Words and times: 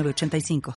8985. 0.00 0.74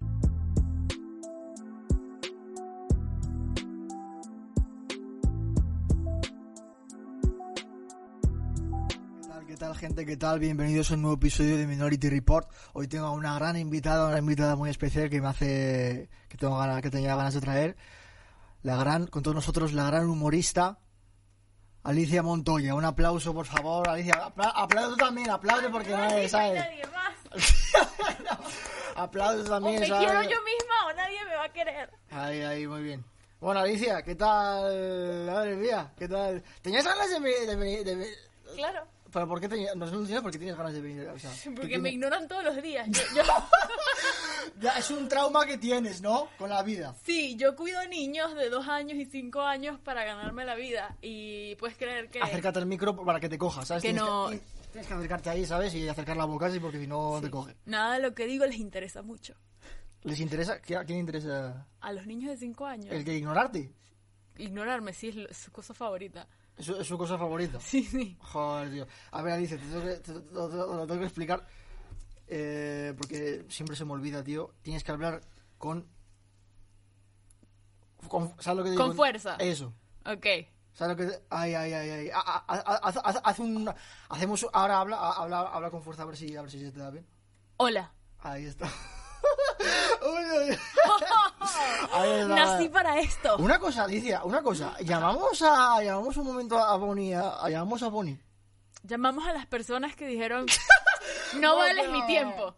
¿Qué 9.47 9.55
tal 9.57 9.75
gente? 9.77 10.05
¿Qué 10.05 10.17
tal? 10.17 10.39
Bienvenidos 10.39 10.91
a 10.91 10.95
un 10.95 11.03
nuevo 11.03 11.15
episodio 11.15 11.55
de 11.55 11.65
Minority 11.65 12.09
Report. 12.09 12.49
Hoy 12.73 12.89
tengo 12.89 13.05
a 13.05 13.11
una 13.11 13.35
gran 13.35 13.55
invitada, 13.55 14.09
una 14.09 14.19
invitada 14.19 14.57
muy 14.57 14.69
especial 14.69 15.09
que 15.09 15.21
me 15.21 15.27
hace 15.27 16.09
que 16.27 16.37
tengo 16.37 16.57
ganas, 16.57 16.81
que 16.81 16.91
tenía 16.91 17.15
ganas 17.15 17.35
de 17.35 17.41
traer. 17.41 17.77
La 18.63 18.75
gran, 18.75 19.07
con 19.07 19.23
todos 19.23 19.35
nosotros, 19.35 19.71
la 19.71 19.85
gran 19.85 20.09
humorista 20.09 20.79
Alicia 21.85 22.21
Montoya. 22.23 22.73
Un 22.75 22.83
aplauso, 22.85 23.33
por 23.33 23.45
favor, 23.45 23.87
Alicia. 23.89 24.15
Apla 24.15 24.49
aplaude 24.49 24.97
también, 24.97 25.29
aplaude 25.29 25.69
porque 25.69 25.91
no 25.91 26.03
es, 26.05 26.31
¿sabes? 26.31 26.55
Nadie 26.59 26.83
más. 26.87 27.13
aplaude 28.95 29.41
O 29.41 29.45
también, 29.45 29.79
me 29.81 29.87
¿sabes? 29.87 30.05
quiero 30.05 30.21
yo 30.23 30.37
misma 30.43 30.87
o 30.87 30.93
nadie 30.93 31.23
me 31.25 31.35
va 31.35 31.43
a 31.45 31.53
querer. 31.53 31.89
Ahí, 32.11 32.41
ahí, 32.41 32.67
muy 32.67 32.81
bien. 32.83 33.05
Bueno, 33.39 33.59
Alicia, 33.59 34.01
¿qué 34.01 34.15
tal? 34.15 35.25
Madre 35.27 35.55
mía, 35.55 35.91
¿qué 35.97 36.07
tal? 36.07 36.43
¿Tenías 36.61 36.85
ganas 36.85 37.09
de 37.09 37.19
venir? 37.19 37.47
De, 37.47 37.55
venir- 37.55 37.83
de 37.83 37.95
venir? 37.95 38.13
Claro. 38.55 38.87
¿Pero 39.15 39.29
por 39.29 39.39
qué 39.39 39.47
tenías? 39.47 39.73
No 39.77 39.85
sé, 39.87 39.93
no 39.93 39.99
entiendo 40.01 40.21
por 40.23 40.31
qué 40.33 40.37
tienes 40.39 40.57
ganas 40.57 40.73
de 40.73 40.81
venir. 40.81 41.07
O 41.07 41.17
sea, 41.17 41.31
¿qué 41.41 41.51
Porque 41.51 41.77
me 41.77 41.89
ignoran 41.91 42.27
todos 42.27 42.43
los 42.43 42.61
días. 42.61 42.85
Yo, 42.89 43.01
yo- 43.15 43.23
Ya, 44.59 44.77
es 44.77 44.89
un 44.91 45.07
trauma 45.07 45.45
que 45.45 45.57
tienes, 45.57 46.01
¿no? 46.01 46.27
Con 46.37 46.49
la 46.49 46.61
vida. 46.63 46.93
sí, 47.03 47.37
yo 47.37 47.55
cuido 47.55 47.85
niños 47.87 48.35
de 48.35 48.49
dos 48.49 48.67
años 48.67 48.97
y 48.97 49.05
cinco 49.05 49.41
años 49.41 49.79
para 49.79 50.03
ganarme 50.03 50.43
la 50.43 50.55
vida. 50.55 50.97
Y 51.01 51.55
puedes 51.55 51.77
creer 51.77 52.09
que. 52.09 52.21
Acércate 52.21 52.59
al 52.59 52.65
micro 52.65 52.93
para 53.05 53.21
que 53.21 53.29
te 53.29 53.37
cojas, 53.37 53.69
¿sabes? 53.69 53.81
Que 53.83 53.89
tienes 53.93 54.03
no- 54.03 54.29
Que, 54.29 54.41
tienes 54.73 54.87
que 54.87 54.93
acercarte 54.93 55.29
ahí, 55.29 55.45
¿sabes? 55.45 55.73
Y 55.75 55.87
acercar 55.87 56.17
la 56.17 56.25
boca 56.25 56.47
así 56.47 56.59
porque 56.59 56.79
si 56.79 56.87
no 56.87 57.19
te 57.21 57.29
coge. 57.31 57.55
Nada 57.65 57.93
de 57.95 58.01
lo 58.01 58.13
que 58.13 58.25
digo 58.25 58.45
les 58.45 58.57
interesa 58.57 59.01
mucho. 59.01 59.33
¿Les 60.03 60.19
interesa? 60.19 60.61
¿Qué- 60.61 60.75
¿A 60.75 60.83
quién 60.83 60.99
interesa? 60.99 61.65
A 61.79 61.93
los 61.93 62.05
niños 62.05 62.31
de 62.31 62.37
cinco 62.37 62.65
años. 62.65 62.93
¿El 62.93 63.05
que 63.05 63.15
ignorarte? 63.15 63.73
Ignorarme, 64.37 64.91
sí, 64.91 65.25
es 65.29 65.37
su 65.37 65.51
cosa 65.53 65.73
favorita. 65.73 66.27
Es 66.57 66.65
su, 66.65 66.75
es 66.75 66.87
su 66.87 66.97
cosa 66.97 67.17
favorita. 67.17 67.59
Sí, 67.59 67.83
sí. 67.83 68.17
Joder, 68.21 68.71
tío. 68.71 68.87
A 69.11 69.21
ver, 69.21 69.33
Alicia, 69.33 69.57
te 69.57 69.65
tengo 69.65 69.81
que, 69.83 69.95
te- 69.97 70.13
te- 70.13 70.19
te- 70.21 70.31
lo 70.31 70.87
tengo 70.87 70.99
que 70.99 71.05
explicar. 71.05 71.45
eh, 72.27 72.93
porque 72.97 73.45
siempre 73.49 73.75
se 73.75 73.85
me 73.85 73.91
olvida, 73.93 74.23
tío. 74.23 74.53
Tienes 74.61 74.83
que 74.83 74.91
hablar 74.91 75.21
con. 75.57 75.87
con 78.07 78.33
¿Sabes 78.41 78.57
lo 78.57 78.63
que 78.63 78.69
digo? 78.71 78.83
Con 78.83 78.95
fuerza. 78.95 79.35
Eso. 79.37 79.73
Ok. 80.05 80.25
¿Sabes 80.73 80.97
lo 80.97 81.05
que.? 81.05 81.19
Ay, 81.29 81.53
ay, 81.53 81.73
ay, 81.73 81.89
ay. 81.89 82.09
Ha- 82.09 82.19
ha- 82.19 82.45
ha- 82.47 82.79
Haz, 82.87 82.97
haz- 82.97 83.21
haz 83.23 83.39
un. 83.39 83.69
Hacemos. 84.09 84.45
Ahora 84.53 84.79
habla, 84.79 84.97
habla, 84.97 85.41
habla 85.41 85.69
con 85.69 85.83
fuerza 85.83 86.03
a 86.03 86.05
ver 86.05 86.17
si, 86.17 86.35
a 86.35 86.41
ver 86.41 86.51
si 86.51 86.59
se 86.59 86.71
te 86.71 86.79
da 86.79 86.89
bien. 86.89 87.05
Hola. 87.57 87.93
Ahí 88.19 88.45
está. 88.45 88.67
Nací 92.27 92.69
para 92.69 92.99
esto. 92.99 93.37
Una 93.37 93.59
cosa, 93.59 93.83
Alicia, 93.83 94.23
una 94.23 94.41
cosa. 94.41 94.75
Llamamos 94.81 95.41
a. 95.41 95.81
Llamamos 95.83 96.15
un 96.17 96.25
momento 96.27 96.57
a 96.57 96.75
Bonnie. 96.77 97.13
A, 97.15 97.43
a- 97.43 97.49
llamamos 97.49 97.83
a 97.83 97.87
Bonnie. 97.89 98.19
Llamamos 98.83 99.27
a 99.27 99.33
las 99.33 99.45
personas 99.47 99.95
que 99.95 100.05
dijeron, 100.07 100.45
no, 101.35 101.39
No, 101.41 101.57
vales 101.57 101.85
pero- 101.87 101.91
mi 101.93 102.05
tiempo. 102.07 102.55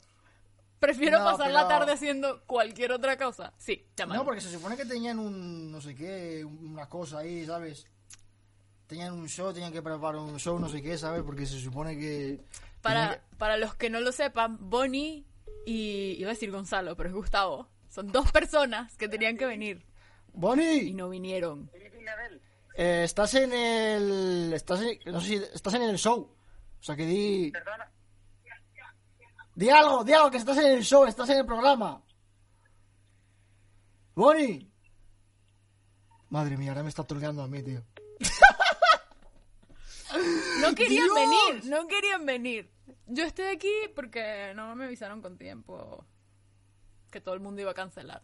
Prefiero 0.79 1.19
No, 1.19 1.25
pasar 1.25 1.49
la 1.51 1.67
tarde 1.67 1.91
haciendo 1.93 2.43
cualquier 2.45 2.91
otra 2.91 3.17
cosa. 3.17 3.51
Sí, 3.57 3.87
llamamos. 3.95 4.21
No, 4.21 4.25
porque 4.25 4.41
se 4.41 4.51
supone 4.51 4.77
que 4.77 4.85
tenían 4.85 5.17
un. 5.17 5.71
no 5.71 5.81
sé 5.81 5.95
qué, 5.95 6.45
una 6.45 6.87
cosa 6.87 7.19
ahí, 7.19 7.45
¿sabes? 7.47 7.87
Tenían 8.85 9.13
un 9.13 9.27
show, 9.27 9.51
tenían 9.51 9.73
que 9.73 9.81
preparar 9.81 10.17
un 10.21 10.37
show, 10.39 10.59
no 10.59 10.69
sé 10.69 10.81
qué, 10.81 10.97
¿sabes? 10.97 11.23
Porque 11.23 11.45
se 11.47 11.59
supone 11.59 11.97
que. 11.97 12.39
Para, 12.81 13.21
para 13.39 13.57
los 13.57 13.73
que 13.73 13.89
no 13.89 13.99
lo 14.01 14.11
sepan, 14.11 14.57
Bonnie 14.69 15.25
y 15.69 16.15
iba 16.19 16.29
a 16.29 16.33
decir 16.33 16.51
Gonzalo, 16.51 16.95
pero 16.95 17.09
es 17.09 17.15
Gustavo. 17.15 17.69
Son 17.89 18.07
dos 18.11 18.31
personas 18.31 18.95
que 18.97 19.07
tenían 19.09 19.37
que 19.37 19.45
venir 19.45 19.79
que- 19.79 19.83
y 19.83 20.31
¡Bonnie! 20.33 20.93
no 20.93 21.09
vinieron. 21.09 21.69
Eh, 22.75 23.01
estás 23.03 23.33
en 23.33 23.51
el. 23.53 24.53
Estás 24.53 24.81
en, 24.81 24.99
no 25.11 25.19
sé 25.19 25.27
si. 25.27 25.35
Estás 25.53 25.73
en 25.73 25.81
el 25.81 25.97
show. 25.97 26.31
O 26.79 26.83
sea 26.83 26.95
que 26.95 27.05
di. 27.05 27.51
Di 29.55 29.69
algo, 29.69 30.03
di 30.03 30.13
algo, 30.13 30.29
que 30.29 30.37
estás 30.37 30.57
en 30.59 30.71
el 30.73 30.83
show, 30.83 31.05
estás 31.05 31.27
en 31.29 31.39
el 31.39 31.45
programa. 31.45 32.03
¡Bonnie! 34.15 34.71
Madre 36.29 36.57
mía, 36.57 36.69
ahora 36.71 36.83
me 36.83 36.89
está 36.89 37.01
otorgando 37.01 37.41
a 37.41 37.47
mí, 37.47 37.63
tío. 37.63 37.81
No 40.61 40.73
querían 40.73 41.03
¡Dios! 41.05 41.15
venir, 41.15 41.65
no 41.65 41.87
querían 41.87 42.25
venir. 42.25 42.71
Yo 43.07 43.23
estoy 43.23 43.45
aquí 43.45 43.71
porque 43.95 44.53
no 44.55 44.75
me 44.75 44.85
avisaron 44.85 45.21
con 45.21 45.37
tiempo 45.37 46.05
que 47.11 47.21
todo 47.21 47.33
el 47.35 47.39
mundo 47.41 47.61
iba 47.61 47.71
a 47.71 47.75
cancelar. 47.75 48.21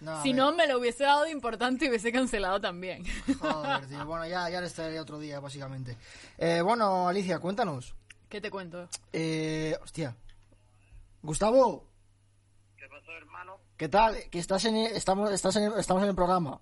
No, 0.00 0.12
a 0.18 0.22
si 0.22 0.28
ver. 0.30 0.36
no, 0.36 0.52
me 0.52 0.66
lo 0.66 0.78
hubiese 0.78 1.04
dado 1.04 1.24
de 1.24 1.30
importante 1.30 1.86
y 1.86 1.88
hubiese 1.88 2.12
cancelado 2.12 2.60
también. 2.60 3.02
Joder, 3.38 3.86
tío. 3.86 4.04
Bueno, 4.06 4.26
ya, 4.26 4.48
ya 4.50 4.60
les 4.60 4.74
traeré 4.74 5.00
otro 5.00 5.18
día, 5.18 5.40
básicamente. 5.40 5.96
Eh, 6.38 6.60
bueno, 6.62 7.08
Alicia, 7.08 7.38
cuéntanos. 7.38 7.94
¿Qué 8.28 8.40
te 8.40 8.50
cuento? 8.50 8.88
Eh, 9.12 9.76
hostia. 9.82 10.14
Gustavo, 11.22 11.88
¿Qué 12.76 12.86
pasó, 12.88 13.10
hermano? 13.12 13.58
¿qué 13.76 13.88
tal? 13.88 14.16
Que 14.30 14.38
estás 14.38 14.64
en 14.66 14.76
el- 14.76 14.92
estamos, 14.96 15.30
estás 15.32 15.56
en 15.56 15.64
el- 15.64 15.78
estamos 15.78 16.02
en 16.02 16.10
el 16.10 16.14
programa. 16.14 16.60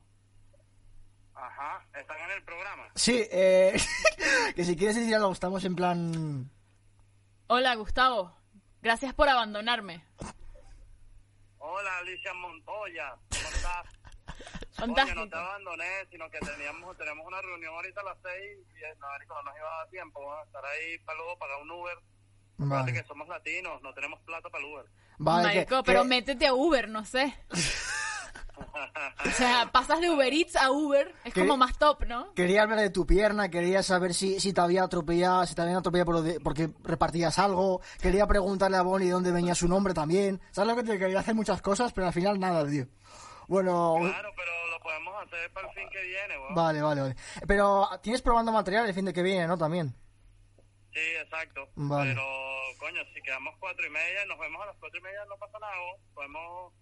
Ajá, 1.34 1.84
están 1.98 2.18
en 2.20 2.30
el 2.36 2.42
programa. 2.44 2.84
Sí, 2.94 3.26
eh, 3.30 3.74
que 4.56 4.64
si 4.64 4.76
quieres 4.76 4.96
decir 4.96 5.14
algo, 5.14 5.32
estamos 5.32 5.64
en 5.64 5.74
plan... 5.76 6.50
Hola, 7.46 7.74
Gustavo. 7.76 8.34
Gracias 8.82 9.14
por 9.14 9.28
abandonarme. 9.28 10.04
Hola, 11.58 11.98
Alicia 11.98 12.34
Montoya. 12.34 13.14
¿Cómo 13.30 13.48
estás? 13.48 13.86
Fantástico. 14.72 15.14
Coño, 15.20 15.24
no 15.24 15.30
te 15.30 15.36
abandoné, 15.36 16.06
sino 16.10 16.30
que 16.30 16.38
teníamos, 16.40 16.96
tenemos 16.96 17.26
una 17.26 17.40
reunión 17.40 17.74
ahorita 17.74 18.00
a 18.00 18.04
las 18.04 18.18
seis 18.22 18.58
y 18.76 18.82
eh, 18.84 18.94
no, 19.00 19.06
marico, 19.08 19.34
no 19.34 19.42
nos 19.44 19.56
iba 19.56 19.72
a 19.74 19.78
dar 19.78 19.88
tiempo. 19.88 20.20
Vamos 20.20 20.38
a 20.40 20.44
estar 20.46 20.64
ahí 20.64 20.98
para 20.98 21.18
luego 21.18 21.38
pagar 21.38 21.62
un 21.62 21.70
Uber. 21.70 21.98
Vale, 22.56 22.92
que 22.92 23.02
somos 23.04 23.26
latinos, 23.28 23.82
no 23.82 23.92
tenemos 23.94 24.20
plata 24.20 24.48
para 24.48 24.64
el 24.64 24.72
Uber. 24.72 24.86
vale. 25.18 25.48
que- 25.48 25.54
Marico, 25.56 25.76
que- 25.82 25.86
pero 25.86 26.04
métete 26.04 26.46
a 26.46 26.54
Uber, 26.54 26.88
no 26.88 27.04
sé. 27.04 27.34
O 29.26 29.30
sea, 29.30 29.70
pasas 29.72 30.00
de 30.00 30.10
Uber 30.10 30.32
Eats 30.32 30.56
a 30.56 30.70
Uber, 30.70 31.14
es 31.24 31.34
como 31.34 31.56
más 31.56 31.76
top, 31.78 32.04
¿no? 32.06 32.32
Quería 32.34 32.62
hablar 32.62 32.78
de 32.80 32.90
tu 32.90 33.06
pierna, 33.06 33.48
quería 33.48 33.82
saber 33.82 34.14
si, 34.14 34.38
si 34.40 34.52
te 34.52 34.60
había 34.60 34.84
atropellado, 34.84 35.46
si 35.46 35.54
te 35.54 35.62
habían 35.62 35.78
atropellado 35.78 36.06
por 36.06 36.14
lo 36.16 36.22
de- 36.22 36.40
porque 36.40 36.70
repartías 36.82 37.38
algo. 37.38 37.80
Quería 38.00 38.26
preguntarle 38.26 38.76
a 38.76 38.82
Bonnie 38.82 39.06
de 39.06 39.12
dónde 39.12 39.32
venía 39.32 39.54
su 39.54 39.68
nombre 39.68 39.94
también. 39.94 40.40
¿Sabes 40.52 40.70
lo 40.70 40.76
que 40.76 40.88
te 40.92 40.98
quería 40.98 41.20
hacer 41.20 41.34
muchas 41.34 41.60
cosas, 41.62 41.92
pero 41.92 42.06
al 42.06 42.12
final 42.12 42.38
nada, 42.38 42.68
tío. 42.68 42.86
Bueno, 43.48 43.96
Claro, 44.00 44.30
pero 44.36 44.70
lo 44.70 44.80
podemos 44.80 45.14
hacer 45.24 45.52
para 45.52 45.68
el 45.68 45.74
fin 45.74 45.88
que 45.90 46.02
viene, 46.02 46.38
weón. 46.38 46.54
vale, 46.54 46.82
vale, 46.82 47.00
vale. 47.02 47.16
Pero 47.46 47.88
tienes 48.02 48.22
probando 48.22 48.52
material 48.52 48.86
el 48.86 48.94
fin 48.94 49.04
de 49.04 49.12
que 49.12 49.22
viene, 49.22 49.46
¿no? 49.46 49.58
También. 49.58 49.94
Sí, 50.92 51.00
exacto. 51.22 51.68
Vale. 51.74 52.12
Pero, 52.14 52.24
coño, 52.78 53.02
si 53.14 53.20
quedamos 53.22 53.54
cuatro 53.58 53.84
y 53.86 53.90
media, 53.90 54.24
nos 54.26 54.38
vemos 54.38 54.62
a 54.62 54.66
las 54.66 54.76
cuatro 54.78 54.98
y 54.98 55.02
media, 55.02 55.24
no 55.28 55.36
pasa 55.36 55.58
nada. 55.58 55.72
weón. 55.76 56.00
Podemos, 56.14 56.72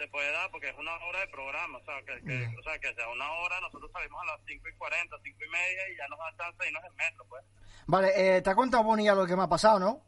se 0.00 0.08
puede 0.08 0.32
dar 0.32 0.50
porque 0.50 0.70
es 0.70 0.78
una 0.78 0.96
hora 1.04 1.20
de 1.20 1.28
programa, 1.28 1.76
o 1.78 1.84
sea, 1.84 2.00
que, 2.00 2.24
que, 2.24 2.46
o 2.58 2.62
sea, 2.62 2.78
que 2.78 2.94
sea 2.94 3.06
una 3.08 3.30
hora, 3.32 3.60
nosotros 3.60 3.90
salimos 3.92 4.22
a 4.22 4.32
las 4.32 4.40
cinco 4.46 4.66
y 4.66 4.72
cuarenta, 4.78 5.16
cinco 5.22 5.38
y 5.46 5.50
media 5.50 5.82
y 5.92 5.96
ya 5.98 6.08
nos 6.08 6.18
da 6.18 6.36
chance 6.38 6.56
de 6.62 6.68
irnos 6.68 6.84
en 6.88 6.96
metro, 6.96 7.24
pues. 7.28 7.44
Vale, 7.86 8.08
eh, 8.16 8.40
te 8.40 8.48
ha 8.50 8.54
contado 8.54 8.82
Bonnie 8.84 9.04
ya 9.04 9.14
lo 9.14 9.26
que 9.26 9.36
me 9.36 9.42
ha 9.42 9.48
pasado, 9.48 9.78
¿no? 9.78 10.02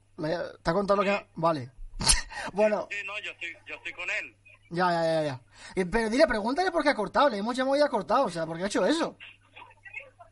¿Te 0.62 0.70
ha 0.70 0.72
contado 0.72 1.02
lo 1.02 1.04
que... 1.04 1.26
Vale. 1.34 1.70
bueno, 2.54 2.88
Sí, 2.90 2.96
no, 3.04 3.18
yo 3.20 3.32
estoy, 3.32 3.54
yo 3.66 3.74
estoy 3.74 3.92
con 3.92 4.08
él. 4.10 4.34
ya, 4.70 4.90
ya, 4.90 5.04
ya, 5.04 5.22
ya. 5.24 5.40
Eh, 5.74 5.84
pero 5.84 6.08
dile, 6.08 6.26
pregúntale 6.26 6.70
por 6.70 6.82
qué 6.82 6.88
ha 6.88 6.94
cortado. 6.94 7.28
Le 7.28 7.36
hemos 7.38 7.54
llamado 7.54 7.76
y 7.76 7.82
ha 7.82 7.88
cortado, 7.88 8.24
o 8.24 8.30
sea, 8.30 8.46
¿por 8.46 8.56
qué 8.56 8.64
ha 8.64 8.66
hecho 8.68 8.86
eso? 8.86 9.16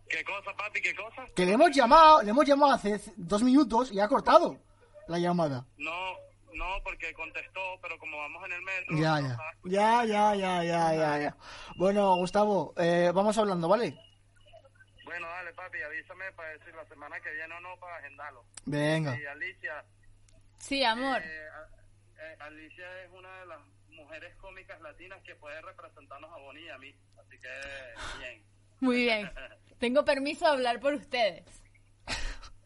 ¿Qué 0.08 0.24
cosa, 0.24 0.56
papi? 0.56 0.80
¿Qué 0.80 0.94
cosa? 0.94 1.26
Que 1.36 1.44
le 1.44 1.52
hemos 1.52 1.70
llamado, 1.70 2.22
le 2.22 2.30
hemos 2.30 2.44
llamado 2.46 2.72
hace 2.72 2.98
dos 3.16 3.42
minutos 3.42 3.92
y 3.92 4.00
ha 4.00 4.08
cortado 4.08 4.56
la 5.06 5.18
llamada. 5.18 5.66
No, 5.76 5.90
no, 6.54 6.82
porque 6.84 7.12
contestó, 7.14 7.60
pero 7.82 7.98
como 7.98 8.18
vamos 8.18 8.44
en 8.46 8.52
el 8.52 8.62
metro... 8.62 8.96
Ya, 8.96 9.20
Ya, 9.64 10.04
ya, 10.04 10.34
ya, 10.34 10.64
ya, 10.64 10.94
ya, 10.94 11.18
ya. 11.18 11.36
Bueno, 11.76 12.16
Gustavo, 12.16 12.74
eh, 12.76 13.10
vamos 13.14 13.36
hablando, 13.38 13.68
¿vale? 13.68 13.96
Bueno, 15.04 15.26
dale, 15.26 15.52
papi, 15.54 15.82
avísame 15.82 16.30
para 16.32 16.50
decir 16.50 16.74
la 16.74 16.84
semana 16.86 17.20
que 17.20 17.30
viene 17.32 17.54
o 17.54 17.60
no 17.60 17.76
para 17.80 17.96
agendarlo. 17.96 18.44
Venga. 18.64 19.18
Y 19.20 19.26
Alicia, 19.26 19.84
Sí, 20.58 20.84
amor. 20.84 21.20
eh, 21.22 21.48
eh, 22.20 22.36
Alicia 22.40 23.02
es 23.04 23.10
una 23.12 23.40
de 23.40 23.46
las 23.46 23.60
mujeres 23.88 24.34
cómicas 24.36 24.80
latinas 24.80 25.20
que 25.22 25.34
puede 25.36 25.60
representarnos 25.62 26.30
a 26.32 26.36
Bonnie 26.36 26.64
y 26.66 26.68
a 26.68 26.78
mí. 26.78 26.94
Así 27.18 27.38
que, 27.38 28.18
bien. 28.18 28.44
Muy 28.80 28.96
bien. 29.02 29.30
Tengo 29.78 30.04
permiso 30.04 30.44
de 30.46 30.50
hablar 30.52 30.78
por 30.80 30.94
ustedes. 30.94 31.44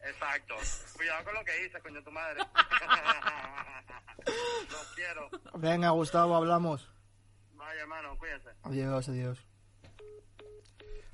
Exacto. 0.05 0.55
Cuidado 0.95 1.23
con 1.23 1.33
lo 1.33 1.43
que 1.43 1.53
dices, 1.63 1.81
coño, 1.81 2.03
tu 2.03 2.11
madre. 2.11 2.39
Los 4.71 4.87
quiero. 4.95 5.29
Venga, 5.55 5.89
Gustavo, 5.91 6.35
hablamos. 6.35 6.89
Vaya, 7.53 7.81
hermano, 7.81 8.17
cuídense. 8.17 8.49
Adiós, 8.63 9.09
adiós. 9.09 9.39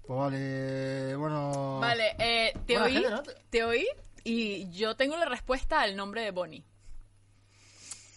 Pues 0.06 0.20
vale, 0.20 1.16
bueno... 1.16 1.80
Vale, 1.80 2.16
eh, 2.20 2.54
te 2.66 2.74
Buena 2.78 2.86
oí, 2.86 2.94
gente, 2.96 3.10
¿no? 3.12 3.24
te 3.50 3.64
oí 3.64 3.88
y 4.24 4.70
yo 4.72 4.96
tengo 4.96 5.16
la 5.18 5.26
respuesta 5.26 5.82
al 5.82 5.96
nombre 5.96 6.22
de 6.22 6.32
Bonnie. 6.32 6.66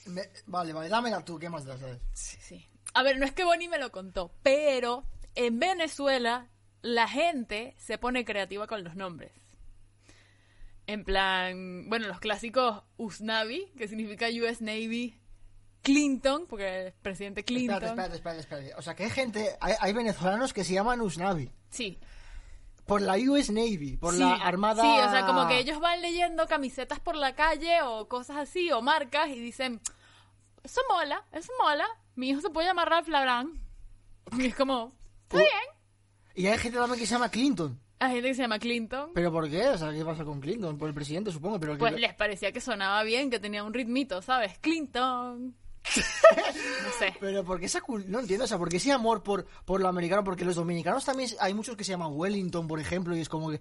Me- 0.06 0.28
Vale, 0.46 0.72
vale, 0.72 0.88
dámela 0.88 1.24
tú, 1.24 1.38
¿qué 1.38 1.48
más 1.48 1.64
sabes? 1.64 1.98
Sí, 2.12 2.36
sí. 2.40 2.68
A 2.94 3.02
ver, 3.02 3.18
no 3.18 3.24
es 3.26 3.32
que 3.32 3.44
Bonnie 3.44 3.68
me 3.68 3.78
lo 3.78 3.90
contó, 3.92 4.32
pero 4.42 5.04
en 5.34 5.58
Venezuela 5.60 6.48
la 6.82 7.06
gente 7.08 7.74
se 7.78 7.96
pone 7.98 8.24
creativa 8.24 8.66
con 8.66 8.82
los 8.84 8.96
nombres. 8.96 9.32
En 10.86 11.04
plan, 11.04 11.88
bueno, 11.88 12.08
los 12.08 12.20
clásicos 12.20 12.82
USNAVI, 12.98 13.72
que 13.76 13.88
significa 13.88 14.26
US 14.28 14.60
Navy, 14.60 15.18
Clinton, 15.82 16.46
porque 16.48 16.88
es 16.88 16.94
presidente 16.94 17.44
Clinton. 17.44 17.82
Espérate, 17.82 18.16
espérate, 18.16 18.40
espérate. 18.40 18.74
O 18.76 18.82
sea, 18.82 18.94
que 18.94 19.04
hay 19.04 19.10
gente, 19.10 19.56
hay, 19.60 19.74
hay 19.80 19.92
venezolanos 19.92 20.52
que 20.52 20.64
se 20.64 20.74
llaman 20.74 21.00
USNAVI. 21.00 21.50
Sí. 21.70 21.98
Por 22.86 23.00
la 23.00 23.16
US 23.16 23.50
Navy, 23.50 23.96
por 23.96 24.14
Sí, 24.14 24.20
la 24.20 24.34
Armada... 24.34 24.82
Sí, 24.82 24.88
o 24.88 25.10
sea, 25.10 25.26
como 25.26 25.46
que 25.48 25.58
ellos 25.58 25.80
van 25.80 26.02
leyendo 26.02 26.46
camisetas 26.46 27.00
por 27.00 27.16
la 27.16 27.34
calle 27.34 27.82
o 27.82 28.08
cosas 28.08 28.36
así, 28.36 28.70
o 28.72 28.82
marcas, 28.82 29.28
y 29.28 29.40
dicen, 29.40 29.80
eso 30.62 30.80
mola, 30.88 31.24
eso 31.32 31.52
mola, 31.62 31.86
mi 32.14 32.30
hijo 32.30 32.40
se 32.40 32.50
puede 32.50 32.68
llamar 32.68 32.88
Ralph 32.88 33.08
Lauren. 33.08 33.60
Y 34.38 34.46
es 34.46 34.54
como, 34.54 34.92
está 35.24 35.38
bien. 35.38 35.48
Y 36.34 36.46
hay 36.46 36.58
gente 36.58 36.78
también 36.78 36.98
que 36.98 37.06
se 37.06 37.12
llama 37.12 37.30
Clinton. 37.30 37.80
Hay 38.06 38.14
gente 38.14 38.28
que 38.28 38.34
se 38.34 38.42
llama 38.42 38.58
Clinton. 38.58 39.10
¿Pero 39.14 39.32
por 39.32 39.48
qué? 39.50 39.68
O 39.68 39.78
sea, 39.78 39.92
¿qué 39.92 40.04
pasa 40.04 40.24
con 40.24 40.40
Clinton? 40.40 40.76
Por 40.78 40.88
el 40.88 40.94
presidente, 40.94 41.30
supongo, 41.32 41.58
pero... 41.60 41.72
que- 41.74 41.78
Pues 41.78 41.98
les 42.00 42.14
parecía 42.14 42.52
que 42.52 42.60
sonaba 42.60 43.02
bien, 43.02 43.30
que 43.30 43.38
tenía 43.38 43.64
un 43.64 43.72
ritmito, 43.74 44.20
¿sabes? 44.22 44.58
Clinton. 44.60 45.54
no 45.96 46.92
sé. 46.98 47.14
Pero 47.20 47.44
¿por 47.44 47.60
qué 47.60 47.66
esa 47.66 47.80
cul- 47.82 48.06
No 48.06 48.20
entiendo, 48.20 48.44
o 48.44 48.48
sea, 48.48 48.56
¿por 48.58 48.68
qué 48.70 48.78
ese 48.78 48.90
amor 48.92 49.22
por, 49.22 49.46
por 49.66 49.80
lo 49.82 49.88
americano? 49.88 50.24
Porque 50.24 50.44
los 50.44 50.54
dominicanos 50.56 51.04
también 51.04 51.28
hay 51.40 51.52
muchos 51.54 51.76
que 51.76 51.84
se 51.84 51.92
llaman 51.92 52.12
Wellington, 52.14 52.66
por 52.66 52.80
ejemplo, 52.80 53.14
y 53.14 53.20
es 53.20 53.28
como 53.28 53.50
que... 53.50 53.60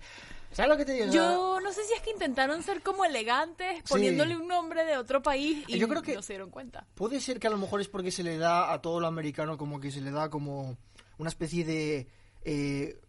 ¿Sabes 0.51 0.69
lo 0.69 0.77
que 0.77 0.85
te 0.85 0.93
digo? 0.93 1.11
Yo 1.11 1.59
no 1.61 1.71
sé 1.73 1.83
si 1.83 1.93
es 1.93 2.01
que 2.01 2.11
intentaron 2.11 2.61
ser 2.63 2.81
como 2.81 3.03
elegantes 3.05 3.81
poniéndole 3.89 4.35
Sí. 4.35 4.41
un 4.41 4.47
nombre 4.47 4.85
de 4.85 4.97
otro 4.97 5.21
país 5.21 5.63
y 5.67 5.77
Yo 5.79 5.87
creo 5.89 6.01
que- 6.01 6.15
no 6.15 6.21
se 6.21 6.33
dieron 6.33 6.49
cuenta. 6.49 6.85
Puede 6.95 7.19
ser 7.19 7.39
que 7.39 7.47
a 7.47 7.49
lo 7.49 7.57
mejor 7.57 7.81
es 7.81 7.89
porque 7.89 8.11
se 8.11 8.23
le 8.23 8.37
da 8.37 8.71
a 8.71 8.81
todo 8.81 8.99
lo 8.99 9.07
americano 9.07 9.57
como 9.57 9.79
que 9.81 9.91
se 9.91 9.99
le 10.01 10.11
da 10.11 10.29
como 10.29 10.77
una 11.17 11.29
especie 11.29 11.65
de... 11.65 12.07
eh, 12.45 12.99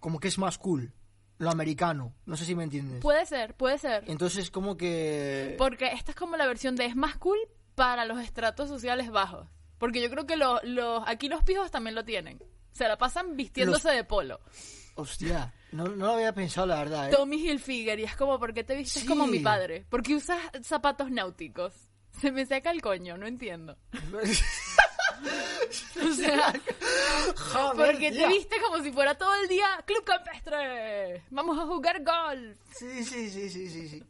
como 0.00 0.20
que 0.20 0.28
es 0.28 0.38
más 0.38 0.58
cool, 0.58 0.92
lo 1.38 1.50
americano. 1.50 2.14
No 2.26 2.36
sé 2.36 2.44
si 2.44 2.54
me 2.54 2.64
entiendes. 2.64 3.00
Puede 3.00 3.26
ser, 3.26 3.54
puede 3.54 3.78
ser. 3.78 4.04
Entonces 4.06 4.44
es 4.44 4.50
como 4.50 4.76
que... 4.76 5.54
Porque 5.58 5.86
esta 5.92 6.12
es 6.12 6.16
como 6.16 6.36
la 6.36 6.46
versión 6.46 6.76
de 6.76 6.86
es 6.86 6.96
más 6.96 7.16
cool 7.16 7.38
para 7.74 8.04
los 8.04 8.20
estratos 8.20 8.68
sociales 8.68 9.10
bajos. 9.10 9.46
Porque 9.78 10.02
yo 10.02 10.10
creo 10.10 10.26
que 10.26 10.36
lo- 10.36 10.60
los 10.64 11.02
aquí 11.06 11.28
los 11.28 11.44
pijos 11.44 11.70
también 11.70 11.94
lo 11.94 12.04
tienen. 12.04 12.42
Se 12.72 12.86
la 12.88 12.98
pasan 12.98 13.36
vistiéndose 13.36 13.90
de 13.90 14.04
polo. 14.04 14.40
Hostia, 14.96 15.54
no, 15.70 15.84
no 15.84 16.06
lo 16.06 16.12
había 16.14 16.32
pensado 16.32 16.66
la 16.66 16.78
verdad, 16.78 17.08
¿eh? 17.08 17.12
Tommy 17.16 17.36
Hilfiger, 17.36 18.00
y 18.00 18.04
es 18.04 18.16
como, 18.16 18.38
¿por 18.40 18.52
qué 18.52 18.64
te 18.64 18.74
vistes 18.74 19.02
Sí. 19.02 19.08
como 19.08 19.26
mi 19.28 19.38
padre? 19.38 19.84
¿Por 19.88 20.02
qué 20.02 20.16
usas 20.16 20.40
zapatos 20.62 21.10
náuticos? 21.12 21.72
Se 22.20 22.32
me 22.32 22.46
seca 22.46 22.70
el 22.70 22.80
coño, 22.82 23.16
no 23.16 23.26
entiendo. 23.26 23.76
O 25.20 26.12
sea, 26.14 26.52
Joder, 27.36 27.92
porque 27.92 28.10
te 28.10 28.16
tía. 28.18 28.28
viste 28.28 28.56
como 28.60 28.82
si 28.82 28.92
fuera 28.92 29.16
todo 29.16 29.34
el 29.42 29.48
día 29.48 29.66
Club 29.84 30.04
Campestre. 30.04 31.24
Vamos 31.30 31.58
a 31.58 31.66
jugar 31.66 32.02
golf. 32.04 32.56
Sí, 32.76 33.04
sí, 33.04 33.28
sí, 33.28 33.50
sí, 33.50 33.68
sí, 33.68 33.88
sí. 33.88 34.04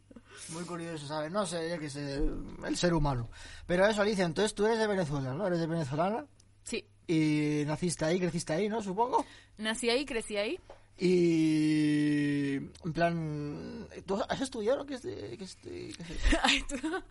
Muy 0.49 0.63
curioso, 0.65 1.07
¿sabes? 1.07 1.31
No 1.31 1.45
sé, 1.45 1.69
yo 1.69 1.79
que 1.79 1.89
sé, 1.89 2.21
el 2.65 2.77
ser 2.77 2.93
humano. 2.93 3.29
Pero 3.65 3.85
eso, 3.87 4.01
Alicia, 4.03 4.23
entonces 4.25 4.53
tú 4.53 4.65
eres 4.67 4.77
de 4.79 4.87
Venezuela, 4.87 5.33
¿no? 5.33 5.47
Eres 5.47 5.59
de 5.59 5.67
venezolana 5.67 6.25
Sí, 6.63 6.85
y 7.07 7.63
naciste 7.65 8.05
ahí, 8.05 8.19
creciste 8.19 8.53
ahí, 8.53 8.69
¿no? 8.69 8.81
Supongo. 8.81 9.25
nací 9.57 9.89
ahí, 9.89 10.05
crecí 10.05 10.37
ahí. 10.37 10.59
Y... 10.97 12.55
En 12.55 12.93
plan... 12.93 13.87
¿Tú 14.05 14.21
has 14.29 14.41
estudiado? 14.41 14.85
¿Qué 14.85 14.95
es 14.95 15.01
de...? 15.01 15.35
qué 15.37 15.43
es 15.43 15.61
de- 15.63 15.93
qué 15.97 16.03
es 16.03 16.07
de- 16.09 16.37
Ay, 16.43 16.63
tú- 16.67 17.03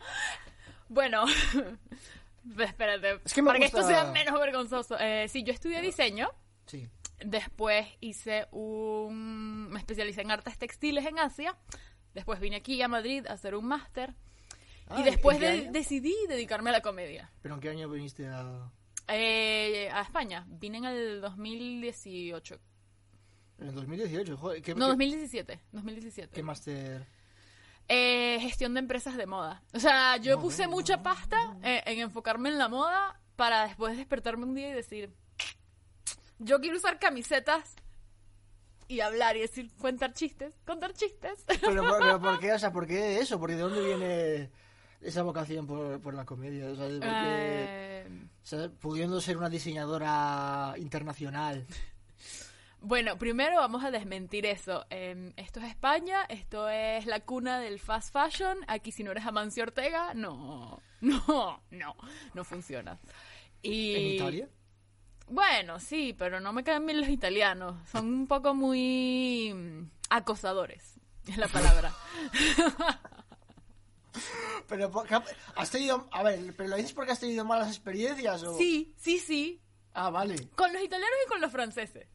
Bueno, 0.89 1.25
espérate, 2.59 3.21
Es 3.25 3.35
que 3.35 3.43
me 3.43 3.49
para 3.49 3.59
que 3.59 3.67
esto 3.67 3.83
sea 3.83 4.05
menos 4.13 4.39
vergonzoso. 4.41 4.97
Eh, 4.99 5.29
sí, 5.29 5.43
yo 5.43 5.53
estudié 5.53 5.81
diseño, 5.81 6.29
Sí. 6.67 6.89
después 7.25 7.87
hice 8.01 8.47
un... 8.53 9.69
me 9.71 9.79
especialicé 9.79 10.23
en 10.23 10.31
artes 10.31 10.57
textiles 10.59 11.05
en 11.07 11.19
Asia, 11.19 11.57
después 12.15 12.41
vine 12.41 12.57
aquí 12.57 12.81
a 12.83 12.89
Madrid 12.89 13.27
a 13.27 13.33
hacer 13.35 13.55
un 13.55 13.67
máster 13.67 14.15
Ah, 14.91 15.01
y 15.01 15.03
después 15.03 15.37
¿en 15.37 15.41
qué 15.43 15.47
de- 15.47 15.59
año? 15.65 15.73
decidí 15.73 16.15
dedicarme 16.29 16.71
a 16.71 16.73
la 16.73 16.81
comedia. 16.81 17.31
¿Pero 17.43 17.55
en 17.57 17.61
qué 17.61 17.69
año 17.69 17.89
viniste 17.91 18.27
a...? 18.27 18.71
Eh, 19.09 19.91
a 19.93 20.01
España, 20.03 20.47
vine 20.49 20.79
en 20.79 20.85
el 20.87 21.21
2018. 21.21 22.59
En 23.59 23.69
el 23.69 23.75
2018, 23.75 24.37
joder. 24.39 24.63
¿Qué, 24.63 24.75
No, 24.75 24.87
qué- 24.87 24.91
2017, 24.93 25.61
2017. 25.73 26.35
qué 26.35 26.43
máster...? 26.43 27.07
Eh, 27.89 28.39
gestión 28.41 28.75
de 28.75 28.81
empresas 28.81 29.17
de 29.17 29.27
moda. 29.27 29.63
O 29.73 29.81
sea, 29.81 30.19
yo 30.19 30.37
No, 30.37 30.43
puse 30.43 30.65
no, 30.65 30.71
mucha 30.73 31.03
pasta 31.03 31.57
eh, 31.63 31.83
en 31.87 32.01
enfocarme 32.01 32.51
en 32.51 32.59
la 32.59 32.69
moda 32.69 33.19
para 33.37 33.67
después 33.67 33.97
despertarme 33.97 34.45
un 34.45 34.55
día 34.55 34.69
y 34.69 34.73
decir, 34.75 35.11
yo 36.39 36.61
quiero 36.61 36.77
usar 36.77 36.99
camisetas 36.99 37.77
y 38.89 39.01
hablar 39.01 39.37
y 39.37 39.41
decir, 39.41 39.71
contar 39.81 40.13
chistes, 40.13 40.55
contar 40.67 40.93
chistes. 40.93 41.45
¿Pero, 41.61 41.83
por- 41.89 41.99
pero 41.99 42.21
por 42.21 42.39
qué? 42.39 42.53
O 42.53 42.59
sea, 42.59 42.73
¿por 42.73 42.87
qué 42.87 43.19
eso? 43.21 43.39
¿Porque 43.41 43.57
de 43.57 43.63
dónde 43.63 43.83
viene 43.85 44.51
esa 45.01 45.23
vocación 45.23 45.67
por, 45.67 46.01
por 46.01 46.15
la 46.15 46.25
comedia? 46.25 46.67
O 46.71 46.77
sea. 46.77 46.87
Eh, 46.91 48.09
O 48.43 48.47
sea, 48.47 48.69
pudiendo 48.81 49.21
ser 49.21 49.37
una 49.37 49.49
diseñadora 49.51 50.75
internacional. 50.79 51.67
Bueno, 52.81 53.19
primero 53.19 53.57
vamos 53.57 53.85
a 53.85 53.91
desmentir 53.91 54.47
eso. 54.47 54.87
Eh, 54.91 55.33
esto 55.37 55.61
es 55.61 55.67
España, 55.67 56.25
esto 56.29 56.69
es 56.69 57.07
la 57.07 57.21
cuna 57.21 57.61
del 57.61 57.81
fast 57.81 58.13
fashion. 58.13 58.59
Aquí 58.69 58.93
si 58.93 59.03
no 59.03 59.11
eres 59.11 59.27
Amancio 59.27 59.65
Ortega, 59.65 60.15
no, 60.15 60.81
no, 61.01 61.63
no, 61.71 61.97
no 62.35 62.45
funciona. 62.45 62.99
Y... 63.63 63.95
¿En 63.95 64.07
Italia? 64.15 64.49
Bueno, 65.31 65.79
sí, 65.79 66.15
pero 66.19 66.41
no 66.41 66.53
me 66.53 66.65
caen 66.65 66.87
bien 66.87 67.01
los 67.01 67.11
italianos. 67.11 67.77
Son 67.91 68.07
un 68.07 68.27
poco 68.27 68.55
muy 68.55 69.53
mm, 69.55 69.91
acosadores, 70.11 70.99
es 71.27 71.37
la 71.37 71.49
palabra. 71.49 71.93
Pero 74.67 74.91
¿por 74.91 75.07
qué 75.07 75.19
has 75.57 75.71
tenido... 75.71 76.09
A 76.11 76.23
ver, 76.23 76.55
¿pero 76.57 76.71
lo 76.71 76.77
dices 76.77 76.93
porque 76.93 77.13
has 77.13 77.21
tenido 77.21 77.45
malas 77.45 77.69
experiencias 77.69 78.43
o...? 78.43 78.57
sí, 78.57 78.93
sí, 78.99 79.19
sí. 79.19 79.63
Ah, 79.95 80.11
vale. 80.11 80.49
Con 80.55 80.73
los 80.73 80.83
italianos 80.83 81.17
y 81.25 81.29
con 81.29 81.41
los 81.41 81.51
franceses. 81.51 82.07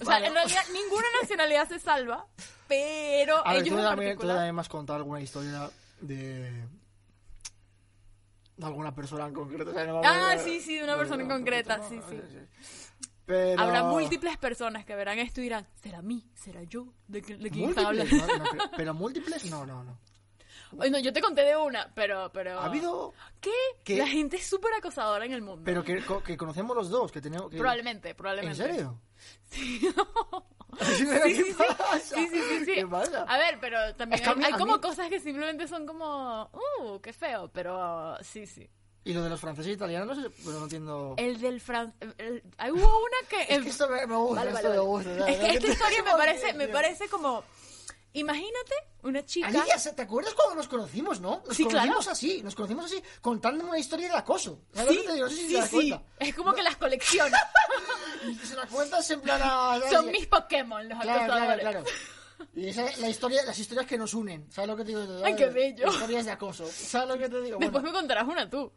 O 0.00 0.04
Vale. 0.04 0.18
sea, 0.20 0.28
en 0.28 0.34
realidad 0.34 0.62
ninguna 0.72 1.06
nacionalidad 1.20 1.68
se 1.68 1.78
salva, 1.80 2.26
pero 2.68 3.46
A 3.46 3.52
ver, 3.54 3.62
ellos 3.62 3.74
tú 3.74 3.78
en 3.78 3.84
también, 3.84 4.10
tú 4.12 4.14
particular... 4.18 4.36
también 4.36 4.54
me 4.54 4.60
has 4.60 4.68
contado 4.68 4.96
alguna 4.98 5.20
historia 5.20 5.70
de... 6.00 6.66
de 8.56 8.66
alguna 8.66 8.94
persona 8.94 9.26
en 9.26 9.34
concreto. 9.34 9.70
o 9.70 9.74
sea, 9.74 9.84
no 9.86 10.00
me 10.00 10.06
Ah, 10.06 10.38
sí, 10.38 10.60
sí, 10.60 10.76
de 10.76 10.84
una 10.84 10.96
persona 10.96 11.22
en 11.22 11.28
concreta, 11.28 11.80
sí, 11.88 12.00
sí. 12.08 12.20
Pero... 13.26 13.62
Habrá 13.62 13.84
múltiples 13.84 14.36
personas 14.38 14.84
que 14.84 14.94
verán 14.96 15.18
esto 15.18 15.40
y 15.40 15.44
dirán, 15.44 15.66
¿será 15.82 16.02
mí? 16.02 16.28
¿Será 16.34 16.62
yo? 16.64 16.92
¿De, 17.06 17.20
de 17.20 17.50
quién 17.50 17.68
está 17.68 17.86
hablando? 17.86 18.16
No, 18.16 18.26
no 18.38 18.44
creo. 18.44 18.70
pero 18.76 18.94
múltiples, 18.94 19.44
no, 19.50 19.64
no, 19.66 19.84
no. 19.84 19.98
Ay, 20.78 20.90
no, 20.90 20.98
yo 20.98 21.12
te 21.12 21.20
conté 21.20 21.42
de 21.42 21.56
una, 21.56 21.90
pero... 21.94 22.30
pero... 22.32 22.58
Ha 22.60 22.66
habido... 22.66 23.12
¿Qué? 23.40 23.50
¿Qué? 23.84 23.96
La 23.96 24.06
gente 24.06 24.36
es 24.36 24.46
súper 24.46 24.72
acosadora 24.74 25.24
en 25.24 25.32
el 25.32 25.42
mundo. 25.42 25.62
Pero 25.64 25.82
que, 25.82 26.02
que 26.24 26.36
conocemos 26.36 26.76
los 26.76 26.90
dos, 26.90 27.10
que 27.10 27.20
tenemos... 27.20 27.50
Que... 27.50 27.56
Probablemente, 27.58 28.10
¿En 28.10 28.16
probablemente. 28.16 28.56
serio? 28.62 29.00
Sí, 29.50 29.80
Sí, 30.78 30.94
sí, 30.94 31.04
¿qué 31.04 31.54
sí, 32.00 32.28
sí, 32.28 32.64
sí. 32.64 32.84
A 33.26 33.38
ver, 33.38 33.58
pero 33.60 33.94
también 33.96 34.22
hay, 34.44 34.52
como 34.52 34.80
cosas 34.80 35.08
que 35.08 35.18
simplemente 35.18 35.66
son 35.66 35.84
como, 35.84 36.48
uh, 36.80 37.00
qué 37.00 37.12
feo, 37.12 37.50
pero 37.52 38.16
sí, 38.22 38.46
sí. 38.46 38.70
Y 39.02 39.12
lo 39.12 39.22
de 39.24 39.30
los 39.30 39.40
franceses 39.40 39.70
e 39.70 39.74
italianos, 39.74 40.18
pero 40.44 40.58
no 40.58 40.64
entiendo... 40.64 41.14
El 41.16 41.40
del 41.40 41.60
Fran... 41.60 41.92
el- 42.18 42.42
hay- 42.58 42.70
hubo 42.70 42.78
una 43.02 43.28
que... 43.28 43.42
Es 43.54 43.62
que 43.62 43.68
esto 43.70 43.88
me, 43.88 44.04
gusta, 44.14 44.44
esto 44.48 44.70
me 44.70 44.78
gusta. 44.78 45.28
Es 45.28 45.38
que 45.38 45.50
esta 45.54 45.66
historia 45.66 46.02
me 46.04 46.12
parece, 46.12 46.52
me 46.54 46.68
parece 46.68 47.08
como... 47.08 47.42
Imagínate 48.12 48.74
una 49.02 49.24
chica... 49.24 49.46
Alicia, 49.48 49.78
¿se- 49.78 49.92
¿te 49.92 50.02
acuerdas 50.02 50.34
cuando 50.34 50.56
nos 50.56 50.66
conocimos, 50.68 51.20
no? 51.20 51.42
Nos 51.46 51.56
Sí, 51.56 51.62
conocimos 51.64 51.96
claro. 51.98 52.10
así, 52.12 52.42
nos 52.42 52.54
conocimos 52.56 52.84
así, 52.86 53.02
contando 53.20 53.64
una 53.64 53.78
historia 53.78 54.08
de 54.08 54.16
acoso. 54.16 54.62
¿Sabes 54.74 54.96
Sí, 54.96 55.04
te 55.06 55.12
digo? 55.12 55.24
No 55.26 55.30
sé 55.30 55.36
si 55.36 55.42
sí, 55.46 55.52
te 55.54 55.60
das 55.60 55.70
sí. 55.70 55.94
Es 56.18 56.34
como 56.34 56.52
que 56.52 56.62
las 56.62 56.76
colecciona. 56.76 57.38
Y 58.26 58.34
se 58.34 58.54
la 58.54 58.66
cuentas 58.66 59.10
en 59.10 59.20
plan 59.22 59.40
a... 59.42 59.80
Son 59.90 60.10
mis 60.10 60.26
Pokémon, 60.26 60.86
los 60.88 60.98
Claro, 61.00 61.24
claro, 61.24 61.32
acosadores. 61.52 61.60
claro. 61.60 61.84
Y 62.54 62.68
esa 62.68 62.86
es 62.86 62.98
la 62.98 63.08
historia, 63.08 63.42
las 63.44 63.58
historias 63.58 63.86
que 63.86 63.96
nos 63.96 64.12
unen, 64.12 64.50
¿sabes 64.52 64.68
lo 64.68 64.76
que 64.76 64.82
te 64.84 64.88
digo? 64.88 65.24
Ay, 65.24 65.34
qué 65.36 65.46
bello. 65.46 65.86
Historias 65.88 66.24
de 66.26 66.30
acoso, 66.32 66.66
¿sabes 66.66 67.08
lo 67.08 67.16
que 67.18 67.28
te 67.28 67.40
digo? 67.40 67.58
Después 67.58 67.70
Bueno, 67.82 67.88
me 67.88 67.92
contarás 67.92 68.26
una 68.28 68.48
tú. 68.50 68.72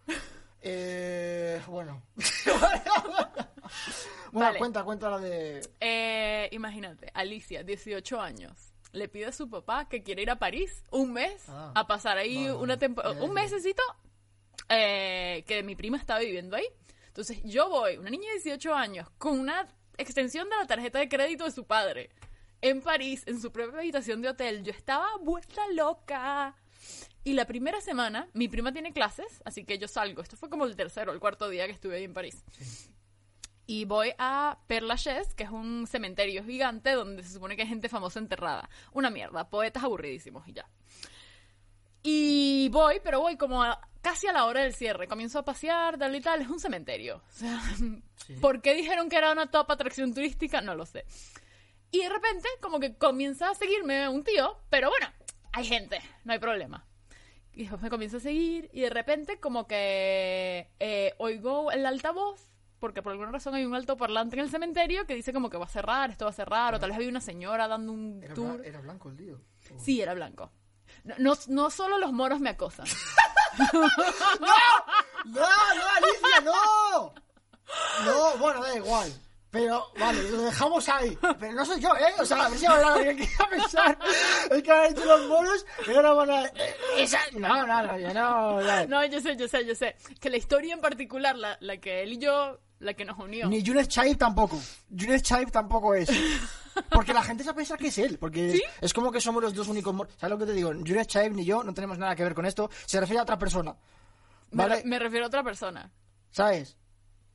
eh, 0.61 1.61
bueno. 1.67 2.03
bueno, 4.31 4.47
Vale. 4.47 4.57
cuenta, 4.59 4.83
cuenta 4.83 5.09
la 5.09 5.19
de... 5.19 5.61
Eh, 5.79 6.49
imagínate, 6.51 7.09
Alicia, 7.13 7.63
18 7.63 8.19
años. 8.21 8.72
Le 8.93 9.09
pide 9.09 9.25
a 9.25 9.31
su 9.31 9.49
papá 9.49 9.89
que 9.89 10.01
quiere 10.03 10.21
ir 10.21 10.29
a 10.31 10.39
París 10.39 10.83
un 10.91 11.11
mes 11.13 11.43
Ah. 11.49 11.71
a 11.75 11.85
pasar 11.87 12.17
ahí 12.17 12.43
Bueno, 12.43 12.59
una 12.59 12.77
temporada, 12.79 13.21
un 13.21 13.33
mesecito 13.33 13.83
eh, 14.69 15.43
que 15.47 15.61
mi 15.63 15.75
prima 15.75 15.97
estaba 15.97 16.19
viviendo 16.21 16.55
ahí. 16.55 16.65
Entonces 17.07 17.39
yo 17.43 17.69
voy, 17.69 17.97
una 17.97 18.09
niña 18.09 18.27
de 18.29 18.35
18 18.39 18.73
años, 18.73 19.09
con 19.17 19.39
una 19.39 19.67
extensión 19.97 20.49
de 20.49 20.55
la 20.55 20.65
tarjeta 20.65 20.99
de 20.99 21.09
crédito 21.09 21.43
de 21.43 21.51
su 21.51 21.65
padre, 21.65 22.09
en 22.61 22.81
París, 22.81 23.23
en 23.27 23.39
su 23.41 23.51
propia 23.51 23.79
habitación 23.79 24.21
de 24.21 24.29
hotel. 24.29 24.63
Yo 24.63 24.71
estaba 24.71 25.07
vuelta 25.21 25.61
loca. 25.73 26.55
Y 27.25 27.33
la 27.33 27.45
primera 27.45 27.79
semana, 27.81 28.27
mi 28.33 28.47
prima 28.47 28.73
tiene 28.73 28.93
clases, 28.93 29.41
así 29.45 29.63
que 29.63 29.77
yo 29.77 29.87
salgo. 29.87 30.21
Esto 30.21 30.35
fue 30.37 30.49
como 30.49 30.65
el 30.65 30.75
tercero 30.75 31.11
el 31.13 31.19
cuarto 31.19 31.49
día 31.49 31.65
que 31.65 31.71
estuve 31.73 31.97
ahí 31.97 32.03
en 32.03 32.13
París. 32.13 32.43
Y 33.65 33.85
voy 33.85 34.13
a 34.17 34.57
Père 34.67 34.85
Lachaise, 34.85 35.33
que 35.35 35.43
es 35.45 35.49
un 35.49 35.87
cementerio 35.87 36.43
gigante 36.43 36.91
donde 36.91 37.23
se 37.23 37.31
supone 37.33 37.55
que 37.55 37.61
hay 37.61 37.67
gente 37.69 37.87
famosa 37.89 38.19
enterrada. 38.19 38.69
Una 38.91 39.09
mierda, 39.09 39.49
poetas 39.49 39.83
aburridísimos 39.83 40.45
y 40.47 40.53
ya. 40.53 40.67
Y 42.01 42.67
voy, 42.69 42.99
pero 43.03 43.21
voy 43.21 43.37
como 43.37 43.63
a- 43.63 43.79
casi 44.01 44.27
a 44.27 44.33
la 44.33 44.45
hora 44.45 44.61
del 44.61 44.73
cierre. 44.73 45.07
Comienzo 45.07 45.39
a 45.39 45.45
pasear, 45.45 45.97
tal 45.97 46.13
y 46.15 46.21
tal. 46.21 46.41
Es 46.41 46.49
un 46.49 46.59
cementerio. 46.59 47.17
O 47.17 47.31
sea, 47.31 47.61
¿por 48.41 48.61
qué 48.61 48.73
dijeron 48.75 49.07
que 49.09 49.15
era 49.17 49.31
una 49.31 49.49
top 49.49 49.71
atracción 49.71 50.13
turística? 50.13 50.59
No 50.61 50.75
lo 50.75 50.85
sé. 50.85 51.05
Y 51.91 51.99
de 51.99 52.09
repente, 52.09 52.49
como 52.59 52.79
que 52.79 52.97
comienza 52.97 53.49
a 53.49 53.55
seguirme 53.55 54.09
un 54.09 54.23
tío, 54.23 54.57
pero 54.69 54.89
bueno, 54.89 55.07
hay 55.53 55.63
gente, 55.65 56.01
no 56.25 56.33
hay 56.33 56.39
problema. 56.39 56.85
Y 57.53 57.61
después 57.61 57.81
me 57.83 57.91
comienza 57.91 58.17
a 58.17 58.19
seguir 58.19 58.69
y 58.73 58.81
de 58.81 58.89
repente 58.89 59.39
como 59.39 59.67
que 59.67 60.71
eh, 60.79 61.13
oigo 61.19 61.71
el 61.71 61.85
altavoz, 61.85 62.41
porque 62.83 63.01
por 63.01 63.13
alguna 63.13 63.31
razón 63.31 63.55
hay 63.55 63.63
un 63.63 63.73
altoparlante 63.75 64.35
en 64.35 64.41
el 64.41 64.49
cementerio 64.49 65.05
que 65.05 65.15
dice 65.15 65.31
como 65.31 65.49
que 65.49 65.55
va 65.57 65.63
a 65.63 65.69
cerrar, 65.69 66.09
esto 66.11 66.25
va 66.25 66.31
a 66.31 66.33
cerrar, 66.33 66.75
o 66.75 66.79
tal 66.81 66.89
vez 66.89 66.97
había 66.97 67.07
una 67.07 67.21
señora 67.21 67.65
dando 67.69 67.93
un 67.93 68.21
Era, 68.21 68.33
tour. 68.33 68.57
bla- 68.59 68.67
era 68.67 68.81
blanco 68.81 69.07
el 69.07 69.15
tío. 69.15 69.39
Oh. 69.73 69.79
Sí, 69.79 70.01
era 70.01 70.13
blanco. 70.13 70.51
No, 71.05 71.15
no, 71.17 71.33
no 71.47 71.69
solo 71.69 71.97
los 71.97 72.11
moros 72.11 72.41
me 72.41 72.49
acosan. 72.49 72.85
¡No, 73.63 73.71
no, 75.25 75.45
Alicia, 75.95 76.41
no! 76.43 77.13
No, 78.05 78.37
bueno, 78.37 78.61
da 78.61 78.75
igual. 78.75 79.13
Pero, 79.49 79.85
vale, 79.99 80.29
lo 80.31 80.41
dejamos 80.41 80.89
ahí. 80.89 81.15
Pero 81.39 81.53
no 81.53 81.63
soy 81.63 81.79
yo, 81.79 81.89
¿eh? 81.95 82.13
O 82.19 82.25
sea, 82.25 82.45
a 82.45 82.49
ver 82.49 82.57
si 82.57 82.65
ahora 82.65 82.95
alguien 82.95 83.17
quiera 83.17 83.47
pensar. 83.49 83.97
Es 84.49 84.63
que 84.63 84.71
han 84.71 84.91
hecho 84.91 85.05
los 85.05 85.27
moros 85.29 85.65
y 85.87 85.91
ahora 85.93 86.11
van 86.13 86.29
a... 86.31 86.45
eh, 86.47 86.75
Esa... 86.97 87.19
No, 87.33 87.65
no, 87.67 87.83
no, 87.83 87.99
yo 87.99 88.13
no... 88.15 88.61
ya. 88.63 88.85
No, 88.87 89.05
yo 89.05 89.21
sé, 89.21 89.35
yo 89.37 89.47
sé, 89.47 89.63
yo 89.63 89.75
sé. 89.75 89.95
Que 90.19 90.31
la 90.31 90.37
historia 90.37 90.73
en 90.73 90.81
particular, 90.81 91.37
la, 91.37 91.55
la 91.61 91.77
que 91.77 92.01
él 92.01 92.13
y 92.13 92.17
yo, 92.17 92.59
la 92.83 92.93
que 92.93 93.05
nos 93.05 93.17
unió. 93.17 93.47
Ni 93.47 93.65
Junet 93.65 93.87
Chaib 93.87 94.17
tampoco. 94.17 94.59
Junet 94.89 95.21
Chaib 95.23 95.49
tampoco 95.51 95.95
es. 95.95 96.09
Porque 96.89 97.13
la 97.13 97.23
gente 97.23 97.43
se 97.43 97.49
va 97.49 97.53
a 97.53 97.55
pensar 97.55 97.77
que 97.77 97.87
es 97.87 97.97
él. 97.97 98.17
Porque 98.19 98.53
es, 98.55 98.61
es 98.81 98.93
como 98.93 99.11
que 99.11 99.21
somos 99.21 99.41
los 99.41 99.53
dos 99.53 99.67
únicos... 99.67 99.95
¿Sabes 100.17 100.31
lo 100.31 100.37
que 100.37 100.45
te 100.45 100.53
digo? 100.53 100.69
Junet 100.71 101.07
Chaib 101.07 101.33
ni 101.33 101.45
yo 101.45 101.63
no 101.63 101.73
tenemos 101.73 101.97
nada 101.97 102.15
que 102.15 102.23
ver 102.23 102.33
con 102.33 102.45
esto. 102.45 102.69
Se 102.85 102.99
refiere 102.99 103.19
a 103.19 103.23
otra 103.23 103.37
persona. 103.37 103.75
me, 104.51 104.57
¿Vale? 104.63 104.75
re- 104.77 104.83
me 104.85 104.99
refiero 104.99 105.25
a 105.25 105.27
otra 105.27 105.43
persona. 105.43 105.91
¿Sabes? 106.31 106.77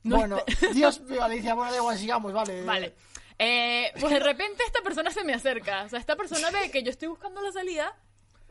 No 0.03 0.17
bueno, 0.17 0.41
Dios 0.73 1.01
mío, 1.01 1.23
Alicia, 1.23 1.53
bueno, 1.55 1.71
da 1.71 1.77
igual, 1.77 1.97
sigamos, 1.97 2.31
vale. 2.31 2.63
Vale. 2.63 2.95
Eh, 3.37 3.91
pues 3.99 4.11
de 4.13 4.19
repente 4.19 4.63
esta 4.65 4.81
persona 4.81 5.09
se 5.11 5.23
me 5.23 5.33
acerca. 5.33 5.83
O 5.83 5.89
sea, 5.89 5.99
esta 5.99 6.15
persona 6.15 6.51
ve 6.51 6.69
que 6.71 6.83
yo 6.83 6.89
estoy 6.89 7.07
buscando 7.09 7.41
la 7.41 7.51
salida 7.51 7.97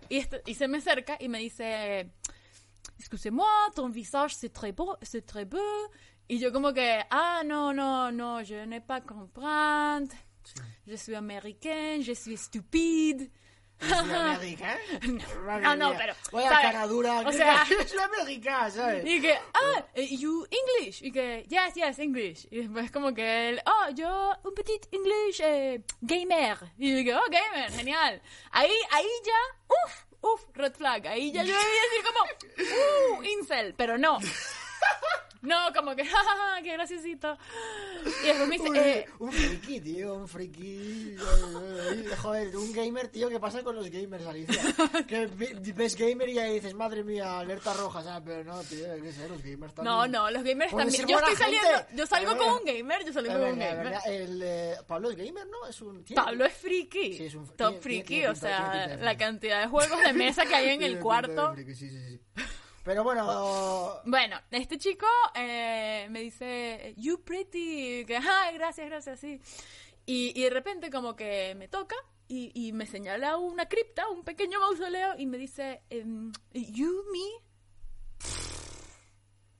y, 0.08 0.18
este- 0.18 0.42
y 0.46 0.54
se 0.54 0.68
me 0.68 0.78
acerca 0.78 1.16
y 1.20 1.28
me 1.28 1.38
dice, 1.38 2.10
excusez-moi, 2.98 3.46
ton 3.74 3.90
visage 3.92 4.34
c'est 4.34 4.52
très 4.52 4.72
beau, 4.72 4.96
c'est 5.02 5.24
très 5.26 5.44
beau. 5.44 5.60
Y 6.28 6.38
yo 6.38 6.52
como 6.52 6.72
que, 6.74 7.04
ah, 7.10 7.42
no, 7.44 7.72
no, 7.72 8.10
no, 8.12 8.42
je 8.42 8.66
n'ai 8.66 8.80
pas 8.80 9.00
comprendre. 9.00 10.14
Je 10.86 10.96
suis 10.96 11.14
américaine, 11.14 12.02
je 12.02 12.12
suis 12.14 12.36
stupide. 12.38 13.30
Es 13.80 13.92
América. 13.92 14.76
Madre 15.46 15.64
Ah, 15.64 15.76
no, 15.76 15.90
mía. 15.90 15.98
pero, 15.98 16.14
Vaya 16.32 16.48
¿sabes? 16.50 16.64
cara 16.66 16.86
dura. 16.86 17.20
O 17.20 17.32
sea- 17.32 17.62
es 17.80 17.92
una 17.92 18.04
América, 18.06 18.70
¿sabes? 18.70 19.04
Y 19.06 19.20
que, 19.20 19.34
ah, 19.34 19.84
eh, 19.94 20.16
you 20.16 20.46
English. 20.50 21.02
Y 21.02 21.12
que, 21.12 21.46
yes, 21.48 21.74
yes, 21.74 21.98
English. 21.98 22.46
Y 22.50 22.58
después 22.62 22.90
como 22.90 23.14
que 23.14 23.50
él, 23.50 23.62
oh, 23.66 23.90
yo 23.94 24.34
un 24.44 24.54
petit 24.54 24.86
English 24.92 25.40
eh, 25.42 25.82
gamer. 26.00 26.58
Y 26.76 27.04
yo 27.04 27.18
oh, 27.18 27.30
gamer, 27.30 27.70
genial. 27.72 28.20
Ahí, 28.50 28.72
ahí 28.90 29.06
ya, 29.24 29.58
uff, 29.68 30.04
uff, 30.22 30.46
red 30.54 30.74
flag. 30.74 31.06
Ahí 31.06 31.30
ya 31.30 31.42
yo 31.44 31.54
debía 31.54 31.82
decir 31.90 32.04
como, 32.04 33.18
uh, 33.18 33.22
incel, 33.22 33.74
pero 33.76 33.96
no. 33.96 34.18
No, 35.42 35.56
como 35.74 35.94
que, 35.94 36.04
jajaja, 36.06 36.62
qué 36.62 36.72
graciosito. 36.72 37.36
Y 38.24 38.26
después 38.26 38.48
me 38.48 38.58
dice, 38.58 38.98
eh, 39.00 39.06
un 39.20 39.32
friki, 39.32 39.80
tío, 39.80 40.14
un 40.14 40.28
friki. 40.28 41.16
Joder, 42.22 42.56
un 42.56 42.72
gamer, 42.72 43.08
tío, 43.08 43.28
¿qué 43.28 43.38
pasa 43.38 43.62
con 43.62 43.76
los 43.76 43.88
gamers, 43.88 44.26
Alicia? 44.26 44.60
Que 45.06 45.26
ves 45.26 45.96
gamer 45.96 46.28
y 46.28 46.38
ahí 46.38 46.54
dices, 46.54 46.74
madre 46.74 47.04
mía, 47.04 47.38
alerta 47.38 47.72
roja, 47.74 48.02
¿sabes? 48.02 48.22
Pero 48.26 48.44
no, 48.44 48.60
tío, 48.64 48.92
hay 48.92 49.00
que 49.00 49.12
ser, 49.12 49.30
los 49.30 49.42
gamers 49.42 49.74
también. 49.74 49.94
no, 49.96 50.06
no, 50.08 50.30
los 50.30 50.42
gamers 50.42 50.70
también. 50.74 51.06
Yo 51.06 51.18
estoy 51.18 51.36
gente. 51.36 51.58
saliendo, 51.60 51.86
yo 51.94 52.06
salgo 52.06 52.32
Es 52.32 52.36
con 52.38 52.48
un 52.54 52.64
gamer, 52.64 53.04
yo 53.04 53.12
salgo 53.12 53.30
Es 53.30 53.38
con 53.38 53.48
un 53.52 53.58
gamer. 53.58 53.94
El, 54.06 54.42
eh, 54.42 54.76
Pablo 54.86 55.10
es 55.10 55.16
gamer, 55.16 55.46
¿no? 55.46 55.66
Es 55.68 55.80
un... 55.80 56.04
Pablo 56.14 56.44
es 56.44 56.54
friki. 56.54 57.16
Sí, 57.16 57.24
es 57.26 57.34
un- 57.34 57.48
Top 57.56 57.80
friki, 57.80 58.26
o 58.26 58.34
sea, 58.34 58.96
la 59.00 59.16
cantidad 59.16 59.60
de 59.60 59.68
juegos 59.68 60.00
de 60.02 60.12
mesa 60.12 60.44
que 60.46 60.54
hay 60.54 60.70
en 60.70 60.82
el 60.88 60.98
cuarto. 60.98 61.54
sí, 61.56 61.74
sí, 61.74 61.88
sí. 61.88 62.20
Pero 62.88 63.04
bueno, 63.04 64.00
Bueno, 64.06 64.40
este 64.50 64.78
chico 64.78 65.06
eh, 65.34 66.06
me 66.08 66.20
dice, 66.20 66.94
you 66.96 67.22
pretty, 67.22 68.06
que, 68.06 68.16
ay, 68.16 68.54
gracias, 68.54 68.86
gracias, 68.88 69.20
sí. 69.20 69.38
Y, 70.06 70.32
y 70.34 70.44
de 70.44 70.48
repente 70.48 70.90
como 70.90 71.14
que 71.14 71.54
me 71.54 71.68
toca 71.68 71.96
y, 72.28 72.50
y 72.54 72.72
me 72.72 72.86
señala 72.86 73.36
una 73.36 73.68
cripta, 73.68 74.08
un 74.08 74.24
pequeño 74.24 74.58
mausoleo, 74.58 75.16
y 75.18 75.26
me 75.26 75.36
dice, 75.36 75.82
em, 75.90 76.32
you, 76.54 77.04
me. 77.12 78.28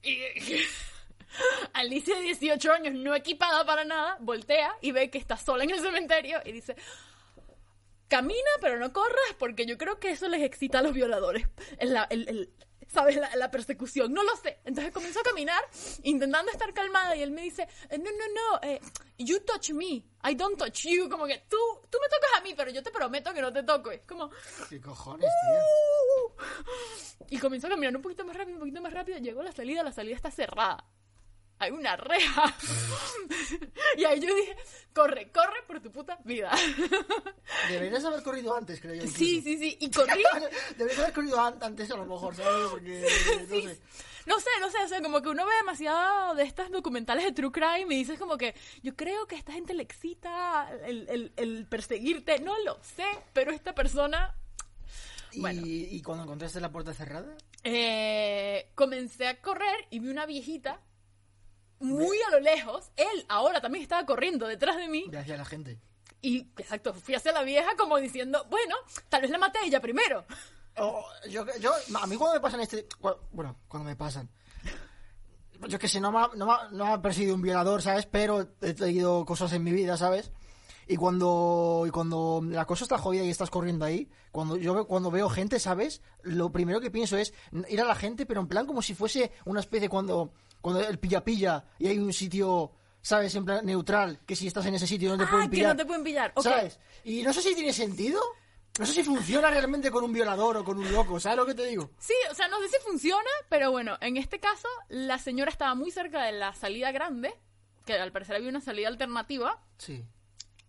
Y, 0.03 0.19
Alicia 1.75 2.17
de 2.17 2.23
18 2.23 2.73
años, 2.73 2.95
no 2.95 3.15
equipada 3.15 3.67
para 3.67 3.85
nada, 3.85 4.17
voltea 4.21 4.75
y 4.81 4.93
ve 4.93 5.11
que 5.11 5.19
está 5.19 5.37
sola 5.37 5.65
en 5.65 5.71
el 5.71 5.81
cementerio 5.81 6.41
y 6.47 6.53
dice, 6.53 6.75
camina 8.09 8.51
pero 8.63 8.79
no 8.79 8.91
corras 8.95 9.35
porque 9.39 9.67
yo 9.67 9.77
creo 9.77 10.01
que 10.01 10.13
eso 10.13 10.29
les 10.29 10.43
excita 10.43 10.79
a 10.79 10.83
los 10.83 10.95
violadores. 10.95 11.47
El, 11.79 11.93
la- 11.93 12.05
el- 12.11 12.27
el- 12.29 12.55
¿Sabes? 12.89 13.17
La, 13.17 13.35
la 13.37 13.51
persecución. 13.51 14.13
No 14.13 14.23
lo 14.25 14.35
sé. 14.37 14.59
Entonces 14.65 14.93
comienzo 14.93 15.21
a 15.21 15.23
caminar 15.23 15.63
intentando 16.03 16.51
estar 16.51 16.73
calmada 16.75 17.15
y 17.15 17.23
él 17.23 17.31
me 17.31 17.43
dice, 17.43 17.69
eh, 17.91 17.99
no, 17.99 18.11
no, 18.11 18.27
no, 18.35 18.69
eh, 18.69 18.81
you 19.19 19.41
touch 19.41 19.71
me, 19.71 20.05
I 20.25 20.35
don't 20.35 20.59
touch 20.59 20.87
you. 20.87 21.09
Como 21.09 21.27
que 21.27 21.45
tú, 21.49 21.57
tú 21.91 21.99
me 22.01 22.09
tocas 22.09 22.31
a 22.39 22.41
mí, 22.43 22.55
pero 22.57 22.71
yo 22.71 22.83
te 22.83 22.91
prometo 22.91 23.33
que 23.33 23.41
no 23.41 23.53
te 23.53 23.63
toco. 23.63 23.91
Es 23.91 24.03
como... 24.03 24.31
¿qué 24.69 24.81
cojones, 24.81 25.31
tío? 25.31 26.47
Y 27.31 27.39
comienzo 27.39 27.67
a 27.67 27.71
caminar 27.71 27.95
un 27.95 28.03
poquito 28.03 28.25
más 28.25 28.37
rápido, 28.37 28.57
un 28.57 28.61
poquito 28.61 28.81
más 28.81 28.93
rápido. 28.93 29.19
Llego 29.19 29.41
a 29.41 29.45
la 29.45 29.53
salida, 29.53 29.83
la 29.83 29.93
salida 29.93 30.17
está 30.17 30.31
cerrada. 30.31 30.85
Hay 31.61 31.71
una 31.73 31.97
reja. 31.97 32.55
y 33.97 34.05
ahí 34.05 34.21
yo 34.21 34.35
dije, 34.35 34.57
corre, 34.95 35.31
corre 35.33 35.63
por 35.67 35.81
tu 35.81 35.91
puta 35.91 36.19
vida. 36.25 36.51
Deberías 37.69 38.05
haber 38.05 38.23
corrido 38.23 38.57
antes, 38.57 38.81
creo 38.81 38.95
yo. 38.95 39.03
incluso. 39.03 39.19
sí, 39.19 39.43
sí, 39.43 39.59
sí. 39.59 39.77
Y 39.81 39.91
corrí. 39.91 40.23
Deberías 40.77 41.01
haber 41.01 41.13
corrido 41.15 41.41
an- 41.41 41.59
antes 41.61 41.91
a 41.91 41.97
lo 41.97 42.07
mejor, 42.07 42.35
¿sabes? 42.37 42.69
Porque, 42.71 43.07
no 43.49 43.61
sé. 43.61 43.81
No 44.27 44.39
sé, 44.41 44.51
no 44.61 44.71
sé, 44.71 44.79
o 44.85 44.89
sea, 44.89 45.01
como 45.01 45.23
que 45.23 45.31
uno 45.31 45.47
ve 45.47 45.55
demasiado 45.57 46.35
de 46.35 46.43
estas 46.45 46.71
documentales 46.71 47.25
de 47.25 47.33
True 47.33 47.51
Crime 47.51 47.95
y 47.95 47.99
dices 47.99 48.19
como 48.19 48.37
que 48.37 48.55
yo 48.83 48.95
creo 48.95 49.27
que 49.27 49.37
a 49.37 49.39
esta 49.39 49.53
gente 49.53 49.73
le 49.73 49.83
excita 49.83 50.71
el, 50.85 51.09
el- 51.09 51.33
el 51.37 51.67
perseguirte. 51.67 52.39
No 52.41 52.55
lo 52.63 52.79
sé, 52.97 53.07
pero 53.33 53.51
esta 53.53 53.75
persona 53.75 54.35
¿Y, 55.33 55.41
Bueno. 55.41 55.63
¿Y 55.65 56.01
cuando 56.03 56.25
encontraste 56.25 56.61
la 56.61 56.71
puerta 56.71 56.93
cerrada? 56.95 57.37
eh, 57.65 58.71
comencé 58.75 59.27
a 59.27 59.41
correr 59.41 59.87
y 59.91 59.99
vi 59.99 60.09
una 60.09 60.25
viejita 60.27 60.81
muy 61.81 62.17
a 62.27 62.31
lo 62.31 62.41
lejos. 62.41 62.91
Él 62.97 63.25
ahora 63.29 63.61
también 63.61 63.83
estaba 63.83 64.05
corriendo 64.07 64.47
detrás 64.47 64.77
de 64.77 64.89
mí. 64.89 65.05
Hacia 65.17 65.37
la 65.37 65.45
gente. 65.45 65.79
Y, 66.21 66.41
exacto, 66.57 66.93
fui 66.95 67.15
hacia 67.15 67.33
la 67.33 67.43
vieja 67.43 67.77
como 67.77 67.97
diciendo, 67.99 68.45
bueno, 68.51 68.75
tal 69.09 69.23
vez 69.23 69.31
la 69.31 69.39
maté 69.39 69.59
a 69.59 69.65
ella 69.65 69.81
primero. 69.81 70.25
O- 70.77 71.05
yo, 71.29 71.45
yo, 71.61 71.73
a 72.01 72.07
mí 72.07 72.17
cuando 72.17 72.35
me 72.35 72.41
pasan 72.41 72.61
este... 72.61 72.87
Bueno, 73.33 73.57
cuando 73.69 73.89
me 73.89 73.97
pasan... 73.97 74.29
Yo 75.69 75.79
que 75.79 75.89
sé, 75.89 76.01
no 76.01 76.13
me, 76.13 76.19
ha- 76.21 76.31
no, 76.37 76.47
me, 76.47 76.53
ha- 76.53 76.69
no 76.71 76.85
me 76.87 76.93
ha 76.93 77.03
perseguido 77.03 77.35
un 77.35 77.43
violador, 77.43 77.83
¿sabes? 77.83 78.07
Pero 78.07 78.49
he 78.61 78.75
tenido 78.75 79.25
cosas 79.25 79.53
en 79.53 79.65
mi 79.65 79.73
vida, 79.73 79.97
¿sabes? 79.97 80.31
Y 80.87 80.97
cuando, 80.97 81.85
y 81.87 81.91
cuando 81.91 82.41
la 82.49 82.65
cosa 82.65 82.85
está 82.85 82.97
jodida 82.97 83.25
y 83.25 83.31
estás 83.31 83.51
corriendo 83.51 83.85
ahí, 83.85 84.09
cuando 84.31 84.57
yo 84.57 84.87
cuando 84.87 85.11
veo 85.11 85.29
gente, 85.29 85.59
¿sabes? 85.61 86.01
Lo 86.23 86.51
primero 86.51 86.81
que 86.81 86.91
pienso 86.91 87.17
es 87.19 87.35
ir 87.69 87.81
a 87.81 87.85
la 87.85 87.95
gente, 87.97 88.25
pero 88.25 88.41
en 88.41 88.49
plan 88.49 88.67
como 88.67 88.81
si 88.83 88.95
fuese 88.95 89.33
una 89.45 89.61
especie 89.61 89.89
cuando, 89.89 90.33
cuando 90.61 90.81
el 90.87 90.99
pilla 90.99 91.25
pilla 91.25 91.65
y 91.79 91.87
hay 91.89 91.99
un 91.99 92.13
sitio 92.13 92.73
¿sabes? 93.01 93.35
En 93.37 93.45
plan 93.45 93.65
neutral, 93.65 94.19
que 94.27 94.37
si 94.37 94.47
estás 94.49 94.67
en 94.67 94.75
ese 94.75 94.87
sitio 94.87 95.11
no 95.11 95.17
te 95.19 95.25
Ah, 95.25 95.31
pueden 95.31 95.49
que 95.51 95.57
pillar. 95.57 95.71
no 95.71 95.77
te 95.77 95.87
pueden 95.87 96.05
pillar. 96.05 96.33
ok. 96.35 96.43
¿Sabes? 96.45 96.79
Y 97.05 97.23
no 97.23 97.33
sé 97.33 97.41
si 97.43 97.55
tiene 97.55 97.73
sentido. 97.73 98.21
No 98.79 98.85
sé 98.87 98.93
si 98.93 99.03
funciona 99.03 99.51
realmente 99.51 99.91
con 99.91 100.05
un 100.05 100.13
violador 100.13 100.59
o 100.59 100.65
con 100.65 100.79
un 100.79 100.93
loco, 100.93 101.19
¿sabes 101.19 101.37
lo 101.39 101.47
que 101.47 101.55
te 101.55 101.65
digo? 101.67 101.91
Sí, 101.99 102.15
o 102.31 102.35
sea, 102.35 102.47
no 102.49 102.61
sé 102.61 102.69
si 102.69 102.77
funciona, 102.85 103.31
pero 103.49 103.71
bueno, 103.73 103.97
en 104.01 104.17
este 104.17 104.39
caso, 104.39 104.69
la 104.89 105.19
señora 105.19 105.51
estaba 105.51 105.75
muy 105.75 105.91
cerca 105.91 106.23
de 106.25 106.33
la 106.33 106.55
salida 106.55 106.93
grande, 106.93 107.35
que 107.87 107.95
al 107.95 108.13
parecer 108.13 108.37
había 108.37 108.49
una 108.51 108.61
salida 108.61 108.87
alternativa, 108.89 109.61
Sí. 109.79 110.05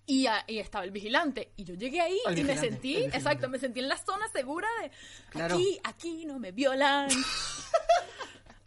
y, 0.07 0.25
a- 0.25 0.43
y 0.47 0.57
estaba 0.57 0.85
el 0.85 0.91
vigilante. 0.91 1.51
Y 1.55 1.65
yo 1.65 1.75
llegué 1.75 2.01
ahí 2.01 2.19
El 2.25 2.39
y 2.39 2.43
me 2.45 2.57
sentí, 2.57 2.95
exacto, 2.97 3.47
me 3.49 3.59
sentí 3.59 3.79
en 3.79 3.89
la 3.89 3.97
zona 3.97 4.27
segura 4.29 4.67
de 4.81 4.91
Claro. 5.29 5.53
aquí, 5.55 5.79
aquí 5.83 6.25
no 6.25 6.39
me 6.39 6.51
violan. 6.51 7.09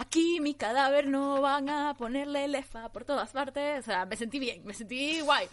Aquí 0.03 0.41
mi 0.41 0.55
cadáver 0.55 1.07
no 1.07 1.41
van 1.41 1.69
a 1.69 1.95
ponerle 1.95 2.49
lefa 2.49 2.91
por 2.91 3.05
todas 3.05 3.31
partes. 3.31 3.79
O 3.79 3.83
sea, 3.83 4.05
me 4.05 4.17
sentí 4.17 4.41
bien, 4.41 4.65
me 4.65 4.75
sentí 4.75 5.21
guay. 5.21 5.47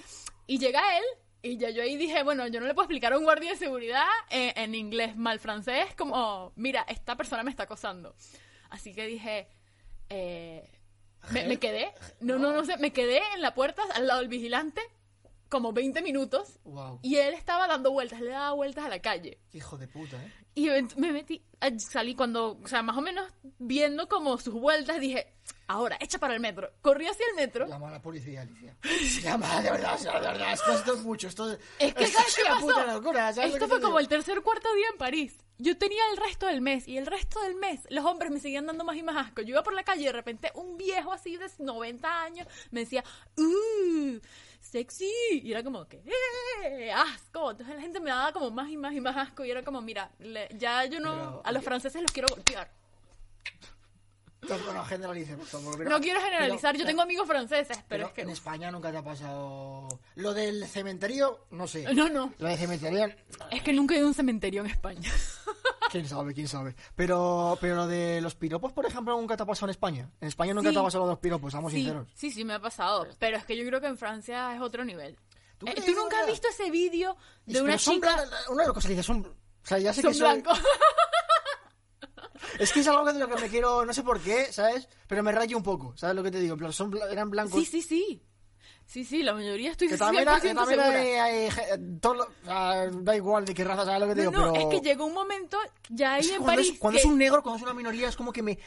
Y 0.47 0.57
llega 0.57 0.97
él 0.97 1.03
y 1.43 1.57
ya 1.57 1.69
yo 1.69 1.83
ahí 1.83 1.95
dije, 1.97 2.23
bueno, 2.23 2.47
yo 2.47 2.59
no 2.59 2.65
le 2.65 2.73
puedo 2.73 2.85
explicar 2.85 3.13
a 3.13 3.19
un 3.19 3.25
guardia 3.25 3.51
de 3.51 3.57
seguridad 3.57 4.07
eh, 4.31 4.53
en 4.55 4.73
inglés 4.73 5.15
mal 5.15 5.39
francés 5.39 5.93
como, 5.95 6.51
mira, 6.55 6.83
esta 6.89 7.15
persona 7.15 7.43
me 7.43 7.51
está 7.51 7.63
acosando. 7.63 8.15
Así 8.71 8.95
que 8.95 9.05
dije, 9.05 9.47
eh, 10.09 10.67
me, 11.29 11.45
me 11.45 11.57
quedé, 11.59 11.93
no, 12.19 12.39
no, 12.39 12.51
no 12.51 12.65
sé, 12.65 12.75
me 12.77 12.91
quedé 12.91 13.21
en 13.35 13.41
la 13.41 13.53
puerta 13.53 13.83
al 13.93 14.07
lado 14.07 14.19
del 14.19 14.29
vigilante 14.29 14.81
como 15.49 15.73
20 15.73 16.01
minutos 16.01 16.59
Wow. 16.63 16.99
y 17.01 17.15
él 17.17 17.33
estaba 17.33 17.67
dando 17.67 17.91
vueltas, 17.91 18.21
le 18.21 18.31
daba 18.31 18.53
vueltas 18.53 18.85
a 18.85 18.89
la 18.89 18.99
calle. 19.01 19.39
Hijo 19.53 19.77
de 19.77 19.87
puta, 19.87 20.15
¿eh? 20.23 20.31
Y 20.55 20.67
me 20.97 21.13
metí, 21.13 21.41
salí 21.77 22.15
cuando, 22.15 22.59
o 22.61 22.67
sea, 22.67 22.81
más 22.81 22.97
o 22.97 23.01
menos 23.01 23.31
viendo 23.59 24.09
como 24.09 24.37
sus 24.39 24.53
vueltas, 24.55 24.99
dije, 24.99 25.33
ahora, 25.67 25.97
echa 26.01 26.17
para 26.19 26.33
el 26.33 26.41
metro. 26.41 26.69
Corrí 26.81 27.07
hacia 27.07 27.25
el 27.29 27.35
metro. 27.35 27.65
Llama 27.67 27.87
a 27.87 27.91
la 27.91 28.01
policía, 28.01 28.41
Alicia. 28.41 28.75
Llama, 29.23 29.61
de 29.61 29.71
verdad, 29.71 29.97
de 29.99 30.09
verdad. 30.11 30.53
Esto, 30.53 30.71
esto 30.73 30.93
es 30.95 31.03
mucho. 31.03 31.27
Esto, 31.27 31.51
Es 31.51 31.93
que, 31.93 32.03
esto 32.03 32.19
¿sabes 32.19 32.35
qué 32.43 32.43
pasó? 32.49 32.65
puta 32.65 32.93
locura, 32.93 33.33
¿sabes 33.33 33.53
Esto 33.53 33.67
fue 33.69 33.77
como 33.79 33.87
digo? 33.89 33.99
el 33.99 34.07
tercer 34.09 34.41
cuarto 34.41 34.73
día 34.75 34.87
en 34.91 34.97
París. 34.97 35.37
Yo 35.59 35.77
tenía 35.77 36.01
el 36.11 36.17
resto 36.17 36.47
del 36.47 36.61
mes 36.61 36.87
y 36.87 36.97
el 36.97 37.05
resto 37.05 37.41
del 37.41 37.55
mes 37.55 37.81
los 37.89 38.03
hombres 38.05 38.31
me 38.31 38.39
seguían 38.39 38.65
dando 38.65 38.83
más 38.83 38.97
y 38.97 39.03
más 39.03 39.15
asco. 39.27 39.41
Yo 39.41 39.49
iba 39.49 39.63
por 39.63 39.73
la 39.73 39.83
calle 39.83 40.01
y 40.01 40.05
de 40.05 40.13
repente 40.13 40.51
un 40.55 40.75
viejo 40.77 41.13
así 41.13 41.37
de 41.37 41.47
90 41.59 42.21
años 42.21 42.47
me 42.71 42.81
decía, 42.81 43.03
¡Uh! 43.37 44.19
¡Sexy! 44.71 45.09
Y 45.43 45.51
era 45.51 45.63
como 45.63 45.87
que, 45.87 46.03
¡eh! 46.05 46.91
¡Asco! 46.91 47.51
Entonces 47.51 47.75
la 47.75 47.81
gente 47.81 47.99
me 47.99 48.11
daba 48.11 48.31
como 48.31 48.51
más 48.51 48.69
y 48.69 48.77
más 48.77 48.93
y 48.93 49.01
más 49.01 49.17
asco 49.17 49.43
y 49.43 49.49
era 49.51 49.63
como, 49.63 49.81
mira, 49.81 50.11
le- 50.19 50.47
ya 50.57 50.85
yo 50.85 50.99
no... 50.99 51.11
Pero, 51.15 51.41
a 51.45 51.51
los 51.51 51.63
franceses 51.63 52.01
los 52.01 52.11
quiero 52.11 52.27
golpear. 52.29 52.71
No, 54.47 54.73
no 54.73 54.85
generalice, 54.85 55.35
por 55.35 55.45
favor. 55.47 55.77
pero- 55.77 55.89
no 55.89 55.99
quiero 55.99 56.21
generalizar, 56.21 56.71
pero- 56.73 56.83
yo 56.83 56.85
tengo 56.85 57.01
amigos 57.01 57.27
franceses, 57.27 57.77
pero, 57.77 57.87
Pero 57.89 58.07
es 58.07 58.13
que... 58.13 58.21
en 58.21 58.29
España 58.29 58.71
nunca 58.71 58.91
te 58.91 58.97
ha 58.97 59.03
pasado... 59.03 59.87
Lo 60.15 60.33
del 60.33 60.65
cementerio, 60.67 61.45
no 61.51 61.67
sé. 61.67 61.91
No, 61.93 62.07
no. 62.07 62.31
Lo 62.37 62.47
del 62.47 62.57
cementerio, 62.57 63.13
Es 63.51 63.63
que 63.63 63.73
nunca 63.73 63.95
he 63.95 63.97
ido 63.97 64.05
a 64.05 64.09
un 64.09 64.13
cementerio 64.15 64.61
en 64.61 64.67
España. 64.71 65.11
quién 65.89 66.07
sabe, 66.07 66.33
quién 66.33 66.47
sabe. 66.47 66.75
Pero, 66.95 67.57
pero 67.59 67.75
lo 67.75 67.87
de 67.87 68.21
los 68.21 68.35
piropos, 68.35 68.71
por 68.71 68.85
ejemplo, 68.85 69.15
nunca 69.19 69.35
te 69.35 69.43
ha 69.43 69.45
pasado 69.45 69.67
en 69.67 69.71
España. 69.71 70.09
En 70.21 70.27
España 70.27 70.53
nunca 70.53 70.69
Sí. 70.69 70.75
te 70.75 70.79
ha 70.79 70.83
pasado 70.83 71.03
lo 71.03 71.07
de 71.09 71.13
los 71.13 71.19
piropos, 71.19 71.51
seamos 71.51 71.71
Sí, 71.71 71.79
sinceros. 71.79 72.07
sí, 72.13 72.31
sí, 72.31 72.45
me 72.45 72.53
ha 72.53 72.59
pasado. 72.59 73.07
Pero 73.19 73.37
es 73.37 73.45
que 73.45 73.57
yo 73.57 73.65
creo 73.65 73.81
que 73.81 73.87
en 73.87 73.97
Francia 73.97 74.55
es 74.55 74.61
otro 74.61 74.85
nivel. 74.85 75.17
¿Tú 75.57 75.67
Eh, 75.67 75.75
¿Tú 75.85 75.91
nunca 75.93 76.21
has 76.21 76.27
visto 76.27 76.47
ese 76.47 76.71
vídeo 76.71 77.17
de 77.45 77.61
una 77.61 77.77
chica... 77.77 78.15
Una 78.49 78.63
de 78.63 78.67
las 78.67 78.73
cosas 78.73 78.85
que 78.85 78.89
dices 78.93 79.05
son... 79.05 79.25
O 79.25 79.65
sea, 79.67 79.77
ya 79.77 79.91
sé 79.93 80.01
Son 80.01 80.11
que 80.13 80.17
soy- 80.17 80.27
blancos. 80.41 80.59
Es 82.57 82.71
que 82.71 82.79
es 82.79 82.87
algo 82.87 83.05
de 83.11 83.19
lo 83.19 83.27
que 83.27 83.35
me 83.41 83.49
quiero... 83.49 83.85
No 83.85 83.93
sé 83.93 84.03
por 84.03 84.19
qué, 84.19 84.51
¿sabes? 84.51 84.87
Pero 85.07 85.23
me 85.23 85.31
rayo 85.31 85.55
un 85.57 85.63
poco, 85.63 85.95
¿sabes 85.97 86.15
lo 86.15 86.23
que 86.23 86.31
te 86.31 86.39
digo? 86.39 86.71
Son, 86.71 86.93
eran 87.11 87.29
blancos... 87.29 87.59
Sí, 87.59 87.65
sí, 87.65 87.81
sí. 87.81 88.23
Sí, 88.89 89.03
sí, 89.05 89.21
la 89.21 89.33
mayoría 89.35 89.69
estoy 89.69 89.87
Que 89.87 89.97
100% 89.97 89.99
también, 89.99 90.27
hay- 90.27 90.41
que 90.41 90.53
también 90.55 90.79
segura. 90.79 90.99
hay, 90.99 91.07
hay 91.43 91.51
ge- 91.51 91.77
todo 92.01 92.13
lo- 92.15 92.23
o 92.23 92.45
sea, 92.45 92.87
da 92.91 93.15
igual 93.15 93.45
de 93.45 93.53
qué 93.53 93.63
raza, 93.63 93.85
¿sabes 93.85 93.99
lo 94.01 94.07
que 94.07 94.15
te 94.15 94.23
No, 94.23 94.31
digo? 94.31 94.45
no, 94.47 94.53
pero... 94.53 94.67
es 94.67 94.75
que 94.75 94.81
llegó 94.89 95.05
un 95.05 95.13
momento 95.13 95.59
ya 95.89 96.13
ahí 96.15 96.21
Es 96.21 96.27
que 96.29 96.33
en 96.37 96.41
cuando, 96.41 96.55
París 96.61 96.73
es, 96.73 96.79
cuando 96.79 96.95
que- 96.95 96.99
es 97.01 97.05
un 97.05 97.17
negro, 97.19 97.43
cuando 97.43 97.57
es 97.57 97.63
una 97.63 97.73
minoría, 97.75 98.09
es 98.09 98.15
como 98.15 98.33
que 98.33 98.41
me... 98.41 98.57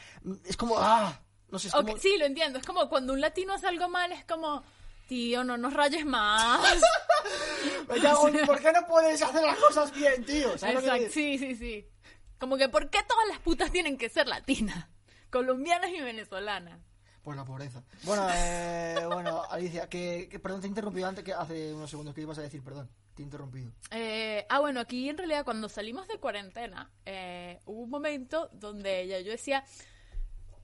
Es 0.45 0.55
como... 0.55 0.75
¡Ah! 0.79 1.19
No 1.49 1.59
sé, 1.59 1.67
es 1.67 1.75
Ok, 1.75 1.85
como... 1.87 1.97
sí, 1.97 2.15
lo 2.17 2.25
entiendo. 2.25 2.57
Es 2.57 2.65
como 2.65 2.87
cuando 2.87 3.11
un 3.11 3.19
latino 3.19 3.51
hace 3.53 3.67
algo 3.67 3.89
mal, 3.89 4.13
es 4.13 4.23
como... 4.23 4.63
Tío, 5.09 5.43
no 5.43 5.57
nos 5.57 5.73
rayes 5.73 6.05
más. 6.05 6.61
Me 7.89 7.99
cago 7.99 8.29
en- 8.29 8.45
¿Por 8.45 8.59
qué 8.61 8.71
no 8.71 8.87
puedes 8.87 9.21
hacer 9.21 9.41
las 9.43 9.57
cosas 9.57 9.91
bien, 9.93 10.23
tío? 10.25 10.57
¿Sabes 10.57 10.75
lo 10.75 10.81
que 10.81 10.87
te 10.87 10.95
Exacto, 10.95 11.13
sí, 11.13 11.37
sí, 11.37 11.55
sí. 11.57 11.85
Como 12.39 12.55
que, 12.57 12.69
¿por 12.69 12.89
qué 12.89 12.99
todas 13.07 13.27
las 13.27 13.39
putas 13.39 13.71
tienen 13.71 13.97
que 13.97 14.07
ser 14.07 14.27
latinas? 14.27 14.87
Colombianas 15.29 15.89
y 15.91 15.99
venezolanas. 16.01 16.79
Pues 17.23 17.37
la 17.37 17.45
pobreza. 17.45 17.81
Bueno, 18.03 18.27
eh, 18.33 18.99
bueno, 19.07 19.43
Alicia, 19.49 19.87
que, 19.87 20.27
que- 20.29 20.39
perdón, 20.39 20.59
te 20.61 20.67
he 20.67 20.69
interrumpido 20.69 21.07
antes, 21.07 21.23
que 21.23 21.33
hace 21.33 21.73
unos 21.73 21.89
segundos 21.89 22.13
que 22.13 22.21
ibas 22.21 22.37
a 22.37 22.41
decir, 22.41 22.61
perdón. 22.63 22.89
Te 23.15 23.21
he 23.21 23.25
interrumpido. 23.25 23.71
Eh, 23.91 24.45
ah, 24.49 24.59
bueno, 24.59 24.79
aquí 24.81 25.07
en 25.07 25.17
realidad 25.17 25.45
cuando 25.45 25.69
salimos 25.69 26.07
de 26.07 26.17
cuarentena, 26.19 26.91
eh, 27.05 27.59
hubo 27.65 27.83
un 27.83 27.89
momento 27.89 28.49
donde 28.53 29.07
ya 29.07 29.19
yo 29.19 29.31
decía, 29.31 29.63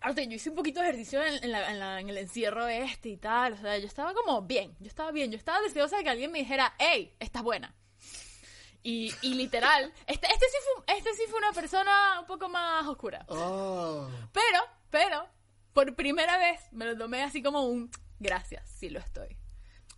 ahorita 0.01 0.23
yo 0.23 0.31
hice 0.31 0.49
un 0.49 0.55
poquito 0.55 0.81
de 0.81 0.87
ejercicio 0.89 1.23
en, 1.23 1.43
en 1.43 1.51
la- 1.51 1.71
en 1.71 1.79
la- 1.79 1.99
en 2.01 2.09
el 2.09 2.17
encierro 2.17 2.67
este 2.67 3.09
y 3.09 3.17
tal, 3.17 3.53
o 3.53 3.57
sea, 3.57 3.77
yo 3.77 3.85
estaba 3.85 4.13
como 4.13 4.41
bien, 4.41 4.75
yo 4.79 4.87
estaba 4.87 5.11
bien, 5.11 5.31
yo 5.31 5.37
estaba 5.37 5.61
deseosa 5.61 5.97
de 5.97 6.03
que 6.03 6.09
alguien 6.09 6.31
me 6.31 6.39
dijera, 6.39 6.73
hey, 6.79 7.13
estás 7.19 7.43
buena. 7.43 7.73
Y, 8.81 9.13
y 9.21 9.35
literal, 9.35 9.93
este, 10.07 10.27
este, 10.27 10.45
sí 10.45 10.57
fue, 10.75 10.95
este 10.97 11.13
sí 11.13 11.23
fue 11.29 11.37
una 11.39 11.51
persona 11.53 12.19
un 12.21 12.25
poco 12.25 12.49
más 12.49 12.85
oscura. 12.87 13.25
Oh. 13.29 14.09
Pero, 14.33 14.59
pero, 14.89 15.27
por 15.73 15.95
primera 15.95 16.37
vez 16.37 16.59
me 16.71 16.85
lo 16.85 16.97
tomé 16.97 17.23
así 17.23 17.41
como 17.43 17.63
un 17.65 17.89
gracias, 18.19 18.69
sí 18.79 18.89
lo 18.89 18.99
estoy. 18.99 19.37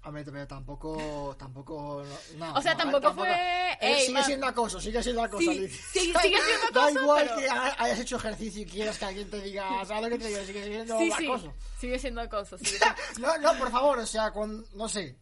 Hombre, 0.03 0.23
pero 0.25 0.47
tampoco, 0.47 1.35
tampoco, 1.37 2.03
no, 2.37 2.53
O 2.55 2.61
sea, 2.61 2.71
no, 2.73 2.77
tampoco 2.79 3.13
fue, 3.13 3.29
Eh, 3.31 3.77
"Ey, 3.81 4.01
sigue 4.01 4.13
mam". 4.13 4.23
siendo 4.25 4.47
acoso, 4.47 4.81
sigue 4.81 5.03
siendo 5.03 5.21
acoso, 5.23 5.51
Sí, 5.51 5.67
sí, 5.67 5.99
sigue 5.99 6.19
siendo 6.19 6.71
Da 6.73 6.85
acoso, 6.87 7.01
igual 7.03 7.25
pero- 7.27 7.37
que 7.39 7.47
ha- 7.49 7.75
hayas 7.83 7.99
hecho 7.99 8.15
ejercicio 8.15 8.61
y 8.63 8.65
quieras 8.65 8.97
que 8.97 9.05
alguien 9.05 9.29
te 9.29 9.39
diga, 9.41 9.85
¿sabes 9.85 10.03
lo 10.03 10.09
que 10.09 10.17
te 10.17 10.27
digo? 10.29 10.43
Sigue 10.43 10.63
siendo 10.63 10.97
Sí, 10.97 11.11
acoso. 11.11 11.53
sigue 11.79 11.99
siendo 11.99 12.21
acoso. 12.21 12.57
sigue- 12.57 12.79
No, 13.19 13.37
no, 13.37 13.53
por 13.59 13.69
favor, 13.69 13.99
o 13.99 14.05
sea, 14.07 14.31
con, 14.31 14.65
no 14.73 14.89
sé. 14.89 15.19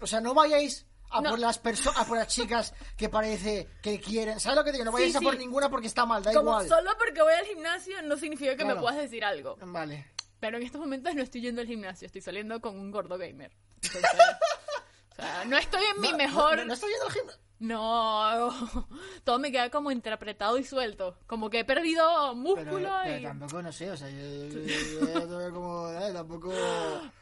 O 0.00 0.06
sea, 0.06 0.20
no 0.20 0.34
vayáis 0.34 0.86
a 1.10 1.20
No. 1.20 1.30
por 1.30 1.38
las 1.38 1.58
personas, 1.58 2.00
a 2.00 2.04
por 2.06 2.18
las 2.18 2.28
chicas 2.28 2.74
que 2.96 3.08
parece 3.08 3.68
que 3.82 4.00
quieren. 4.00 4.38
¿Sabes 4.40 4.56
lo 4.58 4.64
que 4.64 4.70
te 4.70 4.76
digo? 4.78 4.84
No 4.84 4.92
vayáis 4.92 5.12
Sí, 5.12 5.18
a 5.18 5.20
por 5.20 5.34
sí. 5.34 5.38
ninguna 5.38 5.68
porque 5.70 5.86
está 5.86 6.04
mal, 6.06 6.22
da 6.22 6.32
Como 6.32 6.50
igual. 6.50 6.68
solo 6.68 6.90
porque 6.98 7.22
voy 7.22 7.32
al 7.34 7.44
gimnasio 7.46 8.02
no 8.02 8.16
significa 8.16 8.52
que 8.52 8.56
Claro. 8.64 8.74
me 8.76 8.80
puedas 8.80 8.96
decir 8.98 9.24
algo. 9.24 9.56
Vale. 9.60 10.10
Pero 10.40 10.58
en 10.58 10.64
estos 10.64 10.80
momentos 10.80 11.14
no 11.14 11.22
estoy 11.22 11.40
yendo 11.40 11.60
al 11.62 11.66
gimnasio, 11.66 12.06
estoy 12.06 12.20
saliendo 12.20 12.60
con 12.60 12.78
un 12.78 12.90
gordo 12.90 13.16
gamer. 13.18 13.52
Entonces, 13.82 14.02
o 15.12 15.14
sea, 15.16 15.44
no 15.46 15.56
estoy 15.56 15.82
en 15.94 16.00
mi 16.00 16.12
mejor... 16.14 16.58
No, 16.58 16.64
no 16.66 16.74
estoy 16.74 16.90
yendo 16.90 17.06
al 17.06 17.12
gimnasio. 17.12 17.42
No, 17.58 18.50
todo 19.24 19.38
me 19.38 19.50
queda 19.50 19.70
como 19.70 19.90
interpretado 19.90 20.58
y 20.58 20.64
suelto. 20.64 21.16
Como 21.26 21.48
que 21.48 21.60
he 21.60 21.64
perdido 21.64 22.34
músculo 22.34 22.64
Pero, 22.64 22.98
pero 23.04 23.18
y... 23.18 23.22
tampoco, 23.22 23.62
no 23.62 23.72
sé, 23.72 23.90
o 23.90 23.96
sea, 23.96 24.10
yo, 24.10 24.46
yo- 24.48 25.50
como, 25.54 25.88
eh, 25.90 26.12
tampoco... 26.12 26.52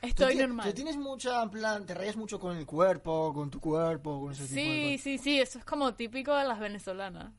Estoy 0.02 0.34
Tú 0.34 0.40
normal. 0.40 0.68
Tú 0.68 0.74
tienes 0.74 0.96
mucha, 0.96 1.42
en 1.42 1.50
plan, 1.50 1.86
te 1.86 1.94
rayas 1.94 2.16
mucho 2.16 2.40
con 2.40 2.56
el 2.56 2.66
cuerpo, 2.66 3.32
con 3.32 3.48
tu 3.50 3.60
cuerpo, 3.60 4.20
con 4.20 4.32
ese 4.32 4.42
tipo 4.48 4.54
de 4.56 4.64
Sí, 4.64 4.98
sí, 4.98 5.18
sí, 5.18 5.40
eso 5.40 5.58
es 5.58 5.64
como 5.64 5.94
típico 5.94 6.34
de 6.34 6.44
las 6.44 6.58
venezolanas. 6.58 7.32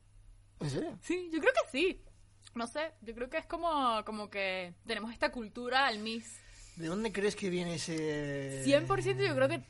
¿En 0.61 0.69
serio? 0.69 0.97
Sí, 1.01 1.29
yo 1.33 1.39
creo 1.41 1.51
que 1.51 1.69
sí. 1.71 2.01
No 2.53 2.67
sé, 2.67 2.93
yo 3.01 3.13
creo 3.13 3.29
que 3.29 3.37
es 3.37 3.45
como, 3.45 4.05
como 4.05 4.29
que 4.29 4.73
tenemos 4.87 5.11
esta 5.11 5.33
cultura 5.33 5.87
al 5.87 5.99
Miss. 5.99 6.39
¿De 6.77 6.87
dónde 6.87 7.11
crees 7.11 7.35
que 7.35 7.49
viene 7.49 7.75
ese...? 7.75 8.63
100% 8.65 9.27
yo 9.27 9.35
creo 9.35 9.49
que 9.49 9.61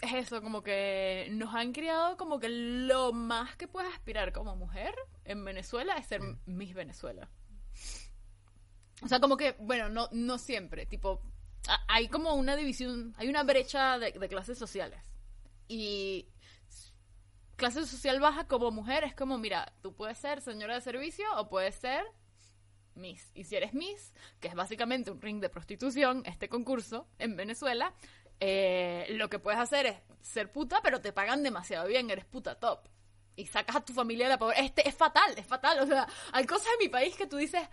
es 0.00 0.12
eso, 0.14 0.42
como 0.42 0.62
que 0.62 1.28
nos 1.32 1.54
han 1.54 1.72
criado 1.72 2.16
como 2.16 2.38
que 2.38 2.48
lo 2.48 3.12
más 3.12 3.56
que 3.56 3.66
puedes 3.68 3.92
aspirar 3.92 4.32
como 4.32 4.54
mujer 4.56 4.94
en 5.24 5.44
Venezuela 5.44 5.96
es 5.96 6.06
ser 6.06 6.20
Miss 6.46 6.74
Venezuela. 6.74 7.28
O 9.02 9.08
sea, 9.08 9.20
como 9.20 9.36
que, 9.36 9.52
bueno, 9.58 9.88
no, 9.88 10.08
no 10.12 10.38
siempre, 10.38 10.86
tipo, 10.86 11.20
a- 11.68 11.84
hay 11.88 12.08
como 12.08 12.34
una 12.34 12.56
división, 12.56 13.14
hay 13.18 13.28
una 13.28 13.42
brecha 13.42 13.98
de, 13.98 14.12
de 14.12 14.28
clases 14.28 14.58
sociales. 14.58 15.00
Y 15.68 16.28
clase 17.56 17.84
social 17.86 18.20
baja 18.20 18.46
como 18.46 18.70
mujer 18.70 19.04
es 19.04 19.14
como, 19.14 19.38
mira, 19.38 19.72
tú 19.82 19.94
puedes 19.94 20.18
ser 20.18 20.40
señora 20.40 20.74
de 20.74 20.80
servicio 20.80 21.24
o 21.36 21.48
puedes 21.48 21.74
ser 21.74 22.04
Miss. 22.94 23.30
Y 23.34 23.44
si 23.44 23.56
eres 23.56 23.74
Miss, 23.74 24.14
que 24.40 24.48
es 24.48 24.54
básicamente 24.54 25.10
un 25.10 25.20
ring 25.20 25.40
de 25.40 25.50
prostitución, 25.50 26.22
este 26.24 26.48
concurso 26.48 27.06
en 27.18 27.36
Venezuela, 27.36 27.92
eh, 28.40 29.06
lo 29.10 29.28
que 29.28 29.38
puedes 29.38 29.60
hacer 29.60 29.86
es 29.86 29.96
ser 30.20 30.50
puta, 30.50 30.80
pero 30.82 31.00
te 31.00 31.12
pagan 31.12 31.42
demasiado 31.42 31.88
bien, 31.88 32.10
eres 32.10 32.24
puta 32.24 32.58
top. 32.58 32.88
Y 33.36 33.46
sacas 33.46 33.76
a 33.76 33.84
tu 33.84 33.92
familia 33.92 34.26
de 34.26 34.30
la 34.30 34.38
pobreza. 34.38 34.62
Este 34.62 34.88
es 34.88 34.94
fatal, 34.94 35.34
es 35.36 35.46
fatal. 35.46 35.80
O 35.80 35.86
sea, 35.86 36.06
hay 36.32 36.46
cosas 36.46 36.68
en 36.72 36.86
mi 36.86 36.88
país 36.88 37.14
que 37.16 37.26
tú 37.26 37.36
dices. 37.36 37.68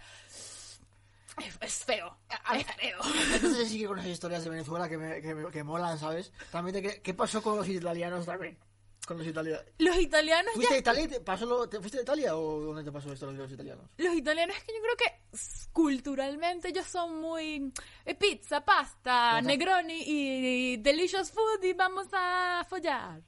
Es, 1.38 1.58
es 1.62 1.86
feo. 1.86 2.18
Es 2.54 2.68
feo. 2.76 3.00
Entonces 3.34 3.70
sí 3.70 3.80
que 3.80 3.88
con 3.88 4.06
historias 4.06 4.44
de 4.44 4.50
Venezuela 4.50 4.90
que, 4.90 4.98
me, 4.98 5.52
que, 5.52 5.64
molan, 5.64 5.98
¿sabes? 5.98 6.34
También 6.52 7.02
¿qué 7.02 7.14
pasó 7.14 7.42
con 7.42 7.56
los 7.56 7.68
italianos 7.70 8.26
también? 8.26 8.58
Con 9.08 9.18
los 9.18 9.28
italianos. 9.28 9.66
Los 9.80 9.98
italianos 9.98 10.54
¿Fuiste 10.54 10.72
ya... 10.74 10.78
a 10.78 10.80
Italia? 10.80 11.04
y 11.04 11.08
te 11.10 11.20
pasó 11.20 11.46
lo- 11.46 11.68
te, 11.68 11.80
¿Fuiste 11.80 12.00
a 12.00 12.02
Italia 12.04 12.38
o 12.38 12.62
dónde 12.62 12.84
te 12.86 12.92
pasó 12.92 13.12
esto 13.12 13.30
los 13.32 13.52
italianos? 13.52 13.86
Los 13.98 14.14
italianos 14.16 14.56
es 14.58 14.64
que 14.64 14.72
yo 14.74 14.82
creo 14.82 14.96
que 14.98 15.68
culturalmente 15.74 16.70
ellos 16.70 16.88
son 16.88 17.20
muy 17.20 17.74
eh, 18.06 18.16
pizza, 18.16 18.62
pasta, 18.64 19.42
negroni 19.42 20.04
y, 20.06 20.78
delicious 20.78 21.32
food 21.32 21.64
y 21.64 21.74
vamos 21.74 22.08
a 22.14 22.66
follar. 22.70 23.22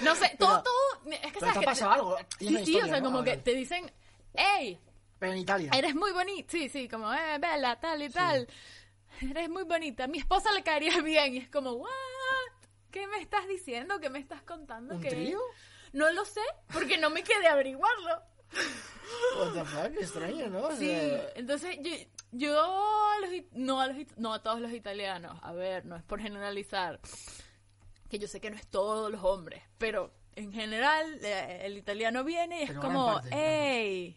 No 0.00 0.14
sé, 0.14 0.34
todo, 0.38 0.62
Pero- 0.62 0.62
todo, 0.62 1.12
es 1.12 1.32
que 1.32 1.40
sabes 1.40 1.54
te 1.54 1.60
que 1.60 1.66
pasado 1.66 1.90
algo, 1.92 2.16
Sí, 2.38 2.48
sí, 2.48 2.54
o 2.56 2.58
historia, 2.60 2.86
sea, 2.86 3.00
¿no? 3.00 3.06
como 3.06 3.24
que 3.24 3.36
te 3.38 3.54
dicen, 3.54 3.90
hey, 4.34 4.78
Pero 5.18 5.32
en 5.32 5.38
Italia. 5.38 5.70
eres 5.74 5.94
muy 5.94 6.12
bonita, 6.12 6.50
sí, 6.50 6.68
sí, 6.68 6.88
como, 6.88 7.12
eh, 7.12 7.38
bella, 7.40 7.78
tal 7.80 8.02
y 8.02 8.10
tal, 8.10 8.46
eres 9.20 9.48
muy 9.48 9.64
bonita, 9.64 10.06
mi 10.06 10.18
esposa 10.18 10.52
le 10.52 10.62
caería 10.62 11.00
bien 11.02 11.34
y 11.34 11.38
es 11.38 11.48
como, 11.48 11.72
what, 11.72 11.90
¿qué 12.94 13.08
me 13.08 13.18
estás 13.18 13.48
diciendo? 13.48 13.98
¿Qué 14.00 14.08
me 14.08 14.20
estás 14.20 14.42
contando? 14.42 14.94
¿Un 14.94 15.00
¿Qué- 15.00 15.10
trío? 15.10 15.40
No 15.92 16.10
lo 16.12 16.24
sé, 16.24 16.40
porque 16.72 16.96
no 16.96 17.10
me 17.10 17.24
quedé 17.24 17.48
a 17.48 17.52
averiguarlo. 17.52 18.22
What 19.36 19.52
the 19.52 19.64
fuck, 19.64 20.00
extraño, 20.00 20.48
¿no? 20.48 20.66
O 20.66 20.70
Sí, 20.76 20.86
sea, 20.86 21.28
entonces 21.34 21.76
yo, 21.82 21.90
yo 22.30 22.60
a 22.62 23.18
los, 23.20 23.30
no, 23.52 23.80
a 23.80 23.88
los, 23.88 23.96
no 24.16 24.32
a 24.32 24.42
todos 24.42 24.60
los 24.60 24.72
italianos, 24.72 25.36
a 25.42 25.52
ver, 25.52 25.84
no 25.86 25.96
es 25.96 26.04
por 26.04 26.20
generalizar, 26.20 27.00
que 28.08 28.18
yo 28.20 28.28
sé 28.28 28.40
que 28.40 28.50
no 28.50 28.56
es 28.56 28.66
todos 28.68 29.10
los 29.10 29.22
hombres, 29.24 29.62
pero 29.78 30.12
en 30.36 30.52
general 30.52 31.18
eh, 31.24 31.62
el 31.64 31.76
italiano 31.78 32.22
viene 32.24 32.60
y 32.60 32.62
es 32.62 32.68
Pero 32.70 32.80
como, 32.80 33.06
parte, 33.14 33.30
hey, 33.32 34.16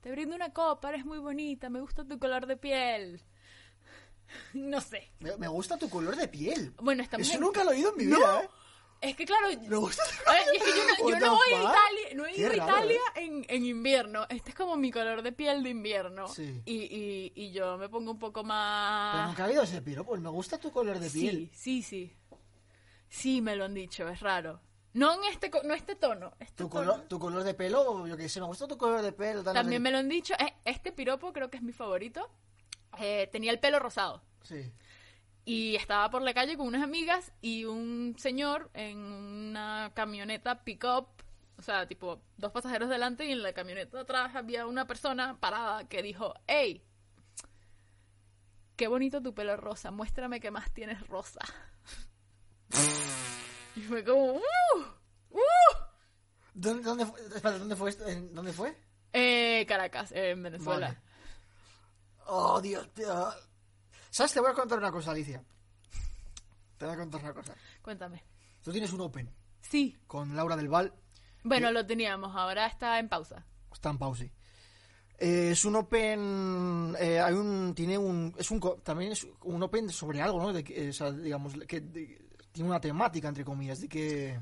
te 0.00 0.10
brindo 0.10 0.34
una 0.34 0.52
copa, 0.52 0.88
eres 0.90 1.04
muy 1.04 1.18
bonita, 1.18 1.68
me 1.68 1.80
gusta 1.80 2.04
tu 2.06 2.18
color 2.18 2.46
de 2.46 2.56
piel. 2.56 3.20
No 4.54 4.80
sé. 4.80 5.10
me, 5.20 5.36
me 5.36 5.48
gusta 5.48 5.76
tu 5.78 5.88
color 5.88 6.16
de 6.16 6.28
piel. 6.28 6.72
Bueno, 6.80 7.02
estamos 7.02 7.28
Eso 7.28 7.38
nunca 7.40 7.64
lo 7.64 7.70
he 7.72 7.74
oído 7.76 7.90
en 7.90 7.96
mi 7.96 8.04
No. 8.04 8.16
vida, 8.18 8.42
¿eh? 8.42 8.48
Es 9.00 9.16
que 9.16 9.26
claro, 9.26 9.48
Me 9.68 9.76
gusta. 9.76 10.02
Ver, 10.26 10.54
y 10.54 10.56
es 10.56 10.62
que 10.62 10.70
yo 11.10 11.18
no, 11.18 11.18
yo 11.20 11.30
voy 11.34 11.52
a? 11.52 11.58
Italia, 11.58 12.14
no 12.14 12.24
he 12.24 12.36
ido 12.38 12.50
a 12.50 12.54
Italia 12.56 13.00
¿eh? 13.16 13.24
en, 13.24 13.44
en 13.48 13.64
invierno. 13.66 14.24
Este 14.30 14.50
es 14.50 14.56
como 14.56 14.76
mi 14.76 14.90
color 14.90 15.20
de 15.22 15.30
piel 15.32 15.62
de 15.62 15.68
invierno. 15.70 16.26
Sí. 16.28 16.62
Y, 16.64 16.74
y, 16.74 17.32
y 17.34 17.52
yo 17.52 17.76
me 17.76 17.90
pongo 17.90 18.12
un 18.12 18.18
poco 18.18 18.40
Pero 18.40 18.48
más... 18.48 19.28
nunca 19.28 19.42
ha 19.42 19.46
habido 19.46 19.62
ese 19.62 19.82
piro, 19.82 20.04
pues 20.04 20.22
me 20.22 20.30
gusta 20.30 20.56
tu 20.58 20.70
color 20.72 20.98
de 21.00 21.10
piel. 21.10 21.50
Sí, 21.52 21.82
sí, 21.82 21.82
sí. 21.82 22.16
Sí, 23.10 23.42
me 23.42 23.56
lo 23.56 23.64
han 23.66 23.74
dicho, 23.74 24.08
es 24.08 24.20
raro. 24.20 24.60
No 24.94 25.12
en 25.12 25.24
este, 25.24 25.50
no 25.64 25.74
este 25.74 25.96
tono. 25.96 26.32
Este 26.38 26.54
Tu 26.54 26.68
tono. 26.68 26.70
color, 26.92 27.00
tu 27.08 27.18
color 27.18 27.42
de 27.42 27.52
pelo, 27.52 28.06
yo 28.06 28.16
que 28.16 28.28
sé, 28.28 28.40
me 28.40 28.46
gusta 28.46 28.66
tu 28.66 28.78
color 28.78 29.02
de 29.02 29.12
pelo. 29.12 29.42
También 29.42 29.82
me 29.82 29.90
lo 29.90 29.98
han 29.98 30.08
dicho. 30.08 30.32
Eh, 30.38 30.54
este 30.64 30.92
piropo 30.92 31.32
creo 31.32 31.50
que 31.50 31.58
es 31.58 31.62
mi 31.62 31.72
favorito. 31.72 32.30
Eh, 33.00 33.28
tenía 33.32 33.50
el 33.52 33.60
pelo 33.60 33.78
rosado. 33.78 34.22
Sí. 34.42 34.72
Y 35.44 35.76
estaba 35.76 36.10
por 36.10 36.22
la 36.22 36.32
calle 36.34 36.56
con 36.56 36.66
unas 36.66 36.82
amigas 36.82 37.32
y 37.42 37.64
un 37.66 38.14
señor 38.18 38.70
en 38.74 38.98
una 38.98 39.92
camioneta 39.94 40.64
pick-up, 40.64 41.08
o 41.58 41.62
sea, 41.62 41.86
tipo 41.86 42.22
dos 42.38 42.50
pasajeros 42.50 42.88
delante 42.88 43.26
y 43.26 43.32
en 43.32 43.42
la 43.42 43.52
camioneta 43.52 43.96
de 43.98 44.02
atrás 44.04 44.34
había 44.34 44.66
una 44.66 44.86
persona 44.86 45.38
parada 45.40 45.86
que 45.88 46.02
dijo, 46.02 46.34
hey, 46.46 46.82
qué 48.76 48.88
bonito 48.88 49.22
tu 49.22 49.34
pelo 49.34 49.56
rosa, 49.56 49.90
muéstrame 49.90 50.40
qué 50.40 50.50
más 50.50 50.72
tienes 50.72 51.06
rosa. 51.08 51.40
y 53.76 53.80
fue 53.82 54.04
como, 54.04 54.34
¡uh! 54.34 54.40
¡uh! 55.30 55.38
¿Dónde, 56.54 56.82
dónde, 56.84 57.06
fue, 57.06 57.20
espera, 57.20 57.58
¿dónde 57.58 57.76
fue 57.76 57.90
esto? 57.90 58.06
¿En- 58.08 58.34
¿Dónde 58.34 58.52
fue? 58.52 58.76
Eh, 59.12 59.64
Caracas, 59.68 60.12
en 60.12 60.42
Venezuela. 60.42 60.88
Vale. 60.88 61.00
Oh, 62.26 62.60
Dios, 62.60 62.92
tío. 62.94 63.28
¿Sabes? 64.10 64.32
Te 64.32 64.40
voy 64.40 64.50
a 64.50 64.54
contar 64.54 64.78
una 64.78 64.90
cosa, 64.92 65.10
Alicia. 65.10 65.42
Te 66.78 66.84
voy 66.86 66.94
a 66.94 66.98
contar 66.98 67.20
una 67.22 67.34
cosa. 67.34 67.54
Cuéntame. 67.82 68.22
Tú 68.62 68.72
tienes 68.72 68.92
un 68.92 69.00
Open 69.02 69.30
Sí, 69.60 69.96
con 70.06 70.34
Laura 70.36 70.56
del 70.56 70.68
Val. 70.68 70.92
bueno, 71.42 71.70
lo 71.70 71.86
teníamos, 71.86 72.34
ahora 72.36 72.66
está 72.66 72.98
en 72.98 73.08
pausa. 73.08 73.44
Está 73.72 73.90
en 73.90 73.98
pausa. 73.98 74.24
Eh, 75.18 75.50
es 75.52 75.64
un 75.64 75.76
Open. 75.76 76.96
eh, 76.98 77.20
hay 77.20 77.34
un. 77.34 77.72
Tiene 77.74 77.96
un. 77.98 78.34
Es 78.36 78.50
un. 78.50 78.60
También 78.82 79.12
es 79.12 79.26
un 79.42 79.62
Open 79.62 79.88
sobre 79.90 80.20
algo, 80.20 80.40
¿no? 80.42 80.52
De, 80.52 80.64
eh, 80.68 80.88
o 80.90 80.92
sea, 80.92 81.10
digamos, 81.12 81.54
que 81.68 81.80
de- 81.80 82.20
tiene 82.52 82.68
una 82.70 82.80
temática, 82.80 83.28
entre 83.28 83.44
comillas, 83.44 83.80
de 83.80 83.88
que. 83.88 84.40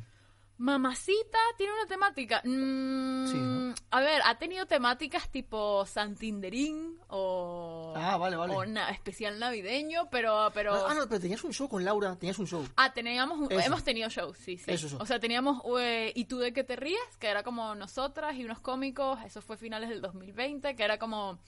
Mamacita 0.62 1.38
tiene 1.56 1.72
una 1.72 1.86
temática. 1.86 2.40
Mm, 2.44 3.26
Sí, 3.26 3.36
¿no? 3.36 3.74
A 3.90 4.00
ver, 4.00 4.22
ha 4.24 4.38
tenido 4.38 4.64
temáticas 4.66 5.28
tipo 5.28 5.84
Santinderín 5.86 6.98
o. 7.08 7.92
Ah, 7.96 8.16
vale, 8.16 8.36
vale. 8.36 8.54
O 8.54 8.64
na- 8.64 8.90
especial 8.90 9.40
navideño, 9.40 10.08
pero. 10.08 10.52
pero... 10.54 10.86
Ah, 10.86 10.94
no, 10.94 11.08
pero 11.08 11.20
tenías 11.20 11.42
un 11.42 11.52
show 11.52 11.68
con 11.68 11.84
Laura, 11.84 12.14
tenías 12.16 12.38
un 12.38 12.46
show. 12.46 12.64
Ah, 12.76 12.92
teníamos 12.92 13.40
un- 13.40 13.50
hemos 13.50 13.82
tenido 13.82 14.08
shows, 14.08 14.38
sí, 14.38 14.56
sí. 14.56 14.70
Eso, 14.70 14.86
eso. 14.86 14.98
O 15.00 15.06
sea, 15.06 15.18
teníamos 15.18 15.62
eh, 15.80 16.12
¿Y 16.14 16.26
tú 16.26 16.38
de 16.38 16.52
qué 16.52 16.62
te 16.62 16.76
ríes? 16.76 17.00
Que 17.18 17.26
era 17.26 17.42
como 17.42 17.74
nosotras 17.74 18.36
y 18.36 18.44
unos 18.44 18.60
cómicos, 18.60 19.18
eso 19.24 19.42
fue 19.42 19.56
finales 19.56 19.88
del 19.90 20.00
2020, 20.00 20.76
que 20.76 20.84
era 20.84 20.96
como, 20.98 21.40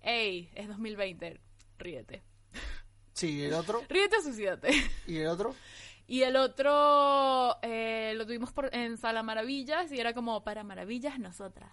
hey, 0.00 0.50
es 0.54 0.68
2020, 0.68 1.38
ríete. 1.78 2.22
Sí, 3.12 3.44
el 3.44 3.52
otro. 3.52 3.82
Ríete 3.90 4.22
suicídate. 4.22 4.70
Y 5.06 5.18
el 5.18 5.26
otro. 5.28 5.54
Y 6.06 6.22
el 6.22 6.36
otro 6.36 7.58
eh, 7.62 8.12
lo 8.16 8.26
tuvimos 8.26 8.52
por, 8.52 8.74
en 8.74 8.98
Sala 8.98 9.22
Maravillas 9.22 9.90
y 9.90 9.98
era 9.98 10.12
como 10.12 10.44
para 10.44 10.62
Maravillas 10.62 11.18
nosotras. 11.18 11.70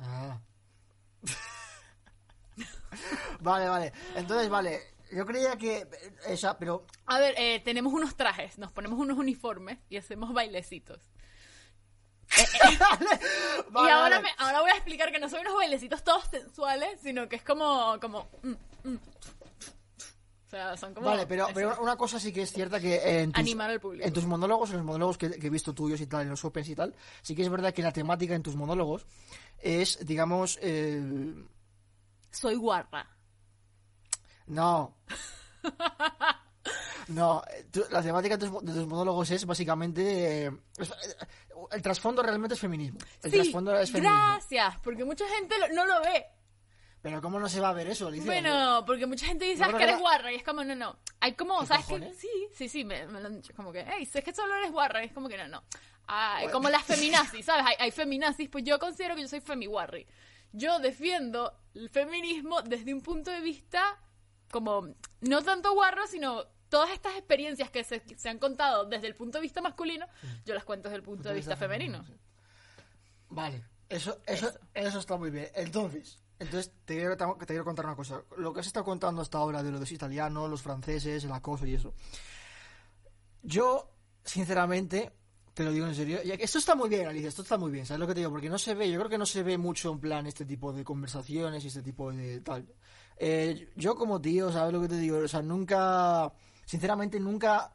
Ah. 0.00 0.38
vale, 3.40 3.68
vale. 3.68 3.92
Entonces, 4.16 4.48
vale. 4.48 4.80
Yo 5.12 5.26
creía 5.26 5.56
que. 5.56 5.78
eh, 5.78 5.88
Esa, 6.28 6.58
pero. 6.58 6.86
A 7.06 7.18
ver, 7.18 7.34
eh, 7.36 7.60
tenemos 7.64 7.92
unos 7.92 8.16
trajes, 8.16 8.58
nos 8.58 8.72
ponemos 8.72 8.98
unos 8.98 9.18
uniformes 9.18 9.78
y 9.90 9.96
hacemos 9.96 10.32
bailecitos. 10.32 11.00
Vale, 13.70 13.88
y 13.88 13.92
ahora, 13.92 14.18
vale. 14.18 14.22
me- 14.22 14.34
ahora 14.44 14.60
voy 14.62 14.70
a 14.70 14.74
explicar 14.74 15.12
que 15.12 15.18
no 15.18 15.28
son 15.28 15.40
unos 15.40 15.54
bailecitos 15.54 16.02
todos 16.02 16.24
sensuales, 16.24 16.98
sino 17.02 17.28
que 17.28 17.36
es 17.36 17.42
como... 17.42 17.98
como 18.00 18.26
mm, 18.42 18.88
mm. 18.88 18.98
Sea, 20.54 20.76
son 20.76 20.94
como... 20.94 21.06
Vale, 21.06 21.26
pero, 21.26 21.48
pero 21.54 21.76
una 21.80 21.96
cosa 21.96 22.18
sí 22.20 22.32
que 22.32 22.42
es 22.42 22.52
cierta 22.52 22.80
que 22.80 22.94
eh, 22.96 23.20
en 23.22 23.32
tus, 23.32 23.40
Animar 23.40 23.70
al 23.70 23.80
público. 23.80 24.06
en 24.06 24.12
tus 24.12 24.26
monólogos, 24.26 24.70
en 24.70 24.76
los 24.76 24.84
monólogos 24.84 25.18
que, 25.18 25.30
que 25.38 25.46
he 25.46 25.50
visto 25.50 25.74
tuyos 25.74 26.00
y 26.00 26.06
tal, 26.06 26.22
en 26.22 26.30
los 26.30 26.44
opens 26.44 26.68
y 26.68 26.74
tal, 26.74 26.94
sí 27.22 27.34
que 27.34 27.42
es 27.42 27.48
verdad 27.48 27.72
que 27.74 27.82
la 27.82 27.92
temática 27.92 28.34
en 28.34 28.42
tus 28.42 28.56
monólogos 28.56 29.06
es, 29.60 30.04
digamos, 30.06 30.58
eh, 30.62 31.34
Soy 32.30 32.54
guarra. 32.56 33.08
no. 34.46 34.94
No, 37.08 37.42
la 37.90 38.02
temática 38.02 38.38
de 38.38 38.48
tus, 38.48 38.64
de 38.64 38.72
tus 38.72 38.86
monólogos 38.86 39.30
es 39.30 39.44
básicamente... 39.44 40.46
eh, 40.46 40.50
el 41.72 41.82
trasfondo 41.82 42.22
realmente 42.22 42.54
es 42.54 42.60
feminismo. 42.60 42.98
El 43.22 43.30
Sí, 43.30 43.36
trasfondo 43.36 43.76
es 43.78 43.90
feminismo. 43.90 44.16
gracias, 44.26 44.78
porque 44.82 45.04
mucha 45.04 45.26
gente 45.28 45.54
lo- 45.58 45.68
no 45.74 45.84
lo 45.84 46.00
ve. 46.00 46.24
Pero 47.04 47.20
¿cómo 47.20 47.38
no 47.38 47.50
se 47.50 47.60
va 47.60 47.68
a 47.68 47.72
ver 47.74 47.86
eso, 47.86 48.08
Alicia? 48.08 48.24
Bueno, 48.24 48.82
porque 48.86 49.04
mucha 49.04 49.26
gente 49.26 49.44
dice 49.44 49.58
Yo 49.58 49.64
"Ah, 49.64 49.66
creo 49.66 49.78
que 49.78 49.84
eres 49.84 49.98
guarra 49.98 50.32
y 50.32 50.36
es 50.36 50.42
como, 50.42 50.64
no, 50.64 50.74
no. 50.74 50.96
Hay 51.20 51.34
como, 51.34 51.60
¿Qué 51.60 51.66
¿sabes 51.66 51.84
qué? 51.84 52.14
Sí, 52.14 52.28
sí, 52.54 52.66
sí, 52.66 52.82
me, 52.82 53.06
me 53.08 53.20
lo 53.20 53.26
han 53.26 53.34
dicho. 53.36 53.52
Como 53.54 53.70
que, 53.72 53.84
hey, 53.86 54.06
sé 54.06 54.22
que 54.22 54.32
solo 54.34 54.54
eres 54.56 54.72
guarra. 54.72 55.02
Y 55.02 55.08
es 55.08 55.12
como 55.12 55.28
que 55.28 55.36
no, 55.36 55.46
no. 55.46 55.62
Ah, 56.08 56.40
como 56.50 56.70
las 56.70 56.82
feminazis, 56.84 57.44
¿sabes? 57.44 57.66
Hay, 57.66 57.74
hay 57.78 57.90
feminazis, 57.90 58.48
pues 58.48 58.64
yo 58.64 58.78
considero 58.78 59.14
que 59.16 59.20
yo 59.20 59.28
soy 59.28 59.42
femiguarri. 59.42 60.06
Yo 60.52 60.78
defiendo 60.78 61.52
el 61.74 61.90
feminismo 61.90 62.62
desde 62.62 62.94
un 62.94 63.02
punto 63.02 63.30
de 63.30 63.42
vista 63.42 64.00
como, 64.50 64.88
no 65.20 65.42
tanto 65.42 65.74
guarro, 65.74 66.06
sino 66.06 66.46
todas 66.70 66.88
estas 66.90 67.16
experiencias 67.18 67.68
que 67.70 67.84
se, 67.84 68.02
se 68.16 68.28
han 68.30 68.38
contado 68.38 68.86
desde 68.86 69.08
el 69.08 69.14
punto 69.14 69.36
de 69.36 69.42
vista 69.42 69.60
masculino, 69.60 70.06
yo 70.46 70.54
las 70.54 70.64
cuento 70.64 70.88
desde 70.88 70.96
el 70.96 71.02
punto 71.02 71.28
de 71.28 71.34
vista 71.34 71.54
femenino. 71.54 72.02
sí. 72.02 72.14
Vale, 73.28 73.62
eso, 73.90 74.22
eso, 74.26 74.50
eso 74.72 74.98
está 74.98 75.18
muy 75.18 75.30
bien. 75.30 75.48
Entonces, 75.54 76.18
entonces 76.44 76.72
te 76.84 76.94
quiero, 76.94 77.64
contar 77.64 77.84
una 77.86 77.96
cosa. 77.96 78.22
Lo 78.36 78.52
que 78.52 78.60
has 78.60 78.66
estado 78.66 78.84
contando 78.84 79.22
hasta 79.22 79.38
ahora 79.38 79.62
de 79.62 79.70
los 79.70 79.90
italianos, 79.90 80.48
los 80.48 80.62
franceses, 80.62 81.24
el 81.24 81.32
acoso 81.32 81.66
y 81.66 81.74
eso. 81.74 81.94
Yo, 83.42 83.90
sinceramente, 84.24 85.12
te 85.52 85.64
lo 85.64 85.72
digo 85.72 85.86
en 85.86 85.94
serio. 85.94 86.18
Esto 86.22 86.58
está 86.58 86.74
muy 86.74 86.88
bien, 86.88 87.06
Alicia, 87.06 87.28
esto 87.28 87.42
está 87.42 87.58
muy 87.58 87.70
bien, 87.70 87.86
¿sabes 87.86 88.00
lo 88.00 88.06
que 88.06 88.14
te 88.14 88.20
digo? 88.20 88.30
Porque 88.30 88.48
no 88.48 88.58
se 88.58 88.74
ve, 88.74 88.90
yo 88.90 88.98
creo 88.98 89.10
que 89.10 89.18
no 89.18 89.26
se 89.26 89.42
ve 89.42 89.58
mucho 89.58 89.92
en 89.92 90.00
plan 90.00 90.26
este 90.26 90.44
tipo 90.44 90.72
de 90.72 90.84
conversaciones 90.84 91.64
y 91.64 91.68
este 91.68 91.82
tipo 91.82 92.12
de 92.12 92.40
tal. 92.40 92.66
Eh, 93.16 93.70
yo 93.76 93.94
como 93.94 94.20
tío, 94.20 94.50
¿sabes 94.50 94.72
lo 94.72 94.80
que 94.80 94.88
te 94.88 94.98
digo? 94.98 95.18
O 95.18 95.28
sea, 95.28 95.42
nunca, 95.42 96.32
sinceramente, 96.64 97.20
nunca 97.20 97.72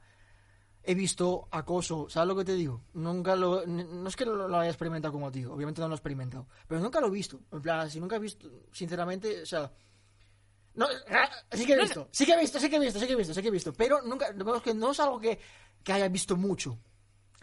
he 0.90 0.96
visto 0.96 1.48
acoso, 1.52 2.08
¿sabes 2.10 2.28
lo 2.28 2.36
que 2.36 2.46
te 2.46 2.54
digo? 2.56 2.82
Nunca 2.94 3.36
lo, 3.36 3.66
no 3.68 4.08
es 4.10 4.16
que 4.16 4.26
lo, 4.26 4.48
lo 4.48 4.58
haya 4.58 4.70
experimentado 4.72 5.12
como 5.14 5.32
tío, 5.32 5.54
obviamente 5.54 5.82
no 5.82 5.88
lo 5.88 5.94
he 5.94 5.98
experimentado, 5.98 6.48
pero 6.68 6.80
nunca 6.82 7.00
lo 7.00 7.08
he 7.08 7.12
visto, 7.12 7.40
en 7.52 7.62
plan, 7.62 7.90
si 7.90 8.00
nunca 8.00 8.16
he 8.16 8.20
visto, 8.20 8.50
sinceramente, 8.72 9.42
o 9.42 9.46
sea, 9.46 9.72
no, 10.76 10.86
ah, 11.12 11.30
sí 11.52 11.66
que 11.66 11.74
he 11.74 11.80
visto, 11.82 12.08
sí 12.12 12.26
que 12.26 12.34
he 12.34 12.40
visto, 12.40 12.60
sí 12.60 12.70
que 12.70 12.76
he 12.76 12.80
visto, 12.80 13.00
sí 13.00 13.06
que 13.08 13.14
he 13.14 13.16
visto, 13.16 13.34
sí 13.34 13.42
que 13.42 13.48
he 13.48 13.52
visto, 13.52 13.74
pero 13.74 14.02
nunca, 14.02 14.34
que 14.64 14.74
no 14.74 14.92
es 14.92 15.00
algo 15.00 15.20
que, 15.20 15.40
que 15.84 15.94
haya 15.94 16.08
visto 16.08 16.36
mucho, 16.38 16.78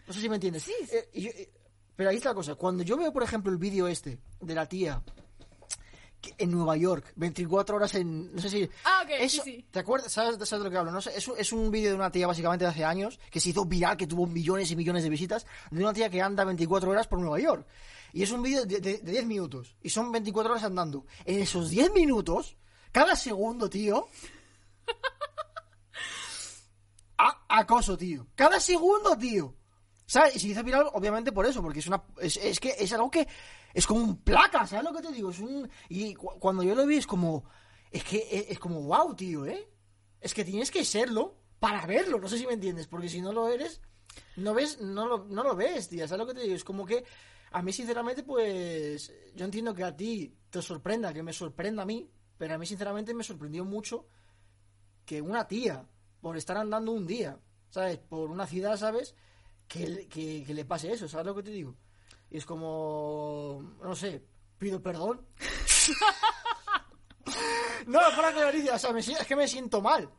no 0.07 0.13
sé 0.13 0.21
si 0.21 0.29
me 0.29 0.35
entiendes. 0.35 0.63
Sí. 0.63 0.73
Eh, 0.91 1.09
yo- 1.13 1.29
eh, 1.29 1.51
pero 1.95 2.09
ahí 2.11 2.17
está 2.17 2.29
la 2.29 2.35
cosa, 2.35 2.55
cuando 2.55 2.83
yo 2.83 2.95
veo, 2.97 3.11
por 3.11 3.23
ejemplo, 3.23 3.51
el 3.51 3.57
vídeo 3.57 3.87
este 3.87 4.19
de 4.39 4.53
la 4.55 4.67
tía 4.67 5.01
en 6.37 6.51
Nueva 6.51 6.75
York, 6.77 7.13
24 7.15 7.75
horas 7.75 7.93
en... 7.95 8.33
No 8.33 8.41
sé 8.41 8.49
si... 8.49 8.69
Ah, 8.83 9.01
ok, 9.03 9.09
Eso, 9.19 9.43
sí, 9.43 9.51
sí. 9.57 9.65
¿Te 9.71 9.79
acuerdas? 9.79 10.11
¿Sabes, 10.11 10.35
sabes 10.47 10.63
de 10.63 10.65
lo 10.65 10.71
que 10.71 10.77
hablo? 10.77 10.91
No 10.91 11.01
sé, 11.01 11.11
es, 11.15 11.27
un- 11.27 11.37
es 11.37 11.51
un 11.53 11.71
vídeo 11.71 11.89
de 11.89 11.95
una 11.95 12.11
tía 12.11 12.27
básicamente 12.27 12.65
de 12.65 12.71
hace 12.71 12.85
años 12.85 13.19
que 13.31 13.39
se 13.39 13.49
hizo 13.49 13.65
viral, 13.65 13.97
que 13.97 14.07
tuvo 14.07 14.25
millones 14.27 14.69
y 14.71 14.75
millones 14.75 15.03
de 15.03 15.09
visitas, 15.09 15.45
de 15.71 15.81
una 15.83 15.93
tía 15.93 16.09
que 16.09 16.21
anda 16.21 16.43
24 16.43 16.89
horas 16.91 17.07
por 17.07 17.19
Nueva 17.19 17.39
York. 17.39 17.65
Y 18.13 18.23
es 18.23 18.31
un 18.31 18.41
vídeo 18.41 18.65
de, 18.65 18.79
de- 18.79 18.97
de 18.99 19.11
10 19.11 19.25
minutos. 19.25 19.75
Y 19.81 19.89
son 19.89 20.11
24 20.11 20.51
horas 20.53 20.63
andando. 20.63 21.05
En 21.25 21.39
esos 21.41 21.69
10 21.69 21.93
minutos, 21.93 22.57
cada 22.91 23.15
segundo, 23.15 23.69
tío... 23.69 24.07
a- 27.17 27.45
acoso, 27.49 27.97
tío. 27.97 28.27
Cada 28.35 28.59
segundo, 28.59 29.17
tío. 29.17 29.53
¿Sabes? 30.07 30.37
Y 30.37 30.39
se 30.39 30.47
hizo 30.47 30.63
viral, 30.63 30.87
obviamente, 30.93 31.33
por 31.33 31.45
eso, 31.45 31.61
porque 31.61 31.79
es 31.79 31.87
una. 31.87 32.01
Es, 32.21 32.59
que 32.61 32.73
es 32.79 32.93
algo 32.93 33.11
que. 33.11 33.27
Es 33.73 33.85
como 33.85 33.99
un 34.01 34.17
placa, 34.23 34.65
¿sabes 34.65 34.85
lo 34.85 34.93
que 34.93 35.01
te 35.05 35.11
digo? 35.13 35.29
Es 35.31 35.39
un. 35.39 35.69
Y 35.89 36.15
cu- 36.15 36.39
cuando 36.39 36.63
yo 36.63 36.73
lo 36.75 36.85
vi, 36.85 36.95
es 36.97 37.05
como. 37.07 37.43
Es 37.91 38.03
que 38.05 38.25
es, 38.31 38.45
es 38.51 38.59
como, 38.59 38.81
wow, 38.83 39.13
tío, 39.15 39.45
¿eh? 39.45 39.69
Es 40.21 40.33
que 40.33 40.45
tienes 40.45 40.71
que 40.71 40.85
serlo 40.85 41.35
para 41.59 41.85
verlo, 41.85 42.19
no 42.19 42.27
sé 42.29 42.37
si 42.37 42.47
me 42.47 42.53
entiendes, 42.53 42.87
porque 42.87 43.09
si 43.09 43.21
no 43.21 43.33
lo 43.33 43.49
eres, 43.49 43.81
no 44.37 44.53
ves, 44.53 44.79
no 44.79 45.05
lo, 45.07 45.25
no 45.25 45.43
lo 45.43 45.55
ves, 45.55 45.89
tío, 45.89 46.07
¿sabes 46.07 46.19
lo 46.19 46.27
que 46.27 46.33
te 46.39 46.43
digo? 46.45 46.55
Es 46.55 46.63
como 46.63 46.85
que. 46.85 47.03
A 47.51 47.61
mí, 47.61 47.73
sinceramente, 47.73 48.23
pues. 48.23 49.13
Yo 49.35 49.43
entiendo 49.43 49.73
que 49.75 49.83
a 49.83 49.93
ti 49.95 50.33
te 50.49 50.61
sorprenda, 50.61 51.13
que 51.13 51.21
me 51.21 51.33
sorprenda 51.33 51.83
a 51.83 51.85
mí, 51.85 52.09
pero 52.37 52.55
a 52.55 52.57
mí, 52.57 52.65
sinceramente, 52.65 53.13
me 53.13 53.25
sorprendió 53.25 53.65
mucho 53.65 54.07
que 55.05 55.21
una 55.21 55.47
tía, 55.47 55.85
por 56.21 56.37
estar 56.37 56.57
andando 56.57 56.91
un 56.93 57.05
día, 57.07 57.37
¿sabes? 57.69 57.97
Por 57.97 58.29
una 58.31 58.47
ciudad, 58.47 58.77
¿sabes? 58.77 59.15
Que, 59.67 59.87
le- 59.87 60.07
que, 60.07 60.43
que 60.45 60.53
le 60.53 60.65
pase 60.65 60.91
eso, 60.91 61.07
¿sabes 61.07 61.25
lo 61.27 61.35
que 61.35 61.43
te 61.43 61.51
digo? 61.51 61.75
Y 62.29 62.37
es 62.37 62.45
como, 62.45 63.75
no 63.81 63.95
sé, 63.95 64.23
pido 64.57 64.81
perdón. 64.81 65.25
no, 67.87 67.99
para 68.15 68.33
que 68.33 68.41
Alicia, 68.41 68.75
o 68.75 68.79
sea, 68.79 68.91
me 68.93 68.99
es 68.99 69.25
que 69.27 69.35
me 69.35 69.47
siento 69.47 69.81
mal. 69.81 70.09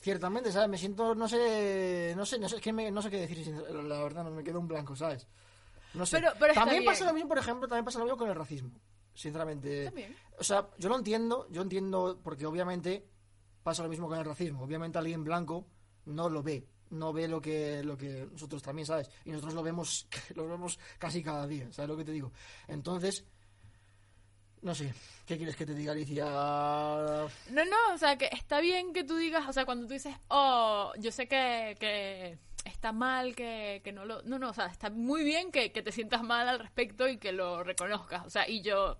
Ciertamente, 0.00 0.52
¿sabes? 0.52 0.68
Me 0.68 0.78
siento, 0.78 1.14
no 1.14 1.28
sé, 1.28 2.14
no 2.16 2.24
sé, 2.24 2.38
no 2.38 2.48
sé, 2.48 2.56
es 2.56 2.62
que 2.62 2.72
me- 2.72 2.90
no 2.90 3.02
sé 3.02 3.10
qué 3.10 3.26
decir, 3.26 3.46
la 3.48 4.02
verdad, 4.02 4.24
no 4.24 4.30
me 4.30 4.44
quedo 4.44 4.60
en 4.60 4.68
blanco, 4.68 4.94
¿sabes? 4.96 5.26
No 5.94 6.06
sé. 6.06 6.18
Pero- 6.18 6.32
pero 6.38 6.54
también 6.54 6.84
pasa 6.84 7.00
bien. 7.00 7.06
lo 7.08 7.14
mismo, 7.14 7.28
por 7.28 7.38
ejemplo, 7.38 7.68
también 7.68 7.84
pasa 7.84 7.98
lo 7.98 8.04
mismo 8.04 8.18
con 8.18 8.28
el 8.28 8.34
racismo, 8.36 8.70
sinceramente. 9.14 9.86
También. 9.86 10.16
O 10.38 10.44
sea, 10.44 10.68
yo 10.78 10.88
lo 10.88 10.96
entiendo, 10.96 11.46
yo 11.50 11.62
entiendo, 11.62 12.20
porque 12.22 12.46
obviamente 12.46 13.06
pasa 13.62 13.82
lo 13.82 13.88
mismo 13.88 14.08
con 14.08 14.18
el 14.18 14.24
racismo. 14.24 14.62
Obviamente 14.62 14.98
alguien 14.98 15.24
blanco 15.24 15.66
no 16.06 16.28
lo 16.30 16.42
ve, 16.42 16.66
no 16.90 17.12
ve 17.12 17.28
lo 17.28 17.40
que, 17.40 17.82
lo 17.82 17.96
que 17.96 18.28
nosotros 18.32 18.62
también, 18.62 18.86
¿sabes? 18.86 19.10
Y 19.24 19.30
nosotros 19.30 19.54
lo 19.54 19.62
vemos, 19.62 20.06
lo 20.34 20.48
vemos 20.48 20.78
casi 20.98 21.22
cada 21.22 21.46
día, 21.46 21.72
¿sabes 21.72 21.88
lo 21.88 21.96
que 21.96 22.04
te 22.04 22.12
digo? 22.12 22.32
Entonces, 22.66 23.24
no 24.62 24.74
sé, 24.74 24.92
¿qué 25.26 25.36
quieres 25.36 25.56
que 25.56 25.66
te 25.66 25.74
diga, 25.74 25.92
Alicia? 25.92 26.24
No, 26.24 27.64
no, 27.64 27.94
o 27.94 27.98
sea, 27.98 28.16
que 28.16 28.28
está 28.32 28.60
bien 28.60 28.92
que 28.92 29.04
tú 29.04 29.16
digas, 29.16 29.46
o 29.48 29.52
sea, 29.52 29.64
cuando 29.64 29.86
tú 29.86 29.92
dices, 29.92 30.14
oh, 30.28 30.92
yo 30.98 31.12
sé 31.12 31.28
que, 31.28 31.76
que 31.78 32.38
está 32.64 32.92
mal, 32.92 33.34
que, 33.34 33.80
que 33.84 33.92
no 33.92 34.04
lo... 34.04 34.22
No, 34.22 34.38
no, 34.38 34.50
o 34.50 34.54
sea, 34.54 34.66
está 34.66 34.90
muy 34.90 35.24
bien 35.24 35.52
que, 35.52 35.72
que 35.72 35.82
te 35.82 35.92
sientas 35.92 36.22
mal 36.22 36.48
al 36.48 36.58
respecto 36.58 37.08
y 37.08 37.18
que 37.18 37.32
lo 37.32 37.62
reconozcas, 37.62 38.26
o 38.26 38.30
sea, 38.30 38.48
y 38.48 38.62
yo... 38.62 38.98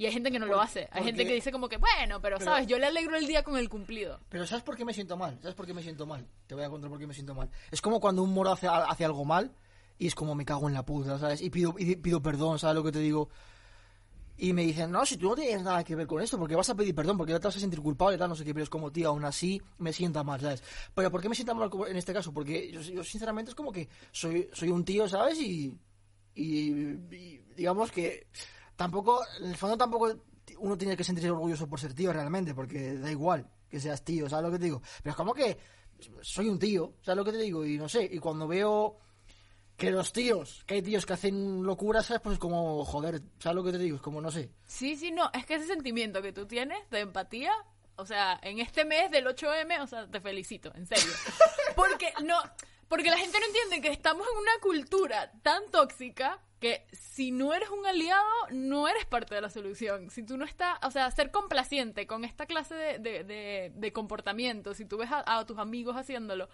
Y 0.00 0.06
hay 0.06 0.12
gente 0.12 0.30
que 0.30 0.38
no 0.38 0.46
lo 0.46 0.58
hace, 0.58 0.80
hay 0.80 0.86
porque- 0.92 1.04
gente 1.04 1.26
que 1.26 1.34
dice 1.34 1.52
como 1.52 1.68
que, 1.68 1.76
bueno, 1.76 2.22
pero, 2.22 2.38
Pero- 2.38 2.50
sabes, 2.50 2.66
yo 2.66 2.78
le 2.78 2.86
alegro 2.86 3.16
el 3.18 3.26
día 3.26 3.42
con 3.42 3.58
el 3.58 3.68
cumplido. 3.68 4.18
Pero 4.30 4.46
¿sabes 4.46 4.64
por 4.64 4.74
qué 4.74 4.82
me 4.82 4.94
siento 4.94 5.14
mal? 5.14 5.38
¿Sabes 5.42 5.54
por 5.54 5.66
qué 5.66 5.74
me 5.74 5.82
siento 5.82 6.06
mal? 6.06 6.26
Te 6.46 6.54
voy 6.54 6.64
a 6.64 6.70
contar 6.70 6.88
por 6.88 6.98
qué 6.98 7.06
me 7.06 7.12
siento 7.12 7.34
mal. 7.34 7.50
Es 7.70 7.82
como 7.82 8.00
cuando 8.00 8.22
un 8.22 8.32
moro 8.32 8.50
hace, 8.50 8.66
hace 8.66 9.04
algo 9.04 9.26
mal 9.26 9.52
y 9.98 10.06
es 10.06 10.14
como 10.14 10.34
me 10.34 10.46
cago 10.46 10.68
en 10.68 10.72
la 10.72 10.86
puta, 10.86 11.18
¿sabes? 11.18 11.42
Y 11.42 11.50
pido, 11.50 11.74
y 11.76 11.96
pido 11.96 12.22
perdón, 12.22 12.58
¿sabes 12.58 12.76
lo 12.76 12.82
que 12.82 12.92
te 12.92 12.98
digo? 13.00 13.28
Y 14.38 14.54
me 14.54 14.62
dicen, 14.62 14.90
no, 14.90 15.04
si 15.04 15.18
tú 15.18 15.28
no 15.28 15.34
tienes 15.34 15.62
nada 15.62 15.84
que 15.84 15.94
ver 15.94 16.06
con 16.06 16.22
esto, 16.22 16.38
porque 16.38 16.54
vas 16.56 16.70
a 16.70 16.74
pedir 16.74 16.94
perdón, 16.94 17.18
porque 17.18 17.34
no 17.34 17.40
te 17.40 17.48
vas 17.48 17.56
a 17.58 17.60
sentir 17.60 17.82
culpable, 17.82 18.16
tal, 18.16 18.30
no 18.30 18.34
sé 18.36 18.42
qué, 18.42 18.54
pero 18.54 18.64
es 18.64 18.70
como, 18.70 18.90
tío, 18.90 19.10
aún 19.10 19.26
así 19.26 19.60
me 19.76 19.92
sienta 19.92 20.24
mal, 20.24 20.40
¿sabes? 20.40 20.62
Pero 20.94 21.10
¿por 21.10 21.20
qué 21.20 21.28
me 21.28 21.34
sienta 21.34 21.52
mal 21.52 21.68
en 21.88 21.96
este 21.98 22.14
caso? 22.14 22.32
Porque 22.32 22.72
yo, 22.72 22.80
yo 22.80 23.04
sinceramente 23.04 23.50
es 23.50 23.54
como 23.54 23.70
que 23.70 23.86
soy, 24.12 24.48
soy 24.54 24.70
un 24.70 24.82
tío, 24.82 25.06
¿sabes? 25.10 25.38
Y, 25.38 25.78
y, 26.34 26.70
y 26.72 27.44
digamos 27.54 27.92
que 27.92 28.28
tampoco, 28.80 29.22
en 29.38 29.50
el 29.50 29.56
fondo 29.58 29.76
tampoco 29.76 30.10
uno 30.56 30.78
tiene 30.78 30.96
que 30.96 31.04
sentirse 31.04 31.30
orgulloso 31.30 31.68
por 31.68 31.78
ser 31.78 31.92
tío 31.92 32.14
realmente, 32.14 32.54
porque 32.54 32.94
da 32.94 33.10
igual 33.10 33.46
que 33.68 33.78
seas 33.78 34.02
tío, 34.02 34.26
¿sabes 34.26 34.46
lo 34.46 34.50
que 34.50 34.58
te 34.58 34.64
digo? 34.64 34.80
Pero 35.02 35.10
es 35.10 35.16
como 35.16 35.34
que 35.34 35.58
soy 36.22 36.48
un 36.48 36.58
tío, 36.58 36.94
¿sabes 37.02 37.18
lo 37.18 37.24
que 37.26 37.32
te 37.32 37.42
digo? 37.42 37.66
Y 37.66 37.76
no 37.76 37.90
sé, 37.90 38.08
y 38.10 38.18
cuando 38.18 38.48
veo 38.48 38.96
que 39.76 39.90
los 39.90 40.14
tíos, 40.14 40.64
que 40.66 40.76
hay 40.76 40.82
tíos 40.82 41.04
que 41.04 41.12
hacen 41.12 41.62
locuras, 41.62 42.06
¿sabes? 42.06 42.22
Pues 42.22 42.32
es 42.34 42.38
como, 42.38 42.82
joder, 42.86 43.20
¿sabes 43.38 43.56
lo 43.56 43.64
que 43.64 43.72
te 43.72 43.78
digo? 43.78 43.96
Es 43.96 44.02
como, 44.02 44.22
no 44.22 44.30
sé. 44.30 44.50
Sí, 44.64 44.96
sí, 44.96 45.10
no, 45.10 45.30
es 45.34 45.44
que 45.44 45.56
ese 45.56 45.66
sentimiento 45.66 46.22
que 46.22 46.32
tú 46.32 46.46
tienes 46.46 46.88
de 46.88 47.00
empatía, 47.00 47.52
o 47.96 48.06
sea, 48.06 48.40
en 48.42 48.60
este 48.60 48.86
mes 48.86 49.10
del 49.10 49.26
8M, 49.26 49.82
o 49.82 49.86
sea, 49.88 50.10
te 50.10 50.22
felicito, 50.22 50.72
en 50.74 50.86
serio. 50.86 51.12
Porque 51.76 52.14
no, 52.24 52.36
porque 52.88 53.10
la 53.10 53.18
gente 53.18 53.38
no 53.38 53.46
entiende 53.46 53.82
que 53.82 53.94
estamos 53.94 54.26
en 54.26 54.38
una 54.38 54.58
cultura 54.62 55.30
tan 55.42 55.70
tóxica 55.70 56.40
que 56.60 56.86
si 56.92 57.32
no 57.32 57.54
eres 57.54 57.70
un 57.70 57.86
aliado, 57.86 58.28
no 58.50 58.86
eres 58.86 59.06
parte 59.06 59.34
de 59.34 59.40
la 59.40 59.48
solución. 59.48 60.10
Si 60.10 60.22
tú 60.22 60.36
no 60.36 60.44
estás, 60.44 60.78
o 60.84 60.90
sea, 60.90 61.10
ser 61.10 61.30
complaciente 61.30 62.06
con 62.06 62.24
esta 62.24 62.44
clase 62.46 62.74
de, 62.74 62.98
de, 63.24 63.72
de- 63.74 63.92
comportamiento, 63.92 64.74
si 64.74 64.84
tú 64.84 64.98
ves 64.98 65.08
a, 65.10 65.44
tus 65.46 65.58
amigos 65.58 65.96
haciéndolo, 65.96 66.48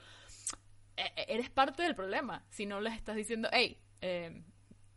eh, 0.96 1.12
eh, 1.16 1.26
eres 1.28 1.50
parte 1.50 1.82
del 1.82 1.96
problema. 1.96 2.44
Si 2.50 2.66
no 2.66 2.80
les 2.80 2.94
estás 2.94 3.16
diciendo, 3.16 3.48
hey, 3.52 3.80
eh, 4.00 4.44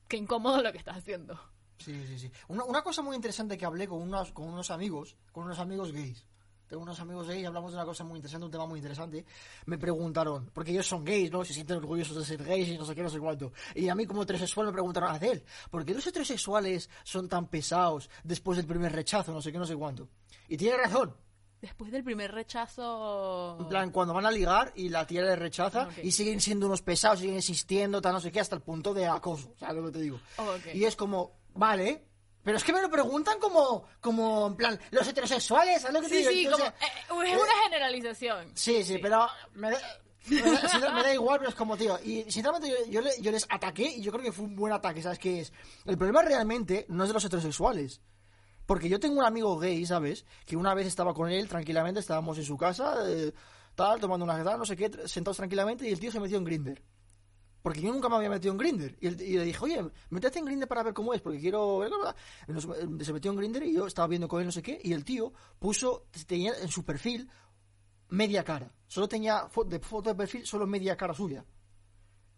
qué 0.08 0.17
incómodo 0.17 0.62
lo 0.62 0.72
que 0.72 0.78
estás 0.78 0.98
haciendo. 0.98 1.39
Sí, 1.80 2.06
sí, 2.06 2.19
sí. 2.19 2.32
Una, 2.48 2.63
una 2.65 2.84
cosa 2.84 3.02
muy 3.02 3.15
interesante 3.15 3.58
que 3.58 3.65
hablé 3.65 3.88
con 3.88 4.02
unos, 4.02 4.32
con 4.32 4.48
unos 4.48 4.69
amigos, 4.69 5.17
con 5.32 5.45
unos 5.45 5.60
amigos 5.60 5.91
gays. 5.91 6.26
Tengo 6.69 6.84
unos 6.84 6.99
amigos 6.99 7.27
gays 7.27 7.41
y 7.41 7.45
hablamos 7.45 7.71
de 7.71 7.77
una 7.77 7.86
cosa 7.86 8.03
muy 8.03 8.17
interesante, 8.17 8.45
un 8.45 8.51
tema 8.51 8.67
muy 8.67 8.77
interesante. 8.77 9.25
Me 9.65 9.79
preguntaron, 9.79 10.51
porque 10.53 10.69
ellos 10.71 10.86
son 10.86 11.03
gays, 11.03 11.32
¿no? 11.32 11.43
Se 11.43 11.51
sienten 11.51 11.77
orgullosos 11.77 12.15
de 12.15 12.23
ser 12.23 12.43
gays 12.43 12.67
y 12.69 12.77
no 12.77 12.86
sé 12.86 12.93
qué, 12.93 13.01
no 13.01 13.10
sé 13.10 13.19
cuánto. 13.19 13.51
Y 13.73 13.89
a 13.89 13.95
mí 13.95 14.05
como 14.05 14.21
heterosexual 14.21 14.67
me 14.67 14.73
preguntaron, 14.73 15.10
Adel, 15.10 15.43
¿por 15.71 15.84
qué 15.84 15.95
los 15.95 16.05
heterosexuales 16.05 16.88
son 17.03 17.27
tan 17.27 17.47
pesados 17.47 18.08
después 18.23 18.55
del 18.58 18.67
primer 18.67 18.91
rechazo, 18.91 19.34
no 19.34 19.41
sé 19.41 19.51
qué, 19.51 19.58
no 19.58 19.65
sé 19.65 19.75
cuánto? 19.75 20.10
Y 20.47 20.58
tiene 20.58 20.77
razón. 20.77 21.15
Después 21.60 21.91
del 21.91 22.03
primer 22.03 22.32
rechazo... 22.32 23.58
En 23.60 23.67
plan, 23.67 23.91
cuando 23.91 24.13
van 24.13 24.27
a 24.27 24.32
ligar 24.32 24.71
y 24.75 24.89
la 24.89 25.08
tía 25.08 25.23
les 25.23 25.38
rechaza 25.39 25.88
Ok. 25.88 26.03
y 26.03 26.12
siguen 26.12 26.39
siendo 26.39 26.67
unos 26.67 26.84
pesados, 26.84 27.19
siguen 27.19 27.36
insistiendo, 27.36 27.99
tal, 27.99 28.13
no 28.13 28.19
sé 28.21 28.32
qué, 28.32 28.39
hasta 28.39 28.55
el 28.55 28.62
punto 28.62 28.93
de 28.93 29.08
acoso, 29.08 29.53
¿sabes 29.60 29.75
lo 29.82 29.86
que 29.88 29.93
te 29.97 30.01
digo? 30.03 30.19
Oh, 30.38 30.43
ok. 30.43 30.75
Y 30.75 30.86
es 30.86 30.95
como, 30.95 31.39
vale, 31.55 32.09
pero 32.43 32.58
es 32.58 32.63
que 32.63 32.73
me 32.73 32.82
lo 32.82 32.89
preguntan 32.89 33.39
como, 33.39 33.86
como, 34.02 34.47
en 34.47 34.56
plan, 34.56 34.80
los 34.91 35.08
heterosexuales, 35.08 35.82
¿sabes 35.82 35.93
lo 35.93 36.02
que 36.02 36.08
te 36.10 36.15
Sí, 36.15 36.19
digo? 36.21 36.32
sí, 36.32 36.43
Entonces, 36.45 36.73
como... 37.08 37.23
eh, 37.23 37.32
es 37.32 37.41
una 37.41 37.63
generalización. 37.63 38.52
Sí, 38.56 38.84
sí, 38.84 38.97
pero 38.99 39.28
me 39.54 39.71
da, 39.71 39.78
me 40.30 40.41
da- 40.41 40.93
me 40.93 41.04
da 41.04 41.13
igual, 41.13 41.39
pero 41.39 41.49
es 41.49 41.56
como, 41.56 41.75
tío. 41.78 41.99
Y 42.04 42.23
sinceramente 42.32 42.69
yo, 42.69 42.91
yo, 42.91 43.02
le- 43.02 43.21
yo 43.21 43.32
les 43.32 43.45
ataqué 43.49 43.84
y 43.84 44.02
yo 44.02 44.12
creo 44.12 44.23
que 44.23 44.32
fue 44.32 44.45
un 44.45 44.56
buen 44.56 44.73
ataque, 44.73 45.02
¿sabes 45.02 45.19
qué 45.19 45.41
es? 45.41 45.54
El 45.86 45.97
problema 45.97 46.21
realmente 46.21 46.86
no 46.89 47.04
es 47.04 47.10
de 47.10 47.13
los 47.13 47.25
heterosexuales. 47.25 48.02
Porque 48.65 48.88
yo 48.88 48.99
tengo 48.99 49.19
un 49.19 49.25
amigo 49.25 49.58
gay, 49.58 49.84
¿sabes? 49.86 50.25
Que 50.45 50.56
una 50.56 50.75
vez 50.75 50.86
estaba 50.86 51.13
con 51.13 51.30
él 51.32 51.47
tranquilamente, 51.49 51.99
estábamos 51.99 52.38
en 52.38 52.45
su 52.45 52.56
casa, 52.56 52.97
eh, 53.08 53.34
tal, 53.73 53.99
tomando 53.99 54.25
una 54.25 54.43
tal, 54.43 54.60
no 54.60 54.65
sé 54.65 54.75
qué, 54.75 54.91
sentados 55.08 55.38
tranquilamente 55.38 55.88
y 55.88 55.91
el 55.91 55.99
tío 55.99 56.12
se 56.12 56.19
metió 56.19 56.38
en 56.38 56.43
Grinder. 56.43 56.84
Porque 57.62 57.82
yo 57.82 57.91
nunca 57.91 58.08
me 58.08 58.15
había 58.15 58.30
metido 58.30 58.52
en 58.54 58.58
Grinder. 58.58 58.98
Y, 59.02 59.10
le 59.10 59.43
dije, 59.43 59.60
oye, 59.62 59.86
métete 60.10 60.39
en 60.39 60.45
Grinder 60.45 60.67
para 60.67 60.84
ver 60.84 60.93
cómo 60.93 61.13
es, 61.13 61.22
porque 61.22 61.39
quiero. 61.39 61.80
ver, 61.80 61.89
bla, 61.89 61.98
bla, 61.98 62.15
bla". 62.48 62.54
Nos- 62.54 62.65
eh, 63.02 63.04
se 63.06 63.12
metió 63.13 63.32
en 63.32 63.38
Grinder 63.38 63.63
y 63.63 63.74
yo 63.74 63.86
estaba 63.88 64.08
viendo 64.08 64.28
con 64.28 64.39
él 64.39 64.45
no 64.45 64.52
sé 64.52 64.62
qué. 64.62 64.80
Y 64.84 64.93
el 64.93 65.04
tío 65.04 65.34
puso, 65.60 66.06
tenía 66.26 66.54
en 66.62 66.69
su 66.69 66.86
perfil 66.86 67.30
media 68.10 68.43
cara. 68.43 68.72
Solo 68.88 69.08
tenía 69.10 69.48
de 69.65 69.80
foto 69.80 70.10
de 70.10 70.15
perfil, 70.15 70.45
solo 70.45 70.65
media 70.65 70.95
cara 70.95 71.13
suya. 71.13 71.43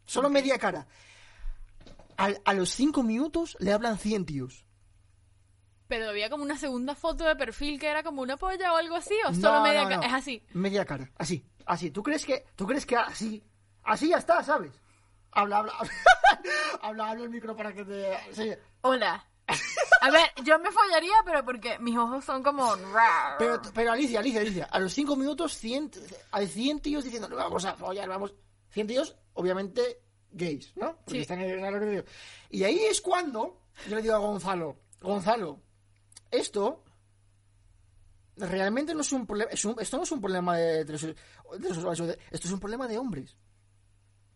Solo 0.06 0.30
media 0.30 0.58
cara. 0.58 0.88
Al- 2.18 2.42
a 2.44 2.54
los 2.54 2.70
cinco 2.72 3.04
minutos 3.04 3.56
le 3.60 3.72
hablan 3.72 3.98
100 3.98 4.26
tíos. 4.26 4.66
Pero 5.88 6.10
había 6.10 6.30
como 6.30 6.44
una 6.44 6.58
segunda 6.58 6.96
foto 6.96 7.26
de 7.26 7.36
perfil 7.36 7.80
que 7.80 7.88
era 7.88 8.02
como 8.04 8.22
una 8.22 8.38
polla 8.38 8.74
o 8.74 8.78
algo 8.78 8.96
así, 8.96 9.14
o 9.28 9.32
No, 9.32 9.36
solo 9.40 9.62
media 9.62 9.84
no, 9.84 9.90
ca- 9.90 9.98
no. 9.98 10.04
Es 10.04 10.14
así. 10.14 10.44
Media 10.54 10.86
cara, 10.86 11.12
así, 11.18 11.46
así. 11.66 11.92
¿Tú 11.92 12.02
crees 12.02 12.26
que, 12.26 12.46
tú 12.56 12.66
crees 12.66 12.86
que 12.86 12.96
así, 12.96 13.44
así 13.84 14.10
ya 14.10 14.18
está, 14.18 14.44
sabes? 14.44 14.72
Habla, 15.34 15.60
habla, 15.60 15.74
habla, 16.82 17.10
habla 17.10 17.24
el 17.24 17.30
micro 17.30 17.56
para 17.56 17.74
que 17.74 17.86
te... 17.86 18.18
sí. 18.34 18.52
Hola. 18.82 19.26
A 20.02 20.10
ver, 20.10 20.24
yo 20.44 20.58
me 20.60 20.72
follaría, 20.72 21.14
pero 21.26 21.44
porque 21.46 21.78
mis 21.80 21.96
ojos 21.98 22.24
son 22.26 22.42
como... 22.42 22.74
Pero, 23.38 23.62
pero 23.74 23.92
Alicia, 23.92 24.20
Alicia, 24.20 24.42
Alicia, 24.42 24.66
a 24.72 24.80
los 24.80 24.94
cinco 24.94 25.16
minutos 25.16 25.56
100, 25.58 25.92
hay 26.32 26.48
100 26.48 26.80
tíos 26.80 27.04
diciendo, 27.04 27.30
"No, 27.30 27.36
vamos 27.36 27.64
a 27.66 27.76
follar, 27.76 28.08
vamos. 28.10 28.34
100 28.72 28.88
tíos, 28.88 29.16
obviamente, 29.34 30.02
gays, 30.32 30.76
¿no? 30.78 30.96
Porque 30.98 31.12
Sí. 31.12 31.20
están 31.20 31.42
en 31.42 31.90
digo. 31.92 32.04
Y 32.50 32.64
ahí 32.64 32.80
es 32.86 33.00
cuando 33.02 33.62
yo 33.88 33.96
le 33.96 34.02
digo 34.02 34.16
a 34.16 34.20
Gonzalo, 34.20 34.78
Gonzalo, 35.02 35.60
esto 36.32 36.84
realmente 38.38 38.94
no 38.96 39.02
es 39.02 39.12
un 39.12 39.28
problema, 39.28 39.52
esto 39.52 39.98
no 39.98 40.04
es 40.04 40.12
un 40.12 40.22
problema 40.22 40.58
de, 40.58 40.86
heterose- 40.86 41.16
de 41.60 41.68
heterosexuales, 41.68 42.18
esto 42.32 42.48
es 42.48 42.54
un 42.54 42.60
problema 42.60 42.88
de 42.88 42.98
hombres. 42.98 43.36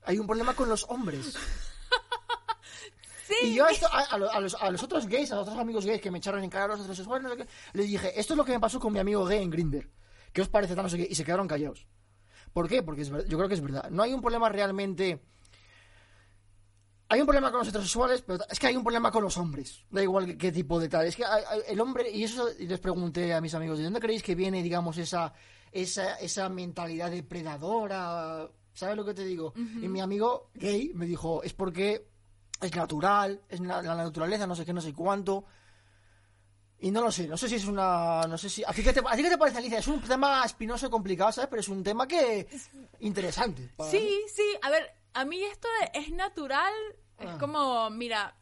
Hay 0.06 0.20
un 0.20 0.28
problema 0.28 0.54
con 0.56 0.70
los 0.70 0.84
hombres. 0.90 1.36
Sí, 3.28 3.34
Y 3.48 3.56
yo 3.56 3.68
esto, 3.68 3.88
a, 3.92 4.02
a 4.02 4.18
lo- 4.20 4.32
a 4.32 4.40
los, 4.40 4.54
a 4.54 4.70
los 4.70 4.84
otros 4.84 5.08
gays, 5.08 5.32
a 5.32 5.36
los 5.36 5.48
otros 5.48 5.60
amigos 5.60 5.84
gays 5.84 6.00
que 6.00 6.12
me 6.12 6.20
echaron 6.20 6.44
en 6.44 6.50
cara 6.52 6.66
a 6.66 6.68
los 6.68 6.82
heterosexuales, 6.82 7.24
no 7.24 7.30
sé 7.32 7.38
qué, 7.38 7.48
les 7.74 7.88
dije, 7.88 8.20
esto 8.20 8.34
es 8.34 8.38
lo 8.38 8.46
que 8.46 8.52
me 8.52 8.60
pasó 8.60 8.80
con 8.80 8.94
mi 8.94 9.00
amigo 9.00 9.26
gay 9.26 9.42
en 9.42 9.50
Grinder. 9.50 9.90
¿Qué 10.32 10.42
os 10.44 10.48
parece 10.48 10.76
no 10.76 10.88
sé 10.88 10.98
qué? 10.98 11.08
Y 11.10 11.16
se 11.16 11.24
quedaron 11.26 11.48
callados. 11.48 11.88
¿Por 12.54 12.70
qué? 12.70 12.84
Porque 12.84 13.02
es 13.02 13.10
yo 13.10 13.36
creo 13.38 13.48
que 13.48 13.56
es 13.56 13.62
verdad. 13.62 13.90
No 13.90 14.04
hay 14.04 14.14
un 14.14 14.22
problema 14.22 14.48
realmente... 14.50 15.24
Hay 17.10 17.20
un 17.20 17.26
problema 17.26 17.50
con 17.50 17.60
los 17.62 17.68
heterosexuales, 17.68 18.22
pero 18.22 18.44
es 18.48 18.60
que 18.60 18.68
hay 18.68 18.76
un 18.76 18.84
problema 18.84 19.10
con 19.12 19.24
los 19.24 19.38
hombres. 19.38 19.84
Da 19.90 20.04
igual 20.04 20.28
qué, 20.28 20.38
qué 20.38 20.52
tipo 20.52 20.80
de 20.80 20.88
tal. 20.90 21.08
Es 21.08 21.16
que 21.16 21.26
hay- 21.26 21.44
hay- 21.50 21.62
el 21.68 21.80
hombre, 21.80 22.12
y 22.12 22.24
eso 22.26 22.48
les 22.60 22.80
pregunté 22.80 23.34
a 23.34 23.42
mis 23.42 23.56
amigos, 23.56 23.80
¿de 23.80 23.86
dónde 23.86 24.00
creéis 24.00 24.22
que 24.22 24.36
viene, 24.36 24.62
digamos, 24.62 25.00
esa, 25.00 25.34
esa, 25.72 26.16
esa 26.20 26.48
mentalidad 26.50 27.10
depredadora? 27.10 28.48
¿Sabes 28.76 28.96
lo 28.96 29.04
que 29.06 29.14
te 29.16 29.26
digo? 29.26 29.54
Y 29.56 29.88
mi 29.88 30.02
amigo 30.02 30.52
gay 30.54 30.92
me 30.94 31.06
dijo, 31.08 31.42
es 31.42 31.54
porque 31.54 32.06
es 32.62 32.76
natural, 32.76 33.42
es 33.50 33.60
na- 33.62 33.82
la 33.82 33.96
naturaleza, 33.96 34.46
no 34.46 34.56
sé 34.56 34.64
qué, 34.66 34.74
no 34.74 34.82
sé 34.82 34.94
cuánto. 34.94 35.46
Y 36.80 36.92
no 36.92 37.02
lo 37.02 37.10
sé, 37.12 37.28
no 37.28 37.38
sé 37.38 37.48
si 37.50 37.56
es 37.56 37.66
una. 37.66 38.24
No 38.28 38.38
sé 38.38 38.50
si. 38.50 38.64
¿A 38.66 38.74
ti 38.74 38.84
qué 38.84 38.92
te, 38.92 39.00
a 39.00 39.16
ti 39.16 39.24
qué 39.24 39.30
te 39.30 39.38
parece, 39.38 39.58
Alicia? 39.60 39.80
Es 39.80 39.88
un 39.88 40.02
tema 40.02 40.44
espinoso 40.46 40.86
y 40.86 40.90
complicado, 40.90 41.32
¿sabes? 41.32 41.50
Pero 41.50 41.62
es 41.62 41.70
un 41.70 41.82
tema 41.84 42.06
que. 42.08 42.48
interesante. 43.00 43.62
mí. 43.80 43.86
Sí, 43.90 44.22
sí, 44.34 44.44
a 44.62 44.70
ver, 44.70 44.92
a 45.14 45.24
mí 45.26 45.42
esto 45.44 45.68
de- 45.80 46.00
es 46.00 46.12
natural, 46.12 46.74
es 47.18 47.30
Ah. 47.30 47.38
como, 47.40 47.90
mira, 47.90 48.36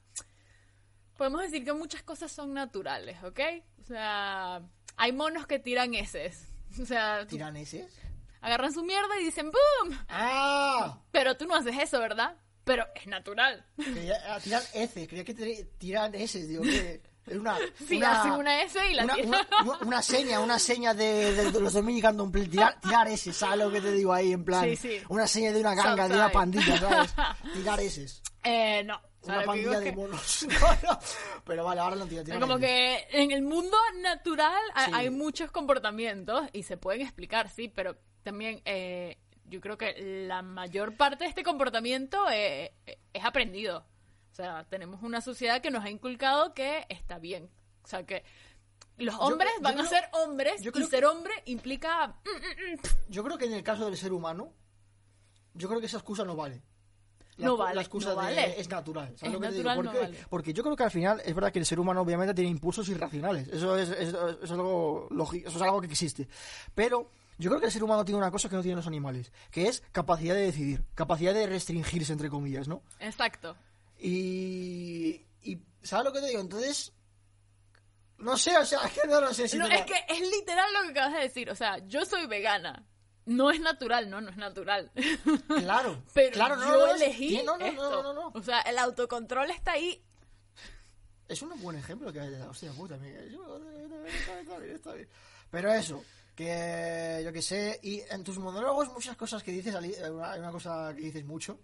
podemos 1.15 1.41
decir 1.41 1.63
que 1.63 1.73
muchas 1.73 2.01
cosas 2.01 2.31
son 2.31 2.53
naturales, 2.55 3.23
¿ok? 3.23 3.39
O 3.83 3.85
sea, 3.85 4.61
hay 4.97 5.11
monos 5.11 5.45
que 5.45 5.59
tiran 5.59 5.93
heces. 5.93 6.47
O 6.81 6.85
sea, 6.87 7.27
¿Tiran 7.27 7.55
ese? 7.55 7.87
Agarran 8.43 8.71
su 8.73 8.83
mierda 8.83 9.19
y 9.19 9.25
dicen 9.25 9.49
¡boom! 9.51 9.97
¡Ah! 10.09 10.99
Pero 11.11 11.35
tú 11.37 11.47
no 11.47 11.55
haces 11.55 11.75
eso, 11.79 11.99
¿verdad? 11.99 12.35
Pero 12.63 12.85
es 12.95 13.07
natural. 13.07 13.65
Ah, 14.27 14.39
tiran 14.41 14.61
heces, 14.73 15.07
creía 15.07 15.23
que 15.25 15.33
tiran 15.77 16.13
ese, 16.15 16.45
digo 16.45 16.61
que. 16.63 17.01
Una. 17.31 17.57
Sí, 17.87 17.97
una, 17.97 18.19
hacen 18.21 18.31
una 18.33 18.61
S 18.63 18.79
y 18.91 18.93
la 18.95 19.05
una, 19.05 19.15
una- 19.15 19.77
una 19.81 20.01
seña, 20.01 20.39
una 20.41 20.59
seña 20.59 20.93
de, 20.93 21.33
de- 21.33 21.51
de 21.51 21.59
los 21.61 21.71
dominicanos, 21.73 22.29
tirar, 22.49 22.79
tirar 22.81 23.07
ese, 23.07 23.31
¿sabes 23.33 23.59
lo 23.59 23.71
que 23.71 23.79
te 23.81 23.91
digo 23.93 24.13
ahí? 24.13 24.33
En 24.33 24.43
plan, 24.43 24.63
Sí, 24.65 24.75
sí. 24.75 25.01
una 25.09 25.25
seña 25.25 25.51
de 25.53 25.59
una 25.61 25.73
ganga, 25.73 26.07
de 26.09 26.15
una 26.15 26.29
pandilla, 26.31 26.77
¿sabes? 26.79 27.13
Tirar 27.53 27.79
ese. 27.79 28.07
Eh, 28.43 28.83
no. 28.83 29.01
Una 29.23 29.41
pandilla 29.43 29.79
de 29.79 29.85
que- 29.85 29.95
monos. 29.95 30.45
No, 30.49 30.67
no. 30.91 30.99
Pero 31.45 31.63
vale, 31.63 31.79
ahora 31.81 31.95
lo 31.95 32.03
entiendo. 32.03 32.25
tiran 32.25 32.41
Como 32.41 32.57
ese. 32.57 32.65
que 32.65 33.07
en 33.11 33.31
el 33.31 33.41
mundo 33.41 33.77
natural 34.01 34.61
hay 34.75 35.09
muchos 35.09 35.49
comportamientos 35.51 36.43
y 36.51 36.63
se 36.63 36.75
pueden 36.77 37.01
explicar, 37.03 37.49
sí, 37.49 37.69
pero 37.69 37.95
también 38.23 38.61
eh, 38.65 39.17
yo 39.45 39.59
creo 39.61 39.77
que 39.77 40.25
la 40.27 40.41
mayor 40.41 40.95
parte 40.95 41.23
de 41.25 41.29
este 41.29 41.43
comportamiento 41.43 42.29
eh, 42.31 42.73
eh, 42.85 42.97
es 43.13 43.23
aprendido. 43.25 43.85
O 44.31 44.35
sea, 44.35 44.65
tenemos 44.69 45.03
una 45.03 45.21
sociedad 45.21 45.61
que 45.61 45.69
nos 45.71 45.83
ha 45.83 45.89
inculcado 45.89 46.53
que 46.53 46.85
está 46.89 47.19
bien. 47.19 47.49
O 47.83 47.87
sea, 47.87 48.03
que 48.05 48.23
los 48.97 49.15
hombres 49.19 49.51
yo 49.57 49.61
van 49.63 49.73
creo- 49.75 49.85
a 49.85 49.89
ser 49.89 50.03
hombres 50.13 50.61
yo 50.63 50.71
y 50.73 50.83
ser 50.85 51.05
hombre 51.05 51.33
implica... 51.45 52.07
mm, 52.07 53.09
Yo 53.09 53.23
creo 53.23 53.37
que 53.37 53.45
en 53.45 53.53
el 53.53 53.63
caso 53.63 53.85
del 53.85 53.97
ser 53.97 54.11
humano, 54.13 54.53
yo 55.53 55.67
creo 55.67 55.79
que 55.79 55.85
esa 55.87 55.97
excusa 55.97 56.23
no 56.23 56.35
vale. 56.35 56.61
No 57.37 57.57
vale, 57.57 57.75
La 57.75 57.81
excusa 57.81 58.13
no 58.13 58.21
de 58.21 58.59
es 58.59 58.69
natural. 58.69 59.07
¿sabes 59.17 59.23
Es 59.23 59.33
lo 59.33 59.39
que 59.39 59.47
natural, 59.47 59.75
¿Por 59.75 59.85
no 59.85 59.91
qué? 59.91 59.99
vale. 59.99 60.17
Porque 60.29 60.53
yo 60.53 60.63
creo 60.63 60.75
que 60.75 60.83
al 60.83 60.91
final 60.91 61.19
es 61.25 61.33
verdad 61.33 61.51
que 61.51 61.57
el 61.59 61.65
ser 61.65 61.79
humano 61.79 62.01
obviamente 62.01 62.33
tiene 62.35 62.49
impulsos 62.51 62.87
irracionales. 62.89 63.47
Eso 63.49 63.75
es, 63.77 63.89
es- 63.89 64.15
es 64.43 64.51
algo 64.51 65.07
eso 65.11 65.57
es 65.57 65.61
algo 65.61 65.81
que 65.81 65.87
existe. 65.87 66.27
Pero 66.75 67.09
yo 67.37 67.49
creo 67.49 67.59
que 67.59 67.67
el 67.67 67.71
ser 67.71 67.83
humano 67.83 68.05
tiene 68.05 68.17
una 68.17 68.31
cosa 68.31 68.49
que 68.49 68.55
no 68.55 68.61
tienen 68.61 68.77
los 68.77 68.87
animales, 68.87 69.31
que 69.51 69.67
es 69.67 69.81
capacidad 69.91 70.35
de 70.35 70.41
decidir, 70.41 70.83
capacidad 70.95 71.33
de 71.33 71.47
restringirse, 71.47 72.13
entre 72.13 72.29
comillas, 72.29 72.67
¿no? 72.67 72.81
Exacto. 72.99 73.55
Y, 73.99 75.25
y 75.41 75.59
¿sabes 75.81 76.05
lo 76.05 76.13
que 76.13 76.19
te 76.21 76.27
digo? 76.27 76.41
Entonces, 76.41 76.91
no 78.17 78.37
sé, 78.37 78.57
o 78.57 78.65
sea, 78.65 78.81
es 78.85 78.91
que 78.93 79.07
no 79.07 79.19
lo 79.21 79.33
sé 79.33 79.47
si 79.47 79.57
No, 79.57 79.65
te 79.65 79.71
la- 79.71 79.79
es 79.79 79.85
que 79.85 80.05
es 80.09 80.21
literal 80.21 80.71
lo 80.73 80.81
que 80.83 80.89
acabas 80.99 81.13
de 81.13 81.19
decir. 81.21 81.49
O 81.49 81.55
sea, 81.55 81.77
yo 81.87 82.05
soy 82.05 82.25
vegana. 82.27 82.85
No 83.25 83.51
es 83.51 83.61
natural, 83.61 84.09
no, 84.09 84.19
no 84.19 84.29
es 84.29 84.35
natural. 84.37 84.91
Claro, 85.47 86.03
Pero 86.13 86.33
claro, 86.33 86.57
no, 86.57 86.63
yo 86.65 86.71
no, 86.71 86.85
no, 86.87 86.93
elegí 86.95 87.37
no, 87.43 87.57
no, 87.57 87.57
no, 87.57 87.65
esto. 87.65 87.89
no, 87.89 88.03
no, 88.03 88.13
no. 88.13 88.31
O 88.37 88.43
sea, 88.43 88.59
el 88.61 88.77
autocontrol 88.77 89.49
está 89.49 89.71
ahí. 89.73 90.03
Es 91.29 91.41
un 91.41 91.57
buen 91.61 91.77
ejemplo 91.77 92.11
que 92.11 92.19
hostia 92.19 92.71
puta, 92.73 92.95
amiga. 92.95 93.19
Está 93.21 94.57
bien, 94.59 94.75
está 94.75 94.93
bien. 94.93 95.07
Pero 95.49 95.71
eso, 95.73 96.03
que 96.35 97.21
yo 97.23 97.31
que 97.31 97.41
sé, 97.41 97.79
y 97.83 98.01
en 98.09 98.23
tus 98.23 98.39
monólogos 98.39 98.91
muchas 98.91 99.15
cosas 99.15 99.43
que 99.43 99.51
dices, 99.51 99.75
Ali- 99.75 99.95
hay 99.95 100.09
una, 100.39 100.51
cosa 100.51 100.93
que 100.95 101.01
dices 101.01 101.23
mucho, 101.25 101.59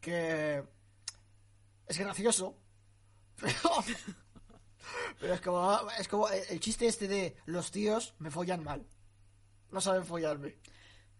que 0.00 0.62
es 1.86 1.98
gracioso, 1.98 2.58
pero, 3.40 3.58
pero 5.20 5.34
es 5.34 5.40
como, 5.40 5.90
es 5.98 6.08
como 6.08 6.28
el, 6.28 6.42
el 6.50 6.60
chiste 6.60 6.86
este 6.86 7.08
de 7.08 7.36
los 7.46 7.70
tíos 7.70 8.14
me 8.18 8.30
follan 8.30 8.62
mal, 8.62 8.86
no 9.70 9.80
saben 9.80 10.04
follarme. 10.04 10.58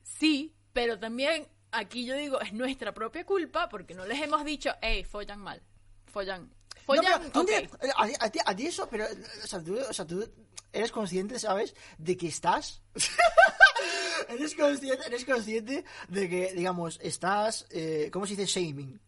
Sí, 0.03 0.55
pero 0.73 0.99
también 0.99 1.49
aquí 1.73 2.05
yo 2.07 2.15
digo, 2.15 2.41
es 2.41 2.53
nuestra 2.53 2.93
propia 2.95 3.25
culpa 3.25 3.69
porque 3.69 3.95
no 3.95 4.07
les 4.07 4.21
hemos 4.23 4.45
dicho, 4.45 4.71
hey, 4.83 5.05
follan 5.05 5.41
mal. 5.41 5.63
Follan. 6.07 6.43
No, 6.49 6.57
Follan, 6.95 7.05
pero 7.21 7.31
tú 7.33 7.41
ok. 7.41 7.49
entiendes- 7.51 7.93
a, 7.97 8.07
ti- 8.07 8.15
a 8.21 8.31
ti, 8.31 8.39
a 8.47 8.57
ti 8.57 8.67
eso, 8.67 8.89
pero, 8.89 9.07
o 9.43 9.47
sea, 9.47 9.61
tú, 9.63 9.77
o 9.79 9.93
sea, 9.93 10.07
tú 10.07 10.25
eres 10.77 10.93
consciente, 10.93 11.39
¿sabes? 11.39 11.75
De 11.99 12.17
que 12.17 12.29
estás... 12.29 12.83
eres, 14.29 14.55
consciente, 14.55 15.07
eres 15.07 15.25
consciente 15.25 15.85
de 16.09 16.29
que, 16.29 16.53
digamos, 16.55 16.99
estás, 17.03 17.67
eh, 17.71 18.11
¿cómo 18.13 18.27
se 18.27 18.37
dice? 18.37 18.47
Shaming. 18.61 19.01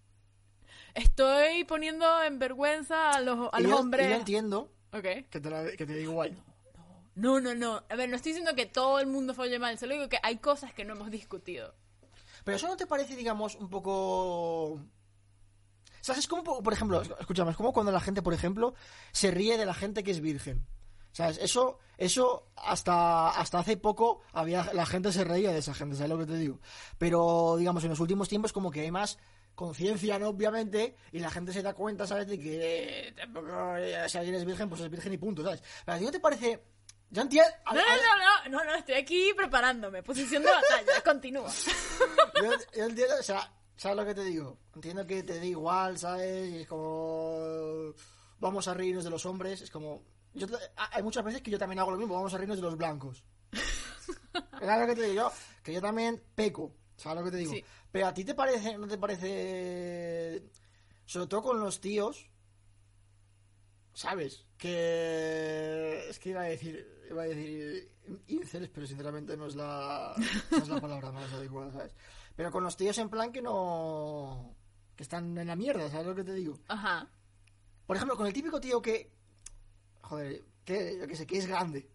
Estoy 0.95 1.65
poniendo 1.65 2.23
en 2.23 2.39
vergüenza 2.39 3.11
a 3.11 3.21
los, 3.21 3.49
a 3.53 3.61
los 3.61 3.71
yo- 3.71 3.79
hombres. 3.79 4.09
yo 4.09 4.15
entiendo 4.17 4.73
que 5.03 5.27
te, 5.31 5.51
la- 5.51 5.71
que 5.73 5.87
te 5.87 5.95
digo 5.95 6.13
igual. 6.13 6.37
No, 7.15 7.41
no, 7.41 7.55
no. 7.55 7.83
A 7.89 7.97
ver, 7.97 8.09
no 8.09 8.17
estoy 8.17 8.33
diciendo 8.33 8.55
que 8.55 8.67
todo 8.67 9.01
el 9.01 9.07
mundo 9.09 9.35
folle 9.35 9.59
mal. 9.59 9.77
Solo 9.79 9.95
digo 9.95 10.09
que 10.09 10.19
hay 10.23 10.39
cosas 10.39 10.73
que 10.73 10.85
no 10.85 10.95
hemos 10.95 11.11
discutido. 11.11 11.75
Pero 12.45 12.57
eso 12.57 12.69
no 12.69 12.77
te 12.77 12.87
parece, 12.87 13.17
digamos, 13.17 13.57
un 13.57 13.69
poco... 13.69 14.81
¿Sabes? 16.01 16.21
Es 16.21 16.29
como, 16.29 16.63
por 16.63 16.73
ejemplo, 16.73 17.03
escúchame, 17.03 17.51
es 17.51 17.57
como 17.57 17.73
cuando 17.73 17.91
la 17.93 18.01
gente, 18.01 18.23
por 18.23 18.33
ejemplo, 18.35 18.75
se 19.13 19.31
ríe 19.33 19.59
de 19.59 19.67
la 19.67 19.75
gente 19.75 20.05
que 20.05 20.13
es 20.13 20.21
virgen. 20.21 20.65
¿Sabes? 21.19 21.39
Eso, 21.39 21.81
eso 21.97 22.47
hasta, 22.55 23.31
hasta 23.31 23.59
hace 23.59 23.77
poco 23.77 24.23
había, 24.33 24.73
la 24.73 24.87
gente 24.87 25.11
se 25.11 25.25
reía 25.25 25.51
de 25.51 25.59
esa 25.59 25.75
gente, 25.75 25.97
¿sabes 25.97 26.11
lo 26.11 26.19
que 26.19 26.27
te 26.27 26.37
digo? 26.37 26.61
Pero, 26.97 27.57
digamos, 27.59 27.83
en 27.83 27.91
los 27.91 27.99
últimos 27.99 28.29
tiempos 28.29 28.53
como 28.53 28.71
que 28.71 28.83
hay 28.83 28.93
más 28.93 29.19
conciencia, 29.57 30.17
¿no? 30.21 30.29
Obviamente, 30.29 30.95
y 31.11 31.19
la 31.19 31.29
gente 31.29 31.53
se 31.53 31.61
da 31.61 31.75
cuenta, 31.75 32.07
¿sabes? 32.07 32.29
De 32.29 32.39
que 32.39 33.09
eh, 33.09 34.09
si 34.09 34.17
alguien 34.17 34.37
es 34.37 34.45
virgen, 34.45 34.69
pues 34.69 34.81
es 34.81 34.89
virgen 34.89 35.13
y 35.13 35.19
punto, 35.19 35.43
¿sabes? 35.43 35.61
Pero 35.85 35.97
a 35.97 35.99
ti 35.99 36.05
no 36.05 36.13
te 36.13 36.21
parece... 36.21 36.63
Yo 37.11 37.23
entiendo... 37.23 37.51
No, 37.67 37.75
no, 37.75 37.81
no, 37.81 38.51
no, 38.51 38.65
no, 38.65 38.75
estoy 38.77 38.95
aquí 38.95 39.33
preparándome. 39.37 40.05
Posición 40.05 40.45
de 40.45 40.51
batalla. 40.53 41.03
Continúa. 41.05 41.51
yo, 42.41 42.53
yo 42.77 42.85
entiendo, 42.85 43.17
o 43.19 43.25
sea, 43.25 43.53
¿sabes 43.75 43.97
lo 43.97 44.07
que 44.07 44.15
te 44.15 44.23
digo? 44.23 44.57
Entiendo 44.73 45.05
que 45.05 45.25
te 45.25 45.41
da 45.41 45.45
igual, 45.45 45.99
¿sabes? 45.99 46.49
Y 46.49 46.59
es 46.59 46.69
como. 46.69 47.93
Vamos 48.39 48.69
a 48.69 48.75
reírnos 48.75 49.03
de 49.03 49.11
los 49.11 49.27
hombres. 49.27 49.63
Es 49.63 49.71
como. 49.73 50.05
Yo, 50.35 50.47
ha- 50.77 50.91
hay 50.97 51.03
muchas 51.03 51.25
veces 51.25 51.43
que 51.43 51.51
yo 51.51 51.59
también 51.59 51.79
hago 51.81 51.91
lo 51.91 51.97
mismo. 51.99 52.15
Vamos 52.15 52.33
a 52.35 52.37
reírnos 52.37 52.59
de 52.59 52.63
los 52.63 52.77
blancos. 52.77 53.25
¿Sabes 54.61 54.81
lo 54.81 54.87
que 54.87 55.01
te 55.01 55.09
digo? 55.09 55.15
Yo, 55.15 55.33
que 55.63 55.73
yo 55.73 55.81
también 55.81 56.23
peco. 56.35 56.73
¿Sabes 56.97 57.19
lo 57.19 57.25
que 57.25 57.31
te 57.31 57.37
digo? 57.39 57.53
Sí. 57.53 57.65
Pero 57.91 58.07
a 58.09 58.15
ti 58.15 58.25
te 58.25 58.35
parece, 58.35 58.77
¿no 58.77 58.87
te 58.87 58.99
parece. 58.99 60.43
Sobre 61.07 61.27
todo 61.27 61.43
con 61.43 61.61
los 61.61 61.81
tíos. 61.81 62.29
¿Sabes? 63.95 64.45
Que. 64.57 66.07
Es 66.09 66.19
que 66.19 66.31
iba 66.31 66.43
a 66.43 66.45
decir. 66.45 67.05
Iba 67.11 67.23
a 67.23 67.27
decir. 67.27 67.91
Incels, 68.29 68.69
pero 68.71 68.87
sinceramente 68.87 69.37
no 69.37 69.47
es 69.47 69.57
la. 69.57 70.15
No 70.51 70.57
es 70.59 70.69
la 70.69 70.81
palabra 70.81 71.11
más 71.13 71.33
adecuada, 71.33 71.73
¿sabes? 71.73 71.95
Pero 72.37 72.51
con 72.53 72.63
los 72.63 72.77
tíos 72.77 72.97
en 72.99 73.09
plan 73.09 73.33
que 73.33 73.43
no. 73.43 74.55
Que 74.95 75.03
están 75.03 75.37
en 75.39 75.47
la 75.47 75.57
mierda, 75.57 75.89
¿sabes 75.91 76.07
lo 76.07 76.15
que 76.15 76.25
te 76.25 76.35
digo? 76.35 76.59
Ajá. 76.69 77.09
Por 77.87 77.97
ejemplo, 77.97 78.17
con 78.17 78.27
el 78.27 78.33
típico 78.33 78.61
tío 78.61 78.81
que. 78.83 79.13
Joder, 80.09 80.45
que 80.65 80.99
yo 80.99 81.07
que 81.07 81.17
sé, 81.17 81.27
que 81.27 81.39
es 81.39 81.47
grande. 81.47 81.89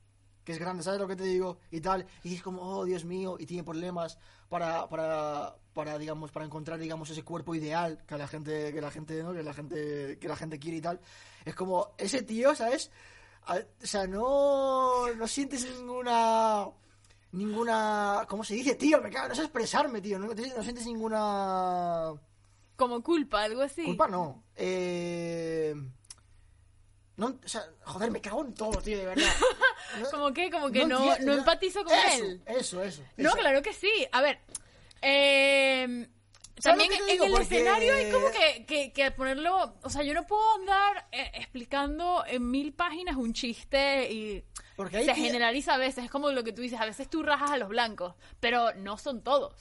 Que 0.44 0.52
es 0.52 0.60
grande, 0.60 0.84
¿sabes 0.84 1.00
lo 1.00 1.08
que 1.08 1.16
te 1.16 1.24
digo? 1.24 1.58
Y 1.72 1.80
tal. 1.80 2.06
Y 2.24 2.36
es 2.36 2.44
como, 2.44 2.62
oh, 2.62 2.86
Dios 2.86 3.06
mío, 3.06 3.38
y 3.40 3.46
tiene 3.46 3.64
problemas 3.64 4.18
para, 4.50 4.88
para, 4.90 5.56
para, 5.74 5.98
digamos, 5.98 6.32
para 6.32 6.46
encontrar, 6.46 6.78
digamos, 6.78 7.10
ese 7.10 7.24
cuerpo 7.24 7.56
ideal 7.56 8.04
que 8.06 8.18
la 8.18 8.28
gente, 8.28 8.74
que 8.74 8.82
la 8.82 8.92
gente, 8.92 9.24
¿no? 9.24 9.34
Que 9.34 9.42
la 9.42 9.54
gente, 9.54 10.20
que 10.20 10.28
la 10.28 10.36
gente 10.36 10.60
quiere 10.60 10.78
y 10.78 10.82
tal. 10.82 11.00
Es 11.46 11.56
como, 11.56 11.94
ese 11.98 12.24
tío, 12.24 12.54
¿sabes? 12.56 12.92
O 13.48 13.86
sea, 13.86 14.06
no, 14.06 15.14
no 15.16 15.28
sientes 15.28 15.66
ninguna, 15.78 16.68
ninguna, 17.32 18.26
¿cómo 18.28 18.44
se 18.44 18.56
dice, 18.56 18.76
tío? 18.76 19.02
Me 19.02 19.10
cago, 19.10 19.30
no 19.30 19.36
sé 19.36 19.44
expresarme, 19.44 20.02
tío. 20.02 20.20
No, 20.20 20.28
no 20.28 20.64
sientes 20.64 20.86
ninguna... 20.86 22.14
Como 22.76 23.02
culpa, 23.02 23.44
algo 23.44 23.62
así. 23.62 23.86
Culpa 23.86 24.08
no. 24.08 24.44
Eh... 24.56 25.74
No, 27.16 27.28
o 27.28 27.48
sea, 27.48 27.64
joder, 27.84 28.10
me 28.12 28.22
cago 28.22 28.44
en 28.44 28.54
todo, 28.54 28.82
tío, 28.82 28.98
de 28.98 29.06
verdad. 29.06 29.24
No- 30.00 30.10
Como 30.10 30.34
que, 30.34 30.50
como 30.50 30.72
que 30.72 30.86
no, 30.88 30.98
entiendo, 31.12 31.34
no 31.34 31.38
empatizo 31.40 31.84
con 31.84 31.94
eso, 31.94 32.24
él. 32.26 32.42
Eso, 32.48 32.82
eso. 32.84 33.04
No, 33.18 33.30
eso. 33.30 33.38
claro 33.38 33.62
que 33.62 33.74
sí. 33.74 33.92
A 34.12 34.22
ver, 34.22 34.40
eh, 35.02 36.08
También 36.62 36.92
en 36.94 37.06
digo? 37.08 37.26
el 37.26 37.32
Porque- 37.32 37.44
escenario 37.56 37.94
hay 37.94 38.12
como 38.12 38.28
que, 38.32 38.66
que, 38.66 38.94
que 38.94 39.12
ponerlo, 39.12 39.76
o 39.84 39.90
sea, 39.90 40.04
yo 40.04 40.14
no 40.14 40.26
puedo 40.26 40.42
andar 40.56 41.08
eh, 41.12 41.30
explicando 41.36 42.24
en 42.26 42.50
mil 42.50 42.74
páginas 42.74 43.16
un 43.18 43.34
chiste 43.34 44.12
y 44.12 44.44
Porque 44.76 45.04
se 45.04 45.14
generaliza 45.16 45.76
a 45.76 45.78
veces, 45.78 46.06
es 46.06 46.12
como 46.12 46.32
lo 46.32 46.44
que 46.44 46.54
tú 46.54 46.62
dices, 46.62 46.80
a 46.80 46.86
veces 46.86 47.10
tú 47.10 47.22
rajas 47.24 47.52
a 47.52 47.58
los 47.58 47.70
blancos, 47.70 48.16
pero 48.40 48.74
no 48.76 48.98
son 48.98 49.22
todos. 49.24 49.54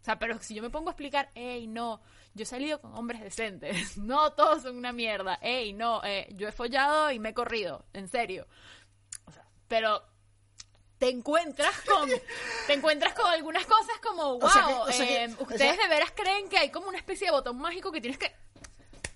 O 0.00 0.04
sea, 0.04 0.18
pero 0.18 0.38
si 0.40 0.54
yo 0.54 0.62
me 0.62 0.70
pongo 0.70 0.90
a 0.90 0.92
explicar, 0.92 1.30
hey, 1.34 1.66
no, 1.66 2.00
yo 2.38 2.44
he 2.44 2.46
salido 2.46 2.80
con 2.80 2.96
hombres 2.96 3.20
decentes, 3.20 3.96
no 3.98 4.32
todos 4.32 4.62
son 4.62 4.76
una 4.78 4.92
mierda, 4.92 5.38
hey, 5.42 5.72
no, 5.74 6.02
eh, 6.04 6.26
yo 6.34 6.48
he 6.48 6.52
follado 6.52 7.10
y 7.10 7.18
me 7.18 7.30
he 7.30 7.34
corrido, 7.34 7.84
en 7.92 8.08
serio. 8.08 8.46
O 9.26 9.32
sea, 9.32 9.44
pero 9.68 10.02
te 10.98 11.10
encuentras 11.10 11.74
con 11.82 12.08
te 12.66 12.72
encuentras 12.72 13.12
con 13.14 13.26
algunas 13.26 13.66
cosas 13.66 13.98
como 14.02 14.38
wow, 14.38 14.44
O 14.44 14.50
sea 14.50 14.66
que- 14.66 14.74
o 14.74 14.92
sea 14.92 15.06
que- 15.06 15.24
eh, 15.24 15.34
o 15.38 15.42
ustedes 15.42 15.60
sea- 15.76 15.82
de 15.84 15.88
veras 15.88 16.12
creen 16.14 16.48
que 16.48 16.58
hay 16.58 16.70
como 16.70 16.88
una 16.88 16.98
especie 16.98 17.26
de 17.26 17.32
botón 17.32 17.58
mágico 17.58 17.92
que 17.92 18.00
tienes 18.00 18.18
que 18.18 18.34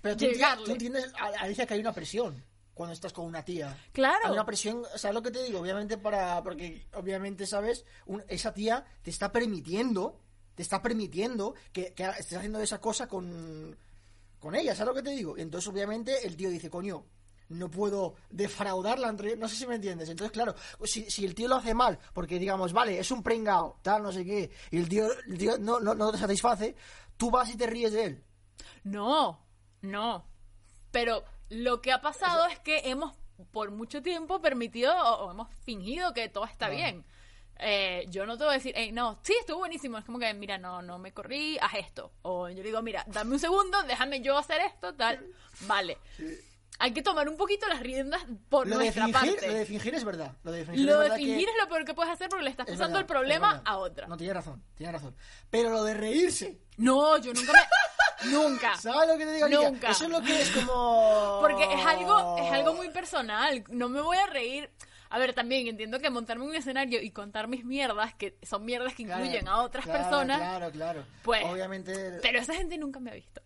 Pero 0.01 0.15
tú, 0.15 0.25
llegarle. 0.25 0.65
tú 0.65 0.71
entiendes, 0.71 1.11
a- 1.19 1.41
Alicia, 1.43 1.65
que 1.65 1.73
hay 1.73 1.79
una 1.79 1.93
presión 1.93 2.43
cuando 2.73 2.93
estás 2.93 3.13
con 3.13 3.25
una 3.25 3.43
tía. 3.45 3.77
Claro. 3.91 4.19
Hay 4.25 4.31
una 4.31 4.45
presión, 4.45 4.83
¿sabes 4.95 5.13
lo 5.13 5.21
que 5.21 5.29
te 5.29 5.43
digo? 5.43 5.59
Obviamente 5.59 5.97
para... 5.97 6.41
Porque 6.41 6.87
obviamente, 6.95 7.45
¿sabes? 7.45 7.85
Un- 8.07 8.23
esa 8.27 8.51
tía 8.53 8.83
te 9.03 9.11
está 9.11 9.31
permitiendo, 9.31 10.19
te 10.55 10.61
está 10.63 10.81
permitiendo 10.81 11.55
que, 11.71 11.93
que 11.93 12.03
estés 12.03 12.37
haciendo 12.37 12.59
esa 12.59 12.79
cosa 12.79 13.07
con, 13.07 13.77
con 14.39 14.55
ella, 14.55 14.75
¿sabes 14.75 14.89
lo 14.89 14.95
que 14.95 15.09
te 15.09 15.15
digo? 15.15 15.37
Y 15.37 15.41
entonces 15.41 15.69
obviamente 15.69 16.25
el 16.25 16.35
tío 16.35 16.49
dice, 16.49 16.69
coño, 16.69 17.05
no 17.49 17.69
puedo 17.69 18.15
defraudarla 18.29 19.09
entre... 19.09 19.35
No 19.35 19.47
sé 19.47 19.55
si 19.55 19.67
me 19.67 19.75
entiendes. 19.75 20.09
Entonces, 20.09 20.31
claro, 20.31 20.55
si, 20.83 21.09
si 21.09 21.25
el 21.25 21.35
tío 21.35 21.47
lo 21.47 21.55
hace 21.55 21.73
mal, 21.73 21.99
porque 22.13 22.39
digamos, 22.39 22.73
vale, 22.73 22.99
es 22.99 23.11
un 23.11 23.23
pringao, 23.23 23.77
tal, 23.81 24.03
no 24.03 24.11
sé 24.11 24.25
qué, 24.25 24.51
y 24.71 24.77
el 24.77 24.89
tío, 24.89 25.07
el 25.27 25.37
tío 25.37 25.57
no, 25.57 25.79
no, 25.79 25.93
no 25.93 26.11
te 26.11 26.17
satisface, 26.17 26.75
tú 27.17 27.31
vas 27.31 27.49
y 27.49 27.57
te 27.57 27.67
ríes 27.67 27.93
de 27.93 28.05
él. 28.05 28.23
No, 28.83 29.39
no. 29.81 30.25
Pero 30.91 31.23
lo 31.49 31.81
que 31.81 31.91
ha 31.91 32.01
pasado 32.01 32.45
es 32.47 32.59
que 32.59 32.89
hemos 32.89 33.15
por 33.51 33.71
mucho 33.71 34.01
tiempo 34.01 34.41
permitido 34.41 34.93
o, 34.95 35.25
o 35.25 35.31
hemos 35.31 35.49
fingido 35.63 36.13
que 36.13 36.29
todo 36.29 36.45
está 36.45 36.69
bien. 36.69 37.05
Eh, 37.65 38.05
yo 38.09 38.25
no 38.25 38.37
te 38.37 38.43
voy 38.43 38.51
a 38.51 38.57
decir, 38.57 38.73
"Ey, 38.77 38.91
no, 38.91 39.19
sí, 39.23 39.33
estuvo 39.39 39.59
buenísimo. 39.59 39.97
Es 39.97 40.05
como 40.05 40.19
que, 40.19 40.33
mira, 40.33 40.57
no, 40.57 40.81
no 40.81 40.99
me 40.99 41.13
corrí, 41.13 41.57
haz 41.61 41.75
esto. 41.75 42.11
O 42.23 42.49
yo 42.49 42.61
digo, 42.61 42.81
mira, 42.81 43.03
dame 43.07 43.31
un 43.33 43.39
segundo, 43.39 43.81
déjame 43.83 44.21
yo 44.21 44.37
hacer 44.37 44.61
esto, 44.61 44.93
tal. 44.93 45.25
Vale. 45.61 45.97
Hay 46.79 46.91
que 46.91 47.01
tomar 47.03 47.29
un 47.29 47.37
poquito 47.37 47.67
las 47.67 47.79
riendas 47.79 48.21
por 48.49 48.67
Lo 48.67 48.77
de, 48.77 48.85
nuestra 48.85 49.05
fingir, 49.05 49.31
parte. 49.35 49.47
lo 49.47 49.53
de 49.53 49.65
fingir 49.65 49.95
es 49.95 50.03
verdad. 50.03 50.31
Lo 50.43 50.51
de 50.51 50.65
fingir, 50.65 50.85
Lo 50.85 51.01
es 51.03 51.11
de 51.11 51.15
que- 51.19 51.25
fingir 51.25 51.47
es 51.49 51.55
lo 51.61 51.69
peor 51.69 51.85
que 51.85 51.93
puedes 51.93 52.11
hacer 52.11 52.27
porque 52.29 52.43
le 52.43 52.49
estás 52.49 52.67
es 52.67 52.73
pasando 52.73 52.97
verdad, 52.97 53.01
el 53.01 53.05
problema 53.05 53.61
a 53.63 53.77
otra. 53.77 54.07
No, 54.07 54.17
tiene 54.17 54.33
razón, 54.33 54.61
tiene 54.75 54.91
razón. 54.91 55.15
Pero 55.49 55.69
lo 55.69 55.83
de 55.83 55.93
reírse, 55.93 56.59
No, 56.77 57.17
yo 57.19 57.31
nunca 57.33 57.53
me... 57.53 57.59
nunca. 58.31 58.75
¿sabes 58.77 59.07
lo 59.07 59.17
que 59.17 59.25
te 59.25 59.33
digo? 59.33 59.47
Nunca. 59.49 59.91
Eso 59.91 60.05
es 60.05 60.09
lo 60.09 60.21
que 60.21 60.41
es 60.41 60.49
como... 60.49 61.37
Porque 61.41 61.63
es 61.71 61.85
algo, 61.85 62.37
es 62.39 62.51
algo 62.51 62.73
muy 62.73 62.89
personal. 62.89 63.63
No 63.69 63.87
me 63.87 64.01
voy 64.01 64.17
a 64.17 64.25
reír. 64.27 64.69
A 65.13 65.19
ver, 65.19 65.33
también 65.35 65.67
entiendo 65.67 65.99
que 65.99 66.09
montarme 66.09 66.43
en 66.43 66.49
un 66.49 66.55
escenario 66.55 66.99
y 66.99 67.11
contar 67.11 67.47
mis 67.47 67.63
mierdas, 67.63 68.15
que 68.15 68.35
son 68.41 68.65
mierdas 68.65 68.95
que 68.95 69.05
Claro, 69.05 69.23
incluyen 69.23 69.47
a 69.47 69.61
otras 69.61 69.85
claro, 69.85 69.99
personas, 70.01 70.37
Claro, 70.39 70.71
claro. 70.71 71.03
pues, 71.21 71.45
Obviamente... 71.45 72.17
pero 72.23 72.39
esa 72.39 72.55
gente 72.55 72.79
nunca 72.79 72.99
me 72.99 73.11
ha 73.11 73.13
visto. 73.13 73.39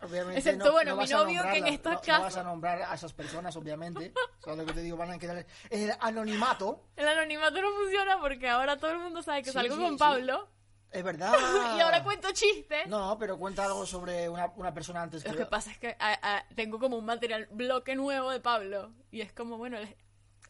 obviamente 0.00 0.38
excepto, 0.38 0.72
bueno, 0.72 0.92
mi 0.94 1.02
vas 1.02 1.12
a 1.12 1.16
novio, 1.18 1.42
que 1.52 1.58
en 1.58 1.66
estos 1.66 1.92
no, 1.92 1.98
No 1.98 2.04
casos- 2.06 2.22
vas 2.22 2.36
a 2.38 2.42
nombrar 2.42 2.82
a 2.82 2.94
esas 2.94 3.12
personas, 3.12 3.54
obviamente. 3.54 4.14
¿Sabes 4.42 4.58
lo 4.60 4.64
que 4.64 4.72
te 4.72 4.80
digo? 4.80 4.96
Van 4.96 5.10
a 5.10 5.18
quedar 5.18 5.44
el 5.68 5.92
anonimato. 6.00 6.84
El 6.96 7.06
anonimato 7.06 7.60
no 7.60 7.70
funciona 7.72 8.18
porque 8.18 8.48
ahora 8.48 8.78
todo 8.78 8.92
el 8.92 8.98
mundo 9.00 9.22
sabe 9.22 9.40
que 9.42 9.50
Sí, 9.50 9.52
salgo 9.52 9.74
sí, 9.76 9.82
con 9.82 9.92
sí. 9.92 9.98
Pablo 9.98 10.48
Es 10.90 11.02
verdad. 11.04 11.34
y 11.76 11.80
ahora 11.80 12.02
cuento 12.02 12.28
chistes. 12.32 12.86
No, 12.86 13.18
pero 13.18 13.36
cuenta 13.38 13.66
algo 13.66 13.84
sobre 13.84 14.26
una, 14.28 14.46
una 14.56 14.72
persona 14.72 15.02
antes 15.02 15.22
que... 15.22 15.30
Lo 15.32 15.36
que 15.36 15.44
pasa 15.46 15.70
es 15.70 15.76
que 15.78 15.96
ah, 16.00 16.18
ah, 16.22 16.44
tengo 16.54 16.78
como 16.78 16.96
un 16.96 17.04
material 17.04 17.46
bloque 17.50 17.94
nuevo 17.94 18.30
de 18.30 18.40
Pablo 18.40 18.90
y 19.10 19.20
es 19.20 19.32
como, 19.34 19.58
bueno, 19.58 19.76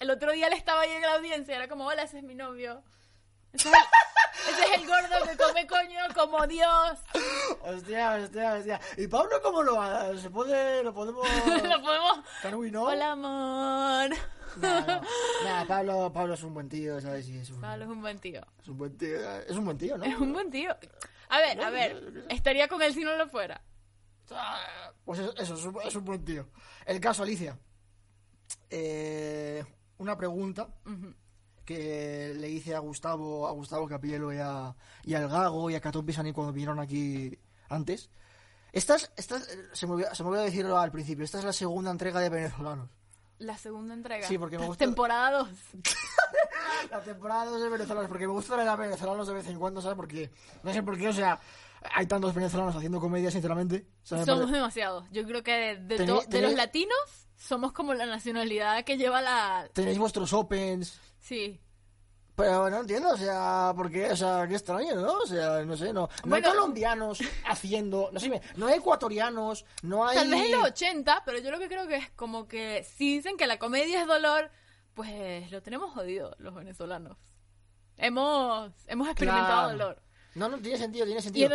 el, 0.05 0.11
otro 0.11 0.33
día 0.33 0.47
él 0.47 0.53
estaba 0.53 0.83
ahí 0.83 0.91
en 0.93 1.03
la 1.03 1.15
audiencia, 1.15 1.57
era 1.57 1.69
como, 1.69 1.87
hola, 1.87 2.03
ese 2.03 2.19
es 2.19 2.25
mi 2.25 2.35
novio. 2.35 2.83
Ese 3.53 3.69
es 3.69 3.75
el, 3.75 3.81
ese 4.53 4.63
es 4.63 4.81
el 4.81 4.87
gordo 4.87 5.31
que 5.31 5.37
come 5.37 5.67
coño 5.67 6.01
como 6.15 6.47
Dios. 6.47 6.99
Hostia, 7.63 8.15
hostia, 8.15 8.55
hostia. 8.55 8.81
¿Y 8.97 9.07
Pablo 9.07 9.41
cómo 9.43 9.63
lo 9.63 9.77
va? 9.77 10.17
¿Se 10.17 10.31
puede...? 10.31 10.83
¿Lo 10.83 10.93
podemos...? 10.93 11.27
Lo 11.47 11.83
podemos... 11.83 12.21
Can 12.43 12.53
know? 12.71 12.87
Hola, 12.87 13.13
amor. 13.13 14.17
No, 14.57 14.81
no. 14.81 15.01
Nah, 15.45 15.65
Pablo, 15.67 16.13
Pablo 16.13 16.35
es 16.35 16.43
un 16.43 16.55
buen 16.55 16.69
tío, 16.69 17.01
¿sabes? 17.01 17.27
Sí, 17.27 17.39
es 17.39 17.51
un, 17.51 17.61
Pablo 17.61 17.85
es 17.85 17.91
un 17.91 18.01
buen 18.01 18.19
tío. 18.19 18.41
es 18.61 18.69
un 18.69 18.79
buen 18.79 18.97
tío. 18.97 19.41
Es 19.41 19.57
un 19.57 19.65
buen 19.65 19.79
tío, 19.79 19.99
¿no? 19.99 20.05
Es 20.05 20.17
un 20.17 20.33
buen 20.33 20.51
tío. 20.51 20.77
A 21.29 21.39
ver, 21.39 21.61
a 21.61 21.71
ver, 21.71 22.27
estaría 22.29 22.69
con 22.69 22.81
él 22.83 22.95
si 22.95 23.03
no 23.03 23.17
lo 23.17 23.29
fuera. 23.29 23.61
Pues 25.05 25.19
eso, 25.19 25.35
eso, 25.37 25.55
es, 25.55 25.65
un, 25.65 25.77
es 25.85 25.95
un 25.97 26.05
buen 26.05 26.25
tío. 26.25 26.47
El 26.87 27.01
caso, 27.01 27.23
Alicia. 27.23 27.59
Eh, 28.71 29.65
una 29.99 30.17
pregunta 30.17 30.69
que 31.65 32.35
le 32.37 32.51
hice 32.51 32.75
a 32.75 32.79
Gustavo, 32.81 33.47
a 33.49 33.53
Gustavo 33.53 33.89
Capielo 33.89 34.33
y, 34.33 34.39
a, 34.39 34.75
y 35.03 35.15
al 35.15 35.29
Gago 35.29 35.71
y 35.71 35.75
a 35.75 35.81
Catón 35.81 36.05
Pisani 36.05 36.33
cuando 36.33 36.53
vinieron 36.53 36.79
aquí 36.79 37.39
antes. 37.69 38.11
Esta 38.73 38.97
es, 38.97 39.11
esta 39.17 39.37
es- 39.37 39.59
se, 39.73 39.87
me 39.87 39.95
olvidó, 39.95 40.15
se 40.15 40.23
me 40.23 40.29
olvidó 40.31 40.45
decirlo 40.45 40.79
al 40.79 40.91
principio, 40.93 41.25
esta 41.25 41.39
es 41.39 41.45
la 41.45 41.53
segunda 41.53 41.91
entrega 41.91 42.21
de 42.21 42.29
Venezolanos. 42.29 42.91
La 43.39 43.57
segunda 43.57 43.95
entrega. 43.95 44.27
Sí, 44.29 44.37
porque 44.39 44.59
me 44.59 44.67
gusta- 44.67 44.85
Temporada 44.85 45.39
2. 45.39 45.49
La 46.91 47.01
temporada 47.01 47.47
2 47.47 47.63
de 47.63 47.69
venezolanos, 47.71 48.09
porque 48.09 48.27
me 48.27 48.33
gusta 48.33 48.57
ver 48.57 48.69
a 48.69 48.77
venezolanos 48.77 49.27
de 49.27 49.35
vez 49.35 49.47
en 49.49 49.59
cuando, 49.59 49.81
¿sabes? 49.81 49.97
Porque, 49.97 50.31
no 50.63 50.73
sé 50.73 50.83
por 50.83 50.97
qué, 50.99 51.09
o 51.09 51.13
sea, 51.13 51.41
hay 51.93 52.07
tantos 52.07 52.35
venezolanos 52.35 52.75
haciendo 52.77 53.01
comedia, 53.01 53.31
sinceramente. 53.31 53.87
Somos 54.03 54.27
parece- 54.27 54.53
demasiados. 54.53 55.07
Yo 55.11 55.25
creo 55.25 55.43
que 55.43 55.77
de, 55.77 56.07
los 56.07 56.55
latinos 56.55 56.97
somos 57.37 57.73
como 57.73 57.95
la 57.95 58.07
nacionalidad 58.07 58.85
que 58.85 58.97
lleva 58.97 59.21
la... 59.21 59.69
Tenéis 59.73 59.99
vuestros 59.99 60.33
opens, 60.33 61.01
Sí. 61.21 61.61
pero 62.37 62.71
no 62.71 62.81
entiendo, 62.81 63.11
o 63.11 63.17
sea, 63.17 63.73
¿por 63.77 63.91
qué? 63.91 64.11
O 64.11 64.17
sea, 64.17 64.47
qué 64.49 64.55
extraño, 64.55 64.95
¿no? 64.97 65.13
O 65.19 65.27
sea, 65.27 65.63
no 65.65 65.77
sé, 65.77 65.93
no. 65.93 66.03
No 66.03 66.09
Bueno. 66.25 66.47
hay 66.49 66.53
colombianos 66.55 67.19
haciendo, 67.47 68.09
no 68.13 68.19
sé, 68.21 68.41
no 68.57 68.67
hay 68.67 68.75
ecuatorianos, 68.79 69.65
no 69.83 70.07
hay... 70.07 70.17
Tal 70.17 70.31
vez 70.31 70.47
en 70.47 70.53
los 70.53 70.65
80, 70.69 71.23
pero 71.27 71.39
yo 71.39 71.51
lo 71.51 71.59
que 71.59 71.69
creo 71.69 71.87
que 71.87 71.97
es 71.97 72.11
como 72.13 72.49
que 72.49 72.85
si 72.97 73.17
dicen 73.17 73.37
que 73.37 73.47
la 73.47 73.59
comedia 73.59 74.01
es 74.01 74.07
dolor, 74.07 74.51
pues 74.95 75.51
lo 75.51 75.61
tenemos 75.63 75.93
jodido 75.93 76.35
los 76.39 76.55
venezolanos. 76.55 77.17
Hemos, 77.97 78.73
hemos 78.87 79.07
experimentado 79.09 79.69
Claro. 79.71 79.79
dolor. 79.79 80.03
No, 80.35 80.49
no, 80.49 80.59
tiene 80.59 80.79
sentido, 80.79 81.07
tiene 81.07 81.23
sentido. 81.23 81.51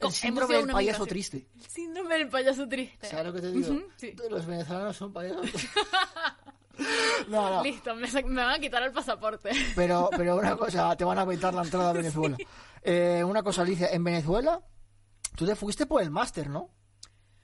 El 0.00 0.12
síndrome 0.12 0.54
del 0.56 0.66
payaso 0.66 0.78
migración. 0.78 1.08
triste. 1.08 1.46
El 1.56 1.66
síndrome 1.66 2.18
del 2.18 2.28
payaso 2.28 2.68
triste. 2.68 3.08
¿Sabes 3.08 3.26
lo 3.26 3.32
que 3.32 3.40
te 3.40 3.52
digo? 3.52 3.82
Sí. 3.96 4.14
Los 4.28 4.46
venezolanos 4.46 4.96
son 4.96 5.12
payasos. 5.12 5.50
no, 7.28 7.50
no. 7.50 7.62
Listo, 7.62 7.94
me, 7.94 8.08
van 8.10 8.50
a 8.50 8.58
quitar 8.58 8.82
el 8.82 8.92
pasaporte. 8.92 9.50
Pero, 9.74 10.10
pero 10.16 10.36
una 10.36 10.56
cosa, 10.56 10.96
te 10.96 11.04
van 11.04 11.18
a 11.18 11.24
vetar 11.24 11.54
la 11.54 11.62
entrada 11.62 11.90
a 11.90 11.92
Venezuela. 11.92 12.36
Eh, 12.82 13.22
una 13.24 13.42
cosa, 13.42 13.62
Alicia, 13.62 13.88
en 13.92 14.04
Venezuela, 14.04 14.60
tú 15.36 15.46
te 15.46 15.54
fuiste 15.54 15.86
por 15.86 16.02
el 16.02 16.10
máster, 16.10 16.48
¿no? 16.50 16.70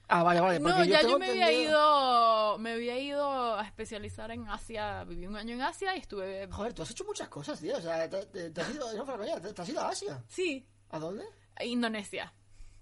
Ah, 0.09 0.25
vale, 0.25 0.41
vale. 0.41 0.59
Porque 0.59 0.77
No, 0.77 0.85
ya 0.85 1.03
yo 1.03 1.21
me 1.21 1.31
había 1.31 1.53
ido, 1.53 2.59
me 2.59 2.73
había 2.73 2.99
ido 2.99 3.57
a 3.57 3.63
especializar 3.65 4.33
en 4.33 4.49
Asia, 4.49 5.05
viví 5.05 5.25
un 5.25 5.37
año 5.37 5.55
en 5.55 5.63
Asia 5.63 5.95
y 5.95 6.01
estuve, 6.01 6.49
Joder, 6.51 6.75
tú 6.75 6.83
has 6.83 6.91
hecho 6.91 7.05
muchas 7.05 7.29
cosas, 7.29 7.61
tío. 7.61 7.77
O 7.77 7.81
sea, 7.81 8.11
te, 8.11 8.27
te- 8.27 8.51
te 8.51 8.61
has 8.61 8.75
ido, 8.75 8.93
no, 8.93 9.05
te 9.55 9.63
has 9.63 9.69
ido 9.69 9.81
a 9.81 9.89
Asia. 9.89 10.23
sí, 10.29 10.67
¿A 10.91 10.99
dónde? 10.99 11.25
a 11.57 11.65
Indonesia. 11.65 12.33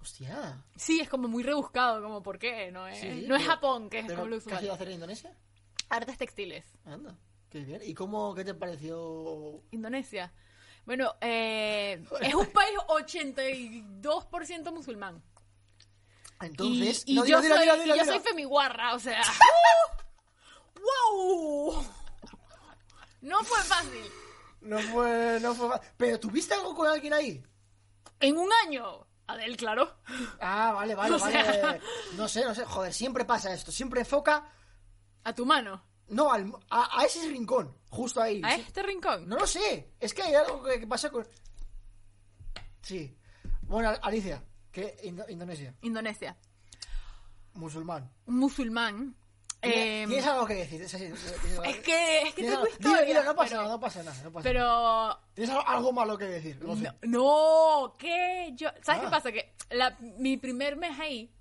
Hostia. 0.01 0.63
Sí, 0.77 1.01
es 1.01 1.09
como 1.09 1.27
muy 1.29 1.43
rebuscado, 1.43 2.01
como 2.03 2.23
por 2.23 2.39
qué, 2.39 2.71
no 2.71 2.87
es, 2.87 3.01
Sí, 3.01 3.25
no 3.27 3.35
es 3.35 3.45
Japón, 3.45 3.91
que 3.91 3.99
es 4.01 4.07
como 4.13 4.27
lo 4.27 4.39
¿Qué 4.41 4.55
has 4.55 4.63
ido 4.63 4.73
a 4.73 4.75
usual. 4.75 4.75
hacer 4.75 4.89
en 4.89 4.95
Indonesia? 4.95 5.37
Artes 5.89 6.17
textiles, 6.19 6.65
Anda, 6.85 7.17
qué 7.51 7.61
bien. 7.61 7.81
¿Y 7.85 7.95
cómo, 7.95 8.35
qué 8.35 8.45
te 8.45 8.55
pareció? 8.55 9.63
Indonesia. 9.73 10.33
Bueno, 10.87 11.15
eh, 11.21 12.03
es 12.21 12.35
un 12.35 12.47
país 12.47 12.71
82% 12.89 14.73
musulmán. 14.73 15.23
Entonces, 16.41 17.03
y, 17.05 17.13
y 17.13 17.17
no, 17.17 17.25
yo, 17.27 17.41
dilo, 17.41 17.57
soy, 17.57 17.65
dilo, 17.65 17.77
y 17.77 17.81
dilo, 17.81 17.97
yo 17.97 18.03
dilo. 18.05 18.15
soy 18.15 18.23
femiguarra, 18.23 18.95
o 18.95 18.99
sea. 19.01 19.21
¡Wow! 20.77 21.85
No 23.23 23.43
fue 23.43 23.59
fácil. 23.63 24.05
No 24.61 24.79
fue, 24.79 25.39
no 25.43 25.55
fue. 25.55 25.69
fa- 25.69 25.81
Pero 25.97 26.21
tuviste 26.21 26.55
algo 26.55 26.75
con 26.75 26.87
alguien 26.87 27.13
ahí. 27.13 27.43
En 28.21 28.37
un 28.37 28.49
año. 28.67 29.07
Adel, 29.27 29.57
claro. 29.57 29.97
Ah, 30.41 30.73
vale, 30.75 30.95
vale, 30.95 31.15
O 31.17 31.19
sea- 31.19 31.63
vale. 31.63 31.81
No 32.17 32.29
sé, 32.29 32.45
no 32.45 32.55
sé. 32.55 32.65
Joder, 32.65 32.93
siempre 32.95 33.25
pasa 33.25 33.53
esto. 33.53 33.71
Siempre 33.71 34.01
enfoca. 34.01 34.51
A 35.25 35.35
tu 35.35 35.45
mano. 35.45 35.85
No, 36.09 36.33
al- 36.33 36.53
a, 36.71 37.01
a 37.01 37.05
ese 37.05 37.29
rincón. 37.29 37.77
Justo 37.91 38.23
ahí. 38.23 38.41
A 38.45 38.55
Sí. 38.55 38.65
este 38.67 38.83
rincón. 38.83 39.29
No 39.29 39.37
lo 39.37 39.47
sé. 39.47 39.93
Es 40.01 40.15
que 40.15 40.23
hay 40.23 40.35
algo 40.35 40.63
que, 40.63 40.81
que 40.81 40.87
pasa 40.87 41.11
con. 41.11 41.27
Sí. 42.81 43.15
Bueno, 43.63 43.93
Alicia, 44.03 44.43
que 44.73 44.97
Indo- 45.05 45.27
Indonesia, 45.29 45.75
Indonesia. 45.83 46.37
musulmán. 47.55 48.11
Musulmán. 48.27 49.15
¿Tienes, 49.61 49.79
eh, 49.79 50.05
tienes 50.07 50.27
algo 50.27 50.47
que 50.47 50.55
decir? 50.55 50.83
Es, 50.83 50.95
así, 50.95 51.05
que, 51.85 52.23
es 52.23 52.35
que 52.35 52.43
tengo 52.43 52.59
algo- 52.59 52.65
Dilo, 52.67 52.69
historia. 52.69 53.03
dilo, 53.05 53.25
no 53.25 53.35
pasa 53.35 53.49
pero, 53.51 53.63
nada, 53.63 53.75
no 53.75 53.81
pasa 53.81 54.03
nada. 54.05 54.23
No 54.23 54.33
pasa 54.33 54.53
nada. 54.53 55.21
pero 55.23 55.35
Tienes 55.35 55.57
algo, 55.67 55.93
malo 55.93 56.17
que 56.19 56.25
decir. 56.27 56.59
sé. 56.59 56.65
No, 56.65 56.77
no, 57.03 57.95
¿qué? 57.99 58.53
Yo, 58.55 58.69
¿Sabes 58.83 59.03
Ah. 59.03 59.05
qué 59.05 59.11
pasa? 59.11 59.33
Que 59.33 59.53
la- 59.71 59.97
mi 60.01 60.37
primer 60.37 60.77
mes 60.77 60.99
ahí, 61.01 61.33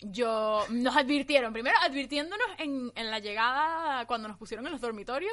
yo 0.00 0.64
nos 0.70 0.96
advirtieron, 0.96 1.52
primero 1.52 1.76
advirtiéndonos 1.82 2.46
en, 2.58 2.92
en 2.96 3.10
la 3.10 3.18
llegada, 3.20 4.04
cuando 4.06 4.28
nos 4.28 4.36
pusieron 4.36 4.66
en 4.66 4.72
los 4.72 4.80
dormitorios, 4.80 5.32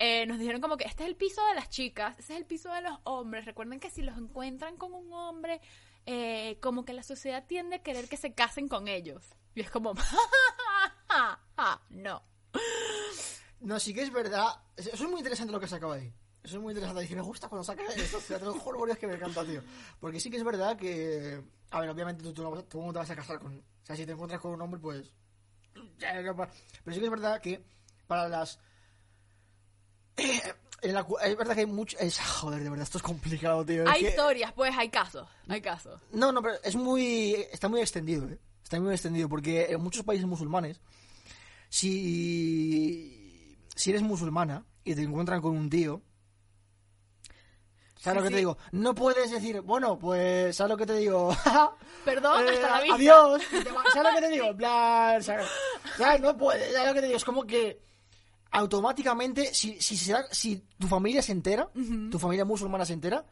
eh, 0.00 0.26
nos 0.26 0.38
dijeron 0.38 0.60
como 0.60 0.76
que 0.76 0.84
este 0.84 1.04
es 1.04 1.08
el 1.08 1.16
piso 1.16 1.44
de 1.46 1.54
las 1.54 1.70
chicas, 1.70 2.18
este 2.18 2.34
es 2.34 2.38
el 2.40 2.44
piso 2.44 2.70
de 2.72 2.82
los 2.82 2.98
hombres. 3.04 3.44
Recuerden 3.46 3.80
que 3.80 3.88
si 3.90 4.02
los 4.02 4.16
encuentran 4.18 4.76
con 4.76 4.92
un 4.94 5.12
hombre, 5.12 5.60
eh, 6.06 6.58
como 6.60 6.84
que 6.84 6.92
la 6.92 7.02
sociedad 7.02 7.44
tiende 7.46 7.76
a 7.76 7.82
querer 7.82 8.08
que 8.08 8.16
se 8.16 8.32
casen 8.34 8.68
con 8.68 8.88
ellos. 8.88 9.24
Y 9.54 9.60
es 9.60 9.70
como, 9.70 9.94
no. 11.90 12.22
No, 13.60 13.80
sí 13.80 13.92
que 13.92 14.02
es 14.02 14.12
verdad. 14.12 14.48
Eso 14.76 14.90
es 14.92 15.00
muy 15.02 15.18
interesante 15.18 15.52
lo 15.52 15.60
que 15.60 15.66
se 15.68 15.74
acaba 15.76 15.94
ahí. 15.96 16.12
Eso 16.42 16.56
es 16.56 16.62
muy 16.62 16.72
interesante. 16.72 17.04
Y 17.10 17.14
me 17.14 17.22
gusta 17.22 17.48
cuando 17.48 17.64
sacas 17.64 17.94
Dios 17.94 18.98
que 18.98 19.06
me 19.06 19.14
encanta, 19.14 19.44
tío. 19.44 19.62
Porque 20.00 20.20
sí 20.20 20.30
que 20.30 20.36
es 20.36 20.44
verdad 20.44 20.76
que. 20.76 21.42
A 21.70 21.80
ver, 21.80 21.90
obviamente 21.90 22.22
tú, 22.22 22.32
tú 22.32 22.42
no, 22.42 22.64
tú 22.64 22.80
no 22.82 22.92
te 22.92 22.98
vas 23.00 23.10
a 23.10 23.16
casar 23.16 23.38
con. 23.38 23.58
O 23.58 23.62
sea, 23.86 23.96
si 23.96 24.06
te 24.06 24.12
encuentras 24.12 24.40
con 24.40 24.52
un 24.52 24.62
hombre, 24.62 24.80
pues. 24.80 25.12
Pero 25.98 26.94
sí 26.94 26.98
que 27.00 27.04
es 27.04 27.10
verdad 27.10 27.40
que 27.40 27.64
para 28.06 28.28
las. 28.28 28.58
en 30.16 30.94
la 30.94 31.02
cu- 31.04 31.18
es 31.18 31.36
verdad 31.36 31.54
que 31.54 31.60
hay 31.60 31.66
mucho. 31.66 31.96
Es, 31.98 32.18
joder, 32.20 32.62
de 32.62 32.70
verdad, 32.70 32.84
esto 32.84 32.98
es 32.98 33.02
complicado, 33.04 33.64
tío. 33.64 33.82
Es 33.84 33.88
Hay 33.90 34.02
que- 34.02 34.08
historias, 34.10 34.52
pues 34.52 34.72
hay 34.76 34.88
casos, 34.90 35.28
hay 35.48 35.60
casos. 35.60 36.00
no, 36.12 36.32
no, 36.32 36.40
pero 36.42 36.56
es 36.62 36.76
muy. 36.76 37.34
Está 37.52 37.68
muy 37.68 37.80
extendido, 37.80 38.26
¿eh? 38.28 38.38
Está 38.62 38.80
muy 38.80 38.92
extendido, 38.92 39.28
porque 39.28 39.66
en 39.72 39.80
muchos 39.80 40.04
países 40.04 40.26
musulmanes, 40.26 40.80
si. 41.68 43.58
Si 43.74 43.90
eres 43.90 44.02
musulmana 44.02 44.64
y 44.84 44.94
te 44.94 45.02
encuentran 45.02 45.40
con 45.40 45.56
un 45.56 45.70
tío. 45.70 46.02
¿Sabes 48.00 48.02
Sí, 48.02 48.14
lo 48.18 48.22
que 48.22 48.28
sí. 48.28 48.32
te 48.34 48.38
digo? 48.38 48.58
No 48.72 48.94
puedes 48.94 49.30
decir, 49.30 49.60
bueno, 49.60 49.98
pues, 49.98 50.54
¿sabes 50.56 50.70
lo 50.70 50.76
que 50.76 50.86
te 50.86 50.94
digo? 50.96 51.34
Perdón, 52.04 52.44
Eh, 52.46 52.50
hasta 52.54 52.70
la 52.70 52.80
vista. 52.80 52.94
Adiós. 52.96 53.42
¿Sabes 53.92 54.12
lo 54.12 54.20
que 54.20 54.26
te 54.26 54.32
digo? 54.32 54.46
En 54.46 54.56
plan, 54.56 55.22
¿sabes? 55.22 55.46
¿Sabes? 55.96 56.20
No 56.20 56.36
puedes. 56.36 56.72
¿Sabes 56.72 56.88
lo 56.88 56.94
que 56.94 57.00
te 57.00 57.06
digo? 57.06 57.16
Es 57.16 57.24
como 57.24 57.44
que 57.44 57.80
automáticamente, 58.50 59.52
si, 59.52 59.80
si, 59.80 59.96
si 59.96 60.64
tu 60.78 60.86
familia 60.88 61.22
se 61.22 61.32
entera, 61.32 61.68
tu 62.10 62.18
familia 62.18 62.44
musulmana 62.44 62.84
se 62.84 62.94
entera, 62.94 63.24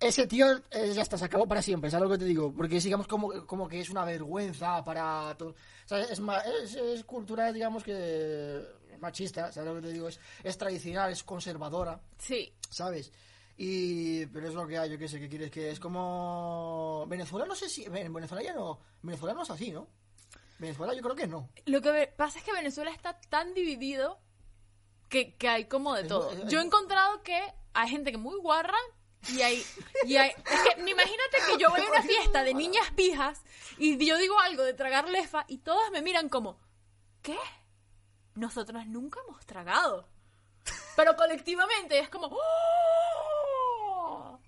ese 0.00 0.26
tío 0.26 0.46
eh, 0.70 0.92
ya 0.94 1.02
está, 1.02 1.18
se 1.18 1.24
acabó 1.24 1.46
para 1.46 1.62
siempre, 1.62 1.90
¿sabes 1.90 2.08
lo 2.08 2.12
que 2.12 2.18
te 2.18 2.24
digo? 2.24 2.52
Porque 2.52 2.80
digamos, 2.80 3.06
como, 3.06 3.46
como 3.46 3.68
que 3.68 3.80
es 3.80 3.90
una 3.90 4.04
vergüenza 4.04 4.84
para... 4.84 5.34
todo. 5.36 5.54
Es, 5.90 6.20
es, 6.20 6.74
es 6.74 7.04
cultura, 7.04 7.52
digamos, 7.52 7.82
que 7.82 8.62
machista, 9.00 9.52
¿sabes 9.52 9.68
lo 9.68 9.80
que 9.80 9.86
te 9.86 9.92
digo? 9.92 10.08
Es, 10.08 10.20
es 10.42 10.58
tradicional, 10.58 11.10
es 11.10 11.22
conservadora, 11.22 12.00
Sí, 12.18 12.52
¿sabes? 12.70 13.12
Y... 13.56 14.26
Pero 14.26 14.48
es 14.48 14.54
lo 14.54 14.66
que 14.66 14.78
hay, 14.78 14.90
yo 14.90 14.98
qué 14.98 15.08
sé, 15.08 15.18
¿qué 15.18 15.28
quieres? 15.28 15.50
Que 15.50 15.70
es 15.70 15.80
como... 15.80 17.04
Venezuela 17.08 17.46
no 17.46 17.54
sé 17.54 17.68
si... 17.68 17.84
En 17.84 18.12
Venezuela 18.12 18.42
ya 18.42 18.54
no... 18.54 18.78
Venezuela 19.02 19.34
no 19.34 19.42
es 19.42 19.50
así, 19.50 19.72
¿no? 19.72 19.88
Venezuela 20.58 20.94
yo 20.94 21.02
creo 21.02 21.16
que 21.16 21.26
no. 21.26 21.48
Lo 21.66 21.80
que 21.80 22.12
pasa 22.16 22.38
es 22.38 22.44
que 22.44 22.52
Venezuela 22.52 22.90
está 22.90 23.18
tan 23.28 23.54
dividido 23.54 24.20
que, 25.08 25.34
que 25.36 25.48
hay 25.48 25.64
como 25.66 25.94
de 25.94 26.02
Es 26.02 26.08
todo. 26.08 26.48
Yo 26.48 26.60
he 26.60 26.64
encontrado 26.64 27.22
que 27.22 27.40
hay 27.74 27.88
gente 27.88 28.10
que 28.10 28.16
es 28.16 28.22
muy 28.22 28.38
guarra 28.38 28.78
y 29.26 29.42
hay, 29.42 29.64
y 30.04 30.16
hay... 30.16 30.30
Es 30.30 30.74
que 30.74 30.80
imagínate 30.80 31.38
que 31.46 31.58
yo 31.58 31.70
voy 31.70 31.80
a 31.80 31.90
una 31.90 32.02
fiesta 32.02 32.44
de 32.44 32.54
niñas 32.54 32.90
pijas 32.94 33.42
y 33.78 34.04
yo 34.04 34.16
digo 34.16 34.38
algo 34.40 34.62
de 34.62 34.74
tragar 34.74 35.08
lefa 35.08 35.44
y 35.48 35.58
todas 35.58 35.90
me 35.90 36.02
miran 36.02 36.28
como, 36.28 36.60
¿qué? 37.22 37.36
Nosotras 38.34 38.86
nunca 38.86 39.20
hemos 39.26 39.44
tragado. 39.44 40.08
Pero 40.96 41.16
colectivamente 41.16 41.98
es 41.98 42.08
como... 42.08 42.28
¡Oh! 42.30 44.38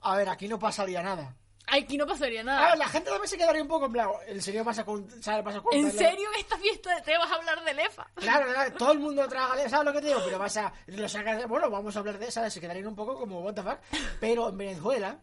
A 0.00 0.16
ver, 0.16 0.28
aquí 0.28 0.48
no 0.48 0.58
pasaría 0.58 1.02
nada. 1.02 1.36
Aquí 1.66 1.96
no 1.96 2.06
pasaría 2.06 2.42
nada. 2.44 2.68
ver, 2.70 2.78
la 2.78 2.88
gente 2.88 3.08
también 3.10 3.28
se 3.28 3.38
quedaría 3.38 3.62
un 3.62 3.68
poco 3.68 3.86
en 3.86 3.92
plan... 3.92 4.08
¿En 4.26 4.42
serio 4.42 4.62
vas 4.64 4.78
a. 4.78 4.84
Vas 4.84 4.98
a 4.98 5.38
¿En 5.38 5.42
contarle- 5.44 5.90
serio 5.92 6.28
en 6.34 6.40
esta 6.40 6.58
fiesta 6.58 7.02
te 7.02 7.16
vas 7.16 7.30
a 7.30 7.34
hablar 7.36 7.64
de 7.64 7.74
lefa? 7.74 8.06
Claro, 8.16 8.52
claro, 8.52 8.72
todo 8.76 8.92
el 8.92 8.98
mundo 9.00 9.26
traga, 9.28 9.68
¿sabes 9.68 9.86
lo 9.86 9.92
que 9.92 10.00
te 10.02 10.08
digo? 10.08 10.20
Pero 10.24 10.38
vas 10.38 10.56
a, 10.58 10.72
lo 10.86 11.08
sacas 11.08 11.48
bueno, 11.48 11.70
vamos 11.70 11.96
a 11.96 12.00
hablar 12.00 12.18
de 12.18 12.26
esa, 12.28 12.48
se 12.50 12.60
quedarían 12.60 12.86
un 12.86 12.94
poco 12.94 13.16
como, 13.18 13.40
what 13.40 13.54
the 13.54 13.62
fuck, 13.62 13.78
pero 14.20 14.50
en 14.50 14.58
Venezuela, 14.58 15.18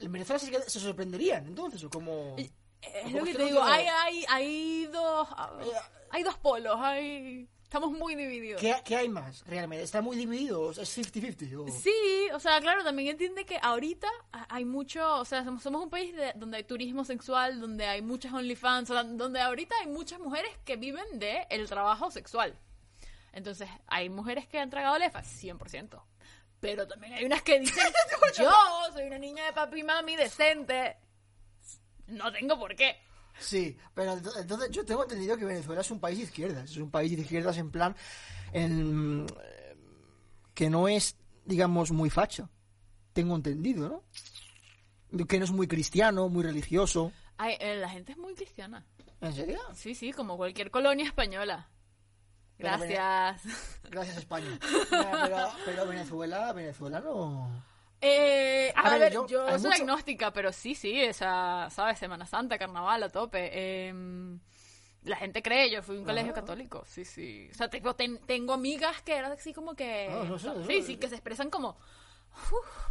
en 0.00 0.12
Venezuela 0.12 0.38
se, 0.38 0.80
sorprenderían, 0.80 1.46
entonces, 1.46 1.82
o 1.84 1.90
como... 1.90 2.36
Es 2.38 2.50
¿Cómo 3.04 3.18
lo 3.18 3.18
es 3.18 3.24
que 3.24 3.32
que 3.32 3.38
te 3.38 3.44
digo, 3.44 3.62
hay, 3.62 3.86
hay, 3.86 4.24
hay 4.28 4.86
dos 4.86 5.28
hay 6.10 6.22
dos 6.22 6.38
polos, 6.38 6.76
hay 6.80 7.48
estamos 7.68 7.92
muy 7.92 8.14
divididos. 8.14 8.60
¿Qué, 8.60 8.74
qué 8.82 8.96
hay 8.96 9.08
más, 9.10 9.44
realmente? 9.46 9.84
¿Está 9.84 10.00
muy 10.00 10.16
dividido? 10.16 10.70
¿Es 10.70 10.96
50-50? 10.98 11.54
o- 11.68 11.68
Sí, 11.70 11.92
o 12.32 12.40
sea, 12.40 12.60
claro, 12.62 12.82
también 12.82 13.10
entiende 13.10 13.44
que 13.44 13.58
ahorita 13.60 14.08
ha- 14.32 14.46
hay 14.48 14.64
mucho, 14.64 15.16
o 15.18 15.24
sea, 15.26 15.44
somos, 15.44 15.62
somos 15.62 15.82
un 15.84 15.90
país 15.90 16.16
de- 16.16 16.32
donde 16.34 16.56
hay 16.56 16.64
turismo 16.64 17.04
sexual, 17.04 17.60
donde 17.60 17.86
hay 17.86 18.00
muchas 18.00 18.32
OnlyFans, 18.32 18.88
donde 18.88 19.40
ahorita 19.40 19.74
hay 19.82 19.86
muchas 19.86 20.18
mujeres 20.18 20.50
que 20.64 20.76
viven 20.76 21.18
de 21.18 21.46
el 21.50 21.68
trabajo 21.68 22.10
sexual. 22.10 22.58
Entonces, 23.32 23.68
hay 23.86 24.08
mujeres 24.08 24.46
que 24.48 24.58
han 24.58 24.70
tragado 24.70 24.98
lefa, 24.98 25.22
100%. 25.22 26.02
Pero 26.60 26.88
también 26.88 27.12
hay 27.12 27.24
unas 27.24 27.42
que 27.42 27.60
dicen, 27.60 27.84
yo 28.38 28.50
soy 28.92 29.04
una 29.06 29.18
niña 29.18 29.44
de 29.44 29.52
papi 29.52 29.80
y 29.80 29.82
mami 29.84 30.16
decente. 30.16 30.96
No 32.06 32.32
tengo 32.32 32.58
por 32.58 32.74
qué. 32.74 32.96
Sí, 33.38 33.76
pero 33.94 34.12
ento- 34.18 34.36
entonces 34.40 34.70
yo 34.70 34.84
tengo 34.84 35.02
entendido 35.04 35.36
que 35.36 35.44
Venezuela 35.44 35.80
es 35.80 35.90
un 35.90 36.00
país 36.00 36.18
de 36.18 36.24
izquierdas, 36.24 36.70
es 36.70 36.76
un 36.76 36.90
país 36.90 37.14
de 37.14 37.22
izquierdas 37.22 37.56
en 37.58 37.70
plan, 37.70 37.94
en, 38.52 39.26
eh, 39.44 39.76
que 40.54 40.68
no 40.70 40.88
es, 40.88 41.16
digamos, 41.44 41.90
muy 41.92 42.10
facho, 42.10 42.48
tengo 43.12 43.36
entendido, 43.36 43.88
¿no? 45.10 45.26
Que 45.26 45.38
no 45.38 45.44
es 45.44 45.50
muy 45.52 45.66
cristiano, 45.68 46.28
muy 46.28 46.42
religioso. 46.42 47.12
Ay, 47.38 47.56
eh, 47.60 47.76
la 47.76 47.88
gente 47.88 48.12
es 48.12 48.18
muy 48.18 48.34
cristiana. 48.34 48.84
¿En 49.20 49.32
serio? 49.32 49.58
Sí, 49.74 49.94
sí, 49.94 50.12
como 50.12 50.36
cualquier 50.36 50.70
colonia 50.70 51.04
española. 51.06 51.68
Pero 52.56 52.70
Gracias. 52.76 53.42
Gracias 53.90 54.16
España. 54.18 54.58
No, 54.90 55.10
pero, 55.22 55.48
pero 55.64 55.86
Venezuela, 55.86 56.52
Venezuela 56.52 57.00
no. 57.00 57.64
Eh, 58.00 58.72
a, 58.76 58.80
A 58.94 58.98
ver, 58.98 59.12
yo- 59.12 59.26
yo, 59.26 59.46
hay 59.46 59.58
soy 59.58 59.70
mucho- 59.70 59.82
agnóstica, 59.82 60.32
pero 60.32 60.52
sí, 60.52 60.74
sí, 60.74 61.00
esa, 61.00 61.68
¿sabes? 61.70 61.98
Semana 61.98 62.26
Santa, 62.26 62.56
Carnaval, 62.58 63.02
a 63.02 63.08
tope. 63.08 63.50
Eh, 63.52 63.92
la 65.02 65.16
gente 65.16 65.42
cree, 65.42 65.70
yo 65.70 65.82
fui 65.82 65.96
a 65.96 65.98
un 66.00 66.04
colegio 66.04 66.32
Ah. 66.32 66.34
católico, 66.34 66.84
sí, 66.86 67.04
sí. 67.04 67.48
O 67.50 67.54
sea, 67.54 67.68
tengo, 67.68 67.94
ten- 67.94 68.18
tengo 68.26 68.52
amigas 68.52 69.02
que 69.02 69.16
eran 69.16 69.32
así 69.32 69.52
como 69.52 69.74
que... 69.74 70.08
Ah, 70.10 70.24
no 70.28 70.38
sé, 70.38 70.48
no 70.48 70.64
sí, 70.66 70.80
sé. 70.80 70.82
sí, 70.82 70.96
que 70.96 71.08
se 71.08 71.14
expresan 71.16 71.50
como... 71.50 71.76
"Uf", 72.52 72.88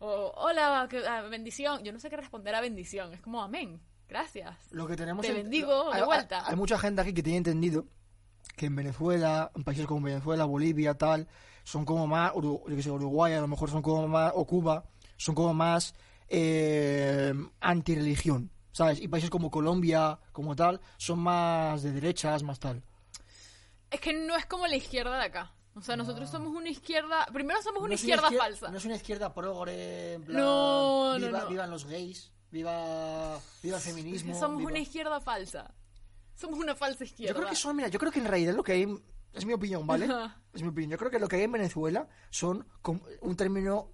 o 0.00 0.32
hola, 0.36 0.86
que- 0.90 1.06
ah, 1.06 1.22
bendición. 1.22 1.82
Yo 1.84 1.92
no 1.92 1.98
sé 1.98 2.10
qué 2.10 2.16
responder 2.16 2.54
a 2.54 2.60
bendición. 2.60 3.12
Es 3.14 3.20
como 3.20 3.42
amén, 3.42 3.80
gracias. 4.08 4.56
Lo 4.72 4.86
que 4.86 4.96
tenemos 4.96 5.22
Te 5.24 5.28
en- 5.32 5.36
bendigo 5.42 5.86
de 5.90 5.94
hay- 5.94 6.00
hay- 6.00 6.06
vuelta. 6.06 6.46
Hay, 6.48 6.56
mucha 6.56 6.78
gente 6.78 7.00
aquí 7.02 7.14
que 7.14 7.22
tiene 7.22 7.38
entendido 7.38 7.86
que 8.56 8.66
en 8.66 8.76
Venezuela, 8.76 9.50
en 9.54 9.64
países 9.64 9.86
como 9.86 10.04
Venezuela, 10.06 10.44
Bolivia, 10.44 10.94
tal, 10.94 11.28
son 11.68 11.84
como 11.84 12.06
más, 12.06 12.32
yo 12.34 12.62
que 12.66 12.82
sé, 12.82 12.90
Uruguay 12.90 13.34
a 13.34 13.40
lo 13.42 13.46
mejor 13.48 13.68
son 13.70 13.82
como 13.82 14.08
más, 14.08 14.32
o 14.34 14.46
Cuba, 14.46 14.84
son 15.18 15.34
como 15.34 15.52
más 15.52 15.94
eh, 16.28 17.34
antirreligión, 17.60 18.50
¿sabes? 18.72 19.00
Y 19.02 19.08
países 19.08 19.28
como 19.28 19.50
Colombia, 19.50 20.18
como 20.32 20.56
tal, 20.56 20.80
son 20.96 21.18
más 21.18 21.82
de 21.82 21.92
derechas, 21.92 22.42
más 22.42 22.58
tal. 22.58 22.82
Es 23.90 24.00
que 24.00 24.12
no 24.14 24.34
es 24.36 24.46
como 24.46 24.66
la 24.66 24.76
izquierda 24.76 25.18
de 25.18 25.24
acá. 25.26 25.52
O 25.74 25.80
sea, 25.82 25.94
nosotros 25.96 26.28
somos 26.30 26.54
una 26.54 26.70
izquierda... 26.70 27.26
Primero 27.32 27.60
somos 27.62 27.80
una 27.80 27.88
No 27.88 27.94
izquierda 27.94 28.28
izquier- 28.28 28.38
falsa. 28.38 28.70
No 28.70 28.78
es 28.78 28.84
una 28.84 28.96
izquierda 28.96 29.32
progre, 29.34 30.14
en 30.14 30.24
plan, 30.24 30.38
No, 30.40 31.18
no, 31.18 31.26
viva- 31.26 31.40
no. 31.42 31.48
Vivan 31.48 31.70
los 31.70 31.84
gays, 31.84 32.32
viva, 32.50 33.38
viva 33.62 33.76
el 33.76 33.82
Es 33.82 33.84
feminismo. 33.84 34.32
que 34.32 34.38
somos 34.40 34.58
viva- 34.58 34.70
una 34.70 34.78
izquierda 34.80 35.20
falsa. 35.20 35.72
Somos 36.34 36.58
una 36.58 36.74
falsa 36.74 37.04
izquierda. 37.04 37.32
Yo 37.34 37.38
creo 37.40 37.50
que 37.50 37.56
son, 37.56 37.76
mira, 37.76 37.88
yo 37.88 37.98
creo 37.98 38.10
que 38.10 38.18
en 38.20 38.24
realidad 38.26 38.54
lo 38.54 38.62
que 38.64 38.72
hay, 38.72 38.86
es 39.32 39.44
mi 39.46 39.52
opinión, 39.52 39.86
¿vale? 39.86 40.08
Es 40.52 40.62
mi 40.62 40.68
opinión. 40.68 40.90
Yo 40.92 40.98
creo 40.98 41.10
que 41.10 41.18
lo 41.18 41.28
que 41.28 41.36
hay 41.36 41.42
en 41.42 41.52
Venezuela 41.52 42.08
son 42.30 42.66
un 43.20 43.36
término 43.36 43.90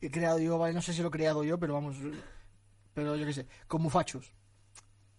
he 0.00 0.10
creado 0.10 0.38
yo, 0.38 0.58
¿vale? 0.58 0.72
No 0.74 0.82
sé 0.82 0.92
si 0.92 1.02
lo 1.02 1.08
he 1.08 1.10
creado 1.10 1.44
yo, 1.44 1.58
pero 1.58 1.74
vamos, 1.74 1.96
pero 2.94 3.16
yo 3.16 3.26
qué 3.26 3.32
sé, 3.32 3.46
comufachos. 3.68 4.32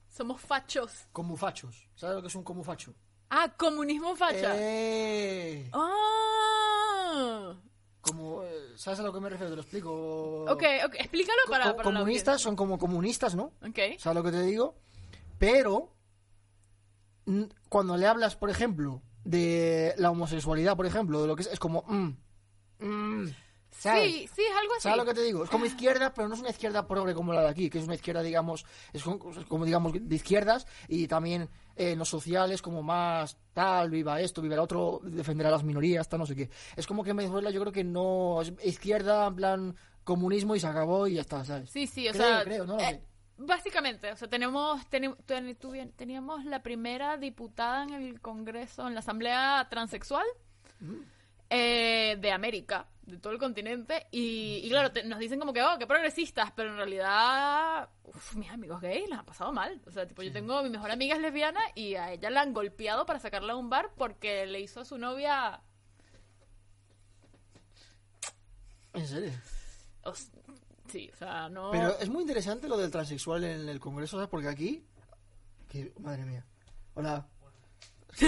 Somos 0.09 0.41
fachos. 0.41 1.07
Comufachos. 1.11 1.87
¿Sabes 1.95 2.15
lo 2.17 2.21
que 2.21 2.27
es 2.27 2.35
un 2.35 2.43
comufacho? 2.43 2.93
Ah, 3.29 3.53
comunismo 3.57 4.15
facha. 4.15 4.53
¡Eh! 4.57 5.69
Ah. 5.71 7.55
Como, 8.01 8.43
eh, 8.43 8.73
¿Sabes 8.75 8.99
a 8.99 9.03
lo 9.03 9.13
que 9.13 9.19
me 9.21 9.29
refiero? 9.29 9.51
Te 9.51 9.55
lo 9.55 9.61
explico. 9.61 10.43
Ok, 10.51 10.63
ok, 10.85 10.95
explícalo 10.99 11.37
para, 11.49 11.65
co- 11.71 11.77
para 11.77 11.89
la 11.91 11.99
comunistas 11.99 12.41
son 12.41 12.55
como 12.55 12.77
comunistas, 12.77 13.35
¿no? 13.35 13.53
Ok. 13.65 13.79
¿Sabes 13.99 14.15
lo 14.15 14.23
que 14.23 14.31
te 14.31 14.41
digo? 14.41 14.75
Pero 15.37 15.93
cuando 17.69 17.95
le 17.95 18.07
hablas, 18.07 18.35
por 18.35 18.49
ejemplo, 18.49 19.01
de 19.23 19.93
la 19.97 20.11
homosexualidad, 20.11 20.75
por 20.75 20.85
ejemplo, 20.85 21.21
de 21.21 21.27
lo 21.27 21.35
que 21.35 21.43
es, 21.43 21.49
es 21.51 21.59
como 21.59 21.83
mm, 21.87 22.85
mm, 22.85 23.27
¿sabes? 23.71 24.11
Sí, 24.11 24.29
sí, 24.35 24.41
es 24.41 24.57
algo 24.59 24.73
así. 24.73 24.83
¿Sabes 24.83 24.97
lo 24.97 25.05
que 25.05 25.13
te 25.13 25.23
digo? 25.23 25.43
Es 25.43 25.49
como 25.49 25.65
izquierda, 25.67 26.13
pero 26.13 26.27
no 26.27 26.35
es 26.35 26.41
una 26.41 26.49
izquierda 26.49 26.87
progre 26.87 27.13
como 27.13 27.33
la 27.33 27.41
de 27.41 27.49
aquí, 27.49 27.69
que 27.69 27.79
es 27.79 27.85
una 27.85 27.95
izquierda, 27.95 28.21
digamos, 28.21 28.65
es 28.93 29.03
como, 29.03 29.31
es 29.31 29.45
como, 29.45 29.65
digamos, 29.65 29.93
de 29.93 30.15
izquierdas 30.15 30.67
y 30.87 31.07
también 31.07 31.49
eh, 31.75 31.91
en 31.91 31.99
los 31.99 32.09
sociales 32.09 32.61
como 32.61 32.83
más 32.83 33.37
tal, 33.53 33.89
viva 33.89 34.21
esto, 34.21 34.41
viva 34.41 34.55
el 34.55 34.61
otro, 34.61 35.01
defender 35.03 35.47
a 35.47 35.51
las 35.51 35.63
minorías, 35.63 36.07
tal, 36.09 36.19
no 36.19 36.25
sé 36.25 36.35
qué. 36.35 36.49
Es 36.75 36.87
como 36.87 37.03
que 37.03 37.11
en 37.11 37.17
Venezuela 37.17 37.49
yo 37.49 37.61
creo 37.61 37.73
que 37.73 37.83
no 37.83 38.41
es 38.41 38.53
izquierda, 38.63 39.27
en 39.27 39.35
plan 39.35 39.75
comunismo 40.03 40.55
y 40.55 40.59
se 40.59 40.67
acabó 40.67 41.07
y 41.07 41.15
ya 41.15 41.21
está, 41.21 41.45
¿sabes? 41.45 41.69
Sí, 41.69 41.87
sí, 41.87 42.09
o 42.09 42.11
Creo, 42.11 42.23
sea, 42.23 42.43
creo, 42.43 42.65
no 42.65 42.75
lo 42.75 42.81
eh, 42.81 42.85
sé. 42.89 43.10
Básicamente, 43.37 44.11
o 44.11 44.15
sea, 44.15 44.27
tenemos 44.29 44.85
ten- 44.89 45.15
teníamos 45.95 46.45
la 46.45 46.61
primera 46.61 47.17
diputada 47.17 47.83
en 47.83 47.93
el 47.93 48.21
Congreso, 48.21 48.87
en 48.87 48.93
la 48.93 48.99
Asamblea 48.99 49.67
Transexual 49.69 50.25
eh, 51.49 52.17
de 52.19 52.31
América, 52.31 52.87
de 53.01 53.17
todo 53.17 53.33
el 53.33 53.39
continente, 53.39 54.07
y, 54.11 54.61
y 54.63 54.69
claro, 54.69 54.91
te- 54.91 55.03
nos 55.03 55.19
dicen 55.19 55.37
como 55.39 55.51
que, 55.53 55.61
oh, 55.61 55.77
qué 55.77 55.85
progresistas, 55.85 56.51
pero 56.55 56.69
en 56.69 56.77
realidad, 56.77 57.89
uf, 58.03 58.35
mis 58.35 58.49
amigos 58.49 58.79
gays 58.79 59.09
les 59.09 59.19
han 59.19 59.25
pasado 59.25 59.51
mal. 59.51 59.81
O 59.85 59.91
sea, 59.91 60.07
tipo, 60.07 60.21
yo 60.21 60.31
tengo, 60.31 60.63
mi 60.63 60.69
mejor 60.69 60.91
amiga 60.91 61.15
es 61.15 61.21
lesbiana 61.21 61.59
y 61.75 61.95
a 61.95 62.11
ella 62.13 62.29
la 62.29 62.41
han 62.41 62.53
golpeado 62.53 63.05
para 63.05 63.19
sacarla 63.19 63.53
a 63.53 63.57
un 63.57 63.69
bar 63.69 63.91
porque 63.97 64.45
le 64.45 64.61
hizo 64.61 64.79
a 64.81 64.85
su 64.85 64.97
novia... 64.97 65.61
En 68.93 69.07
serio. 69.07 69.31
o 70.03 70.11
s- 70.11 70.29
sí, 70.91 71.09
o 71.13 71.17
sea, 71.17 71.49
no... 71.49 71.71
Pero 71.71 71.97
es 71.99 72.09
muy 72.09 72.21
interesante 72.21 72.67
lo 72.67 72.77
del 72.77 72.91
transexual 72.91 73.43
en 73.43 73.69
el 73.69 73.79
Congreso, 73.79 74.17
¿sabes? 74.17 74.29
Porque 74.29 74.47
aquí... 74.47 74.83
que- 75.69 75.93
Madre 75.99 76.25
mía. 76.25 76.45
Hola. 76.93 77.27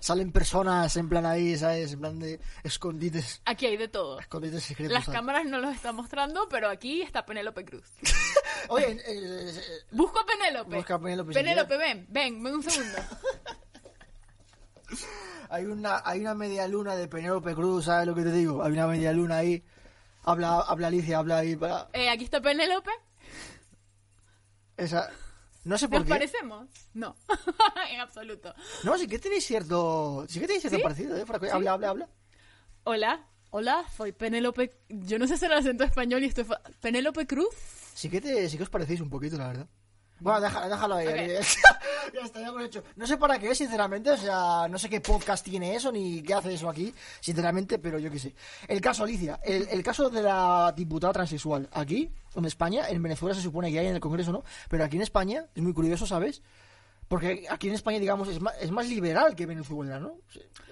Salen 0.00 0.32
personas 0.32 0.94
en 0.98 1.08
plan 1.08 1.24
ahí, 1.24 1.56
¿sabes? 1.56 1.94
En 1.94 2.00
plan 2.00 2.18
de 2.18 2.38
escondites, 2.62 3.40
Aquí 3.46 3.64
hay 3.64 3.78
de 3.78 3.88
todo. 3.88 4.20
escondites 4.20 4.62
secretos. 4.62 4.92
Las 4.92 5.06
¿sabes? 5.06 5.18
cámaras 5.18 5.46
no 5.46 5.58
los 5.60 5.74
están 5.74 5.96
mostrando, 5.96 6.46
pero 6.50 6.68
aquí 6.68 7.00
está 7.00 7.24
Penélope 7.24 7.64
Cruz. 7.64 7.90
Oye, 8.68 8.92
eh, 8.92 9.00
eh, 9.06 9.52
Busco 9.92 10.20
a 10.20 10.26
Penélope. 10.26 10.76
Busca 10.76 10.94
a 10.96 10.98
Penélope, 10.98 11.32
Penélope, 11.32 11.76
ven, 11.78 12.06
ven, 12.10 12.42
ven 12.42 12.54
un 12.54 12.62
segundo. 12.62 12.98
hay 15.48 15.64
una 15.64 16.02
hay 16.04 16.20
una 16.20 16.34
media 16.34 16.68
luna 16.68 16.96
de 16.96 17.08
Penélope 17.08 17.54
Cruz, 17.54 17.86
¿sabes 17.86 18.06
lo 18.06 18.14
que 18.14 18.22
te 18.24 18.32
digo? 18.32 18.62
Hay 18.62 18.72
una 18.72 18.86
media 18.86 19.10
luna 19.12 19.38
ahí. 19.38 19.64
Habla, 20.24 20.60
habla 20.60 20.86
Alicia, 20.88 21.18
habla 21.18 21.38
ahí 21.38 21.54
para... 21.56 21.88
Eh, 21.92 22.08
aquí 22.08 22.24
está 22.24 22.40
Penélope. 22.40 22.90
Esa... 24.76 25.10
No 25.64 25.78
sé 25.78 25.88
por 25.88 26.00
¿Nos 26.00 26.06
qué. 26.06 26.10
parecemos? 26.10 26.68
No, 26.92 27.16
en 27.90 28.00
absoluto. 28.00 28.54
No, 28.82 28.98
sí 28.98 29.06
que 29.06 29.18
tenéis 29.18 29.46
cierto... 29.46 30.26
Sí 30.28 30.40
que 30.40 30.46
tenéis 30.46 30.62
cierto 30.62 30.76
¿Sí? 30.78 30.82
parecido, 30.82 31.16
¿eh? 31.16 31.24
Habla, 31.52 31.72
habla, 31.72 31.88
habla. 31.88 32.08
Hola, 32.84 33.26
hola, 33.50 33.84
soy 33.96 34.12
Penélope. 34.12 34.78
Yo 34.90 35.18
no 35.18 35.26
sé 35.26 35.34
hacer 35.34 35.50
el 35.50 35.58
acento 35.58 35.84
español 35.84 36.22
y 36.22 36.26
estoy. 36.26 36.44
Penélope 36.82 37.26
Cruz. 37.26 37.54
Sí 37.94 38.10
que, 38.10 38.20
te, 38.20 38.46
sí 38.50 38.58
que 38.58 38.64
os 38.64 38.68
parecéis 38.70 39.00
un 39.00 39.08
poquito, 39.08 39.38
la 39.38 39.48
verdad. 39.48 39.66
Bueno, 40.24 40.40
déjalo, 40.40 40.68
déjalo 40.70 40.94
ahí. 40.94 41.06
Ok. 41.06 41.44
ya 42.14 42.20
está, 42.24 42.40
ya 42.40 42.48
hemos 42.48 42.64
hecho. 42.64 42.82
No 42.96 43.06
sé 43.06 43.18
para 43.18 43.38
qué, 43.38 43.54
sinceramente. 43.54 44.10
O 44.10 44.16
sea, 44.16 44.66
no 44.70 44.78
sé 44.78 44.88
qué 44.88 45.02
podcast 45.02 45.44
tiene 45.44 45.74
eso 45.74 45.92
ni 45.92 46.22
qué 46.22 46.32
hace 46.32 46.54
eso 46.54 46.70
aquí, 46.70 46.94
sinceramente, 47.20 47.78
pero 47.78 47.98
yo 47.98 48.10
qué 48.10 48.18
sé. 48.18 48.34
El 48.66 48.80
caso, 48.80 49.04
Alicia, 49.04 49.38
el, 49.44 49.68
el 49.70 49.82
caso 49.82 50.08
de 50.08 50.22
la 50.22 50.72
diputada 50.74 51.12
transexual. 51.12 51.68
Aquí, 51.72 52.10
en 52.36 52.44
España, 52.46 52.88
en 52.88 53.02
Venezuela 53.02 53.34
se 53.34 53.42
supone 53.42 53.70
que 53.70 53.78
hay 53.78 53.86
en 53.86 53.96
el 53.96 54.00
Congreso, 54.00 54.32
¿no? 54.32 54.44
Pero 54.70 54.82
aquí 54.82 54.96
en 54.96 55.02
España, 55.02 55.44
es 55.54 55.62
muy 55.62 55.74
curioso, 55.74 56.06
¿sabes? 56.06 56.40
Porque 57.08 57.46
aquí 57.50 57.68
en 57.68 57.74
España, 57.74 57.98
digamos, 57.98 58.28
es 58.28 58.40
más, 58.40 58.54
es 58.60 58.70
más 58.70 58.88
liberal 58.88 59.34
que 59.36 59.46
Venezuela, 59.46 60.00
¿no? 60.00 60.16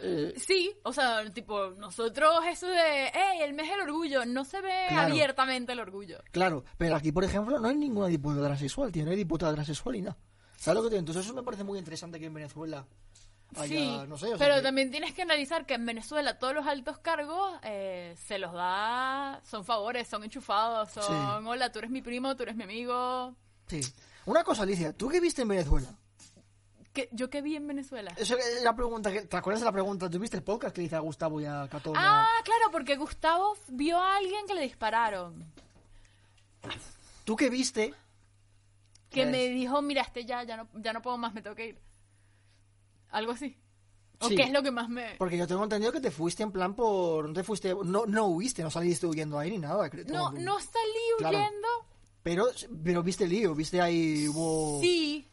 Eh, 0.00 0.32
Sí, 0.36 0.72
o 0.82 0.92
sea, 0.92 1.30
tipo, 1.32 1.70
nosotros 1.72 2.44
eso 2.48 2.66
de, 2.66 3.10
hey, 3.12 3.40
el 3.42 3.52
mes 3.52 3.68
del 3.68 3.80
orgullo, 3.80 4.24
no 4.24 4.44
se 4.44 4.60
ve 4.60 4.86
Claro. 4.88 5.08
abiertamente 5.12 5.72
el 5.72 5.80
orgullo. 5.80 6.18
Claro, 6.32 6.64
pero 6.78 6.96
aquí, 6.96 7.12
por 7.12 7.24
ejemplo, 7.24 7.58
no 7.60 7.68
hay 7.68 7.76
ninguna 7.76 8.06
diputada 8.08 8.46
transexual, 8.46 8.90
tío, 8.90 9.04
no 9.04 9.10
hay 9.10 9.16
diputada 9.18 9.52
transexual 9.54 9.96
y 9.96 10.02
nada. 10.02 10.16
¿Sabes 10.56 10.76
lo 10.76 10.82
que 10.82 10.88
te 10.88 10.94
digo? 10.94 11.00
Entonces 11.00 11.24
eso 11.26 11.34
me 11.34 11.42
parece 11.42 11.64
muy 11.64 11.78
interesante 11.78 12.18
que 12.18 12.26
en 12.26 12.34
Venezuela 12.34 12.86
haya, 13.56 13.66
sí, 13.66 14.00
no 14.08 14.16
sé, 14.16 14.26
o 14.26 14.28
sea 14.30 14.38
pero 14.38 14.54
que- 14.56 14.62
también 14.62 14.90
tienes 14.90 15.12
que 15.12 15.22
analizar 15.22 15.66
que 15.66 15.74
en 15.74 15.84
Venezuela 15.84 16.38
todos 16.38 16.54
los 16.54 16.66
altos 16.66 16.98
cargos 16.98 17.52
eh, 17.62 18.14
se 18.16 18.38
los 18.38 18.52
da, 18.54 19.40
son 19.44 19.64
favores, 19.64 20.08
son 20.08 20.24
enchufados, 20.24 20.90
son, 20.92 21.04
Sí. 21.04 21.46
hola, 21.48 21.70
tú 21.70 21.80
eres 21.80 21.90
mi 21.90 22.00
primo, 22.00 22.34
tú 22.36 22.44
eres 22.44 22.56
mi 22.56 22.64
amigo. 22.64 23.34
Sí. 23.66 23.80
Una 24.24 24.42
cosa, 24.44 24.62
Alicia, 24.62 24.92
¿tú 24.96 25.08
qué 25.08 25.20
viste 25.20 25.42
en 25.42 25.48
Venezuela? 25.48 25.88
¿Qué- 26.92 27.08
¿Yo 27.12 27.30
qué 27.30 27.40
vi 27.40 27.56
en 27.56 27.66
Venezuela? 27.66 28.12
Eso 28.16 28.36
es 28.36 28.62
la 28.62 28.74
pregunta 28.76 29.10
que, 29.10 29.22
¿Te 29.22 29.36
acuerdas 29.36 29.60
de 29.60 29.64
la 29.66 29.72
pregunta? 29.72 30.10
¿Tú 30.10 30.18
viste 30.18 30.36
el 30.36 30.42
podcast 30.42 30.74
que 30.74 30.82
le 30.82 30.86
hice 30.88 30.96
a 30.96 31.00
Gustavo 31.00 31.40
y 31.40 31.46
a 31.46 31.66
Catón? 31.70 31.94
Ah, 31.96 32.26
claro, 32.44 32.70
porque 32.70 32.96
Gustavo 32.96 33.56
vio 33.68 33.98
a 33.98 34.16
alguien 34.16 34.46
que 34.46 34.54
le 34.54 34.62
dispararon. 34.62 35.44
¿Tú 37.24 37.36
qué 37.36 37.48
viste? 37.50 37.94
Que 39.10 39.26
me 39.26 39.48
dijo, 39.48 39.80
mira, 39.82 40.02
este 40.02 40.24
ya, 40.24 40.42
ya 40.44 40.56
no, 40.56 40.68
ya 40.74 40.92
no 40.92 41.02
puedo 41.02 41.18
más, 41.18 41.34
me 41.34 41.42
tengo 41.42 41.54
que 41.56 41.68
ir. 41.68 41.78
Algo 43.10 43.32
así. 43.32 43.56
¿O 44.20 44.28
Sí. 44.28 44.36
qué 44.36 44.42
es 44.44 44.52
lo 44.52 44.62
que 44.62 44.70
más 44.70 44.88
me...? 44.88 45.16
Porque 45.18 45.36
yo 45.36 45.46
tengo 45.46 45.64
entendido 45.64 45.92
que 45.92 46.00
te 46.00 46.10
fuiste 46.10 46.42
en 46.44 46.52
plan 46.52 46.74
por... 46.74 47.26
No 47.26 47.34
te 47.34 47.42
fuiste... 47.42 47.74
No, 47.84 48.06
no 48.06 48.26
huiste, 48.28 48.62
no 48.62 48.70
saliste 48.70 49.06
huyendo 49.06 49.38
ahí 49.38 49.50
ni 49.50 49.58
nada. 49.58 49.90
No, 50.06 50.30
no 50.32 50.60
salí 50.60 51.04
Claro. 51.18 51.36
huyendo. 51.38 51.68
Pero, 52.22 52.46
pero 52.84 53.02
viste 53.02 53.26
lío, 53.26 53.54
viste 53.54 53.80
ahí 53.80 54.28
hubo... 54.28 54.80
Sí, 54.80 55.28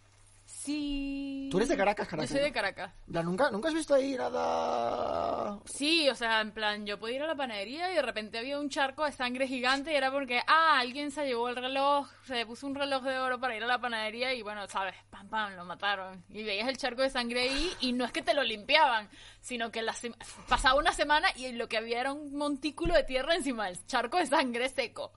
sí. 0.70 1.47
Tú 1.51 1.57
eres 1.57 1.70
de 1.70 1.78
Caracas, 1.78 2.05
Yo 2.05 2.11
Caracas. 2.11 2.30
soy 2.30 2.39
de. 2.41 2.51
Caracas. 2.51 2.93
¿Nunca, 3.07 3.49
¿Nunca 3.49 3.70
has 3.70 3.74
visto 3.74 3.95
ahí 3.95 4.13
nada...? 4.15 5.59
Sí, 5.65 6.07
o 6.09 6.13
sea, 6.15 6.41
en 6.41 6.51
plan, 6.51 6.86
yo 6.86 6.99
podía 6.99 7.15
ir 7.17 7.24
a 7.24 7.28
la 7.28 7.36
panadería 7.36 7.91
y 7.91 7.95
de 7.95 8.01
repente 8.03 8.38
había 8.38 8.59
un 8.59 8.70
charco 8.70 9.03
de 9.05 9.11
sangre 9.11 9.47
gigante 9.47 9.91
y 9.91 9.95
era 9.95 10.11
porque, 10.11 10.41
ah, 10.45 10.78
alguien 10.80 11.09
se 11.09 11.26
llevó 11.26 11.49
el 11.49 11.55
reloj, 11.55 12.07
se 12.26 12.45
puso 12.45 12.67
un 12.67 12.76
reloj 12.76 13.03
de 13.03 13.17
oro 13.17 13.39
para 13.39 13.55
ir 13.55 13.63
a 13.63 13.67
la 13.67 13.82
panadería 13.82 14.32
y 14.36 14.43
bueno, 14.43 14.67
sabes, 14.67 14.93
pam, 15.09 15.28
pam, 15.28 15.55
lo 15.55 15.65
mataron. 15.65 16.24
Y 16.30 16.43
veías 16.43 16.67
el 16.67 16.78
charco 16.78 17.01
de 17.01 17.09
sangre 17.09 17.41
ahí 17.41 17.72
y 17.80 17.93
no 17.93 18.05
es 18.05 18.11
que 18.11 18.22
te 18.22 18.36
lo 18.36 18.43
limpiaban, 18.43 19.09
sino 19.41 19.72
que 19.72 19.82
la 19.82 19.93
sema- 19.93 20.17
pasaba 20.47 20.80
una 20.80 20.93
semana 20.93 21.30
y 21.36 21.51
lo 21.53 21.67
que 21.67 21.78
había 21.78 21.99
era 22.01 22.13
un 22.13 22.36
montículo 22.36 22.93
de 22.93 23.03
tierra 23.05 23.34
encima 23.36 23.65
del 23.65 23.84
charco 23.88 24.17
de 24.17 24.28
sangre 24.28 24.70
seco. 24.70 25.13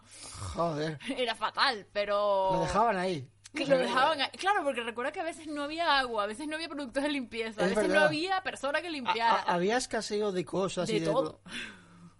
Joder. 0.54 0.98
Era 1.16 1.34
fatal, 1.34 1.86
pero... 1.92 2.52
Lo 2.54 2.60
dejaban 2.60 2.96
ahí. 2.96 3.28
Que 3.54 3.66
lo 3.66 3.76
dejaban 3.78 4.20
ahí. 4.20 4.30
Claro, 4.38 4.62
porque 4.64 4.82
recuerda 4.82 5.12
que 5.12 5.20
a 5.20 5.24
veces 5.24 5.46
no 5.46 5.62
había 5.64 5.98
agua, 5.98 6.24
a 6.24 6.26
veces 6.26 6.48
no 6.48 6.54
había 6.56 6.68
productos 6.68 7.02
de 7.02 7.10
limpieza, 7.10 7.62
a 7.62 7.66
Es 7.68 7.74
veces 7.74 7.92
no 7.92 8.00
había 8.00 8.42
persona 8.42 8.80
que 8.80 8.90
limpiara. 8.90 9.42
a- 9.42 9.54
había 9.54 9.76
escaseo 9.76 10.32
de 10.32 10.44
cosas 10.44 10.88
y 10.88 10.94
de 10.94 11.00
de 11.00 11.06
todo. 11.06 11.40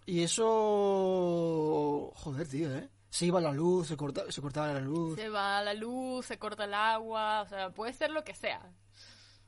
Y 0.05 0.23
eso... 0.23 2.13
Joder, 2.17 2.49
tío, 2.49 2.75
¿eh? 2.77 2.89
Se 3.09 3.27
iba 3.27 3.41
la 3.41 3.53
luz, 3.53 3.89
se, 3.89 3.97
corta, 3.97 4.23
se 4.31 4.41
cortaba 4.43 4.73
la 4.73 4.81
luz. 4.81 5.17
Se 5.17 5.29
va 5.29 5.63
la 5.63 5.75
luz, 5.75 6.27
se 6.27 6.39
corta 6.39 6.65
el 6.65 6.75
agua, 6.75 7.43
o 7.43 7.47
sea, 7.49 7.71
puede 7.71 7.93
ser 7.93 8.11
lo 8.11 8.25
que 8.25 8.35
sea. 8.35 8.61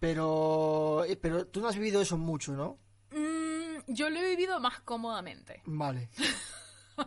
Pero, 0.00 1.04
eh, 1.04 1.16
pero 1.16 1.46
tú 1.46 1.60
no 1.60 1.68
has 1.68 1.76
vivido 1.76 2.00
eso 2.02 2.16
mucho, 2.18 2.52
¿no? 2.52 2.78
Mm, 3.10 3.92
yo 3.92 4.10
lo 4.10 4.18
he 4.20 4.28
vivido 4.30 4.60
más 4.60 4.80
cómodamente. 4.80 5.62
Vale. 5.64 6.08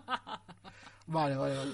vale, 1.07 1.35
vale, 1.35 1.57
vale. 1.57 1.71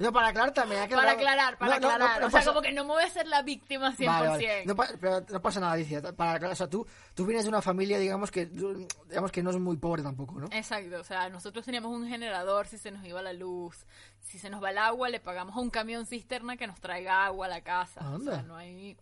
No, 0.00 0.12
para 0.12 0.28
aclarar 0.28 0.52
también. 0.52 0.80
hay 0.80 0.88
que 0.88 0.94
Para 0.96 1.12
aclarar, 1.12 1.58
para 1.58 1.78
No, 1.78 1.88
aclarar. 1.88 2.20
no 2.22 2.26
o 2.26 2.30
sea, 2.30 2.42
como 2.44 2.62
que 2.62 2.72
no 2.72 2.84
me 2.84 2.94
voy 2.94 3.02
a 3.02 3.06
hacer 3.06 3.26
la 3.28 3.42
víctima 3.42 3.92
100%. 3.94 4.06
Vale, 4.06 4.28
vale. 4.28 4.64
No, 4.66 4.74
pa- 4.74 4.88
pero 5.00 5.24
no 5.28 5.42
pasa 5.42 5.60
nada, 5.60 5.72
Alicia. 5.74 6.00
Para 6.14 6.32
aclarar, 6.32 6.52
o 6.54 6.56
sea, 6.56 6.68
tú, 6.68 6.86
tú 7.14 7.26
vienes 7.26 7.44
de 7.44 7.50
una 7.50 7.60
familia, 7.62 7.98
digamos 7.98 8.30
que, 8.30 8.46
digamos 8.46 9.30
que 9.30 9.42
no 9.42 9.50
es 9.50 9.58
muy 9.58 9.76
pobre 9.76 10.02
tampoco, 10.02 10.40
¿no? 10.40 10.48
Exacto, 10.52 10.98
o 11.00 11.04
sea, 11.04 11.28
nosotros 11.28 11.64
teníamos 11.64 11.92
un 11.92 12.08
generador 12.08 12.66
si 12.66 12.78
se 12.78 12.90
nos 12.90 13.04
iba 13.04 13.20
la 13.22 13.32
luz, 13.34 13.84
si 14.20 14.38
se 14.38 14.48
nos 14.50 14.62
va 14.62 14.70
el 14.70 14.78
agua, 14.78 15.08
le 15.10 15.20
pagamos 15.20 15.54
a 15.56 15.60
un 15.60 15.70
camión 15.70 16.06
cisterna 16.06 16.56
que 16.56 16.66
nos 16.66 16.80
traiga 16.80 17.26
agua 17.26 17.46
a 17.46 17.48
la 17.50 17.60
casa. 17.60 18.00
O 18.00 18.14
Anda. 18.16 18.32
sea, 18.36 18.42
no 18.42 18.56
hay... 18.56 18.96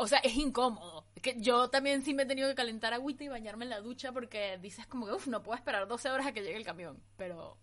O 0.00 0.06
sea, 0.06 0.18
es 0.20 0.34
incómodo. 0.36 1.04
Que 1.22 1.40
yo 1.40 1.70
también 1.70 2.02
sí 2.04 2.14
me 2.14 2.22
he 2.22 2.26
tenido 2.26 2.48
que 2.48 2.54
calentar 2.54 2.92
agüita 2.92 3.24
y 3.24 3.28
bañarme 3.28 3.64
en 3.64 3.70
la 3.70 3.80
ducha 3.80 4.12
porque 4.12 4.56
dices 4.62 4.86
como 4.86 5.06
que, 5.06 5.12
uff, 5.12 5.26
no 5.26 5.42
puedo 5.42 5.56
esperar 5.56 5.86
12 5.88 6.10
horas 6.10 6.26
a 6.26 6.32
que 6.32 6.40
llegue 6.42 6.56
el 6.56 6.64
camión. 6.64 7.02
Pero 7.16 7.56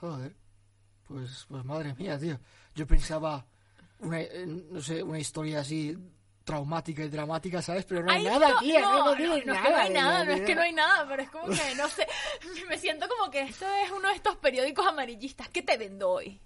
Joder. 0.00 0.34
Pues, 1.08 1.46
pues 1.48 1.64
madre 1.64 1.94
mía, 1.94 2.18
tío. 2.18 2.38
Yo 2.74 2.86
pensaba 2.86 3.44
una, 4.00 4.20
eh, 4.20 4.44
no 4.46 4.80
sé, 4.82 5.02
una 5.02 5.18
historia 5.18 5.60
así 5.60 5.96
traumática 6.44 7.02
y 7.02 7.08
dramática, 7.08 7.60
¿sabes? 7.62 7.84
Pero 7.84 8.04
no 8.04 8.12
hay 8.12 8.18
Ay, 8.18 8.24
nada, 8.32 8.50
no, 8.50 8.58
tío. 8.60 8.80
No, 8.80 8.92
No, 8.92 9.04
no, 9.06 9.16
tiene 9.16 9.28
no 9.28 9.36
es 9.36 9.46
nada. 9.46 9.62
que 9.64 9.70
no 9.70 9.76
hay 9.78 9.90
nada, 9.92 10.24
no 10.24 10.32
es 10.32 10.40
que 10.42 10.54
no 10.54 10.60
hay 10.62 10.72
nada, 10.72 11.08
pero 11.08 11.22
es 11.22 11.30
como 11.30 11.46
que, 11.48 11.74
no 11.76 11.88
sé, 11.88 12.06
me 12.68 12.78
siento 12.78 13.08
como 13.08 13.30
que 13.30 13.40
esto 13.42 13.66
es 13.84 13.90
uno 13.90 14.08
de 14.08 14.14
estos 14.14 14.36
periódicos 14.36 14.86
amarillistas. 14.86 15.48
¿Qué 15.48 15.62
te 15.62 15.76
vendo 15.76 16.10
hoy? 16.10 16.40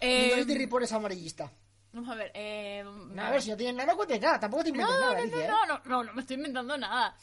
Eh, 0.00 0.24
Minority 0.30 0.58
Report 0.58 0.84
es 0.84 0.92
amarillista. 0.92 1.50
vamos 1.92 2.10
a 2.10 2.14
ver, 2.16 2.30
eh, 2.34 2.84
A 3.18 3.30
ver, 3.30 3.42
si 3.42 3.50
no 3.50 3.56
tienes 3.56 3.76
nada, 3.76 3.92
no 3.92 3.96
cuentes 3.96 4.20
nada. 4.20 4.40
Tampoco 4.40 4.64
te 4.64 4.72
No, 4.72 4.76
inventes 4.80 5.00
nada, 5.00 5.14
no, 5.14 5.40
¿eh? 5.40 5.48
no, 5.48 5.66
no, 5.66 5.80
no, 5.84 6.04
no 6.04 6.12
me 6.14 6.20
estoy 6.22 6.36
inventando 6.36 6.76
nada. 6.76 7.16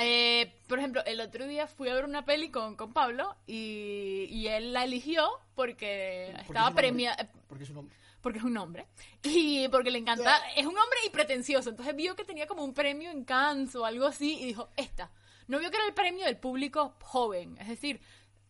Eh, 0.00 0.54
por 0.68 0.78
ejemplo, 0.78 1.04
el 1.04 1.20
otro 1.20 1.46
día 1.46 1.66
fui 1.66 1.88
a 1.88 1.94
ver 1.94 2.04
una 2.04 2.24
peli 2.24 2.50
con, 2.50 2.76
con 2.76 2.92
Pablo 2.92 3.36
y, 3.46 4.26
y 4.30 4.46
él 4.48 4.72
la 4.72 4.84
eligió 4.84 5.28
porque 5.54 6.28
Porque 6.30 6.40
es 6.42 6.46
estaba 6.48 6.70
premiada, 6.74 7.28
Porque 7.48 7.64
es 7.64 7.70
un 7.70 7.76
hombre. 7.78 7.96
porque 8.22 8.38
es 8.38 8.44
un 8.44 8.56
hombre 8.56 8.86
y 9.22 9.68
porque 9.68 9.90
le 9.90 9.98
encanta, 9.98 10.38
es 10.56 10.64
un 10.66 10.78
hombre 10.78 10.98
y 11.06 11.10
pretencioso, 11.10 11.70
entonces 11.70 11.94
vio 11.96 12.14
que 12.16 12.24
tenía 12.24 12.46
como 12.46 12.64
un 12.64 12.72
premio 12.72 13.10
en 13.10 13.24
Cannes 13.24 13.74
o 13.74 13.84
algo 13.84 14.06
así 14.06 14.38
y 14.40 14.46
dijo, 14.46 14.68
esta. 14.76 15.10
no 15.48 15.58
vio 15.58 15.70
que 15.70 15.76
era 15.76 15.86
el 15.86 15.94
premio 15.94 16.24
del 16.24 16.36
público 16.38 16.94
joven. 17.02 17.56
Es 17.60 17.68
decir, 17.68 18.00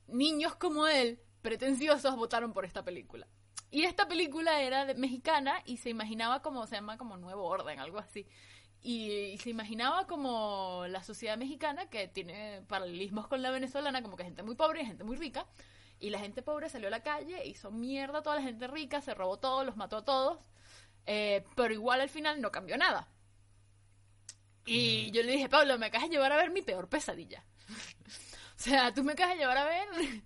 niños 0.09 0.55
como 0.57 0.87
él, 0.87 1.19
pretenciosos, 1.41 2.15
votaron 2.17 2.53
por 2.53 2.65
esta 2.65 2.85
película. 2.85 3.27
Y 3.71 3.85
esta 3.85 4.07
película 4.07 4.61
era 4.61 4.85
de- 4.85 4.95
mexicana 4.95 5.63
y 5.65 5.79
se 5.79 5.89
imaginaba 5.89 6.43
como, 6.43 6.67
se 6.67 6.75
llama 6.77 6.99
como 6.99 7.17
Nuevo 7.17 7.45
Orden, 7.47 7.81
algo 7.81 7.99
así. 7.99 8.27
Y, 8.83 9.39
se 9.39 9.51
imaginaba 9.51 10.07
como 10.07 10.85
la 10.89 11.03
sociedad 11.05 11.37
mexicana 11.37 11.89
que 11.89 12.09
tiene 12.09 12.63
paralelismos 12.67 13.29
con 13.29 13.41
la 13.41 13.51
venezolana, 13.51 14.03
como 14.03 14.17
que 14.17 14.25
gente 14.25 14.43
muy 14.43 14.57
pobre 14.57 14.83
y 14.83 14.87
gente 14.87 15.05
muy 15.05 15.17
rica. 15.17 15.47
Y 16.01 16.11
la 16.11 16.19
gente 16.19 16.43
pobre 16.43 16.69
salió 16.69 16.89
a 16.89 16.91
la 16.91 17.03
calle, 17.03 17.47
hizo 17.47 17.71
mierda 17.71 18.19
a 18.19 18.23
toda 18.23 18.37
la 18.37 18.43
gente 18.43 18.67
rica, 18.67 19.01
se 19.01 19.15
robó 19.15 19.39
todo, 19.39 19.65
los 19.65 19.77
mató 19.77 19.99
a 19.99 20.05
todos. 20.05 20.39
Eh, 21.07 21.45
pero 21.55 21.73
igual 21.73 22.01
al 22.01 22.09
final 22.09 22.41
no 22.41 22.51
cambió 22.51 22.77
nada. 22.77 23.09
Y 24.67 25.11
yo 25.13 25.23
le 25.23 25.33
dije, 25.33 25.49
Pablo, 25.49 25.79
me 25.79 25.87
acabas 25.87 26.09
de 26.09 26.17
llevar 26.17 26.33
a 26.33 26.37
ver 26.37 26.51
mi 26.51 26.63
peor 26.63 26.89
pesadilla. 26.89 27.45
o 28.57 28.59
sea, 28.59 28.93
tú 28.93 29.05
me 29.05 29.13
acabas 29.13 29.35
de 29.35 29.41
llevar 29.41 29.59
a 29.59 29.65
ver 29.65 30.23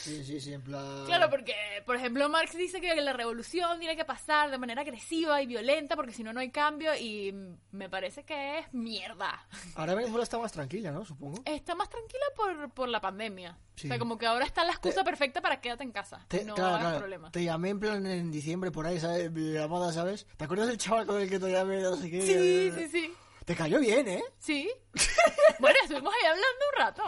Sí, 0.00 0.24
sí, 0.24 0.40
sí, 0.40 0.52
en 0.52 0.62
plan... 0.62 1.04
Claro, 1.06 1.28
porque, 1.30 1.54
por 1.84 1.96
ejemplo, 1.96 2.28
Marx 2.28 2.56
dice 2.56 2.80
que 2.80 2.94
la 2.96 3.12
revolución 3.12 3.78
tiene 3.78 3.96
que 3.96 4.04
pasar 4.04 4.50
de 4.50 4.58
manera 4.58 4.82
agresiva 4.82 5.42
y 5.42 5.46
violenta 5.46 5.96
porque 5.96 6.12
si 6.12 6.22
no, 6.22 6.32
no 6.32 6.40
hay 6.40 6.50
cambio 6.50 6.94
y 6.96 7.34
me 7.72 7.88
parece 7.88 8.24
que 8.24 8.60
es 8.60 8.72
mierda. 8.72 9.46
Ahora 9.74 9.94
Venezuela 9.94 10.22
está 10.22 10.38
más 10.38 10.52
tranquila, 10.52 10.92
¿no? 10.92 11.04
Supongo. 11.04 11.42
Está 11.44 11.74
más 11.74 11.88
tranquila 11.88 12.24
por, 12.36 12.70
por 12.70 12.88
la 12.88 13.00
pandemia. 13.00 13.58
Sí. 13.74 13.86
O 13.86 13.88
sea, 13.88 13.98
como 13.98 14.18
que 14.18 14.26
ahora 14.26 14.44
está 14.44 14.64
la 14.64 14.72
excusa 14.72 15.04
perfecta 15.04 15.40
para 15.40 15.60
quedarte 15.60 15.84
en 15.84 15.92
casa. 15.92 16.24
Te, 16.28 16.44
no 16.44 16.54
claro, 16.54 16.70
hagas 16.70 16.82
claro. 16.82 16.98
problema. 16.98 17.30
Te 17.30 17.44
llamé 17.44 17.70
en 17.70 17.80
plan 17.80 18.06
en 18.06 18.30
diciembre 18.30 18.70
por 18.70 18.86
ahí, 18.86 18.98
¿sabes? 18.98 19.30
Llamada, 19.32 19.92
¿sabes? 19.92 20.26
¿Te 20.36 20.44
acuerdas 20.44 20.68
del 20.68 20.78
chaval 20.78 21.06
con 21.06 21.20
el 21.20 21.28
que 21.28 21.38
te 21.38 21.50
llamé? 21.50 21.80
No 21.80 21.96
sé 21.96 22.10
qué. 22.10 22.22
Sí, 22.22 22.72
sí, 22.76 22.88
sí. 22.88 23.14
Te 23.48 23.56
cayó 23.56 23.80
bien, 23.80 24.06
¿eh? 24.06 24.22
Sí. 24.38 24.70
bueno, 25.58 25.78
estuvimos 25.82 26.12
ahí 26.12 26.26
hablando 26.26 26.64
un 26.70 26.78
rato. 26.78 27.02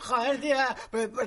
Joder, 0.00 0.38
tía, 0.38 0.76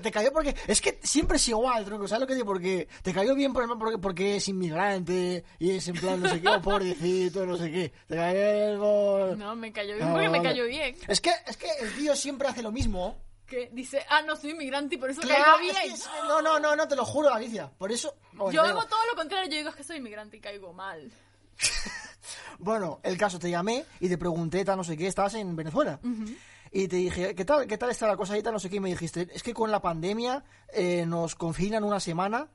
te 0.04 0.12
cayó 0.12 0.32
porque... 0.32 0.56
Es 0.68 0.80
que 0.80 1.00
siempre 1.02 1.38
es 1.38 1.48
igual, 1.48 1.84
tronco, 1.84 2.08
¿sabes 2.08 2.22
lo 2.22 2.28
que 2.28 2.36
digo? 2.36 2.46
Porque 2.46 2.88
te 3.02 3.12
cayó 3.12 3.34
bien 3.34 3.54
por, 3.54 3.68
porque, 3.80 3.98
porque 3.98 4.36
es 4.36 4.48
inmigrante 4.50 5.44
y 5.58 5.72
es 5.72 5.88
en 5.88 5.96
plan 5.96 6.22
no 6.22 6.30
sé 6.30 6.40
qué, 6.40 6.48
o 6.50 6.62
pobrecito, 6.62 7.44
no 7.44 7.58
sé 7.58 7.72
qué. 7.72 7.92
Te 8.06 8.16
cayó 8.16 8.40
bien 8.40 8.80
por... 8.80 9.36
No, 9.40 9.56
me 9.56 9.74
cayó 9.74 9.96
bien 9.96 10.08
Ah, 10.08 10.12
porque 10.12 10.30
me 10.30 10.44
cayó 10.44 10.66
bien. 10.66 10.96
Es 11.08 11.20
que, 11.22 11.32
es 11.48 11.58
que 11.58 11.68
el 11.80 11.96
tío 11.96 12.16
siempre 12.16 12.48
hace 12.48 12.62
lo 12.62 12.72
mismo. 12.72 13.20
Que 13.48 13.72
dice, 13.74 14.06
ah, 14.10 14.22
no, 14.22 14.36
soy 14.36 14.52
inmigrante 14.52 14.94
y 14.94 14.98
por 15.00 15.10
eso 15.10 15.22
Claro, 15.22 15.56
caigo 15.58 15.72
es 15.72 15.88
bien. 15.88 15.96
que 15.98 16.28
no, 16.28 16.40
no, 16.40 16.60
no, 16.60 16.76
no, 16.76 16.88
te 16.88 16.96
lo 16.96 17.04
juro, 17.04 17.34
Alicia. 17.34 17.72
Por 17.80 17.92
eso... 17.92 18.14
Bueno, 18.34 18.52
Yo 18.52 18.62
hago 18.62 18.86
todo 18.86 19.04
lo 19.10 19.16
contrario. 19.16 19.50
Yo 19.50 19.58
digo 19.58 19.70
es 19.72 19.76
que 19.76 19.84
soy 19.84 19.98
inmigrante 19.98 20.38
y 20.38 20.40
caigo 20.40 20.72
mal. 20.72 21.12
Bueno, 22.60 23.00
el 23.04 23.18
caso, 23.18 23.40
te 23.40 23.50
llamé 23.50 23.86
y 24.00 24.10
te 24.10 24.18
pregunté, 24.18 24.64
tal, 24.66 24.78
no 24.78 24.84
sé 24.84 24.96
qué, 24.98 25.08
estabas 25.08 25.34
en 25.36 25.56
Venezuela. 25.56 26.00
Y 26.72 26.88
te 26.88 26.96
dije, 26.98 27.36
¿qué 27.36 27.44
tal, 27.46 27.68
¿qué 27.68 27.78
tal 27.78 27.90
está 27.90 28.08
la 28.08 28.16
cosa 28.16 28.34
ahí, 28.34 28.42
tal, 28.42 28.54
no 28.54 28.60
sé 28.60 28.70
qué? 28.70 28.78
Y 28.78 28.80
me 28.80 28.90
dijiste, 28.90 29.28
es 29.34 29.44
que 29.44 29.54
con 29.54 29.72
la 29.72 29.82
pandemia 29.82 30.44
eh, 30.74 31.06
nos 31.06 31.36
confinan 31.36 31.84
una 31.84 32.00
semana 32.00 32.48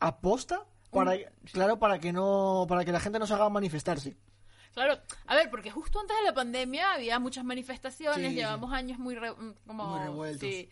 a 0.00 0.18
posta 0.20 0.64
para, 0.90 1.12
claro, 1.52 1.78
para 1.78 1.98
que 1.98 2.12
no, 2.12 2.64
para 2.68 2.84
que 2.84 2.92
la 2.92 3.00
gente 3.00 3.18
no 3.18 3.26
se 3.26 3.34
haga 3.34 3.48
manifestarse. 3.50 4.16
Claro, 4.72 4.98
a 5.26 5.34
ver, 5.34 5.50
porque 5.50 5.70
justo 5.70 5.98
antes 6.00 6.16
de 6.18 6.24
la 6.24 6.34
pandemia 6.34 6.92
había 6.94 7.18
muchas 7.18 7.44
manifestaciones, 7.44 8.30
Sí, 8.30 8.36
llevamos 8.36 8.72
años 8.72 8.98
muy, 8.98 9.16
re- 9.16 9.32
mm, 9.32 9.54
como, 9.66 9.84
Muy 9.86 9.98
revueltos. 10.00 10.48
sí. 10.48 10.68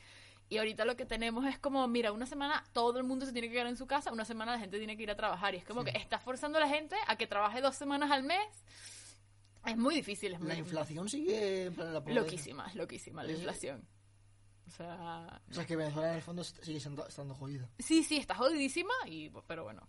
Y 0.48 0.58
ahorita 0.58 0.84
lo 0.84 0.96
que 0.96 1.04
tenemos 1.06 1.44
es 1.46 1.58
como, 1.58 1.86
mira, 1.88 2.12
una 2.12 2.24
semana 2.26 2.62
todo 2.72 2.98
el 2.98 3.04
mundo 3.04 3.26
se 3.26 3.32
tiene 3.32 3.48
que 3.48 3.54
quedar 3.54 3.66
en 3.66 3.76
su 3.76 3.86
casa, 3.86 4.12
una 4.12 4.24
semana 4.24 4.52
la 4.52 4.58
gente 4.60 4.78
tiene 4.78 4.96
que 4.96 5.02
ir 5.02 5.10
a 5.10 5.16
trabajar. 5.16 5.54
Y 5.54 5.58
es 5.58 5.64
como 5.64 5.82
que 5.84 5.90
está 5.90 6.20
forzando 6.20 6.58
a 6.58 6.60
la 6.60 6.68
gente 6.68 6.94
a 7.08 7.16
que 7.16 7.26
trabaje 7.26 7.60
dos 7.60 7.74
semanas 7.74 8.10
al 8.12 8.22
mes. 8.22 8.46
Es 9.64 9.76
muy 9.76 9.96
difícil, 9.96 10.34
es 10.34 10.38
muy 10.38 10.48
La 10.48 10.54
inflación 10.56 11.08
sigue 11.08 11.64
en 11.64 11.74
plan, 11.74 11.92
la 11.92 12.00
pobreza. 12.00 12.20
loquísima, 12.20 12.66
es 12.68 12.76
loquísima 12.76 13.24
la 13.24 13.32
inflación. 13.32 13.84
O 14.68 14.70
sea, 14.70 15.40
O 15.50 15.54
sea, 15.54 15.66
que 15.66 15.74
Venezuela 15.76 16.10
en 16.10 16.16
el 16.16 16.22
fondo 16.22 16.44
sigue 16.44 16.78
siendo- 16.80 17.06
estando 17.06 17.34
jodida. 17.34 17.68
sí, 17.80 18.02
sí, 18.04 18.16
está 18.16 18.34
jodidísima, 18.36 18.92
y, 19.06 19.30
pero 19.48 19.64
bueno. 19.64 19.86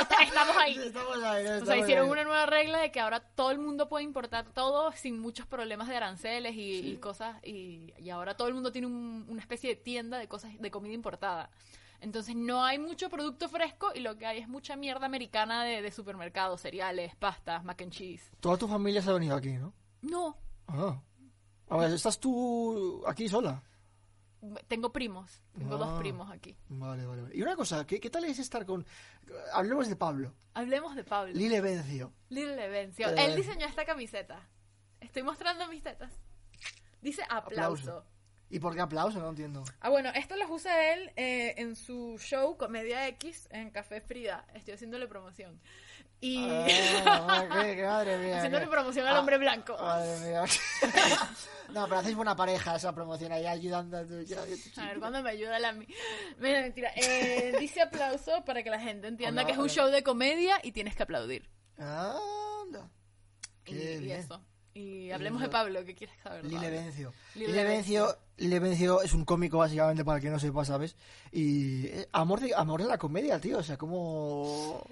Está- 0.00 0.22
estamos 0.22 0.56
ahí. 0.56 0.76
Estamos 0.86 1.22
ahí, 1.22 1.46
O 1.46 1.64
sea, 1.66 1.76
hicieron 1.76 2.06
ahí. 2.06 2.10
una 2.12 2.24
nueva 2.24 2.46
regla 2.46 2.78
de 2.80 2.90
que 2.90 3.00
ahora 3.00 3.20
todo 3.20 3.50
el 3.50 3.58
mundo 3.58 3.88
puede 3.88 4.04
importar 4.04 4.46
todo 4.52 4.92
sin 4.92 5.18
muchos 5.20 5.46
problemas 5.46 5.88
de 5.88 5.96
aranceles 5.96 6.54
y, 6.54 6.80
y 6.92 6.96
cosas. 6.98 7.36
Y, 7.44 7.92
y 7.98 8.10
ahora 8.10 8.36
todo 8.36 8.48
el 8.48 8.54
mundo 8.54 8.72
tiene 8.72 8.86
un- 8.86 9.26
una 9.28 9.40
especie 9.40 9.70
de 9.70 9.76
tienda 9.76 10.18
de 10.18 10.28
cosas 10.28 10.52
de 10.58 10.70
comida 10.70 10.94
importada. 10.94 11.50
Entonces 12.00 12.36
no 12.36 12.62
hay 12.62 12.78
mucho 12.78 13.08
producto 13.08 13.48
fresco 13.48 13.90
y 13.94 14.00
lo 14.00 14.16
que 14.18 14.26
hay 14.26 14.38
es 14.38 14.48
mucha 14.48 14.76
mierda 14.76 15.06
americana 15.06 15.64
de, 15.64 15.80
de 15.80 15.90
supermercados, 15.90 16.60
cereales, 16.60 17.16
pastas, 17.16 17.64
mac 17.64 17.80
and 17.80 17.90
cheese. 17.92 18.30
Toda 18.40 18.58
tu 18.58 18.68
familia 18.68 19.00
se 19.00 19.08
ha 19.10 19.14
venido 19.14 19.34
aquí, 19.34 19.52
¿no? 19.52 19.72
No, 20.02 20.36
Ah. 20.68 21.00
A 21.68 21.76
ver, 21.78 21.90
¿estás 21.92 22.20
tú 22.20 23.02
aquí 23.06 23.28
sola? 23.28 23.62
Tengo 24.68 24.92
primos, 24.92 25.42
tengo 25.56 25.74
Ah. 25.74 25.78
dos 25.78 25.98
primos 25.98 26.30
aquí. 26.30 26.56
Vale, 26.68 27.04
vale. 27.06 27.22
vale. 27.22 27.36
Y 27.36 27.42
una 27.42 27.56
cosa, 27.56 27.86
¿qué, 27.86 28.00
qué 28.00 28.10
tal 28.10 28.24
es 28.24 28.38
estar 28.38 28.64
con... 28.66 28.86
Hablemos 29.52 29.88
de 29.88 29.96
Pablo. 29.96 30.34
Hablemos 30.54 30.94
de 30.94 31.04
Pablo. 31.04 31.32
Lile 31.34 31.60
Vencio. 31.60 32.12
Little 32.28 32.64
Evencio. 32.64 33.08
Eh. 33.10 33.24
Él 33.24 33.36
diseñó 33.36 33.66
esta 33.66 33.84
camiseta. 33.84 34.48
Estoy 35.00 35.22
mostrando 35.22 35.66
mis 35.68 35.82
tetas. 35.82 36.12
Dice 37.02 37.22
aplauso. 37.28 37.82
Aplauso. 37.90 38.06
¿Y 38.48 38.60
por 38.60 38.74
qué 38.74 38.80
aplauso? 38.80 39.18
No 39.18 39.28
entiendo. 39.30 39.64
Ah, 39.80 39.90
bueno, 39.90 40.10
esto 40.14 40.36
los 40.36 40.48
usa 40.48 40.92
él 40.94 41.10
eh, 41.16 41.54
en 41.58 41.74
su 41.74 42.16
show 42.18 42.56
Comedia 42.56 43.08
X 43.08 43.48
en 43.50 43.70
Café 43.70 44.00
Frida. 44.00 44.46
Estoy 44.54 44.74
haciéndole 44.74 45.08
promoción. 45.08 45.60
Y 46.20 46.48
Ah, 46.48 47.46
qué, 47.62 47.76
qué 47.76 47.82
madre 47.84 48.18
mía. 48.18 48.36
haciéndole 48.38 48.66
promoción 48.66 49.06
al 49.06 49.16
Ah, 49.16 49.20
hombre 49.20 49.38
blanco. 49.38 49.76
Madre 49.78 50.18
mía. 50.28 50.44
no, 51.74 51.84
pero 51.84 51.98
hacéis 51.98 52.16
buena 52.16 52.34
pareja 52.34 52.76
esa 52.76 52.94
promoción 52.94 53.32
ahí 53.32 53.46
ayudando 53.46 53.98
a 53.98 54.04
tu... 54.06 54.14
A 54.14 54.84
ver, 54.86 54.98
¿cuándo 54.98 55.22
me 55.22 55.30
ayuda 55.30 55.58
la... 55.58 55.72
mi- 55.72 55.86
Mira, 56.38 56.62
mentira. 56.62 56.90
Eh, 56.96 57.54
dice 57.60 57.82
aplauso 57.82 58.44
para 58.44 58.62
que 58.62 58.70
la 58.70 58.80
gente 58.80 59.08
entienda 59.08 59.42
Hola, 59.42 59.46
que 59.46 59.52
es 59.52 59.58
un 59.58 59.68
show 59.68 59.88
de 59.88 60.02
comedia 60.02 60.58
y 60.62 60.72
tienes 60.72 60.96
que 60.96 61.02
aplaudir. 61.02 61.48
Anda. 61.78 62.88
Y, 63.66 63.72
Qué 63.74 63.94
y 63.94 63.98
bien. 63.98 64.20
eso. 64.20 64.40
Y 64.72 65.10
hablemos 65.10 65.40
de 65.40 65.48
Pablo, 65.48 65.84
¿qué 65.84 65.94
quieres 65.94 66.16
saber? 66.22 66.44
Lile? 66.44 66.70
Vencio. 66.70 67.12
Lile 67.34 67.46
Lile 67.48 67.64
Vencio, 67.64 68.18
Lile 68.36 68.58
Vencio 68.58 69.00
es 69.00 69.14
un 69.14 69.24
cómico 69.24 69.56
básicamente 69.58 70.04
para 70.04 70.18
el 70.18 70.22
que 70.22 70.28
no 70.30 70.38
sepa, 70.38 70.64
¿sabes? 70.66 70.96
Y 71.32 71.86
eh, 71.86 72.08
amor 72.12 72.40
de, 72.40 72.54
amor 72.54 72.82
de 72.82 72.88
la 72.88 72.98
comedia, 72.98 73.40
tío, 73.40 73.58
o 73.58 73.62
sea, 73.62 73.76
como... 73.78 74.82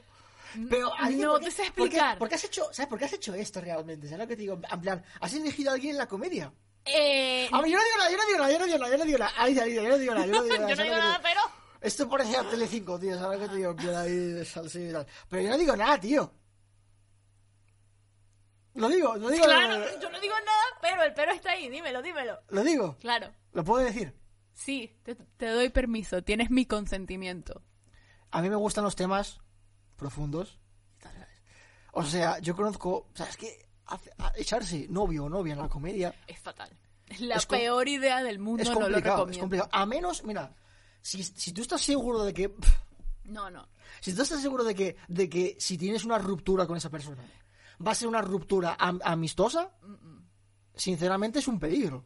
Pero, 0.71 0.93
Alicia, 0.95 1.25
no 1.27 1.31
¿por 1.33 1.41
qué- 1.41 1.47
te 1.47 1.51
sé 1.53 1.63
por 1.65 1.75
qué- 1.75 1.83
explicar. 1.83 2.19
¿por 2.19 2.29
qué, 2.29 2.35
has 2.37 2.45
hecho, 2.45 2.69
¿sabes 2.73 2.89
por 2.89 2.99
qué 2.99 3.05
has 3.07 3.13
hecho 3.13 3.35
esto 3.35 3.61
realmente? 3.61 4.07
¿Sabes 4.09 4.21
lo 4.25 4.29
que 4.29 4.37
te 4.37 4.43
digo? 4.43 4.61
En 4.71 4.81
plan, 4.81 5.05
¿has 5.21 5.33
elegido 5.35 5.71
a 5.71 5.75
alguien 5.75 5.93
en 5.93 5.99
la 5.99 6.07
comedia? 6.09 6.53
Eh, 6.87 7.49
A 7.51 7.61
ver, 7.63 7.71
yo 7.71 7.79
no 7.79 7.85
digo 7.85 7.97
nada, 7.99 8.11
yo 8.11 8.17
no 8.19 8.25
digo 8.27 8.39
nada, 8.39 8.51
yo 8.53 8.59
no 8.59 8.65
digo 8.67 8.79
nada, 8.79 8.91
yo 8.93 8.99
no 8.99 9.05
digo 9.05 9.19
nada. 9.19 9.33
Alicia, 9.39 9.63
Alicia, 9.63 9.83
yo 9.83 9.89
no 9.89 9.99
digo 9.99 10.15
nada, 10.15 10.27
yo 10.27 10.33
no 10.33 10.43
digo 10.43 10.55
nada. 10.59 10.69
yo 10.69 10.69
no 10.71 10.77
¿sabes 10.77 10.85
digo 10.91 10.97
lo 10.97 11.03
nada, 11.03 11.21
pero... 11.23 11.41
Esto 11.81 12.09
parece 12.09 12.37
a 12.37 12.49
Telecinco, 12.49 12.99
tío, 12.99 13.19
¿sabes 13.19 13.39
lo 13.41 13.45
que 13.47 13.51
te 13.51 13.57
digo? 13.59 13.77
Plan 13.77 13.95
ahí, 13.97 14.43
y 14.43 14.93
tal. 14.93 15.07
Pero 15.29 15.43
yo 15.43 15.49
no 15.51 15.59
digo 15.59 15.77
nada, 15.77 16.01
tío. 16.01 16.33
Lo 18.75 18.89
digo, 18.89 19.15
lo 19.17 19.29
digo. 19.31 19.45
Claro, 19.45 19.85
yo 20.01 20.11
no 20.11 20.19
digo 20.21 20.35
nada, 20.35 20.65
pero 20.81 21.03
el 21.05 21.15
pero 21.15 21.33
está 21.33 21.53
ahí. 21.53 21.69
Dímelo, 21.69 22.03
dímelo. 22.03 22.41
Lo 22.49 22.65
digo, 22.65 22.97
Claro. 23.01 23.33
lo 23.53 23.63
puedo 23.65 23.85
decir. 23.85 24.15
Sí, 24.53 24.99
te, 25.05 25.15
te 25.15 25.47
doy 25.47 25.69
permiso. 25.69 26.23
Tienes 26.25 26.51
mi 26.51 26.67
consentimiento. 26.67 27.63
A 28.33 28.43
mí 28.43 28.51
me 28.51 28.57
gustan 28.57 28.83
los 28.83 28.97
temas 28.97 29.41
profundos. 29.97 30.59
O 31.93 32.03
sea, 32.05 32.39
yo 32.41 32.57
conozco, 32.57 32.91
o 33.13 33.17
sea, 33.17 33.27
es 33.27 33.37
que 33.37 33.69
hace- 33.87 34.11
echarse 34.37 34.87
novio 34.89 35.25
o 35.25 35.29
novia 35.29 35.53
en 35.55 35.61
la 35.61 35.69
comedia 35.69 36.15
Es 36.27 36.41
fatal. 36.41 36.71
La 37.21 37.37
Es 37.37 37.47
peor 37.47 37.87
idea 37.87 38.23
del 38.23 38.39
mundo, 38.41 38.63
es 38.63 38.69
no 38.69 38.75
lo 38.75 38.81
complicado, 38.81 39.15
es 39.15 39.19
recomiendo. 39.37 39.41
complicado. 39.43 39.71
A 39.73 39.87
menos, 39.87 40.25
mira, 40.25 40.53
si, 41.01 41.23
si 41.23 41.53
tú 41.53 41.63
estás 41.63 41.83
seguro 41.83 42.25
de 42.25 42.33
que, 42.35 42.53
No, 43.25 43.49
no. 43.51 43.69
si 44.01 44.13
tú 44.13 44.23
estás 44.23 44.41
seguro 44.43 44.65
de 44.65 44.75
que, 44.75 44.97
de 45.07 45.29
que 45.29 45.57
si 45.61 45.79
tienes 45.79 46.05
una 46.05 46.19
ruptura 46.19 46.67
con 46.67 46.77
esa 46.77 46.91
persona, 46.91 47.23
va 47.87 47.93
a 47.93 47.95
ser 47.95 48.09
una 48.09 48.23
ruptura 48.23 48.75
am- 48.79 49.01
amistosa, 49.05 49.71
sinceramente 50.75 51.39
es 51.39 51.47
un 51.49 51.61
peligro. 51.61 52.05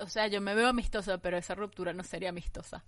O 0.00 0.08
sea, 0.08 0.26
yo 0.28 0.40
me 0.40 0.54
veo 0.54 0.68
amistosa, 0.68 1.18
pero 1.18 1.36
esa 1.36 1.54
ruptura 1.54 1.92
no 1.92 2.02
sería 2.04 2.28
amistosa. 2.30 2.84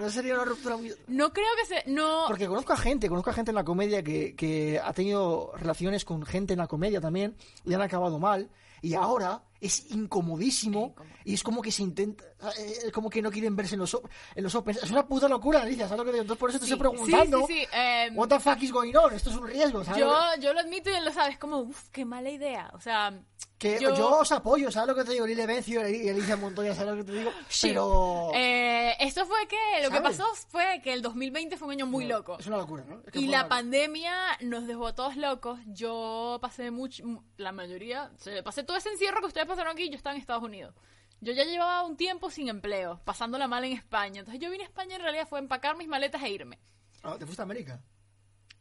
No 0.00 0.10
sería 0.10 0.34
una 0.34 0.44
ruptura 0.44 0.76
muy... 0.76 0.92
No 1.06 1.32
creo 1.32 1.46
que 1.60 1.66
se... 1.66 1.90
No... 1.90 2.24
Porque 2.28 2.46
conozco 2.46 2.72
a 2.72 2.76
gente, 2.76 3.08
conozco 3.08 3.30
a 3.30 3.34
gente 3.34 3.50
en 3.50 3.54
la 3.56 3.64
comedia 3.64 4.02
que, 4.02 4.34
que 4.36 4.80
ha 4.82 4.92
tenido 4.92 5.52
relaciones 5.56 6.04
con 6.04 6.24
gente 6.24 6.52
en 6.52 6.58
la 6.58 6.66
comedia 6.66 7.00
también 7.00 7.36
y 7.64 7.74
han 7.74 7.82
acabado 7.82 8.18
mal. 8.18 8.48
Y 8.80 8.94
ahora 8.94 9.42
es 9.60 9.90
incomodísimo 9.90 10.94
y 11.24 11.34
es 11.34 11.42
como 11.42 11.60
que 11.62 11.72
se 11.72 11.82
intenta, 11.82 12.24
eh, 12.58 12.78
es 12.86 12.92
como 12.92 13.10
que 13.10 13.20
no 13.20 13.30
quieren 13.32 13.56
verse 13.56 13.74
en 13.74 13.80
los, 13.80 13.98
en 14.36 14.44
los 14.44 14.54
Opens. 14.54 14.82
Es 14.84 14.90
una 14.92 15.04
puta 15.06 15.28
locura, 15.28 15.62
Alicia, 15.62 15.88
¿sabes 15.88 15.98
lo 15.98 16.04
que 16.04 16.12
digo? 16.12 16.22
Entonces 16.22 16.38
por 16.40 16.50
eso 16.50 16.60
te 16.60 16.66
Sí, 16.66 16.72
estoy 16.72 16.88
preguntando, 16.88 17.46
Sí, 17.48 17.54
sí, 17.54 17.60
sí. 17.60 17.66
em, 17.72 18.16
what 18.16 18.28
the 18.28 18.38
fuck 18.38 18.62
is 18.62 18.70
going 18.70 18.94
on? 18.94 19.12
Esto 19.12 19.30
es 19.30 19.36
un 19.36 19.48
riesgo, 19.48 19.82
¿sabes? 19.84 20.00
yo, 20.00 20.14
yo 20.40 20.52
lo 20.52 20.60
admito 20.60 20.90
y 20.90 20.94
él 20.94 21.04
lo 21.04 21.12
sabe. 21.12 21.32
Es 21.32 21.38
como, 21.38 21.58
uff, 21.58 21.88
qué 21.90 22.04
mala 22.04 22.30
idea. 22.30 22.70
O 22.74 22.80
sea, 22.80 23.12
Que 23.58 23.78
Yo- 23.80 23.94
yo, 23.96 24.18
os 24.20 24.30
apoyo, 24.30 24.70
¿sabes 24.70 24.88
lo 24.88 24.94
que 24.94 25.02
te 25.04 25.12
digo? 25.14 25.26
Lile 25.26 25.44
Bencio 25.46 25.86
y 25.88 26.08
Alicia 26.08 26.36
Montoya, 26.36 26.74
¿sabes 26.76 26.94
lo 26.94 27.04
que 27.04 27.10
te 27.10 27.18
digo? 27.18 27.32
Sí. 27.48 27.68
Pero... 27.68 28.30
Eh, 28.34 28.94
esto 29.00 29.26
fue 29.26 29.48
que 29.48 29.56
lo 29.82 29.90
que 29.90 29.96
¿Sabes? 29.96 30.16
pasó 30.16 30.32
fue 30.48 30.80
que 30.82 30.92
el 30.92 31.02
2020 31.02 31.56
fue 31.56 31.66
un 31.66 31.72
año 31.72 31.86
muy 31.86 32.04
loco. 32.04 32.38
Es 32.38 32.46
una 32.46 32.58
locura, 32.58 32.84
¿no? 32.86 33.00
Es 33.04 33.12
que 33.12 33.18
Y 33.18 33.26
la 33.26 33.48
pandemia 33.48 34.14
nos 34.42 34.68
dejó 34.68 34.86
a 34.86 34.94
todos 34.94 35.16
locos. 35.16 35.58
Yo 35.66 36.38
pasé 36.40 36.70
mucho, 36.70 37.02
la 37.36 37.50
mayoría, 37.50 38.12
pasé 38.44 38.62
todo 38.62 38.76
ese 38.76 38.90
encierro 38.90 39.20
que 39.20 39.26
ustedes 39.26 39.46
pasaron 39.48 39.72
aquí, 39.72 39.88
yo 39.90 39.96
estaba 39.96 40.14
en 40.14 40.20
Estados 40.20 40.44
Unidos. 40.44 40.74
Yo 41.20 41.32
ya 41.32 41.42
llevaba 41.42 41.82
un 41.82 41.96
tiempo 41.96 42.30
sin 42.30 42.48
empleo, 42.48 43.00
pasándola 43.04 43.48
mal 43.48 43.64
en 43.64 43.72
España. 43.72 44.20
Entonces 44.20 44.40
yo 44.40 44.50
vine 44.52 44.62
a 44.62 44.66
España 44.68 44.94
en 44.94 45.02
realidad 45.02 45.26
fue 45.28 45.40
empacar 45.40 45.76
mis 45.76 45.88
maletas 45.88 46.22
e 46.22 46.30
irme. 46.30 46.60
Ah, 47.02 47.16
¿Te 47.18 47.24
fuiste 47.26 47.42
a 47.42 47.44
América? 47.44 47.80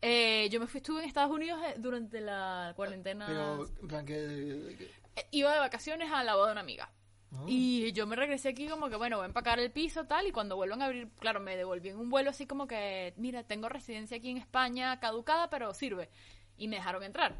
Eh, 0.01 0.47
yo 0.51 0.59
me 0.59 0.67
fui, 0.67 0.77
estuve 0.77 1.01
en 1.01 1.07
Estados 1.07 1.31
Unidos 1.31 1.59
eh, 1.65 1.75
durante 1.77 2.21
la 2.21 2.73
cuarentena. 2.75 3.25
Pero, 3.27 3.67
plan, 3.87 4.05
que... 4.05 4.77
Eh, 5.15 5.27
Iba 5.31 5.53
de 5.53 5.59
vacaciones 5.59 6.11
a 6.11 6.23
la 6.23 6.35
boda 6.35 6.47
de 6.47 6.51
una 6.53 6.61
amiga. 6.61 6.91
Ah. 7.31 7.43
Y 7.47 7.91
yo 7.93 8.05
me 8.05 8.15
regresé 8.15 8.49
aquí 8.49 8.67
como 8.67 8.89
que, 8.89 8.95
bueno, 8.95 9.17
voy 9.17 9.23
a 9.23 9.27
empacar 9.27 9.59
el 9.59 9.71
piso 9.71 10.05
tal, 10.05 10.27
y 10.27 10.31
cuando 10.31 10.55
vuelvan 10.55 10.81
a 10.81 10.85
abrir, 10.85 11.09
claro, 11.19 11.39
me 11.39 11.57
devolví 11.57 11.89
en 11.89 11.97
un 11.97 12.09
vuelo 12.09 12.29
así 12.29 12.45
como 12.45 12.67
que, 12.67 13.13
mira, 13.17 13.43
tengo 13.43 13.69
residencia 13.69 14.17
aquí 14.17 14.29
en 14.29 14.37
España, 14.37 14.99
caducada, 14.99 15.49
pero 15.49 15.73
sirve. 15.73 16.09
Y 16.57 16.67
me 16.67 16.77
dejaron 16.77 17.03
entrar. 17.03 17.35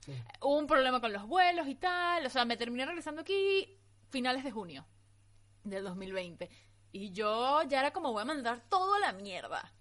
Sí. 0.00 0.12
Hubo 0.40 0.58
un 0.58 0.66
problema 0.66 1.00
con 1.00 1.12
los 1.12 1.26
vuelos 1.26 1.68
y 1.68 1.74
tal, 1.74 2.24
o 2.24 2.30
sea, 2.30 2.44
me 2.44 2.56
terminé 2.56 2.86
regresando 2.86 3.20
aquí 3.20 3.78
finales 4.10 4.44
de 4.44 4.50
junio 4.50 4.86
del 5.64 5.84
2020. 5.84 6.48
Y 6.92 7.12
yo 7.12 7.62
ya 7.64 7.80
era 7.80 7.92
como, 7.92 8.12
voy 8.12 8.22
a 8.22 8.24
mandar 8.24 8.62
todo 8.68 8.94
a 8.94 9.00
la 9.00 9.12
mierda. 9.12 9.72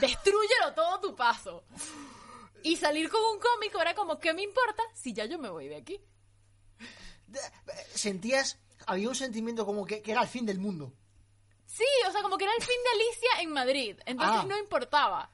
Destrúyelo 0.00 0.72
todo 0.74 0.94
a 0.94 1.00
tu 1.00 1.14
paso. 1.14 1.64
Y 2.62 2.76
salir 2.76 3.08
con 3.10 3.20
un 3.22 3.38
cómico 3.38 3.80
era 3.80 3.94
como, 3.94 4.18
¿qué 4.18 4.32
me 4.32 4.42
importa 4.42 4.82
si 4.94 5.12
ya 5.12 5.26
yo 5.26 5.38
me 5.38 5.50
voy 5.50 5.68
de 5.68 5.76
aquí? 5.76 6.00
Sentías... 7.94 8.58
Había 8.86 9.08
un 9.08 9.14
sentimiento 9.14 9.64
como 9.64 9.86
que, 9.86 10.02
que 10.02 10.12
era 10.12 10.20
el 10.20 10.28
fin 10.28 10.44
del 10.44 10.58
mundo. 10.58 10.92
Sí, 11.64 11.84
o 12.06 12.12
sea, 12.12 12.20
como 12.20 12.36
que 12.36 12.44
era 12.44 12.52
el 12.54 12.62
fin 12.62 12.76
de 12.84 12.90
Alicia 12.90 13.40
en 13.42 13.50
Madrid. 13.50 13.98
Entonces 14.04 14.40
Ah. 14.42 14.46
no 14.46 14.58
importaba. 14.58 15.30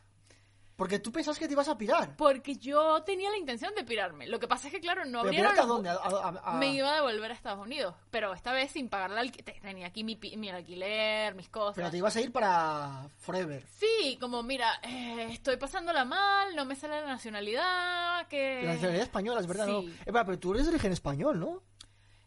Porque 0.81 0.99
tú 0.99 1.13
pensabas 1.13 1.39
que 1.39 1.47
te 1.47 1.53
ibas 1.53 1.69
a 1.69 1.77
pirar. 1.77 2.17
Porque 2.17 2.57
yo 2.57 3.03
tenía 3.03 3.29
la 3.29 3.37
intención 3.37 3.75
de 3.75 3.85
pirarme. 3.85 4.27
Lo 4.27 4.41
que 4.41 4.49
pasa 4.49 4.69
es 4.69 4.73
que, 4.73 4.81
claro, 4.81 5.05
no 5.05 5.19
¿Pero 5.21 5.29
abrieron 5.29 5.55
los- 5.57 5.69
dónde? 5.69 5.91
A- 5.91 5.93
a- 5.95 6.41
a- 6.43 6.59
Me 6.59 6.73
iba 6.73 6.91
a 6.91 6.95
devolver 6.95 7.31
a 7.31 7.35
Estados 7.35 7.61
Unidos. 7.67 7.95
Pero 8.11 8.33
esta 8.33 8.51
vez 8.53 8.73
sin 8.73 8.89
pagar 8.89 9.11
la 9.11 9.21
alquiler. 9.21 9.61
Tenía 9.61 9.89
aquí 9.89 10.05
mi, 10.05 10.19
mi 10.39 10.49
alquiler, 10.49 11.35
mis 11.35 11.51
cosas. 11.51 11.75
Pero 11.75 11.91
te 11.91 11.99
ibas 11.99 12.17
a 12.17 12.21
ir 12.23 12.33
para 12.33 13.07
Forever. 13.19 13.63
Sí, 13.79 14.17
como, 14.19 14.43
mira, 14.43 14.81
eh, 14.83 15.29
estoy 15.31 15.59
pasándola 15.59 16.07
mal, 16.07 16.57
no 16.57 16.65
me 16.65 16.75
sale 16.75 16.99
la 17.03 17.07
nacionalidad, 17.09 18.27
que... 18.29 18.63
La 18.65 18.73
nacionalidad 18.73 19.05
española, 19.05 19.41
es 19.43 19.47
verdad, 19.47 19.67
Sí. 19.67 19.73
¿no? 19.73 19.81
Eh, 19.83 20.25
pero 20.25 20.39
tú 20.39 20.53
eres 20.55 20.65
de 20.65 20.71
origen 20.71 20.93
español, 20.93 21.39
¿no? 21.39 21.63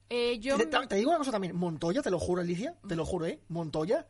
Eh, 0.10 0.38
yo... 0.38 0.58
Te, 0.58 0.68
te- 0.68 0.86
te 0.88 0.96
digo 0.98 1.10
una 1.10 1.18
cosa 1.18 1.32
también. 1.32 1.56
Montoya, 1.56 2.04
te 2.04 2.12
lo 2.12 2.20
juro, 2.20 2.42
Alicia. 2.44 2.76
Te 2.88 2.96
lo 2.96 3.04
juro, 3.04 3.26
¿eh? 3.26 3.40
Montoya 3.48 4.06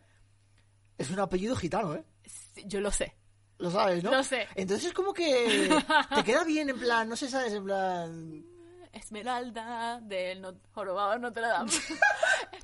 es 0.97 1.09
un 1.11 1.19
apellido 1.21 1.55
gitano, 1.55 1.95
¿eh? 1.95 2.03
sí, 2.25 2.63
yo 2.65 2.81
lo 2.81 2.91
sé. 2.91 3.15
Lo 3.63 3.71
sabes, 3.71 4.03
¿no? 4.03 4.11
Lo 4.11 4.21
sé. 4.23 4.45
Entonces 4.55 4.87
es 4.87 4.93
como 4.93 5.13
que 5.13 5.69
te 6.13 6.23
queda 6.25 6.43
bien, 6.43 6.69
en 6.69 6.77
plan, 6.77 7.07
no 7.07 7.15
sé, 7.15 7.29
¿sabes? 7.29 7.53
En 7.53 7.63
plan... 7.63 8.45
Esmeralda 8.91 10.01
del 10.01 10.41
no- 10.41 10.55
jorobado 10.73 11.17
Notre 11.17 11.47
Dame. 11.47 11.71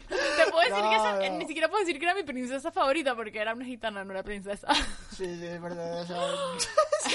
Te 0.10 0.52
puedo 0.52 0.60
decir 0.60 0.89
que 0.89 0.95
esa- 0.95 1.30
No, 1.30 1.38
ni 1.38 1.47
siquiera 1.47 1.70
puedo 1.70 1.80
decir 1.80 1.97
que 1.97 2.04
era 2.06 2.14
mi 2.14 2.24
princesa 2.24 2.70
favorita 2.74 3.16
porque 3.16 3.39
era 3.39 3.54
una 3.54 3.64
gitana, 3.64 4.04
no 4.04 4.12
era 4.12 4.24
princesa. 4.24 4.68
Sí, 5.16 5.26
sí, 5.38 5.45
es 5.45 5.62
verdad. 5.62 6.02
o 6.02 6.06
sea, 6.06 6.20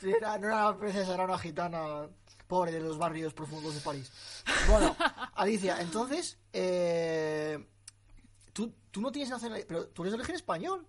sí, 0.00 0.10
era- 0.10 0.38
no 0.38 0.46
era 0.46 0.68
una 0.68 0.78
princesa, 0.78 1.14
era 1.14 1.24
una 1.24 1.38
gitana 1.38 2.06
pobre 2.46 2.70
de 2.70 2.78
los 2.80 2.96
barrios 2.96 3.34
profundos 3.34 3.74
de 3.74 3.80
París. 3.80 4.12
Bueno, 4.70 4.96
Alicia, 5.34 5.80
entonces, 5.80 6.38
eh, 6.52 7.58
tú, 8.52 8.72
tú 8.92 9.00
no 9.00 9.10
tienes 9.10 9.30
nacionalidad, 9.30 9.66
pero 9.68 9.88
tú 9.88 10.02
eres 10.02 10.12
de 10.12 10.18
origen 10.18 10.36
español. 10.36 10.86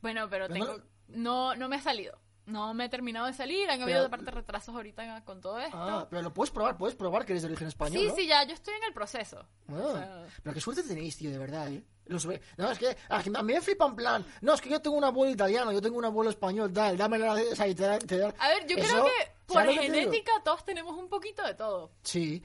Bueno, 0.00 0.28
pero 0.30 0.46
Pero 0.48 0.54
tengo... 0.54 0.78
No, 0.78 0.95
no 1.08 1.68
me 1.68 1.76
ha 1.76 1.82
salido. 1.82 2.18
No 2.46 2.74
me 2.74 2.84
he 2.84 2.88
terminado 2.88 3.26
de 3.26 3.32
salir. 3.32 3.68
Han 3.68 3.82
habido 3.82 3.98
Pero- 3.98 4.02
de 4.04 4.08
parte 4.08 4.30
retrasos 4.30 4.74
ahorita 4.74 5.24
con 5.24 5.40
todo 5.40 5.58
esto. 5.58 5.76
Ah, 5.76 6.06
pero 6.08 6.22
lo 6.22 6.32
puedes 6.32 6.52
probar, 6.52 6.76
puedes 6.78 6.94
probar 6.94 7.26
que 7.26 7.32
eres 7.32 7.42
de 7.42 7.48
origen 7.48 7.66
español, 7.66 8.00
sí, 8.00 8.08
¿no? 8.08 8.14
sí, 8.14 8.26
ya. 8.26 8.44
Yo 8.44 8.54
estoy 8.54 8.74
en 8.74 8.84
el 8.84 8.92
proceso. 8.92 9.44
Ah, 9.68 9.72
O 9.72 9.92
sea, 9.92 10.26
pero 10.44 10.54
qué 10.54 10.60
suerte 10.60 10.84
tenéis, 10.84 11.16
tío, 11.16 11.30
de 11.30 11.38
verdad, 11.38 11.68
¿eh? 11.72 11.82
Los 12.06 12.24
No, 12.24 12.70
es 12.70 12.78
que 12.78 12.96
a 13.08 13.42
mí 13.42 13.52
me 13.52 13.60
flipa 13.60 13.84
en 13.86 13.96
plan. 13.96 14.24
No, 14.40 14.54
es 14.54 14.60
que 14.60 14.70
yo 14.70 14.80
tengo 14.80 14.96
un 14.96 15.02
abuelo 15.02 15.32
italiano, 15.32 15.72
yo 15.72 15.82
tengo 15.82 15.98
un 15.98 16.04
abuelo 16.04 16.30
español, 16.30 16.72
tal, 16.72 16.96
dame 16.96 17.18
la. 17.18 17.32
O 17.32 17.56
sea, 17.56 17.66
y 17.66 17.74
te 17.74 17.98
te 17.98 18.22
A 18.22 18.48
ver, 18.48 18.66
yo 18.68 18.76
Eso, 18.76 18.88
creo 18.92 19.04
que 19.06 19.32
por 19.46 19.66
genética 19.66 20.30
todos 20.44 20.64
tenemos 20.64 20.96
un 20.96 21.08
poquito 21.08 21.44
de 21.44 21.54
todo. 21.54 21.90
Sí. 22.04 22.44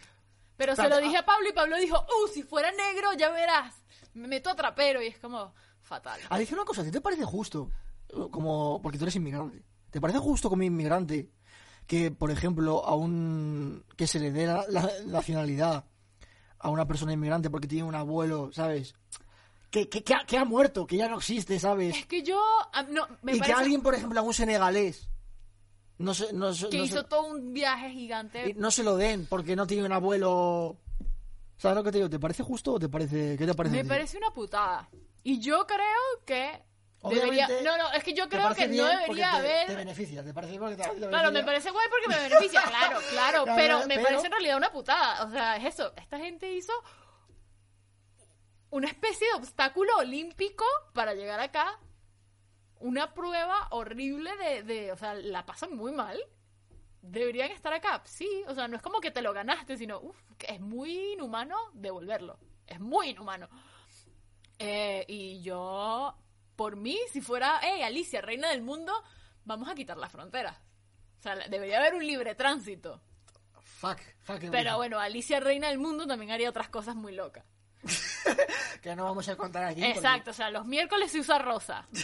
Pero 0.58 0.76
se 0.76 0.90
lo 0.90 0.98
dije 0.98 1.18
ah. 1.18 1.20
a 1.20 1.26
Pablo 1.26 1.48
y 1.48 1.54
Pablo 1.54 1.78
dijo, 1.78 2.00
uh, 2.00 2.28
si 2.28 2.42
fuera 2.42 2.72
negro, 2.72 3.14
ya 3.14 3.30
verás. 3.30 3.76
Me 4.16 4.28
meto 4.28 4.50
a 4.50 4.56
trapero 4.56 5.00
y 5.02 5.08
es 5.08 5.20
como 5.20 5.54
fatal. 5.84 6.20
Alicia, 6.30 6.56
una 6.56 6.66
cosa, 6.66 6.82
¿a 6.82 6.86
ti 6.86 6.92
te 6.92 7.02
parece 7.02 7.24
justo? 7.24 7.70
Como. 8.32 8.82
Porque 8.82 8.98
tú 8.98 9.06
eres 9.06 9.16
inmigrante. 9.16 9.64
¿Te 9.90 10.00
parece 10.02 10.20
justo 10.20 10.50
como 10.50 10.64
inmigrante 10.64 11.30
que, 11.88 12.12
por 12.12 12.32
ejemplo, 12.32 12.86
a 12.86 12.96
un. 12.96 13.84
que 13.96 14.08
se 14.08 14.20
le 14.20 14.32
dé 14.32 14.46
la, 14.48 14.66
la 14.70 14.90
nacionalidad 15.08 15.86
a 16.60 16.70
una 16.70 16.88
persona 16.88 17.14
inmigrante 17.14 17.50
porque 17.50 17.68
tiene 17.68 17.84
un 17.88 17.96
abuelo, 17.96 18.52
¿sabes? 18.54 18.94
Que, 19.70 19.88
que, 19.90 20.04
que 20.04 20.14
ha, 20.14 20.26
que 20.26 20.38
ha 20.38 20.46
muerto, 20.46 20.86
que 20.86 20.98
ya 20.98 21.08
no 21.08 21.18
existe, 21.18 21.58
¿sabes? 21.60 21.96
Es 21.98 22.06
que 22.06 22.24
yo, 22.24 22.40
ah, 22.74 22.84
no, 22.84 23.08
me 23.22 23.36
y 23.36 23.40
parece 23.40 23.56
que 23.56 23.60
alguien, 23.62 23.82
por 23.82 23.96
ejemplo, 23.96 24.20
a 24.20 24.24
un 24.24 24.34
senegalés. 24.34 25.08
No 25.98 26.14
se, 26.14 26.34
no 26.34 26.54
se- 26.54 26.68
que 26.70 26.78
no 26.78 26.84
hizo 26.84 27.02
se- 27.02 27.08
todo 27.08 27.28
un 27.28 27.54
viaje 27.54 27.90
gigante. 27.92 28.50
y 28.50 28.54
no 28.56 28.70
se 28.72 28.84
lo 28.84 28.98
den 28.98 29.28
porque 29.30 29.56
no 29.56 29.66
tiene 29.68 29.86
un 29.86 29.92
abuelo. 29.94 30.78
¿Sabes 31.58 31.78
lo 31.78 31.84
que 31.84 31.92
te 31.92 32.00
digo? 32.00 32.10
¿Te 32.10 32.20
parece 32.20 32.44
justo 32.44 32.74
o 32.74 32.80
te 32.80 32.90
parece.? 32.90 33.36
¿Qué 33.38 33.46
te 33.46 33.54
parece? 33.54 33.76
Me 33.78 33.86
parece 33.86 34.18
una 34.18 34.32
putada. 34.34 34.90
Y 35.24 35.40
yo 35.40 35.66
creo 35.68 36.26
que 36.26 36.62
debería... 37.10 37.48
No, 37.64 37.78
no, 37.78 37.92
es 37.94 38.04
que 38.04 38.14
yo 38.14 38.30
creo 38.30 38.54
que 38.54 38.68
no 38.68 38.86
debería 38.86 39.32
te- 39.32 39.38
haber... 39.38 39.68
Te 39.68 39.76
beneficia, 39.76 40.24
te 40.24 40.34
parece 40.34 40.60
porque 40.60 40.76
te, 40.76 40.84
te 40.84 41.08
Claro, 41.08 41.32
me 41.32 41.44
parece 41.44 41.72
guay 41.72 41.88
porque 41.90 42.08
me 42.10 42.30
beneficia, 42.30 42.62
claro, 42.68 43.00
claro, 43.10 43.44
Claro, 43.44 43.56
pero 43.56 43.80
me 43.88 43.96
pero- 43.96 44.04
parece 44.04 44.26
en 44.28 44.32
realidad 44.32 44.58
una 44.58 44.72
putada. 44.72 45.24
O 45.26 45.32
sea, 45.32 45.58
es 45.58 45.66
eso. 45.74 45.94
Esta 45.98 46.18
gente 46.20 46.52
hizo 46.54 46.74
una 48.70 48.88
especie 48.88 49.28
de 49.28 49.34
obstáculo 49.34 49.98
olímpico 49.98 50.66
para 50.94 51.14
llegar 51.14 51.40
acá. 51.40 51.80
Una 52.80 53.14
prueba 53.14 53.68
horrible 53.72 54.36
de, 54.38 54.64
de, 54.64 54.92
o 54.92 54.98
sea, 54.98 55.14
la 55.14 55.46
pasan 55.46 55.76
muy 55.76 55.92
mal. 55.92 56.20
Deberían 57.02 57.52
estar 57.52 57.74
acá, 57.74 58.02
sí. 58.06 58.28
O 58.48 58.56
sea, 58.56 58.68
no 58.68 58.76
es 58.76 58.82
como 58.82 59.00
que 59.02 59.12
te 59.12 59.22
lo 59.22 59.34
ganaste, 59.34 59.78
sino, 59.78 60.00
uff, 60.00 60.18
es 60.48 60.60
muy 60.60 61.14
inhumano 61.14 61.58
devolverlo. 61.74 62.40
Es 62.66 62.80
muy 62.80 63.10
inhumano. 63.10 63.50
Eh, 64.58 65.04
y 65.08 65.42
yo, 65.42 66.16
por 66.62 66.76
mí, 66.76 66.96
si 67.12 67.22
fuera, 67.22 67.60
hey, 67.64 67.82
Alicia, 67.82 68.22
reina 68.22 68.50
del 68.50 68.62
mundo, 68.62 68.94
vamos 69.46 69.68
a 69.68 69.74
quitar 69.74 69.98
las 69.98 70.12
fronteras. 70.12 70.56
O 71.20 71.24
sea, 71.24 71.36
debería 71.50 71.80
haber 71.80 71.96
un 71.96 72.06
libre 72.06 72.36
tránsito. 72.36 73.02
Fuck, 73.80 73.98
fuck. 74.22 74.42
Pero 74.52 74.78
bueno, 74.78 75.00
Alicia, 75.00 75.40
reina 75.40 75.70
del 75.70 75.80
mundo, 75.80 76.06
también 76.06 76.30
haría 76.32 76.52
otras 76.52 76.70
cosas 76.70 76.96
muy 76.96 77.14
locas. 77.16 77.44
Que 78.84 78.96
no 78.96 79.06
vamos 79.06 79.28
a 79.28 79.36
contar 79.36 79.64
aquí. 79.64 79.82
porque- 79.82 79.98
Exacto, 79.98 80.30
o 80.30 80.34
sea, 80.36 80.52
los 80.52 80.66
miércoles 80.68 81.12
se 81.12 81.20
usa 81.20 81.40
rosa. 81.40 81.88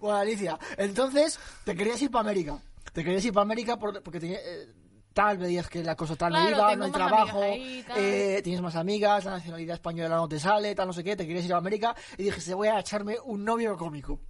Bueno, 0.00 0.18
Alicia, 0.18 0.58
entonces 0.78 1.38
te 1.64 1.76
querías 1.76 2.00
ir 2.02 2.10
para 2.10 2.22
América. 2.22 2.58
Te 2.92 3.04
querías 3.04 3.24
ir 3.24 3.32
para 3.32 3.42
América 3.42 3.76
por- 3.78 4.02
porque 4.02 4.18
tenía, 4.18 4.38
eh, 4.40 4.66
tal, 5.12 5.38
veías 5.38 5.68
que 5.68 5.82
la 5.82 5.96
cosa 5.96 6.16
tal 6.16 6.32
no 6.32 6.38
Claro, 6.38 6.56
iba, 6.56 6.70
tengo 6.70 6.78
no 6.78 6.84
hay 6.84 6.92
trabajo, 6.92 7.42
ahí, 7.42 7.84
eh, 7.96 8.40
tienes 8.42 8.60
más 8.62 8.76
amigas, 8.76 9.24
la 9.24 9.32
nacionalidad 9.32 9.74
española 9.74 10.16
no 10.16 10.28
te 10.28 10.38
sale, 10.38 10.74
tal, 10.74 10.86
no 10.86 10.92
sé 10.92 11.04
qué, 11.04 11.16
te 11.16 11.26
querías 11.26 11.44
ir 11.44 11.54
a 11.54 11.58
América 11.58 11.94
y 12.16 12.24
dijiste, 12.24 12.54
voy 12.54 12.68
a 12.68 12.78
echarme 12.78 13.16
un 13.24 13.44
novio 13.44 13.76
cómico. 13.76 14.20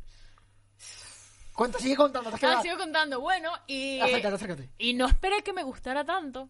Cuenta, 1.55 1.78
sigue 1.78 1.97
contando, 1.97 2.31
te 2.31 2.47
has 2.47 2.59
Ah, 2.59 2.62
sigo 2.62 2.78
contando, 2.78 3.20
bueno, 3.20 3.51
y... 3.66 4.01
Acércate, 4.01 4.35
acércate. 4.35 4.70
Y 4.78 4.95
no 4.95 5.07
esperé 5.07 5.43
que 5.43 5.53
me 5.53 5.62
gustara 5.62 6.05
tanto. 6.05 6.49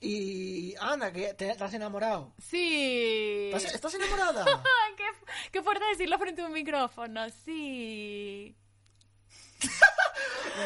Y 0.00 0.76
anda, 0.80 1.12
que 1.12 1.34
te, 1.34 1.54
te 1.54 1.64
has 1.64 1.74
enamorado. 1.74 2.32
Sí. 2.38 3.50
¿Estás, 3.52 3.74
estás 3.74 3.94
enamorada? 3.94 4.44
Qué 5.52 5.62
fuerte 5.62 5.84
decirlo 5.86 6.18
frente 6.18 6.42
a 6.42 6.46
un 6.46 6.52
micrófono, 6.52 7.28
sí. 7.44 8.56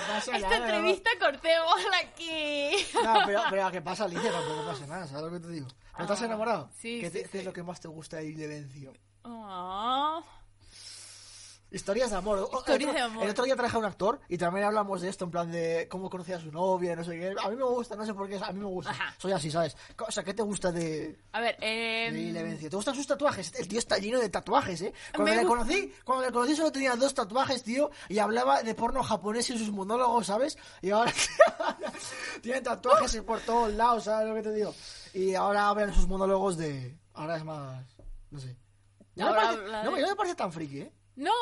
Pasa 0.08 0.36
Esta 0.36 0.48
nada, 0.48 0.56
entrevista 0.66 1.10
cortémosla 1.20 1.98
aquí. 1.98 2.70
No, 3.04 3.14
pero, 3.26 3.42
pero 3.50 3.70
¿qué 3.70 3.82
pasa, 3.82 4.04
Alicia? 4.04 4.30
Tampoco 4.32 4.66
pasa 4.66 4.86
nada, 4.86 5.06
¿sabes 5.06 5.22
lo 5.24 5.30
que 5.32 5.40
te 5.40 5.48
digo? 5.52 5.66
¿No 5.98 6.04
estás 6.04 6.22
Ah, 6.22 6.26
enamorado? 6.26 6.70
sí, 6.78 7.00
¿Qué, 7.00 7.10
te- 7.10 7.24
sí, 7.24 7.28
qué 7.30 7.38
es 7.40 7.44
lo 7.44 7.52
que 7.52 7.62
más 7.62 7.80
te 7.80 7.88
gusta 7.88 8.16
de 8.18 8.26
Ilevencio? 8.26 8.92
Ah. 9.24 10.20
Historias 11.72 12.10
de 12.10 12.16
amor. 12.16 12.50
Historias 12.52 12.80
el 12.80 12.88
otro, 12.88 12.92
de 12.92 13.00
amor. 13.00 13.24
El 13.24 13.30
otro 13.30 13.44
día 13.44 13.56
traje 13.56 13.76
a 13.76 13.78
un 13.78 13.84
actor 13.86 14.20
y 14.28 14.36
también 14.36 14.66
hablamos 14.66 15.00
de 15.00 15.08
esto, 15.08 15.24
en 15.24 15.30
plan 15.30 15.50
de 15.50 15.88
cómo 15.90 16.10
conocía 16.10 16.36
a 16.36 16.40
su 16.40 16.52
novia, 16.52 16.94
no 16.94 17.02
sé 17.02 17.18
qué. 17.18 17.34
A 17.42 17.48
mí 17.48 17.56
me 17.56 17.64
gusta, 17.64 17.96
no 17.96 18.04
sé 18.04 18.12
por 18.12 18.28
qué, 18.28 18.36
a 18.36 18.52
mí 18.52 18.60
me 18.60 18.66
gusta. 18.66 18.90
Ajá. 18.90 19.14
Soy 19.18 19.32
así, 19.32 19.50
¿sabes? 19.50 19.74
O 20.06 20.10
sea, 20.12 20.22
¿qué 20.22 20.34
te 20.34 20.42
gusta 20.42 20.70
de, 20.70 21.18
A 21.32 21.40
ver, 21.40 21.56
eh, 21.60 22.10
de? 22.12 22.68
¿Te 22.68 22.76
gustan 22.76 22.94
sus 22.94 23.06
tatuajes? 23.06 23.52
El 23.58 23.68
tío 23.68 23.78
está 23.78 23.96
lleno 23.96 24.20
de 24.20 24.28
tatuajes, 24.28 24.82
¿eh? 24.82 24.92
Cuando 25.14 25.32
Me 25.32 25.40
le 25.40 25.46
conocí, 25.46 25.94
cuando 26.04 26.26
le 26.26 26.32
conocí 26.32 26.54
solo 26.54 26.70
tenía 26.70 26.94
dos 26.94 27.14
tatuajes, 27.14 27.62
tío, 27.62 27.90
y 28.08 28.18
hablaba 28.18 28.62
de 28.62 28.74
porno 28.74 29.02
japonés 29.02 29.48
en 29.50 29.58
sus 29.58 29.70
monólogos, 29.70 30.26
¿sabes? 30.26 30.58
Y 30.82 30.90
ahora 30.90 31.12
tiene 32.42 32.60
tatuajes 32.60 33.16
por 33.22 33.40
todos 33.40 33.72
lados, 33.72 34.04
¿sabes 34.04 34.28
lo 34.28 34.34
que 34.34 34.42
te 34.42 34.52
digo? 34.52 34.74
Y 35.14 35.34
ahora 35.34 35.68
habla 35.68 35.84
en 35.84 35.94
sus 35.94 36.06
monólogos 36.06 36.58
de... 36.58 36.98
Ahora 37.14 37.36
es 37.36 37.44
más... 37.44 37.84
no 38.30 38.38
sé. 38.38 38.56
No, 39.14 39.26
me 39.26 39.34
parece, 39.34 39.62
no 39.84 39.92
me 39.92 40.16
parece 40.16 40.34
tan 40.34 40.52
friki, 40.52 40.80
¿eh? 40.80 40.92
No, 41.14 41.32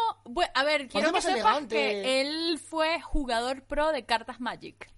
a 0.55 0.65
ver, 0.65 0.89
quiero 0.89 1.13
que 1.13 1.23
sepas 1.23 1.67
que 1.67 2.21
él 2.21 2.59
fue 2.59 3.01
jugador 3.01 3.63
pro 3.63 3.93
de 3.93 4.05
cartas 4.05 4.41
Magic. 4.41 4.91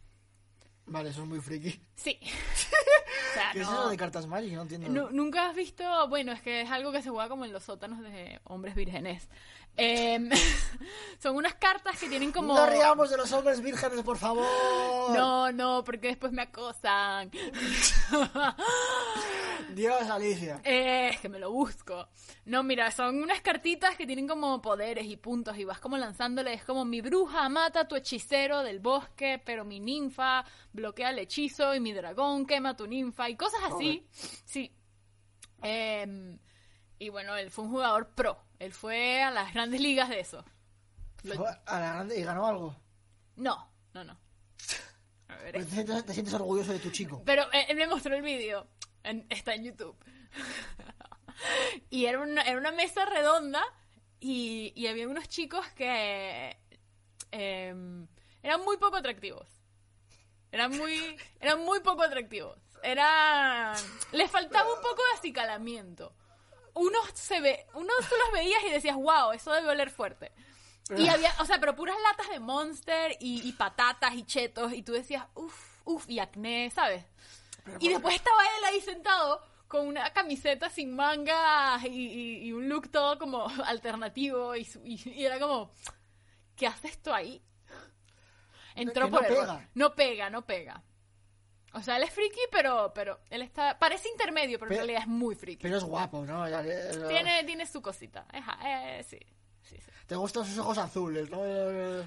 Vale, 0.86 1.10
eso 1.10 1.22
es 1.22 1.28
muy 1.28 1.40
friki. 1.40 1.80
Sí. 1.94 2.18
o 2.22 3.34
sea, 3.34 3.50
¿Qué 3.52 3.60
es 3.60 3.66
no- 3.66 3.72
eso 3.80 3.88
de 3.90 3.96
cartas 3.96 4.26
Magic? 4.26 4.52
No 4.54 4.62
entiendo. 4.62 4.88
Nu- 4.88 5.10
Nunca 5.10 5.48
has 5.48 5.54
visto, 5.54 5.84
bueno, 6.08 6.32
es 6.32 6.40
que 6.42 6.62
es 6.62 6.70
algo 6.70 6.90
que 6.92 7.02
se 7.02 7.10
juega 7.10 7.28
como 7.28 7.44
en 7.44 7.52
los 7.52 7.62
sótanos 7.62 8.00
de 8.00 8.40
hombres 8.44 8.74
vírgenes. 8.74 9.28
Em, 9.76 10.28
son 11.18 11.36
unas 11.36 11.54
cartas 11.54 11.98
que 11.98 12.06
tienen 12.08 12.30
como... 12.30 12.54
No 12.54 12.66
riamos 12.66 13.08
de 13.10 13.16
los 13.16 13.32
hombres 13.32 13.62
vírgenes, 13.62 14.02
por 14.02 14.18
favor. 14.18 14.44
No, 15.14 15.50
no, 15.50 15.82
porque 15.82 16.08
después 16.08 16.30
me 16.32 16.42
acosan. 16.42 17.30
Dios, 19.74 20.02
Alicia. 20.10 20.60
Eh, 20.64 21.10
es 21.14 21.20
que 21.20 21.28
me 21.30 21.38
lo 21.38 21.50
busco. 21.50 22.08
No, 22.44 22.62
mira, 22.62 22.90
son 22.90 23.22
unas 23.22 23.40
cartitas 23.40 23.96
que 23.96 24.06
tienen 24.06 24.28
como 24.28 24.60
poderes 24.60 25.06
y 25.06 25.16
puntos 25.16 25.56
y 25.56 25.64
vas 25.64 25.78
como 25.80 25.96
lanzándole. 25.96 26.52
Es 26.52 26.64
como 26.64 26.84
mi 26.84 27.00
bruja 27.00 27.48
mata 27.48 27.80
a 27.80 27.88
tu 27.88 27.96
hechicero 27.96 28.62
del 28.62 28.80
bosque, 28.80 29.40
pero 29.42 29.64
mi 29.64 29.80
ninfa 29.80 30.44
bloquea 30.72 31.10
el 31.10 31.20
hechizo 31.20 31.74
y 31.74 31.80
mi 31.82 31.92
dragón 31.92 32.46
quema 32.46 32.76
tu 32.76 32.86
ninfa 32.86 33.28
y 33.28 33.36
cosas 33.36 33.60
así. 33.64 34.06
Sí. 34.44 34.74
Em, 35.62 36.38
y 36.98 37.08
bueno, 37.08 37.36
él 37.36 37.50
fue 37.50 37.64
un 37.64 37.70
jugador 37.70 38.10
pro. 38.14 38.38
Él 38.58 38.72
fue 38.72 39.22
a 39.22 39.30
las 39.30 39.52
grandes 39.54 39.80
ligas 39.80 40.08
de 40.08 40.20
eso. 40.20 40.44
Lo- 41.24 41.46
A 41.46 41.80
la 41.80 41.92
grande 41.94 42.18
y 42.18 42.22
ganó 42.22 42.46
algo. 42.46 42.76
No, 43.36 43.70
no, 43.94 44.04
no. 44.04 44.18
A 45.28 45.36
ver, 45.36 45.52
Pero 45.52 45.64
te, 45.66 45.70
sientes, 45.70 46.04
te 46.06 46.12
sientes 46.14 46.34
orgulloso 46.34 46.72
de 46.72 46.78
tu 46.78 46.90
chico. 46.90 47.22
Pero 47.24 47.42
eh, 47.52 47.66
él 47.68 47.76
me 47.76 47.86
mostró 47.86 48.14
el 48.14 48.22
vídeo. 48.22 48.66
Está 49.30 49.54
en 49.54 49.64
YouTube. 49.64 49.96
y 51.90 52.04
era 52.06 52.20
una, 52.20 52.42
era 52.42 52.58
una 52.58 52.72
mesa 52.72 53.04
redonda 53.04 53.62
y, 54.20 54.72
y 54.76 54.86
había 54.86 55.08
unos 55.08 55.28
chicos 55.28 55.66
que 55.74 56.56
em, 57.30 58.06
eran 58.42 58.64
muy 58.64 58.76
poco 58.76 58.96
atractivos. 58.96 59.48
Eran 60.52 60.76
muy, 60.76 61.16
eran 61.40 61.60
muy 61.64 61.80
poco 61.80 62.02
atractivos. 62.02 62.56
Era, 62.82 63.74
les 64.12 64.30
faltaba 64.30 64.68
un 64.72 64.80
poco 64.82 65.02
de 65.12 65.18
acicalamiento. 65.18 66.12
Unos 66.74 67.10
se 67.14 67.40
ve, 67.40 67.66
unos 67.74 67.96
tú 68.08 68.14
los 68.24 68.32
veías 68.32 68.62
y 68.64 68.70
decías, 68.70 68.96
wow, 68.96 69.32
eso 69.32 69.52
debe 69.52 69.68
oler 69.70 69.90
fuerte. 69.90 70.30
Y 70.96 71.08
había, 71.08 71.34
o 71.40 71.44
sea, 71.46 71.58
pero 71.60 71.74
puras 71.76 71.96
latas 72.02 72.28
de 72.30 72.38
Monster 72.40 73.16
y, 73.20 73.46
y 73.48 73.52
patatas 73.52 74.14
y 74.14 74.24
chetos 74.24 74.72
y 74.72 74.82
tú 74.82 74.92
decías, 74.92 75.24
uff, 75.34 75.78
uff, 75.84 76.08
y 76.08 76.18
acné, 76.18 76.70
¿sabes? 76.70 77.04
Y 77.78 77.88
después 77.88 78.14
estaba 78.16 78.42
él 78.58 78.64
ahí 78.64 78.80
sentado 78.80 79.40
con 79.68 79.86
una 79.86 80.12
camiseta 80.12 80.68
sin 80.68 80.94
mangas 80.96 81.84
y, 81.84 81.88
y- 81.88 82.38
y 82.48 82.52
un 82.52 82.68
look 82.68 82.90
todo 82.90 83.18
como 83.18 83.46
alternativo 83.64 84.54
y- 84.56 84.66
y 84.84 85.24
era 85.24 85.38
como, 85.38 85.70
¿qué 86.56 86.66
haces 86.66 87.00
tú 87.00 87.12
ahí? 87.12 87.40
Entró 88.74 89.08
no 89.08 89.16
por 89.16 89.24
error. 89.26 89.46
pega. 89.46 89.68
No 89.74 89.94
pega, 89.94 90.30
no 90.30 90.44
pega. 90.46 90.82
O 91.74 91.80
sea, 91.80 91.96
él 91.96 92.02
es 92.02 92.10
friki, 92.10 92.40
pero, 92.50 92.92
pero 92.94 93.20
él 93.30 93.42
está, 93.42 93.78
parece 93.78 94.08
intermedio, 94.08 94.58
pero, 94.58 94.68
Pero- 94.68 94.82
en 94.82 94.86
realidad 94.88 95.02
es 95.02 95.08
muy 95.08 95.34
friki. 95.34 95.62
Pero 95.62 95.78
es 95.78 95.84
guapo, 95.84 96.24
¿no? 96.24 96.44
Tiene, 97.08 97.44
tiene 97.44 97.66
su 97.66 97.80
cosita. 97.80 98.26
Eh, 98.32 99.02
sí. 99.08 99.18
Te 100.12 100.16
gustan 100.18 100.44
sus 100.44 100.58
ojos 100.58 100.76
azules, 100.76 101.30
¿no? 101.30 101.40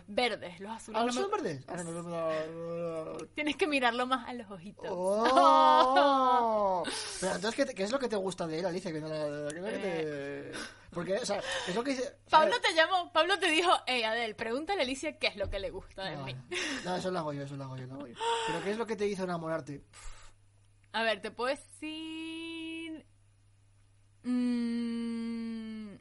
Verdes, 0.05 0.59
los 0.59 0.71
azules. 0.71 1.01
¿Ah, 1.01 1.05
no 1.07 1.11
son 1.11 1.23
me- 1.23 1.37
verdes? 1.37 1.65
Ah, 1.67 1.75
no, 1.83 2.03
no. 2.03 3.17
Tienes 3.33 3.55
que 3.55 3.65
mirarlo 3.65 4.05
más 4.05 4.29
a 4.29 4.33
los 4.33 4.47
ojitos. 4.51 4.85
¡Oh! 4.91 6.83
Pero 7.19 7.33
entonces, 7.33 7.55
¿qué, 7.55 7.65
te- 7.65 7.73
qué 7.73 7.81
es 7.81 7.91
lo 7.91 7.97
que 7.97 8.07
te 8.07 8.15
gusta 8.15 8.45
de 8.45 8.59
él, 8.59 8.65
Alicia? 8.67 8.91
Que 8.93 9.01
no 9.01 9.07
la- 9.07 9.49
¿qué 9.51 9.57
es 9.57 9.63
lo 9.63 9.67
que 9.69 9.75
Eh. 9.75 10.51
te- 10.51 10.59
Porque, 10.93 11.15
o 11.15 11.25
sea, 11.25 11.41
es 11.67 11.73
lo 11.75 11.83
que 11.83 11.91
dice... 11.95 12.15
Pablo 12.29 12.53
te 12.61 12.75
llamó, 12.75 13.11
Pablo 13.11 13.39
te 13.39 13.49
dijo, 13.49 13.71
hey 13.87 14.03
Adel, 14.03 14.35
pregúntale 14.35 14.81
a 14.81 14.83
Alicia 14.83 15.17
qué 15.17 15.25
es 15.25 15.35
lo 15.35 15.49
que 15.49 15.57
le 15.59 15.71
gusta 15.71 16.03
de 16.03 16.15
mí. 16.17 16.35
no, 16.85 16.95
eso 16.97 17.09
lo 17.09 17.17
hago 17.17 17.33
yo, 17.33 17.41
eso 17.41 17.55
lo 17.57 17.63
hago 17.63 17.75
yo, 17.77 17.87
lo 17.87 17.95
hago 17.95 18.05
yo. 18.07 18.13
Pero 18.45 18.63
¿qué 18.63 18.69
es 18.69 18.77
lo 18.77 18.85
que 18.85 18.95
te 18.95 19.07
hizo 19.07 19.23
enamorarte? 19.23 19.81
A 20.93 21.01
ver, 21.01 21.21
te 21.23 21.31
puedo 21.31 21.49
decir. 21.49 23.03
Mm, 24.23 25.94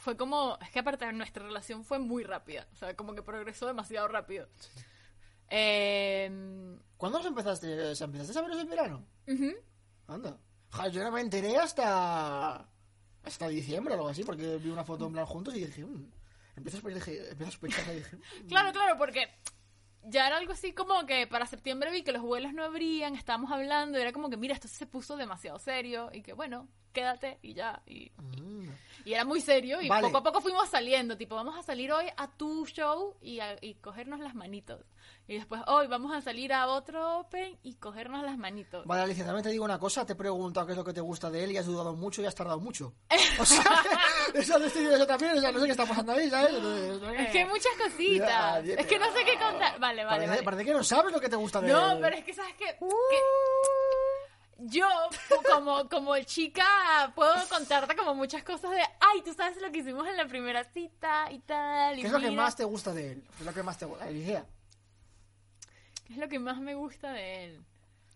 fue 0.00 0.16
como. 0.16 0.58
Es 0.60 0.70
que 0.70 0.80
aparte 0.80 1.10
nuestra 1.12 1.44
relación 1.44 1.84
fue 1.84 1.98
muy 1.98 2.24
rápida. 2.24 2.66
O 2.72 2.76
sea, 2.76 2.96
como 2.96 3.14
que 3.14 3.22
progresó 3.22 3.66
demasiado 3.66 4.08
rápido. 4.08 4.48
Eh, 5.48 6.78
¿Cuándo 6.96 7.18
os 7.18 7.26
empezaste? 7.26 7.90
O 7.90 7.94
sea, 7.94 8.06
¿Empezaste 8.06 8.38
a 8.38 8.42
veros 8.42 8.60
en 8.60 8.68
verano? 8.68 9.06
Anda. 10.06 10.38
Ja, 10.70 10.88
yo 10.88 11.02
no 11.02 11.12
me 11.12 11.20
enteré 11.20 11.56
hasta... 11.56 12.68
Hasta 13.22 13.48
diciembre 13.48 13.94
o 13.94 13.96
algo 13.98 14.08
así, 14.08 14.24
porque 14.24 14.56
vi 14.56 14.70
una 14.70 14.84
foto 14.84 15.06
en 15.06 15.12
plan 15.12 15.26
juntos 15.26 15.54
y 15.54 15.64
dije... 15.64 15.84
"Mm". 15.84 16.10
Empecé 16.56 16.78
a, 16.78 16.80
sospechar 17.50 17.94
y 17.94 17.96
dije... 17.96 18.16
"Mm". 18.16 18.48
Claro, 18.48 18.72
claro, 18.72 18.96
porque 18.96 19.28
ya 20.04 20.26
era 20.26 20.38
algo 20.38 20.52
así 20.52 20.72
como 20.72 21.04
que 21.06 21.26
para 21.26 21.46
septiembre 21.46 21.90
vi 21.90 22.02
que 22.02 22.12
los 22.12 22.22
vuelos 22.22 22.54
no 22.54 22.64
abrían, 22.64 23.14
estábamos 23.14 23.50
hablando, 23.50 23.98
y 23.98 24.02
era 24.02 24.12
como 24.12 24.30
que, 24.30 24.36
mira, 24.36 24.54
esto 24.54 24.68
se 24.68 24.86
puso 24.86 25.16
demasiado 25.16 25.58
serio, 25.58 26.10
y 26.12 26.22
que 26.22 26.32
bueno, 26.32 26.68
quédate 26.92 27.38
y 27.42 27.54
ya. 27.54 27.82
Y, 27.86 28.10
Mm. 28.18 28.68
y 29.04 29.12
era 29.14 29.24
muy 29.24 29.40
serio, 29.40 29.80
y 29.80 29.88
Vale. 29.88 30.06
poco 30.08 30.18
a 30.18 30.22
poco 30.22 30.40
fuimos 30.40 30.68
saliendo, 30.68 31.16
tipo, 31.16 31.34
vamos 31.34 31.56
a 31.58 31.62
salir 31.62 31.90
hoy 31.92 32.06
a 32.16 32.28
tu 32.28 32.66
show 32.66 33.16
y, 33.22 33.40
a- 33.40 33.56
y 33.60 33.74
cogernos 33.74 34.20
las 34.20 34.34
manitos. 34.34 34.80
Y 35.26 35.34
después, 35.34 35.62
hoy 35.68 35.86
vamos 35.86 36.12
a 36.12 36.20
salir 36.20 36.52
a 36.52 36.66
otro 36.66 37.20
Open 37.20 37.56
y 37.62 37.74
cogernos 37.76 38.22
las 38.24 38.36
manitos. 38.36 38.84
Vale, 38.84 39.02
Alicia, 39.02 39.24
también 39.24 39.44
te 39.44 39.50
digo 39.50 39.64
una 39.64 39.78
cosa, 39.78 40.04
te 40.04 40.12
he 40.14 40.16
preguntado 40.16 40.66
qué 40.66 40.72
es 40.72 40.78
lo 40.78 40.84
que 40.84 40.92
te 40.92 41.00
gusta 41.00 41.30
de 41.30 41.44
él 41.44 41.52
y 41.52 41.56
has 41.56 41.66
dudado 41.66 41.94
mucho 41.94 42.20
y 42.20 42.26
has 42.26 42.34
tardado 42.34 42.58
mucho. 42.60 42.92
O 43.38 43.44
sea, 43.44 43.62
eso, 44.34 44.58
también, 45.06 45.38
o 45.38 45.40
sea, 45.40 45.52
no 45.52 45.60
sé 45.60 45.66
qué 45.66 45.70
está 45.70 45.86
pasando 45.86 46.12
ahí, 46.12 46.28
¿sabes? 46.28 46.52
Es 47.18 47.30
que 47.30 47.38
hay 47.38 47.44
muchas 47.46 47.72
cositas. 47.80 48.64
Es 48.66 48.86
que 48.86 48.98
no 48.98 49.06
sé 49.12 49.24
qué 49.24 49.38
contar. 49.38 49.78
Vale, 49.78 50.04
vale, 50.04 50.08
parece, 50.16 50.28
vale. 50.30 50.42
parece 50.42 50.64
que 50.64 50.72
no 50.72 50.82
sabes 50.84 51.12
lo 51.12 51.20
que 51.20 51.28
te 51.28 51.36
gusta 51.36 51.60
de 51.60 51.68
él. 51.68 51.72
No, 51.72 51.98
pero 52.00 52.16
es 52.16 52.24
que 52.24 52.34
sabes 52.34 52.54
que, 52.54 52.64
que 52.66 52.76
yo 54.62 54.86
como 55.50 55.88
como 55.88 56.18
chica 56.20 57.12
puedo 57.14 57.34
contarte 57.48 57.96
como 57.96 58.14
muchas 58.14 58.42
cosas 58.42 58.70
de, 58.70 58.80
ay, 58.80 59.22
tú 59.24 59.34
sabes 59.34 59.60
lo 59.60 59.70
que 59.72 59.78
hicimos 59.78 60.06
en 60.06 60.16
la 60.16 60.26
primera 60.26 60.64
cita 60.64 61.30
y 61.30 61.38
tal. 61.40 61.98
y 61.98 62.02
¿Qué 62.02 62.06
es 62.06 62.12
lo 62.12 62.20
que 62.20 62.30
mira". 62.30 62.42
más 62.42 62.56
te 62.56 62.64
gusta 62.64 62.92
de 62.92 63.12
él? 63.12 63.24
¿Qué 63.36 63.40
es 63.40 63.46
lo 63.46 63.54
que 63.54 63.62
más 63.62 63.78
te 63.78 63.84
gusta? 63.86 64.06
¿Qué 64.06 64.44
es 66.14 66.18
lo 66.18 66.28
que 66.28 66.38
más 66.38 66.58
me 66.58 66.74
gusta 66.74 67.12
de 67.12 67.44
él? 67.44 67.64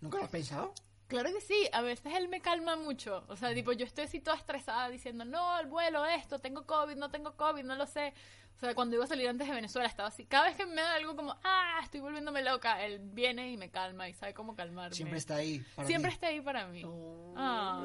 ¿nunca 0.01 0.19
lo 0.19 0.25
has 0.25 0.31
pensado? 0.31 0.75
Claro 1.07 1.31
que 1.33 1.41
sí, 1.41 1.69
a 1.73 1.83
veces 1.83 2.13
él 2.15 2.29
me 2.29 2.41
calma 2.41 2.77
mucho. 2.77 3.25
O 3.29 3.37
sea, 3.37 3.53
tipo, 3.55 3.73
yo 3.73 3.85
estoy 3.85 4.05
así 4.05 4.21
toda 4.21 4.37
estresada 4.37 4.89
diciendo, 4.89 5.25
no, 5.25 5.59
el 5.61 5.67
vuelo, 5.67 6.05
esto, 6.07 6.39
tengo 6.39 6.67
COVID, 6.67 6.97
no 6.97 7.11
tengo 7.11 7.37
COVID, 7.37 7.63
no 7.63 7.77
lo 7.77 7.87
sé. 7.87 8.15
O 8.57 8.61
sea, 8.61 8.75
cuando 8.75 8.95
iba 8.95 9.05
a 9.05 9.09
salir 9.09 9.29
antes 9.29 9.49
de 9.49 9.55
Venezuela 9.55 9.89
estaba 9.89 10.09
así. 10.09 10.25
Cada 10.27 10.45
vez 10.47 10.57
que 10.57 10.65
me 10.65 10.81
da 10.81 10.95
algo 10.95 11.17
como, 11.17 11.37
ah, 11.45 11.81
estoy 11.83 12.01
volviéndome 12.01 12.43
loca, 12.43 12.83
él 12.85 13.01
viene 13.03 13.51
y 13.51 13.57
me 13.57 13.69
calma 13.69 14.09
y 14.09 14.15
sabe 14.15 14.33
cómo 14.33 14.55
calmarme. 14.55 14.95
Siempre 14.95 15.19
está 15.19 15.37
ahí. 15.37 15.63
para 15.75 15.89
Siempre 15.89 16.11
ti. 16.11 16.15
está 16.15 16.27
ahí 16.29 16.41
para 16.41 16.67
mí. 16.69 16.83
Oh, 16.87 17.35
Ah, 17.37 17.83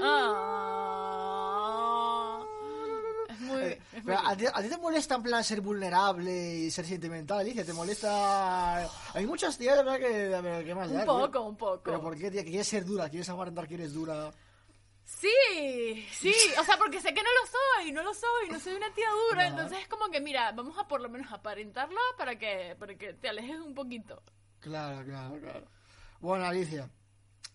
ah. 0.00 2.46
Es 3.34 3.40
muy... 3.40 3.62
Eh, 3.62 3.80
muy 4.02 4.14
¿a, 4.14 4.36
ti, 4.36 4.46
a 4.46 4.62
ti 4.62 4.68
te 4.68 4.78
molesta 4.78 5.16
en 5.16 5.22
plan 5.22 5.44
ser 5.44 5.60
vulnerable 5.60 6.56
y 6.56 6.70
ser 6.70 6.86
sentimental, 6.86 7.40
Alicia? 7.40 7.64
¿Te 7.64 7.72
molesta...? 7.72 8.88
Hay 9.14 9.26
muchas 9.26 9.58
tías, 9.58 9.76
de 9.76 9.82
verdad, 9.82 9.98
que... 9.98 10.34
A 10.34 10.40
ver, 10.40 10.64
¿qué 10.64 10.74
más 10.74 10.88
Un 10.88 10.98
da, 10.98 11.04
poco, 11.04 11.42
un 11.42 11.56
poco. 11.56 11.82
¿Pero 11.84 12.00
por 12.00 12.16
qué, 12.16 12.30
tía? 12.30 12.42
¿Que 12.44 12.50
quieres 12.50 12.68
ser 12.68 12.84
dura? 12.84 13.08
¿Quieres 13.08 13.28
aparentar 13.28 13.68
que 13.68 13.74
eres 13.74 13.92
dura? 13.92 14.30
Sí, 15.04 16.06
sí, 16.12 16.34
o 16.58 16.64
sea, 16.64 16.78
porque 16.78 16.98
sé 16.98 17.12
que 17.12 17.22
no 17.22 17.28
lo 17.28 17.50
soy, 17.50 17.92
no 17.92 18.02
lo 18.02 18.14
soy, 18.14 18.48
no 18.50 18.58
soy 18.58 18.72
una 18.72 18.92
tía 18.94 19.08
dura, 19.30 19.46
entonces 19.46 19.80
es 19.80 19.88
como 19.88 20.08
que, 20.08 20.18
mira, 20.18 20.52
vamos 20.52 20.78
a 20.78 20.88
por 20.88 21.02
lo 21.02 21.10
menos 21.10 21.30
aparentarlo 21.30 22.00
para 22.16 22.38
que, 22.38 22.74
para 22.78 22.94
que 22.94 23.12
te 23.12 23.28
alejes 23.28 23.60
un 23.60 23.74
poquito. 23.74 24.22
Claro, 24.60 25.04
claro, 25.04 25.38
claro. 25.38 25.66
Bueno, 26.20 26.46
Alicia, 26.46 26.88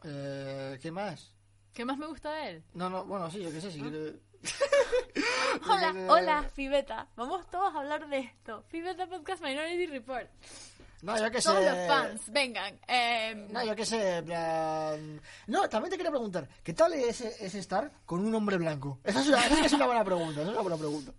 eh, 0.03 0.77
¿qué 0.79 0.91
más? 0.91 1.33
¿Qué 1.73 1.85
más 1.85 1.97
me 1.97 2.05
gusta 2.05 2.31
de 2.33 2.49
él? 2.49 2.63
No, 2.73 2.87
no, 2.87 3.05
bueno, 3.05 3.31
sí, 3.31 3.41
yo 3.41 3.51
qué 3.51 3.61
sé, 3.61 3.71
si 3.71 3.81
quieres... 3.81 4.13
Hola, 5.69 5.93
hola, 6.09 6.43
Fibeta, 6.53 7.07
vamos 7.15 7.49
todos 7.49 7.73
a 7.73 7.79
hablar 7.79 8.07
de 8.09 8.19
esto. 8.19 8.63
Fibeta 8.69 9.07
Podcast 9.07 9.43
Minority 9.43 9.85
Report. 9.87 10.27
No, 11.01 11.17
yo 11.17 11.31
qué 11.31 11.41
sé... 11.41 11.49
Todos 11.49 11.63
los 11.63 11.87
fans, 11.87 12.29
vengan. 12.29 12.77
Eh, 12.87 13.47
No, 13.51 13.63
yo 13.63 13.75
qué 13.75 13.85
sé, 13.85 14.21
plan... 14.23 15.21
No, 15.47 15.69
también 15.69 15.91
te 15.91 15.97
quería 15.97 16.11
preguntar, 16.11 16.47
¿qué 16.63 16.73
tal 16.73 16.93
es, 16.93 17.21
es 17.21 17.55
estar 17.55 17.91
con 18.05 18.25
un 18.25 18.33
hombre 18.35 18.57
blanco? 18.57 18.99
Esa 19.03 19.21
es 19.21 19.27
una, 19.27 19.45
esa 19.45 19.65
es 19.65 19.73
una 19.73 19.85
buena 19.85 20.03
pregunta, 20.03 20.31
esa 20.41 20.41
es 20.43 20.49
una 20.49 20.61
buena 20.61 20.77
pregunta. 20.77 21.11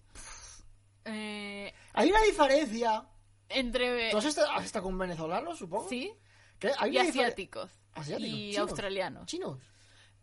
Eh, 1.06 1.72
Hay 1.94 2.10
una 2.10 2.20
diferencia. 2.22 3.04
entre... 3.48 4.10
¿Tú 4.10 4.18
has 4.18 4.24
estado, 4.26 4.50
has 4.52 4.64
estado 4.66 4.82
con 4.84 4.98
venezolanos, 4.98 5.58
supongo? 5.58 5.88
Sí, 5.88 6.12
¿Qué? 6.58 6.72
Hay 6.78 6.94
y 6.94 6.98
asiáticos. 6.98 7.70
Asiáticos, 7.94 8.30
Y 8.30 8.50
chinos. 8.52 8.68
australianos. 8.70 9.26
Chinos. 9.26 9.58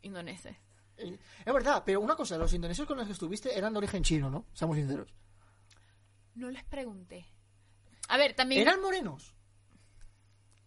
Indoneses. 0.04 0.56
Eh, 0.98 1.18
Es 1.46 1.54
verdad, 1.54 1.84
pero 1.86 2.02
una 2.02 2.16
cosa, 2.16 2.38
los 2.38 2.54
indonesios 2.54 2.88
con 2.88 2.98
los 2.98 3.06
que 3.06 3.14
estuviste 3.14 3.58
eran 3.58 3.74
de 3.74 3.78
origen 3.80 4.04
chino, 4.04 4.30
¿no? 4.30 4.46
Seamos 4.54 4.78
sinceros. 4.78 5.14
No 6.36 6.50
les 6.50 6.64
pregunté. 6.64 7.26
A 8.10 8.18
ver, 8.18 8.34
también 8.36 8.62
¿Eran 8.62 8.82
morenos? 8.82 9.34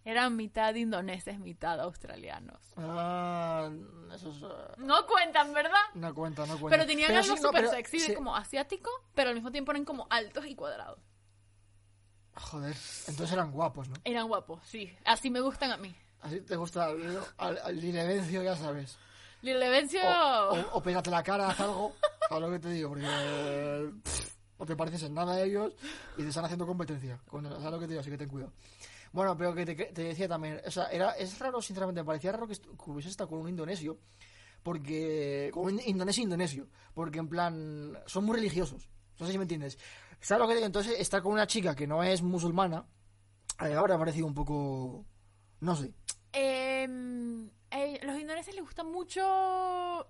eran 0.05 0.35
mitad 0.35 0.75
indoneses, 0.75 1.39
mitad 1.39 1.79
australianos. 1.81 2.61
Ah, 2.77 3.71
eso 4.15 4.31
es... 4.31 4.43
ah, 4.43 4.75
No 4.79 5.07
cuentan, 5.07 5.53
¿verdad? 5.53 5.79
no 5.95 6.15
cuenta, 6.15 6.47
no 6.47 6.59
cuenta. 6.59 6.77
Pero 6.77 6.87
tenían 6.87 7.13
algo 7.13 7.37
sí, 7.37 7.43
no, 7.43 7.49
súper 7.49 7.69
sexy 7.69 8.01
sí. 8.01 8.15
como 8.15 8.35
asiático, 8.35 8.91
pero 9.15 9.29
al 9.29 9.35
mismo 9.37 9.53
tiempo 9.53 9.73
eran 9.73 9.85
como 9.85 10.07
altos 10.11 10.47
y 10.47 10.55
cuadrados. 10.55 10.99
Joder, 12.35 12.75
entonces 13.09 13.33
eran 13.33 13.53
guapos, 13.53 13.89
¿no? 13.89 13.97
Eran 14.05 14.27
guapos, 14.27 14.61
sí. 14.65 14.91
Así 15.05 15.31
me 15.31 15.41
gustan 15.41 15.73
a 15.73 15.77
mí. 15.77 15.95
Así 16.23 16.41
te 16.41 16.57
gusta 16.57 16.87
al, 16.87 17.59
al, 17.59 17.81
ya 17.81 18.57
sabes. 18.57 18.99
Lil 19.43 19.59
Levencio... 19.59 20.01
O, 20.03 20.55
o, 20.55 20.79
o 20.79 20.83
pégate 20.83 21.11
la 21.11 21.23
cara, 21.23 21.49
haz 21.49 21.61
algo. 21.61 21.93
¿Sabes 22.29 22.43
lo 22.43 22.51
que 22.51 22.59
te 22.59 22.71
digo? 22.71 22.91
Porque 22.91 23.07
eh, 23.07 23.91
no 24.59 24.67
te 24.67 24.77
pareces 24.77 25.03
en 25.05 25.15
nada 25.15 25.35
a 25.35 25.43
ellos 25.43 25.73
y 26.17 26.23
te 26.23 26.29
están 26.29 26.45
haciendo 26.45 26.67
competencia. 26.67 27.19
Con, 27.29 27.45
¿Sabes 27.45 27.65
lo 27.65 27.79
que 27.79 27.87
te 27.87 27.93
digo? 27.93 28.01
Así 28.01 28.11
que 28.11 28.19
ten 28.19 28.29
cuidado. 28.29 28.53
Bueno, 29.13 29.37
pero 29.37 29.55
que 29.55 29.67
te, 29.67 29.75
te 29.75 30.03
decía 30.03 30.29
también, 30.29 30.61
o 30.65 30.71
sea, 30.71 30.85
era, 30.85 31.11
es 31.13 31.39
raro, 31.39 31.61
sinceramente, 31.61 32.03
me 32.03 32.07
parecía 32.07 32.31
raro 32.31 32.47
que, 32.47 32.55
que 32.55 32.91
hubiese 32.91 33.09
estado 33.09 33.29
con 33.29 33.41
un 33.41 33.49
indonesio, 33.49 33.99
porque, 34.63 35.51
con 35.53 35.65
un 35.65 35.81
indonesio 35.85 36.23
indonesio, 36.23 36.69
porque 36.95 37.19
en 37.19 37.29
plan, 37.29 37.99
son 38.07 38.25
muy 38.25 38.37
religiosos, 38.37 38.89
no 39.19 39.27
sé 39.27 39.33
si 39.33 39.39
me 39.39 39.45
entiendes. 39.45 39.79
¿Sabes 40.21 40.43
lo 40.43 40.49
que 40.49 40.55
digo? 40.55 40.67
Entonces, 40.67 41.01
estar 41.01 41.23
con 41.23 41.33
una 41.33 41.47
chica 41.47 41.75
que 41.75 41.89
no 41.89 42.05
es 42.05 42.23
musulmana, 42.23 42.87
eh, 43.61 43.75
ahora 43.75 43.97
ha 43.97 43.99
parecido 43.99 44.27
un 44.27 44.35
poco, 44.35 45.05
no 45.61 45.75
sé. 45.75 45.93
Em, 46.33 47.51
eh, 47.71 48.01
los 48.03 48.19
indoneses 48.19 48.55
les 48.55 48.63
gusta 48.65 48.83
mucho... 48.85 49.21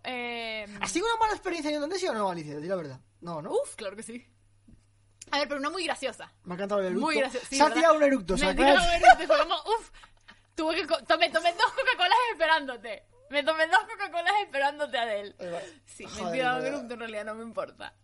em, 0.05 0.83
¿Has 0.83 0.93
tenido 0.93 1.09
una 1.12 1.21
mala 1.21 1.33
experiencia 1.33 1.71
en 1.71 1.77
Indonesia 1.77 2.11
o 2.11 2.14
no, 2.14 2.31
Alicia? 2.31 2.59
Di 2.59 2.68
la 2.68 2.77
verdad. 2.77 3.01
No, 3.21 3.41
¿no? 3.43 3.53
Uf, 3.53 3.75
claro 3.77 3.97
que 3.97 4.03
sí. 4.03 4.27
A 5.31 5.39
ver, 5.39 5.49
pero 5.49 5.61
una 5.61 5.71
muy 5.71 5.85
graciosa. 5.85 6.33
Me 6.45 6.53
ha 6.53 6.57
encantado 6.57 6.81
el 6.81 6.89
eructo. 6.89 7.07
Muy 7.07 7.16
gracioso. 7.16 7.47
sí, 7.49 7.57
Se 7.57 7.62
ha 7.62 7.73
tirado 7.73 7.95
un 7.95 8.03
eructo, 8.03 8.37
Me 8.37 8.51
he 8.51 8.55
tirado 8.55 8.79
un 8.83 8.93
eructo 8.95 9.27
fue 9.27 9.39
como, 9.39 9.55
uf. 9.57 9.91
Tuve 10.55 10.75
que... 10.77 10.87
co- 10.87 11.03
Tomé, 11.05 11.31
tomé 11.31 11.53
dos 11.53 11.73
Coca-Colas 11.73 12.18
esperándote. 12.33 13.05
Me 13.31 13.43
tomé 13.45 13.66
dos 13.68 13.81
Coca-Colas 13.91 14.33
esperándote 14.45 14.99
a 14.99 15.14
él. 15.14 15.37
Sí, 15.87 16.05
me 16.07 16.29
he 16.29 16.33
tirado 16.33 16.61
un 16.61 16.66
eructo, 16.66 16.95
en 16.95 17.01
realidad 17.01 17.25
no 17.25 17.35
me 17.37 17.45
importa. 17.45 17.95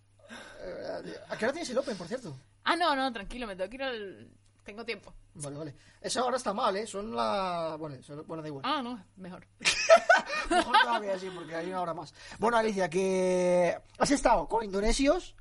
Eh, 0.61 1.15
¿A 1.29 1.37
qué 1.37 1.45
hora 1.45 1.53
tienes 1.53 1.71
el 1.71 1.79
Open, 1.79 1.97
por 1.99 2.07
cierto? 2.09 2.37
Ah, 2.65 2.77
no, 2.77 2.95
no, 2.97 3.13
tranquilo, 3.13 3.47
me 3.47 3.57
tengo 3.57 3.69
que 3.71 3.77
ir 3.77 3.83
al... 3.83 4.31
Tengo 4.67 4.85
tiempo. 4.85 5.15
Vale, 5.35 5.57
vale. 5.57 5.75
Esa 6.01 6.25
hora 6.25 6.37
está 6.37 6.53
mal, 6.53 6.77
¿eh? 6.77 6.87
Son 6.89 7.15
la... 7.15 7.77
Bueno, 7.79 8.03
son- 8.03 8.27
bueno 8.27 8.43
da 8.43 8.49
igual. 8.49 8.65
Ah, 8.67 8.83
no, 8.83 9.03
mejor. 9.17 9.47
Mejor 10.51 10.77
todavía, 10.83 11.19
sí, 11.19 11.31
porque 11.35 11.55
hay 11.55 11.69
una 11.69 11.81
hora 11.83 11.95
más. 11.95 12.13
Bueno, 12.39 12.57
Alicia, 12.57 12.91
que 12.91 13.77
has 13.99 14.11
estado 14.11 14.47
con 14.49 14.65
indonesios. 14.65 15.35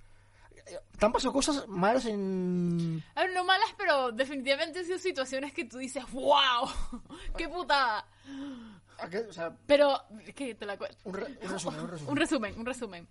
¿Te 0.97 1.05
han 1.05 1.11
pasado 1.11 1.33
cosas 1.33 1.67
malas 1.67 2.05
en...? 2.05 3.03
A 3.15 3.21
ver, 3.23 3.33
no 3.33 3.43
malas, 3.43 3.69
pero 3.77 4.11
definitivamente 4.11 4.79
han 4.79 4.85
sido 4.85 4.97
situaciones 4.99 5.53
que 5.53 5.65
tú 5.65 5.77
dices, 5.79 6.03
wow, 6.11 6.69
qué 7.37 7.47
putada. 7.49 8.07
¿A 8.99 9.09
qué? 9.09 9.19
O 9.19 9.33
sea, 9.33 9.55
Pero, 9.67 10.01
que 10.35 10.55
te 10.55 10.65
la 10.65 10.77
cuento. 10.77 10.97
un, 11.03 11.13
re- 11.15 11.37
un 11.41 11.49
resumen, 11.49 11.79
un 11.81 11.87
resumen. 11.89 12.09
Un 12.11 12.17
resumen, 12.17 12.59
un 12.59 12.65
resumen. 12.65 13.07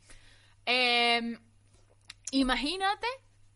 Eh, 0.66 1.38
imagínate 2.32 3.06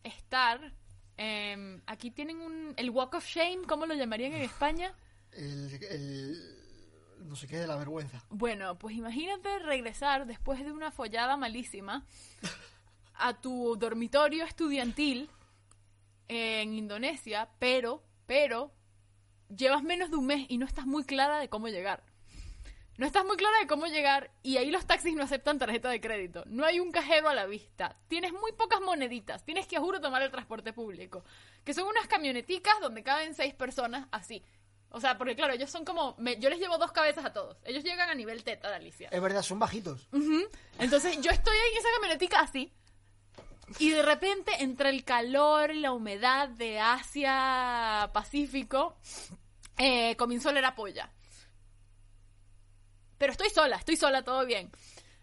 estar. 0.03 0.73
Eh, 1.19 1.81
aquí 1.85 2.09
tienen 2.11 2.37
un, 2.41 2.73
el 2.77 2.89
Walk 2.89 3.13
of 3.15 3.25
Shame, 3.27 3.63
¿cómo 3.67 3.85
lo 3.85 3.93
llamarían 3.93 4.33
en 4.33 4.41
España? 4.41 4.93
El, 5.33 5.71
el- 5.83 6.55
No 7.27 7.35
sé 7.35 7.47
qué 7.47 7.57
de 7.57 7.67
la 7.67 7.75
vergüenza. 7.75 8.23
Bueno, 8.29 8.79
pues 8.79 8.95
imagínate 8.95 9.59
regresar 9.59 10.25
después 10.25 10.63
de 10.63 10.71
una 10.71 10.91
follada 10.91 11.35
malísima 11.37 12.05
a 13.15 13.33
tu 13.39 13.75
dormitorio 13.77 14.45
estudiantil 14.45 15.29
en 16.29 16.73
Indonesia, 16.73 17.49
pero, 17.59 18.01
pero, 18.25 18.71
llevas 19.55 19.83
menos 19.83 20.09
de 20.11 20.15
un 20.17 20.25
mes 20.27 20.45
y 20.47 20.57
no 20.57 20.65
estás 20.65 20.85
muy 20.85 21.03
clara 21.03 21.39
de 21.39 21.49
cómo 21.49 21.67
llegar. 21.67 22.03
No 22.99 23.05
estás 23.07 23.23
muy 23.23 23.37
clara 23.37 23.57
de 23.59 23.67
cómo 23.67 23.85
llegar 23.87 24.29
y 24.43 24.57
ahí 24.57 24.69
los 24.71 24.85
taxis 24.85 25.15
no 25.15 25.23
aceptan 25.23 25.57
tarjeta 25.57 25.89
de 25.89 26.01
crédito. 26.01 26.43
No 26.47 26.65
hay 26.65 26.81
un 26.81 26.91
cajero 26.91 27.29
a 27.29 27.33
la 27.33 27.45
vista. 27.45 27.95
Tienes 28.09 28.33
muy 28.33 28.51
pocas 28.51 28.81
moneditas. 28.81 29.45
Tienes 29.45 29.67
que, 29.67 29.79
juro, 29.79 30.01
tomar 30.01 30.21
el 30.21 30.29
transporte 30.31 30.73
público. 30.73 31.23
Que 31.63 31.73
son 31.73 31.87
unas 31.87 32.07
camioneticas 32.07 32.73
donde 32.81 33.01
caben 33.01 33.33
seis 33.35 33.53
personas 33.53 34.07
así. 34.11 34.43
O 34.89 34.99
sea, 34.99 35.17
porque 35.17 35.33
claro, 35.35 35.53
ellos 35.53 35.69
son 35.69 35.85
como... 35.85 36.13
me- 36.17 36.37
yo 36.41 36.49
les 36.49 36.59
llevo 36.59 36.77
dos 36.77 36.91
cabezas 36.91 37.23
a 37.23 37.31
todos. 37.31 37.55
Ellos 37.63 37.85
llegan 37.85 38.09
a 38.09 38.15
nivel 38.15 38.43
teta 38.43 38.67
de 38.69 38.75
Alicia. 38.75 39.07
Es 39.13 39.21
verdad, 39.21 39.43
son 39.43 39.59
bajitos. 39.59 40.07
Ujú. 40.11 40.41
Entonces 40.77 41.21
yo 41.21 41.31
estoy 41.31 41.55
ahí 41.55 41.71
en 41.71 41.77
esa 41.77 41.89
camionetica 41.95 42.39
así. 42.41 42.73
Y 43.77 43.91
de 43.91 44.01
repente, 44.01 44.51
entre 44.59 44.89
el 44.89 45.05
calor 45.05 45.71
y 45.71 45.79
la 45.79 45.93
humedad 45.93 46.49
de 46.49 46.79
Asia 46.81 48.09
Pacífico, 48.11 48.97
eh, 49.77 50.15
comienzo 50.17 50.49
a 50.49 50.51
oler 50.51 50.65
a 50.65 50.75
polla. 50.75 51.11
Pero 53.19 53.33
estoy 53.33 53.51
sola, 53.51 53.75
estoy 53.75 53.95
sola, 53.97 54.23
todo 54.23 54.43
bien. 54.47 54.71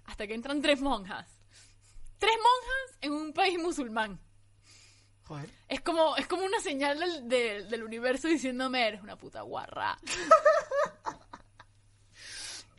Hasta 0.05 0.29
que 0.29 0.35
entran 0.35 0.63
tres 0.63 0.81
monjas. 0.81 1.27
Tres 2.19 2.37
monjas 2.37 2.99
en 3.01 3.13
un 3.13 3.33
país 3.33 3.59
musulmán. 3.59 4.21
Joder. 5.25 5.51
Es 5.67 5.81
como, 5.81 6.17
es 6.17 6.29
como 6.29 6.45
una 6.45 6.61
señal 6.61 7.01
del, 7.01 7.29
del- 7.29 7.69
del 7.69 7.83
universo 7.83 8.29
diciéndome, 8.29 8.87
eres 8.87 9.03
una 9.03 9.17
puta 9.19 9.41
guarra. 9.43 9.99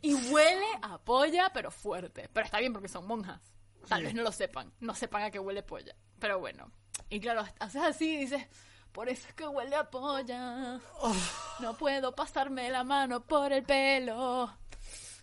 y 0.01 0.13
huele 0.13 0.65
a 0.82 0.97
polla, 0.99 1.51
pero 1.53 1.72
fuerte. 1.72 2.30
Pero 2.32 2.45
está 2.45 2.59
bien 2.59 2.72
porque 2.72 2.88
son 2.88 3.05
monjas. 3.05 3.41
Tal 3.89 3.99
Sí. 3.99 4.05
vez 4.05 4.13
no 4.15 4.24
lo 4.24 4.32
sepan. 4.32 4.72
No 4.80 4.95
sepan 4.95 5.24
a 5.24 5.32
qué 5.32 5.39
huele 5.39 5.63
polla. 5.63 5.95
Pero 6.20 6.39
bueno. 6.39 6.72
Y 7.09 7.20
claro, 7.20 7.45
haces 7.59 7.82
así 7.82 8.15
y 8.15 8.18
dices, 8.20 8.47
por 8.91 9.09
eso 9.09 9.28
es 9.28 9.34
que 9.34 9.47
huele 9.47 9.76
a 9.76 9.89
polla. 9.89 10.80
No 11.59 11.78
puedo 11.78 12.13
pasarme 12.15 12.70
la 12.70 12.84
mano 12.84 13.26
por 13.26 13.51
el 13.51 13.63
pelo. 13.63 14.55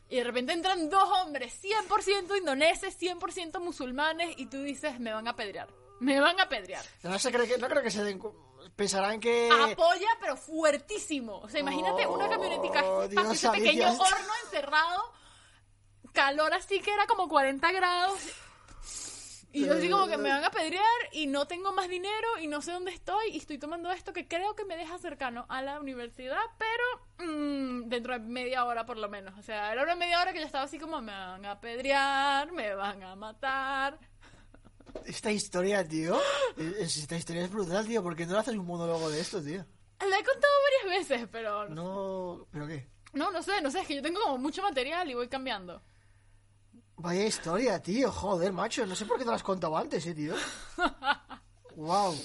Y 0.08 0.16
de 0.16 0.24
repente 0.24 0.52
entran 0.52 0.90
dos 0.90 1.08
hombres, 1.20 1.60
100% 1.62 2.38
indoneses, 2.38 2.98
100% 3.00 3.60
musulmanes, 3.60 4.34
y 4.36 4.46
tú 4.46 4.62
dices, 4.62 5.00
me 5.00 5.12
van 5.12 5.26
a 5.28 5.34
pedrear. 5.34 5.68
Me 6.00 6.20
van 6.20 6.38
a 6.40 6.48
pedrear. 6.48 6.84
No, 7.02 7.18
se 7.18 7.32
cree 7.32 7.48
que, 7.48 7.58
no 7.58 7.68
creo 7.68 7.82
que 7.82 7.90
se 7.90 8.04
den... 8.04 8.20
Pensarán 8.76 9.20
que... 9.20 9.48
Apoya, 9.50 10.08
pero 10.20 10.36
fuertísimo. 10.36 11.38
O 11.38 11.48
sea, 11.48 11.60
imagínate 11.60 12.06
una 12.06 12.28
camionetica, 12.28 12.84
Oh, 12.84 13.00
así, 13.02 13.10
Dios, 13.10 13.32
ese 13.32 13.50
pequeño 13.50 13.92
horno 13.92 14.32
encerrado, 14.44 15.12
calor 16.12 16.54
así 16.54 16.80
que 16.80 16.92
era 16.92 17.06
como 17.06 17.28
40 17.28 17.72
grados. 17.72 18.18
Y 19.54 19.64
yo 19.66 19.72
así 19.74 19.88
como 19.88 20.06
que 20.08 20.16
me 20.18 20.28
van 20.30 20.44
a 20.44 20.50
pedrear 20.50 20.84
y 21.12 21.26
no 21.28 21.46
tengo 21.46 21.72
más 21.72 21.88
dinero 21.88 22.26
y 22.40 22.46
no 22.48 22.60
sé 22.60 22.72
dónde 22.72 22.90
estoy 22.92 23.28
y 23.30 23.36
estoy 23.38 23.56
tomando 23.58 23.90
esto 23.92 24.12
que 24.12 24.26
creo 24.26 24.54
que 24.56 24.64
me 24.64 24.76
deja 24.76 24.98
cercano 24.98 25.46
a 25.48 25.62
la 25.62 25.78
universidad, 25.80 26.40
pero 26.58 27.30
mm, 27.32 27.88
dentro 27.88 28.12
de 28.14 28.18
media 28.18 28.64
hora 28.64 28.84
por 28.84 28.98
lo 28.98 29.08
menos. 29.08 29.38
O 29.38 29.42
sea, 29.42 29.72
era 29.72 29.84
una 29.84 29.94
media 29.94 30.20
hora 30.20 30.32
que 30.32 30.40
yo 30.40 30.46
estaba 30.46 30.64
así 30.64 30.78
como 30.78 31.00
me 31.00 31.12
van 31.12 31.46
a 31.46 31.60
pedrear, 31.60 32.50
me 32.52 32.74
van 32.74 33.02
a 33.04 33.14
matar. 33.14 33.98
Esta 35.06 35.30
historia, 35.32 35.86
tío... 35.86 36.18
es- 36.56 36.96
Esta 36.96 37.16
historia 37.16 37.42
es 37.44 37.50
brutal, 37.50 37.86
tío. 37.86 38.02
¿Por 38.02 38.14
qué 38.16 38.26
no 38.26 38.32
le 38.34 38.38
haces 38.40 38.54
un 38.54 38.66
monólogo 38.66 39.08
de 39.10 39.20
esto, 39.20 39.42
tío? 39.42 39.64
La 40.00 40.18
he 40.18 40.24
contado 40.24 40.52
varias 40.84 41.08
veces, 41.08 41.28
pero 41.30 41.68
no 41.68 41.74
No... 42.38 42.46
¿Pero 42.50 42.66
qué? 42.66 42.88
No, 43.12 43.30
no 43.30 43.42
sé, 43.42 43.60
no 43.62 43.70
sé, 43.70 43.80
es 43.80 43.86
que 43.86 43.94
yo 43.94 44.02
tengo 44.02 44.20
como 44.20 44.38
mucho 44.38 44.62
material 44.62 45.08
y 45.08 45.14
voy 45.14 45.28
cambiando. 45.28 45.80
Vaya 46.96 47.24
historia, 47.26 47.80
tío. 47.82 48.10
Joder, 48.10 48.52
macho. 48.52 48.86
No 48.86 48.94
sé 48.94 49.04
por 49.06 49.16
qué 49.18 49.24
te 49.24 49.30
lo 49.30 49.36
has 49.36 49.42
contado 49.42 49.76
antes, 49.76 50.06
eh, 50.06 50.14
tío. 50.14 50.34
wow. 51.76 52.16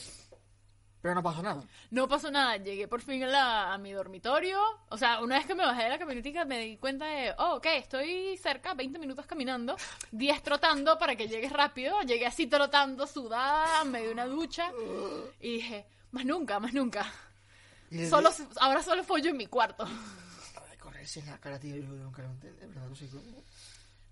Pero 1.01 1.15
no 1.15 1.24
pasó 1.24 1.41
nada. 1.41 1.63
No 1.91 2.09
pasó 2.09 2.30
nada, 2.30 2.57
llegué 2.57 2.86
por 2.88 3.01
fin 3.01 3.24
a, 3.24 3.28
la- 3.28 3.74
a 3.74 3.78
mi 3.78 3.93
dormitorio. 3.93 4.59
O 4.89 4.97
sea, 4.97 5.22
una 5.22 5.38
vez 5.38 5.47
que 5.47 5.55
me 5.55 5.63
bajé 5.65 5.84
de 5.84 5.89
la 5.89 5.97
camionetica 5.97 6.43
me 6.43 6.59
di 6.59 6.76
cuenta 6.78 7.05
de, 7.05 7.34
oh, 7.38 7.55
ok, 7.55 7.65
estoy 7.67 8.38
cerca, 8.38 8.74
20 8.74 8.99
minutos 8.99 9.26
caminando, 9.26 9.78
10 10.11 10.43
trotando 10.43 10.97
para 10.99 11.15
que 11.15 11.30
llegues 11.30 11.53
rápido. 11.53 12.01
Llegué 12.01 12.26
así 12.26 12.47
trotando, 12.47 13.07
sudada, 13.07 13.86
me 13.86 14.01
di 14.01 14.07
una 14.09 14.26
ducha 14.26 14.72
y 15.39 15.53
dije, 15.53 15.86
más 16.11 16.26
nunca, 16.26 16.59
más 16.59 16.74
nunca. 16.74 17.09
Solo, 18.09 18.30
ahora 18.59 18.84
solo 18.84 19.03
follo 19.05 19.30
en 19.30 19.38
mi 19.38 19.47
cuarto. 19.47 19.88
Correrse 20.82 21.22
en 21.22 21.28
la 21.28 21.38
cara, 21.38 21.57
tío. 21.59 21.78
Yo 21.78 21.84
nunca 21.88 22.22
lo 22.24 22.28
entendí. 22.30 22.61
En 22.61 22.74
verdad, 22.74 22.89
no 22.89 22.95
sé 22.95 23.07
cómo... 23.07 23.41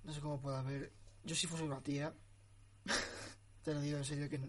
No 0.08 0.14
sé 0.14 0.22
cómo 0.22 0.40
puede 0.42 0.58
haber... 0.58 0.92
Yo 1.24 1.36
si 1.36 1.46
fuese 1.48 1.66
una 1.66 1.82
tía... 1.82 2.14
Te 3.64 3.74
lo 3.74 3.82
digo 3.82 3.98
en 3.98 4.06
serio 4.06 4.30
que... 4.30 4.40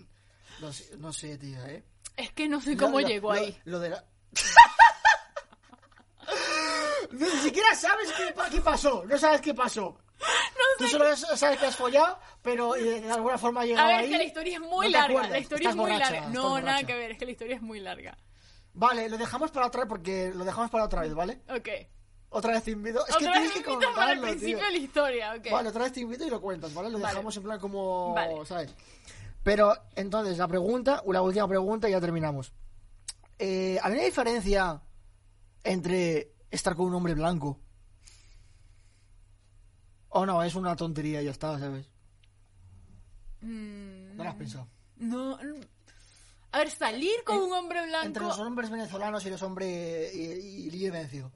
No 0.60 0.72
sé, 0.72 0.96
no 0.98 1.12
sé 1.12 1.36
tía, 1.36 1.68
¿eh? 1.68 1.84
Es 2.16 2.32
que 2.32 2.48
no 2.48 2.60
sé 2.60 2.76
cómo 2.76 3.00
llegó 3.00 3.32
ahí. 3.32 3.60
Lo 3.64 3.78
de 3.80 3.90
la... 3.90 4.04
Ni 7.10 7.26
siquiera 7.26 7.74
sabes 7.74 8.12
qué, 8.12 8.32
pa- 8.32 8.48
qué 8.50 8.60
pasó. 8.60 9.04
No 9.04 9.18
sabes 9.18 9.40
qué 9.40 9.52
pasó. 9.54 9.98
Tú 10.78 10.86
solo 10.88 11.16
sabes 11.16 11.58
que 11.58 11.66
has 11.66 11.76
follado, 11.76 12.18
pero 12.42 12.76
eh, 12.76 13.00
de 13.00 13.10
alguna 13.10 13.36
forma 13.38 13.62
ha 13.62 13.64
llegado 13.64 13.86
A 13.86 13.90
ver, 13.90 14.00
ahí. 14.00 14.10
que 14.10 14.18
la 14.18 14.24
historia 14.24 14.54
es 14.54 14.60
muy 14.60 14.88
larga. 14.90 15.28
La 15.28 15.38
historia 15.38 15.70
estás 15.70 15.72
es 15.72 15.76
muy 15.76 15.90
borracha, 15.90 16.10
larga. 16.12 16.28
No, 16.30 16.60
nada 16.60 16.82
que 16.84 16.94
ver, 16.94 17.10
es 17.12 17.18
que 17.18 17.24
la 17.24 17.30
historia 17.32 17.56
es 17.56 17.62
muy 17.62 17.80
larga. 17.80 18.16
Vale, 18.74 19.08
lo 19.08 19.16
dejamos 19.18 19.50
para 19.50 19.66
otra 19.66 19.80
vez 19.82 19.88
porque 19.88 20.30
lo 20.34 20.44
dejamos 20.44 20.70
para 20.70 20.84
otra 20.84 21.00
vez, 21.02 21.14
¿vale? 21.14 21.40
Ok. 21.48 21.68
Otra 22.30 22.52
vez 22.52 22.64
te 22.64 22.72
invito. 22.72 23.06
Es 23.06 23.16
que 23.16 23.24
tienes 23.24 23.52
que 23.52 23.60
me 23.66 23.72
invitas 23.74 23.94
para 23.96 24.12
el 24.12 24.20
principio 24.20 24.56
tío. 24.58 24.66
de 24.66 24.72
la 24.72 24.78
historia, 24.78 25.34
ok. 25.34 25.50
Vale, 25.50 25.68
otra 25.70 25.84
vez 25.84 25.92
te 25.92 26.00
invito 26.00 26.26
y 26.26 26.30
lo 26.30 26.40
cuentas, 26.40 26.74
¿vale? 26.74 26.90
Lo 26.90 26.98
Vale. 26.98 27.12
dejamos 27.14 27.36
en 27.36 27.42
plan 27.42 27.58
como, 27.58 28.12
Vale. 28.14 28.44
¿sabes? 28.44 28.74
Pero 29.42 29.72
entonces, 29.96 30.36
la 30.36 30.46
pregunta, 30.46 31.02
la 31.06 31.22
última 31.22 31.48
pregunta 31.48 31.88
y 31.88 31.92
ya 31.92 32.00
terminamos. 32.00 32.52
Eh, 33.38 33.78
¿Hay 33.82 33.92
una 33.92 34.02
diferencia 34.02 34.82
entre 35.64 36.34
estar 36.50 36.74
con 36.76 36.86
un 36.86 36.94
hombre 36.96 37.14
blanco? 37.14 37.58
O 40.10 40.26
no, 40.26 40.42
es 40.42 40.54
una 40.54 40.74
tontería 40.76 41.22
y 41.22 41.26
ya 41.26 41.30
está, 41.30 41.58
¿sabes? 41.58 41.86
Mm, 43.40 44.16
No 44.16 44.24
lo 44.24 44.30
has 44.30 44.36
pensado. 44.36 44.68
no. 44.96 45.38
A 46.50 46.58
ver, 46.60 46.70
salir 46.70 47.22
con 47.24 47.36
En- 47.36 47.42
un 47.42 47.52
hombre 47.52 47.86
blanco. 47.86 48.06
Entre 48.06 48.22
los 48.22 48.38
hombres 48.38 48.70
venezolanos 48.70 49.24
y 49.26 49.30
los 49.30 49.42
hombres 49.42 50.14
y, 50.14 50.18
y 50.20 50.70
Libre 50.70 50.90
Vencio. 50.98 51.30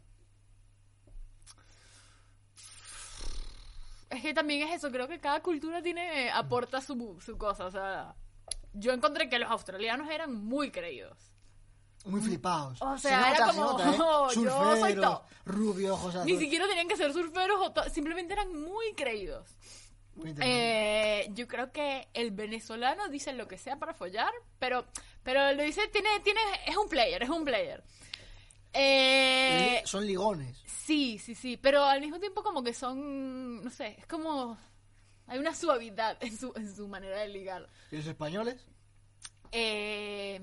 Es 4.13 4.23
que 4.23 4.35
también 4.35 4.69
es 4.69 4.75
eso, 4.77 4.91
creo 4.91 5.09
que 5.09 5.19
cada 5.21 5.41
cultura 5.41 5.83
tiene, 5.83 6.31
aporta 6.31 6.81
su, 6.81 7.19
su 7.25 7.37
cosa, 7.39 7.65
o 7.67 7.71
sea, 7.71 8.15
yo 8.75 8.93
encontré 8.93 9.29
que 9.29 9.39
los 9.39 9.51
australianos 9.51 10.09
eran 10.11 10.35
muy 10.35 10.71
creídos. 10.71 11.17
Muy 12.05 12.21
flipados. 12.21 12.83
O 12.83 12.97
Se 12.99 13.09
sea, 13.09 13.31
era 13.31 13.47
nota, 13.47 13.53
se 13.53 13.59
como, 13.59 13.73
nota, 13.73 13.91
¿eh? 13.91 13.99
"Oh, 14.01 14.29
yo 14.35 14.35
soy 14.35 14.93
Surferos, 14.93 15.01
top". 15.01 15.23
rubio, 15.47 15.95
ojos 15.95 16.15
Ni 16.27 16.37
siquiera 16.37 16.67
tenían 16.67 16.89
que 16.89 16.97
ser 16.97 17.13
surferos, 17.13 17.59
o 17.61 17.91
simplemente 17.91 18.33
eran 18.35 18.55
muy 18.61 18.93
creídos. 18.95 19.57
Muy. 20.15 20.35
Eh, 20.41 21.31
yo 21.33 21.47
creo 21.49 21.73
que 21.73 22.09
el 22.13 22.33
venezolano 22.33 23.09
dice 23.09 23.33
lo 23.33 23.49
que 23.49 23.57
sea 23.57 23.79
para 23.79 23.95
follar, 23.95 24.33
pero, 24.59 24.85
pero 25.23 25.53
lo 25.53 25.63
dice, 25.63 25.89
tiene, 25.89 26.21
tiene, 26.23 26.41
es 26.67 26.77
un 26.77 26.89
player, 26.89 27.23
es 27.23 27.31
un 27.31 27.45
player. 27.45 27.83
Eh, 28.73 29.83
Son 29.85 30.07
ligones. 30.07 30.57
Sí, 30.67 31.19
sí, 31.19 31.35
sí, 31.35 31.57
pero 31.57 31.85
al 31.85 32.01
mismo 32.01 32.19
tiempo 32.19 32.43
como 32.43 32.63
que 32.63 32.75
son, 32.75 33.63
no 33.63 33.71
sé, 33.71 33.97
es 33.99 34.07
como... 34.07 34.57
Hay 35.27 35.39
una 35.39 35.55
suavidad 35.55 36.17
en 36.21 36.37
su, 36.37 36.53
en 36.57 36.75
su 36.75 36.89
manera 36.89 37.19
de 37.21 37.29
ligar. 37.29 37.69
¿Y 37.91 37.97
los 37.97 38.07
españoles? 38.07 38.67
Eh, 39.53 40.41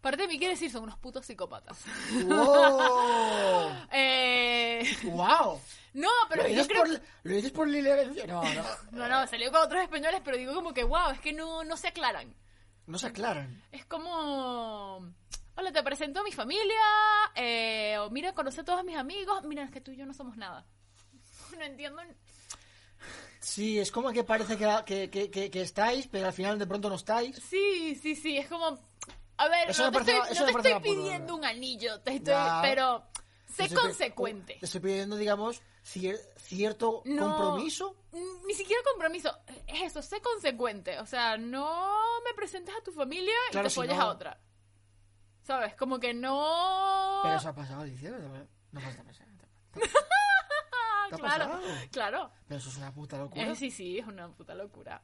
parte 0.00 0.22
de 0.22 0.28
mí 0.28 0.38
quiere 0.38 0.54
decir, 0.54 0.70
son 0.70 0.84
unos 0.84 0.98
putos 0.98 1.26
psicópatas. 1.26 1.78
¡Wow! 2.24 3.70
Eh, 3.92 4.82
¡Wow! 5.04 5.60
no, 5.94 6.08
pero 6.28 6.42
¿Lo 6.44 6.48
yo 6.48 6.54
dices, 6.54 6.68
creo... 6.68 6.82
por, 6.82 6.90
¿Lo 7.24 7.34
dices 7.34 7.50
por 7.52 7.68
Libre 7.68 7.94
Vencio? 7.96 8.26
No, 8.26 8.42
no. 8.42 8.64
No, 8.92 9.08
no, 9.08 9.26
salió 9.26 9.50
con 9.50 9.62
otros 9.62 9.82
españoles, 9.82 10.20
pero 10.24 10.36
digo 10.36 10.54
como 10.54 10.72
que, 10.72 10.84
wow, 10.84 11.10
es 11.10 11.20
que 11.20 11.32
no, 11.32 11.64
no 11.64 11.76
se 11.76 11.88
aclaran. 11.88 12.32
No 12.90 12.98
se 12.98 13.06
aclaran. 13.06 13.62
Es 13.70 13.84
como... 13.86 14.96
Hola, 15.56 15.72
te 15.72 15.82
presento 15.82 16.20
a 16.20 16.24
mi 16.24 16.32
familia, 16.32 16.74
eh, 17.36 17.96
o 17.98 18.10
mira, 18.10 18.32
conoce 18.32 18.62
a 18.62 18.64
todos 18.64 18.82
mis 18.82 18.96
amigos, 18.96 19.44
mira, 19.44 19.62
es 19.62 19.70
que 19.70 19.80
tú 19.80 19.92
y 19.92 19.96
yo 19.96 20.06
no 20.06 20.12
somos 20.14 20.36
nada. 20.36 20.66
No 21.58 21.64
entiendo 21.64 22.00
Sí, 23.40 23.78
es 23.78 23.90
como 23.92 24.10
que 24.12 24.24
parece 24.24 24.56
que, 24.56 25.08
que, 25.10 25.30
que, 25.30 25.50
que- 25.50 25.62
estáis, 25.62 26.06
pero 26.08 26.26
al 26.26 26.32
final 26.32 26.58
de 26.58 26.66
pronto 26.66 26.88
no 26.88 26.96
estáis. 26.96 27.36
Sí, 27.36 27.94
sí, 27.94 28.14
sí, 28.16 28.36
es 28.38 28.48
como... 28.48 28.78
A 29.36 29.48
ver, 29.48 29.70
Eso 29.70 29.84
no 29.84 29.92
te 29.92 29.98
parece- 30.00 30.18
estoy, 30.32 30.38
no 30.48 30.60
te 30.62 30.68
estoy 30.68 30.82
pidiendo 30.82 31.34
un 31.36 31.44
anillo, 31.44 32.00
te 32.00 32.16
estoy, 32.16 32.34
pero 32.62 33.04
sé 33.50 33.64
estoy 33.64 33.82
consecuente. 33.82 34.56
Te 34.60 34.66
estoy 34.66 34.80
pidiendo, 34.80 35.16
digamos, 35.16 35.60
cier- 35.84 36.20
cierto 36.36 37.02
No, 37.04 37.26
compromiso. 37.36 37.96
Ni 38.46 38.54
siquiera 38.54 38.82
compromiso, 38.90 39.30
es 39.66 39.82
eso, 39.82 40.02
sé 40.02 40.20
consecuente. 40.20 40.98
O 41.00 41.06
sea, 41.06 41.36
no 41.36 42.20
me 42.24 42.34
presentes 42.34 42.74
a 42.74 42.82
tu 42.82 42.92
familia 42.92 43.34
y 43.50 43.56
te 43.56 43.70
si 43.70 43.80
no- 43.80 43.92
a 44.00 44.06
otra. 44.08 44.40
¿Sabes? 45.42 45.74
Como 45.74 45.98
que 45.98 46.12
no... 46.14 47.20
Pero 47.22 47.36
eso 47.36 47.48
ha 47.48 47.54
pasado, 47.54 47.82
dice. 47.84 48.10
No 48.10 48.80
pasa 48.80 49.02
nada. 49.02 49.18
Ah, 50.72 51.06
¿Te 51.08 51.14
ha 51.16 51.18
claro, 51.18 51.44
pasado? 51.50 51.62
claro. 51.90 52.30
Pero 52.46 52.58
eso 52.60 52.68
es 52.68 52.76
una 52.76 52.92
puta 52.94 53.18
locura. 53.18 53.44
Eh, 53.46 53.56
sí, 53.56 53.70
sí, 53.70 53.98
es 53.98 54.06
una 54.06 54.28
puta 54.32 54.54
locura. 54.54 55.02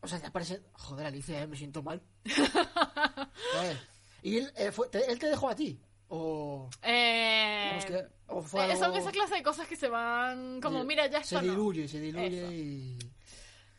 O 0.00 0.08
sea, 0.08 0.18
te 0.20 0.30
parece. 0.30 0.62
Joder, 0.72 1.06
Alicia, 1.06 1.42
eh, 1.42 1.46
me 1.46 1.56
siento 1.56 1.82
mal. 1.82 2.02
¿Y 4.22 4.38
él, 4.38 4.52
eh, 4.56 4.72
fue- 4.72 4.88
te, 4.88 5.10
él 5.10 5.18
te 5.18 5.26
dejó 5.26 5.48
a 5.48 5.54
ti? 5.54 5.80
¿O.? 6.14 6.68
Eh, 6.82 7.80
que- 7.86 8.06
o 8.26 8.42
fue 8.42 8.60
eh, 8.66 8.72
algo- 8.72 8.84
Son 8.84 8.94
esa 8.96 9.10
clase 9.10 9.36
de 9.36 9.42
cosas 9.42 9.66
que 9.66 9.76
se 9.76 9.88
van 9.88 10.60
como, 10.60 10.80
se- 10.80 10.84
mira, 10.86 11.06
ya 11.06 11.24
Se 11.24 11.36
esto 11.36 11.46
no. 11.46 11.52
diluye, 11.52 11.88
se 11.88 12.00
diluye 12.00 12.42
Eso. 12.44 12.52
y. 12.52 12.98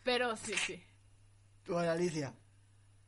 Pero 0.04 0.36
sí, 0.36 0.54
sí. 0.66 0.84
Bueno, 1.68 1.92
Alicia. 1.92 2.34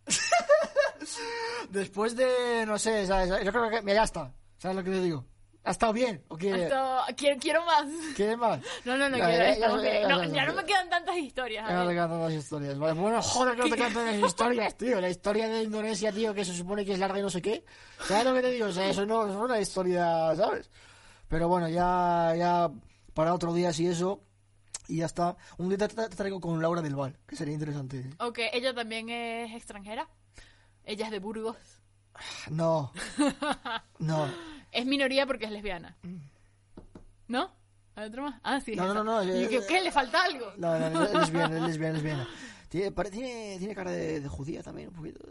Después 1.69 2.15
de. 2.15 2.65
No 2.67 2.77
sé, 2.77 3.05
¿sabes? 3.07 3.29
Yo 3.43 3.51
creo 3.51 3.69
que. 3.69 3.81
Mira, 3.81 3.95
ya 3.95 4.03
está. 4.03 4.31
¿Sabes 4.57 4.77
lo 4.77 4.83
que 4.83 4.91
te 4.91 5.01
digo? 5.01 5.25
¿Ha 5.65 5.71
estado 5.71 5.93
bien? 5.93 6.23
¿O 6.27 6.37
quiere, 6.37 6.63
Esto, 6.65 6.99
quiero, 7.17 7.39
quiero 7.39 7.65
más. 7.65 7.85
quiere 8.15 8.37
más? 8.37 8.59
No, 8.85 8.95
no, 8.97 9.09
no 9.09 9.17
quiero. 9.17 9.31
ya, 9.31 9.49
estamos 9.49 9.81
ya, 9.83 10.07
No, 10.07 10.23
ya, 10.23 10.51
me 10.53 10.63
quedan 10.65 10.89
tantas 10.89 11.17
historias. 11.17 11.67
Ya 11.67 11.75
no 11.75 11.87
te 11.87 11.95
cantan 11.95 12.21
las 12.21 12.33
historias. 12.33 12.77
Bueno, 12.77 13.21
joder, 13.21 13.55
que 13.55 13.61
no 13.63 13.69
te 13.75 13.81
cantan 13.81 14.05
las 14.05 14.15
historias, 14.29 14.77
tío. 14.77 15.01
La 15.01 15.09
historia 15.09 15.47
de 15.49 15.63
Indonesia, 15.63 16.11
tío, 16.11 16.33
que 16.35 16.45
se 16.45 16.53
supone 16.53 16.85
que 16.85 16.93
es 16.93 16.99
larga 16.99 17.17
y 17.17 17.23
no 17.23 17.29
sé 17.31 17.41
qué. 17.41 17.65
¿Sabes 18.07 18.25
lo 18.25 18.33
que 18.35 18.41
te 18.43 18.51
digo? 18.51 18.67
O 18.67 18.71
sea, 18.71 18.87
eso 18.89 19.05
no 19.07 19.27
es 19.27 19.35
una 19.35 19.59
historia, 19.59 20.35
¿sabes? 20.35 20.69
Pero 21.27 21.47
bueno, 21.47 21.67
ya, 21.67 22.33
ya 22.37 22.69
para 23.15 23.33
otro 23.33 23.51
día, 23.53 23.73
si 23.73 23.87
eso. 23.87 24.21
Y 24.87 24.97
ya 24.97 25.07
está. 25.07 25.35
Un 25.57 25.69
día 25.69 25.79
te, 25.79 25.87
te- 25.87 26.09
te 26.09 26.15
traigo 26.15 26.39
con 26.39 26.61
Laura 26.61 26.83
del 26.83 26.95
Val, 26.95 27.17
que 27.25 27.35
sería 27.35 27.55
interesante. 27.55 28.07
Ok, 28.19 28.37
ella 28.53 28.71
también 28.75 29.09
es 29.09 29.51
extranjera. 29.55 30.07
Ella 30.83 31.05
es 31.05 31.11
de 31.11 31.17
Burgos. 31.17 31.57
No. 32.49 32.91
No. 33.99 34.27
Es 34.71 34.85
minoría 34.85 35.25
porque 35.25 35.45
es 35.45 35.51
lesbiana. 35.51 35.95
¿No? 37.29 37.49
¿Hay 37.95 38.07
otro 38.09 38.23
más? 38.23 38.41
Ah, 38.43 38.59
sí. 38.59 38.75
No, 38.75 38.93
no, 38.93 38.93
no, 38.93 39.03
no, 39.05 39.23
¿Y 39.23 39.45
eh, 39.45 39.49
qué, 39.49 39.61
qué? 39.65 39.81
¿Le 39.81 39.89
falta 39.89 40.21
algo? 40.23 40.47
No, 40.57 40.77
no, 40.77 40.89
no, 40.89 41.03
es 41.05 41.13
lesbiana, 41.13 41.55
es 41.55 41.61
lesbiana, 41.63 41.97
es 41.97 42.03
lesbiana. 42.03 42.27
Tiene, 42.67 42.91
pare- 42.91 43.09
tiene, 43.09 43.55
tiene 43.57 43.73
cara 43.73 43.91
de, 43.91 44.19
de 44.19 44.27
judía 44.27 44.61
también, 44.61 44.89
un 44.89 44.95
poquito. 44.95 45.21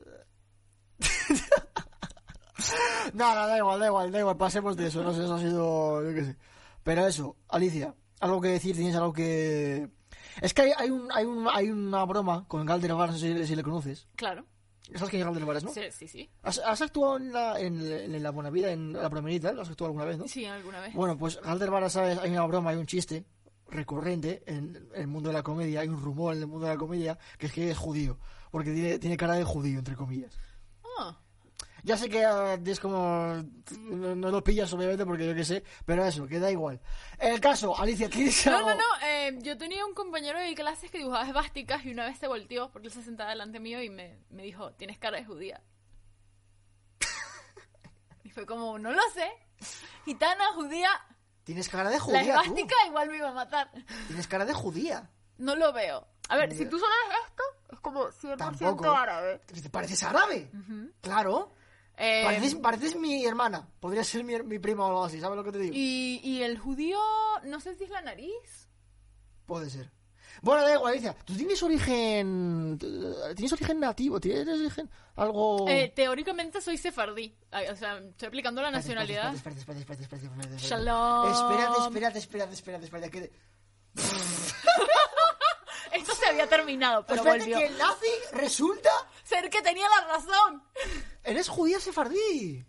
no, 3.13 3.35
no, 3.35 3.47
da 3.47 3.59
igual, 3.59 3.81
da 3.81 3.87
igual, 3.87 4.13
da 4.13 4.19
igual, 4.21 4.37
pasemos 4.39 4.77
de 4.79 4.87
eso, 4.87 5.03
no 5.03 5.13
sé, 5.13 5.25
eso 5.25 5.35
ha 5.35 5.41
sido, 5.41 6.03
yo 6.09 6.15
qué 6.15 6.25
sé. 6.25 6.37
Pero 6.83 7.07
eso, 7.07 7.37
Alicia, 7.49 7.95
algo 8.21 8.41
que 8.41 8.49
decir, 8.49 8.75
tienes 8.75 8.97
algo 8.97 9.13
que... 9.13 9.91
Es 10.41 10.55
que 10.55 10.63
hay, 10.63 10.73
hay, 10.77 10.91
un, 10.91 11.13
hay, 11.13 11.25
un, 11.27 11.47
hay 11.53 11.71
una 11.71 12.03
broma 12.05 12.47
con 12.49 12.65
Galder 12.65 12.93
no 12.93 13.13
sé 13.13 13.19
si, 13.19 13.47
si 13.47 13.57
le 13.57 13.63
conoces. 13.63 14.09
Claro. 14.17 14.47
¿Sabes 14.93 15.11
quién 15.11 15.23
es 15.23 15.27
Galder 15.27 15.45
Varas, 15.47 15.65
no? 15.65 15.71
Sí, 15.73 15.81
sí, 15.91 16.07
sí. 16.07 16.31
¿Has, 16.43 16.59
has 16.59 16.83
actuado 16.83 17.17
en 17.17 17.33
la, 17.33 17.59
en, 17.59 17.81
en 17.81 18.23
la 18.23 18.31
Buena 18.31 18.51
Vida, 18.51 18.71
en 18.71 18.93
la 18.93 19.09
Promenita? 19.09 19.51
¿Has 19.51 19.71
actuado 19.71 19.87
alguna 19.87 20.05
vez, 20.05 20.19
no? 20.19 20.29
Sí, 20.29 20.45
alguna 20.45 20.81
vez. 20.81 20.95
Bueno, 20.95 21.17
pues 21.17 21.41
Galder 21.41 21.71
Vara, 21.71 21.89
¿sabes? 21.89 22.19
Hay 22.19 22.31
una 22.31 22.45
broma, 22.47 22.71
hay 22.71 22.77
un 22.77 22.87
chiste 22.87 23.25
recurrente 23.69 24.43
en 24.47 24.89
el 24.95 25.07
mundo 25.07 25.31
de 25.31 25.33
la 25.35 25.43
comedia, 25.43 25.81
hay 25.81 25.89
un 25.89 26.01
rumor 26.01 26.35
en 26.35 26.43
el 26.43 26.47
mundo 26.47 26.67
de 26.67 26.73
la 26.73 26.79
comedia 26.79 27.19
que 27.39 27.47
es 27.47 27.53
que 27.53 27.71
es 27.71 27.79
judío, 27.79 28.19
porque 28.51 28.73
tiene, 28.73 28.99
tiene 28.99 29.17
cara 29.17 29.35
de 29.35 29.45
judío, 29.45 29.79
entre 29.79 29.97
comillas. 29.97 30.37
Ah, 31.85 31.87
Ya 31.87 31.97
sé 31.99 32.09
que 32.09 32.23
eh, 32.23 32.61
es 32.65 32.81
como... 32.81 33.45
No, 33.79 34.15
no 34.15 34.31
lo 34.31 34.43
pillas, 34.43 34.73
obviamente, 34.73 35.05
porque 35.05 35.27
yo 35.27 35.35
qué 35.35 35.45
sé, 35.45 35.63
pero 35.85 36.05
eso, 36.05 36.27
que 36.27 36.39
da 36.41 36.51
igual. 36.51 36.81
El 37.19 37.41
caso, 37.41 37.79
Alicia, 37.79 38.09
¿tienes 38.09 38.47
No, 38.47 38.57
algo? 38.57 38.71
no, 38.71 38.77
no. 38.77 39.07
eh, 39.07 39.39
yo 39.43 39.57
tenía 39.59 39.85
un 39.85 39.95
compañero 39.95 40.39
de 40.39 40.55
clases 40.55 40.91
que 40.91 40.99
dibujaba 40.99 41.27
esvásticas 41.29 41.85
y 41.85 41.91
una 41.93 42.07
vez 42.07 42.19
se 42.19 42.27
volteó 42.27 42.71
porque 42.73 42.89
él 42.89 42.95
se 42.95 43.03
sentaba 43.03 43.31
delante 43.31 43.61
mío 43.61 43.83
y 43.83 43.91
me, 43.91 44.19
me 44.31 44.43
dijo, 44.45 44.73
tienes 44.73 44.99
cara 44.99 45.19
de 45.19 45.25
judía. 45.25 45.63
y 48.23 48.31
fue 48.31 48.47
como, 48.47 48.79
no 48.79 48.93
lo 48.93 49.03
sé. 49.13 49.31
Gitana, 50.05 50.53
judía, 50.55 50.89
Tienes 51.45 51.69
cara 51.69 51.91
de 51.91 51.97
la 51.97 52.01
judía, 52.01 52.23
tú. 52.23 52.29
esvástica 52.41 52.75
igual 52.87 53.11
me 53.11 53.17
iba 53.19 53.29
a 53.29 53.33
matar. 53.35 53.71
Tienes 54.07 54.27
cara 54.27 54.47
de 54.47 54.55
judía. 54.55 55.11
No 55.37 55.55
lo 55.57 55.73
veo. 55.75 56.07
A 56.31 56.37
ver, 56.37 56.55
si 56.55 56.65
tú 56.65 56.77
ves 56.77 57.19
esto, 57.27 57.43
es 57.71 57.81
como 57.81 58.07
100% 58.07 58.37
Tampoco. 58.39 58.91
árabe. 58.91 59.41
¿Te 59.47 59.69
pareces 59.69 60.03
árabe? 60.05 60.51
Claro. 61.03 61.53
Eh, 61.97 62.23
Pareces, 62.25 62.55
pareces 62.57 62.97
mi 62.97 63.25
hermana. 63.25 63.69
Podría 63.81 64.03
ser 64.03 64.25
mi, 64.25 64.37
mi 64.43 64.59
prima 64.59 64.85
o 64.85 64.89
algo 64.89 65.05
así, 65.05 65.21
¿sabes 65.21 65.37
lo 65.37 65.45
que 65.45 65.53
te 65.53 65.59
digo? 65.59 65.75
y, 65.77 66.21
y 66.25 66.43
el 66.43 66.59
judío, 66.59 66.99
no 67.45 67.61
sé 67.61 67.75
si 67.77 67.85
es 67.85 67.91
la 67.91 68.03
nariz. 68.03 68.69
Puede 69.47 69.71
ser. 69.71 69.91
Bueno, 70.43 70.63
da 70.63 70.75
igual, 70.75 70.93
Alicia. 70.93 71.15
¿Tú 71.25 71.35
tienes 71.37 71.63
origen... 71.63 72.79
¿Tienes 73.37 73.53
origen 73.53 73.81
nativo? 73.81 74.21
¿Tienes 74.21 74.49
origen 74.49 74.91
algo...? 75.17 75.67
Eh, 75.69 75.93
teóricamente 75.95 76.61
soy 76.61 76.77
sefardí. 76.77 77.35
O 77.71 77.77
sea, 77.77 77.99
estoy 77.99 78.29
aplicando 78.29 78.61
la 78.61 78.71
nacionalidad. 78.71 79.33
Espérate, 79.35 79.61
espérate, 79.61 79.81
espérate, 79.81 80.03
espérate, 80.03 80.27
espérate, 80.27 80.55
espérate. 80.57 80.69
Shalom. 80.69 81.33
Espérate, 81.33 81.79
espérate, 81.79 82.19
espérate, 82.19 82.55
espérate, 82.55 82.85
espérate. 82.85 83.11
Que... 83.11 83.33
Esto 85.93 86.15
se 86.15 86.27
había 86.27 86.49
terminado, 86.49 87.05
pero 87.07 87.19
espérate 87.21 87.41
volvió. 87.45 87.59
que 87.59 87.67
el 87.67 87.79
nazi 87.79 88.07
resulta... 88.33 88.91
Ser 89.23 89.49
que 89.49 89.63
tenía 89.63 89.87
la 89.89 90.07
razón. 90.09 90.63
Eres 91.25 91.49
judía 91.49 91.81
sefardí. 91.81 92.65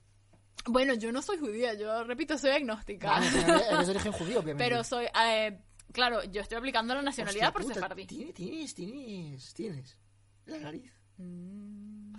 Bueno, 0.68 0.94
yo 0.95 1.11
no 1.11 1.22
soy 1.22 1.38
judía, 1.38 1.73
yo 1.76 2.03
repito, 2.06 2.38
soy 2.38 2.52
agnóstica. 2.52 3.07
Vale, 3.11 3.27
pero 3.45 3.60
eres 3.60 3.88
de 3.88 3.91
origen 3.91 4.11
judío, 4.14 4.40
obviamente. 4.40 4.64
Pero 4.64 4.84
soy, 4.84 5.06
eh, 5.06 5.60
claro, 5.91 6.23
yo 6.23 6.41
estoy 6.41 6.57
aplicando 6.57 6.95
la 6.95 7.02
nacionalidad 7.02 7.49
Hostia 7.49 7.53
por 7.53 7.61
puta, 7.64 7.73
sefardí. 7.76 8.06
Tienes, 8.07 8.34
tienes, 8.34 8.73
tienes, 8.73 9.53
tienes. 9.53 9.98
La 10.45 10.57
nariz. 10.57 10.91
Mm. 11.18 12.15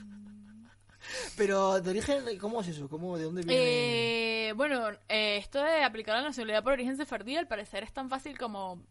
Pero 1.36 1.80
de 1.80 1.90
origen, 1.90 2.24
¿cómo 2.38 2.60
es 2.60 2.68
eso? 2.68 2.88
¿Cómo, 2.88 3.16
¿De 3.16 3.24
dónde 3.24 3.42
viene? 3.42 4.48
Eh, 4.48 4.52
bueno, 4.52 4.90
eh, 5.08 5.36
esto 5.38 5.62
de 5.62 5.84
aplicar 5.84 6.16
la 6.16 6.22
nacionalidad 6.22 6.62
por 6.62 6.72
origen 6.72 6.96
sefardí 6.96 7.36
al 7.36 7.48
parecer 7.48 7.82
es 7.82 7.92
tan 7.92 8.08
fácil 8.08 8.38
como... 8.38 8.84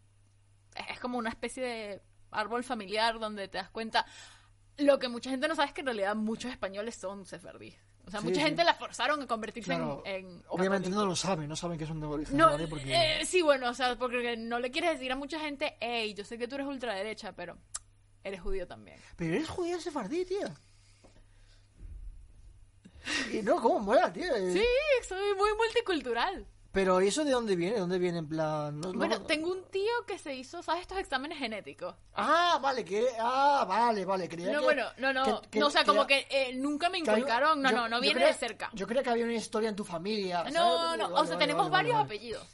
Es 0.90 1.00
como 1.00 1.16
una 1.16 1.30
especie 1.30 1.62
de 1.62 2.02
árbol 2.30 2.64
familiar 2.64 3.18
donde 3.18 3.48
te 3.48 3.58
das 3.58 3.70
cuenta... 3.70 4.06
Lo 4.78 4.98
que 4.98 5.08
mucha 5.08 5.30
gente 5.30 5.48
no 5.48 5.54
sabe 5.54 5.68
es 5.68 5.74
que 5.74 5.80
en 5.80 5.86
realidad 5.86 6.14
muchos 6.14 6.50
españoles 6.50 6.94
son 6.96 7.24
sefardí. 7.26 7.74
O 8.06 8.10
sea, 8.10 8.20
Sí, 8.20 8.26
mucha 8.26 8.40
sí. 8.40 8.46
gente 8.46 8.62
la 8.62 8.74
forzaron 8.74 9.20
a 9.22 9.26
convertirse 9.26 9.72
en- 9.72 9.78
Claro, 9.78 10.02
en... 10.04 10.42
obviamente 10.48 10.88
no 10.90 11.04
lo 11.06 11.16
saben, 11.16 11.48
no 11.48 11.56
saben 11.56 11.76
que 11.78 11.86
son 11.86 11.98
de 12.00 12.06
origen 12.06 12.36
No, 12.36 12.50
porque... 12.68 13.20
eh, 13.20 13.24
sí, 13.26 13.42
bueno, 13.42 13.70
o 13.70 13.74
sea, 13.74 13.96
porque 13.98 14.36
no 14.36 14.58
le 14.60 14.70
quieres 14.70 14.92
decir 14.92 15.10
a 15.10 15.16
mucha 15.16 15.40
gente, 15.40 15.76
hey, 15.80 16.14
yo 16.14 16.24
sé 16.24 16.38
que 16.38 16.46
tú 16.46 16.54
eres 16.56 16.66
ultraderecha, 16.68 17.32
pero 17.32 17.56
eres 18.22 18.40
judío 18.40 18.66
también. 18.66 19.00
Pero 19.16 19.34
eres 19.34 19.48
judía 19.48 19.80
sefardí, 19.80 20.24
tía. 20.24 20.54
Y 23.32 23.42
no, 23.42 23.60
¿cómo 23.60 23.80
mola, 23.80 24.12
tío? 24.12 24.32
Sí, 24.52 24.64
soy 25.08 25.34
muy 25.36 25.50
multicultural. 25.56 26.46
Pero 26.76 27.00
¿y 27.00 27.08
eso 27.08 27.24
de 27.24 27.30
dónde 27.30 27.56
viene? 27.56 27.72
¿De 27.76 27.80
dónde 27.80 27.98
viene 27.98 28.18
en 28.18 28.28
plan? 28.28 28.78
No- 28.78 28.92
no- 28.92 28.98
Bueno, 28.98 29.22
tengo 29.22 29.50
un 29.50 29.64
tío 29.70 29.90
que 30.06 30.18
se 30.18 30.34
hizo, 30.34 30.62
¿sabes? 30.62 30.82
Estos 30.82 30.98
exámenes 30.98 31.38
genéticos. 31.38 31.94
Ah, 32.12 32.58
vale, 32.60 32.84
que... 32.84 33.06
Ah, 33.18 33.64
vale, 33.66 34.04
vale. 34.04 34.28
Creía 34.28 34.52
No, 34.52 34.58
que- 34.58 34.64
bueno, 34.66 34.84
no, 34.98 35.10
no. 35.14 35.40
que- 35.40 35.48
que- 35.52 35.58
no, 35.58 35.68
o 35.68 35.70
sea, 35.70 35.84
que 35.84 35.86
como 35.86 36.06
que 36.06 36.26
eh, 36.28 36.52
nunca 36.54 36.90
me 36.90 36.98
inculcaron. 36.98 37.62
No, 37.62 37.70
yo- 37.70 37.76
no, 37.76 37.88
no 37.88 37.98
viene 38.02 38.16
creía- 38.16 38.28
de 38.28 38.34
cerca. 38.34 38.68
Yo 38.74 38.86
creía 38.86 39.02
que 39.02 39.08
había 39.08 39.24
una 39.24 39.32
historia 39.32 39.70
en 39.70 39.74
tu 39.76 39.84
familia. 39.86 40.40
¿sabes? 40.40 40.52
No, 40.52 40.96
no, 40.98 41.04
vale, 41.04 41.14
o 41.14 41.24
sea, 41.24 41.34
vale, 41.34 41.36
tenemos 41.38 41.70
vale, 41.70 41.88
varios 41.90 42.04
apellidos. 42.04 42.46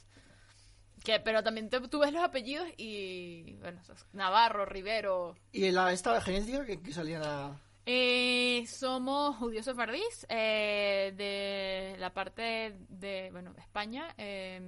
Que, 1.03 1.19
pero 1.19 1.43
también 1.43 1.69
te- 1.69 1.81
tú 1.89 1.99
ves 1.99 2.13
los 2.13 2.23
apellidos 2.23 2.69
y, 2.77 3.55
bueno, 3.55 3.81
Navarro, 4.13 4.65
Rivero. 4.67 5.35
¿Y 5.51 5.69
la, 5.73 5.93
esta 5.93 6.21
genética 6.21 6.65
que, 6.65 6.81
que 6.81 6.93
salía 6.93 7.19
la... 7.19 7.61
Eh, 7.85 8.65
somos 8.69 9.37
judíos 9.37 9.65
sefardíes 9.65 10.25
eh, 10.29 11.13
de 11.17 11.97
la 11.99 12.15
parte 12.15 12.77
de, 12.89 13.29
bueno, 13.33 13.53
España. 13.59 14.15
eh, 14.19 14.61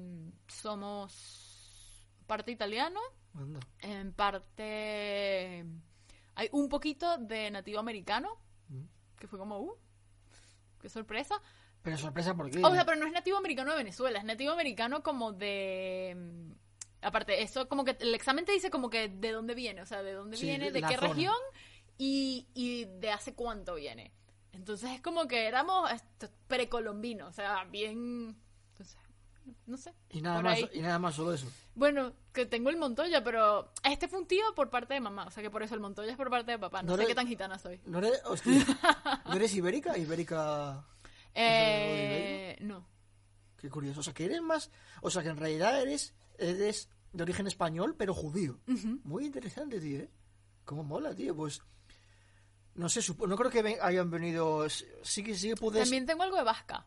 somos 0.49 2.07
parte 2.27 2.51
italiano, 2.51 3.01
Anda. 3.35 3.61
en 3.81 4.13
parte 4.15 5.65
hay 6.37 6.49
un 6.53 6.69
poquito 6.69 7.17
de 7.19 7.51
nativo 7.51 7.79
americano, 7.79 8.39
Mm. 8.69 8.85
que 9.19 9.29
fue 9.29 9.39
como, 9.39 9.61
uh, 9.61 9.77
qué 10.81 10.89
sorpresa. 10.89 11.41
Pero 11.83 11.99
sorpresa, 11.99 12.35
¿por 12.35 12.51
qué? 12.51 12.63
O 12.65 12.73
sea, 12.73 12.85
pero 12.87 12.97
no 12.99 13.07
es 13.07 13.13
nativo 13.13 13.37
americano 13.37 13.73
de 13.73 13.77
Venezuela, 13.77 14.19
es 14.19 14.25
nativo 14.25 14.53
americano 14.53 15.03
como 15.03 15.33
de... 15.33 16.15
mm, 16.17 16.53
Aparte, 17.03 17.43
eso 17.43 17.69
como 17.69 17.85
que 17.85 17.95
el 18.01 18.15
examen 18.15 18.47
te 18.47 18.53
dice 18.53 18.71
como 18.71 18.89
que 18.89 19.11
de 19.11 19.33
dónde 19.33 19.55
viene, 19.55 19.83
o 19.83 19.87
sea, 19.87 20.03
de 20.03 20.15
dónde 20.15 20.39
Sí, 20.39 20.47
viene, 20.47 20.71
de 20.73 20.81
qué 20.81 20.95
zona. 20.97 21.09
región 21.09 21.35
y, 21.99 22.47
y 22.55 22.85
de 22.85 23.11
hace 23.11 23.35
cuánto 23.35 23.75
viene. 23.75 24.13
Entonces 24.53 24.91
es 24.93 25.01
como 25.01 25.27
que 25.27 25.47
éramos 25.47 25.91
esto, 25.91 26.29
precolombinos, 26.47 27.29
o 27.29 27.33
sea, 27.33 27.65
bien... 27.65 28.37
Entonces, 28.71 28.97
no 29.67 29.77
sé. 29.77 29.93
Y 30.11 30.23
nada, 30.23 30.41
más, 30.43 30.59
y 30.73 30.81
nada 30.81 30.99
más, 30.99 31.15
solo 31.15 31.35
eso. 31.35 31.49
Bueno, 31.75 32.13
que 32.33 32.47
tengo 32.47 32.71
el 32.71 32.77
Montoya, 32.77 33.23
pero 33.23 33.73
este 33.83 34.09
fue 34.09 34.21
un 34.21 34.27
tío 34.27 34.45
por 34.55 34.71
parte 34.71 34.95
de 34.95 35.01
mamá, 35.01 35.27
o 35.27 35.31
sea 35.31 35.43
que 35.43 35.51
por 35.51 35.63
eso 35.63 35.75
el 35.75 35.81
Montoya 35.81 36.13
es 36.13 36.17
por 36.17 36.31
parte 36.31 36.53
de 36.53 36.59
papá. 36.59 36.83
No, 36.83 36.93
No 36.93 37.03
sé 37.03 37.07
qué 37.07 37.15
tan 37.15 37.27
gitana 37.27 37.59
soy. 37.59 37.81
¿No 37.85 37.99
eres, 37.99 38.23
hostia, 38.25 38.53
¿no 39.27 39.35
eres 39.35 39.55
ibérica? 39.55 39.99
Ibérica... 39.99 40.87
Eh, 41.35 42.57
no. 42.61 42.87
Qué 43.57 43.69
curioso. 43.69 44.01
O 44.01 44.03
sea, 44.03 44.15
que 44.15 44.27
eres 44.27 44.41
más... 44.41 44.71
O 45.03 45.11
sea, 45.11 45.23
que 45.23 45.31
en 45.31 45.37
realidad 45.37 45.81
eres, 45.81 46.15
eres 46.39 46.89
de 47.13 47.23
origen 47.23 47.47
español, 47.47 47.97
pero 47.99 48.15
judío. 48.15 48.61
Muy 49.03 49.25
interesante, 49.27 49.81
tío, 49.81 50.01
¿eh? 50.01 50.11
Cómo 50.65 50.85
mola, 50.85 51.15
tío. 51.15 51.35
Pues... 51.35 51.61
No 52.75 52.89
sé, 52.89 53.01
supo- 53.01 53.27
no 53.29 53.37
creo 53.37 53.51
que 53.51 53.79
hayan 53.81 54.11
venido... 54.11 54.69
Sí 54.69 55.23
que, 55.23 55.35
sí 55.37 55.49
que 55.51 55.57
puedes... 55.57 55.83
También 55.83 56.07
tengo 56.07 56.23
algo 56.25 56.37
de 56.37 56.43
vasca. 56.45 56.85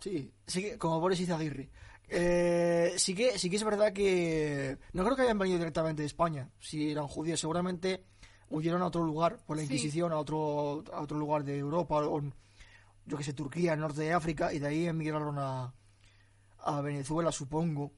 Sí, 0.00 0.32
sí 0.46 0.62
que, 0.62 0.78
como 0.78 1.00
Boris 1.00 1.20
Izaguirre. 1.20 1.70
Eh, 2.08 2.94
sí, 2.96 3.14
que, 3.14 3.38
sí 3.38 3.48
que 3.48 3.56
es 3.56 3.64
verdad 3.64 3.92
que 3.92 4.76
no 4.92 5.04
creo 5.04 5.14
que 5.16 5.22
hayan 5.22 5.38
venido 5.38 5.58
directamente 5.58 6.02
de 6.02 6.06
España. 6.06 6.50
Si 6.58 6.90
eran 6.90 7.06
judíos, 7.06 7.38
seguramente 7.40 8.04
huyeron 8.48 8.82
a 8.82 8.86
otro 8.86 9.04
lugar 9.04 9.38
por 9.46 9.56
la 9.56 9.62
Sí. 9.62 9.66
Inquisición, 9.66 10.12
a 10.12 10.18
otro 10.18 10.82
a 10.92 11.02
otro 11.02 11.16
lugar 11.18 11.44
de 11.44 11.56
Europa, 11.58 11.96
o 11.98 12.20
yo 13.06 13.16
que 13.16 13.22
sé, 13.24 13.32
Turquía, 13.32 13.74
el 13.74 13.80
norte 13.80 14.00
de 14.02 14.12
África, 14.12 14.52
y 14.52 14.58
de 14.58 14.66
ahí 14.66 14.86
emigraron 14.86 15.38
a, 15.38 15.72
a 16.58 16.80
Venezuela, 16.80 17.30
supongo. 17.30 17.92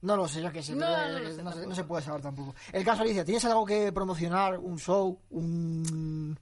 No 0.00 0.16
lo 0.16 0.28
sé, 0.28 0.40
yo 0.42 0.52
que 0.52 0.62
sé, 0.62 0.74
No, 0.74 0.86
eh, 0.86 1.34
no, 1.42 1.52
se- 1.52 1.66
no 1.66 1.74
se 1.74 1.84
puede 1.84 2.02
saber 2.04 2.22
tampoco. 2.22 2.54
El 2.72 2.84
caso, 2.84 3.02
Alicia, 3.02 3.24
¿tienes 3.24 3.44
algo 3.44 3.66
que 3.66 3.92
promocionar? 3.92 4.58
¿Un 4.58 4.78
show? 4.78 5.20
¿Un...? 5.30 6.38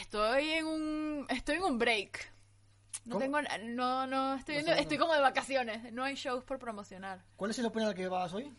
Estoy 0.00 0.50
en 0.50 0.66
un 0.66 1.26
estoy 1.28 1.56
en 1.56 1.62
un 1.64 1.78
break. 1.78 2.32
No 3.04 3.14
¿Cómo? 3.18 3.20
tengo 3.20 3.38
no 3.70 4.06
no 4.06 4.34
estoy 4.36 4.62
sé, 4.62 4.80
estoy 4.80 4.96
como 4.98 5.12
de 5.14 5.20
vacaciones, 5.20 5.92
no 5.92 6.04
hay 6.04 6.14
shows 6.14 6.44
por 6.44 6.58
promocionar. 6.58 7.24
¿Cuál 7.36 7.50
es 7.50 7.58
el 7.58 7.66
open 7.66 7.84
al 7.84 7.94
que 7.94 8.08
vas 8.08 8.32
hoy? 8.32 8.52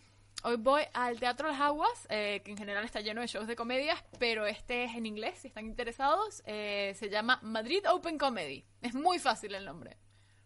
Hoy 0.44 0.58
voy 0.58 0.82
al 0.94 1.20
Teatro 1.20 1.48
Las 1.48 1.62
Aguas, 1.62 2.06
eh, 2.10 2.42
que 2.44 2.52
en 2.52 2.58
general 2.58 2.84
está 2.84 3.00
lleno 3.00 3.22
de 3.22 3.28
shows 3.28 3.48
de 3.48 3.56
comedias, 3.56 4.04
pero 4.20 4.46
este 4.46 4.84
es 4.84 4.96
en 4.96 5.06
inglés, 5.06 5.40
si 5.40 5.48
están 5.48 5.66
interesados. 5.66 6.44
eh, 6.46 6.94
se 7.00 7.10
llama 7.10 7.40
Madrid 7.44 7.82
Open 7.90 8.18
Comedy. 8.18 8.66
Es 8.82 8.94
muy 8.94 9.20
fácil 9.20 9.56
el 9.56 9.64
nombre. 9.64 9.98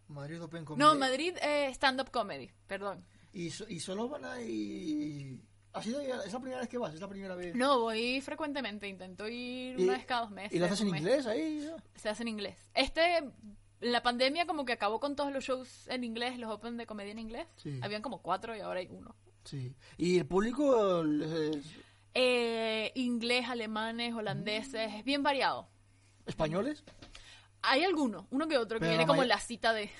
Madrid 0.06 0.40
Open 0.42 0.64
Comedy. 0.64 0.86
No, 0.88 0.94
Madrid 0.94 1.36
eh, 1.42 1.68
Stand 1.74 2.00
Up 2.00 2.10
Comedy, 2.12 2.50
perdón. 2.68 3.04
Y, 3.32 3.50
so- 3.50 3.68
y 3.68 3.80
solo 3.80 4.08
van 4.08 4.24
a 4.24 4.40
ir... 4.40 5.40
¿Ha 5.74 5.82
sido, 5.82 6.00
¿Es 6.00 6.32
la 6.32 6.40
primera 6.40 6.60
vez 6.60 6.68
que 6.68 6.78
vas? 6.78 6.94
¿Es 6.94 7.00
la 7.00 7.08
primera 7.08 7.34
vez? 7.36 7.54
No, 7.54 7.80
voy 7.80 8.20
frecuentemente, 8.20 8.88
intento 8.88 9.28
ir 9.28 9.78
¿Y- 9.78 9.84
una 9.84 9.92
vez 9.92 10.06
cada 10.06 10.22
dos 10.22 10.30
meses. 10.30 10.52
¿Y 10.54 10.58
lo 10.58 10.66
haces 10.66 10.80
en 10.80 10.88
inglés 10.88 11.26
ahí? 11.26 11.70
Se 11.94 12.08
hace 12.08 12.22
en 12.22 12.28
inglés. 12.28 12.56
Este, 12.74 13.22
la 13.80 14.02
pandemia 14.02 14.46
como 14.46 14.64
que 14.64 14.72
acabó 14.72 14.98
con 14.98 15.14
todos 15.14 15.30
los 15.32 15.44
shows 15.44 15.86
en 15.88 16.04
inglés, 16.04 16.38
los 16.38 16.50
open 16.50 16.76
de 16.78 16.86
comedia 16.86 17.12
en 17.12 17.18
inglés. 17.18 17.46
Sí. 17.56 17.78
Habían 17.82 18.02
como 18.02 18.22
cuatro 18.22 18.56
y 18.56 18.60
ahora 18.60 18.80
hay 18.80 18.88
uno. 18.90 19.14
Sí. 19.44 19.74
¿Y 19.98 20.18
el 20.18 20.26
público 20.26 21.04
Eh, 22.14 22.90
inglés, 22.94 23.48
alemanes, 23.48 24.14
holandeses, 24.14 24.92
es 24.94 25.04
bien 25.04 25.22
variado. 25.22 25.68
españoles? 26.26 26.82
Hay 27.62 27.84
alguno, 27.84 28.26
uno 28.30 28.46
que 28.48 28.56
otro, 28.56 28.76
que 28.78 28.86
Pero 28.86 28.90
viene 28.92 29.06
como 29.06 29.24
la 29.24 29.38
cita 29.40 29.72
de... 29.72 29.90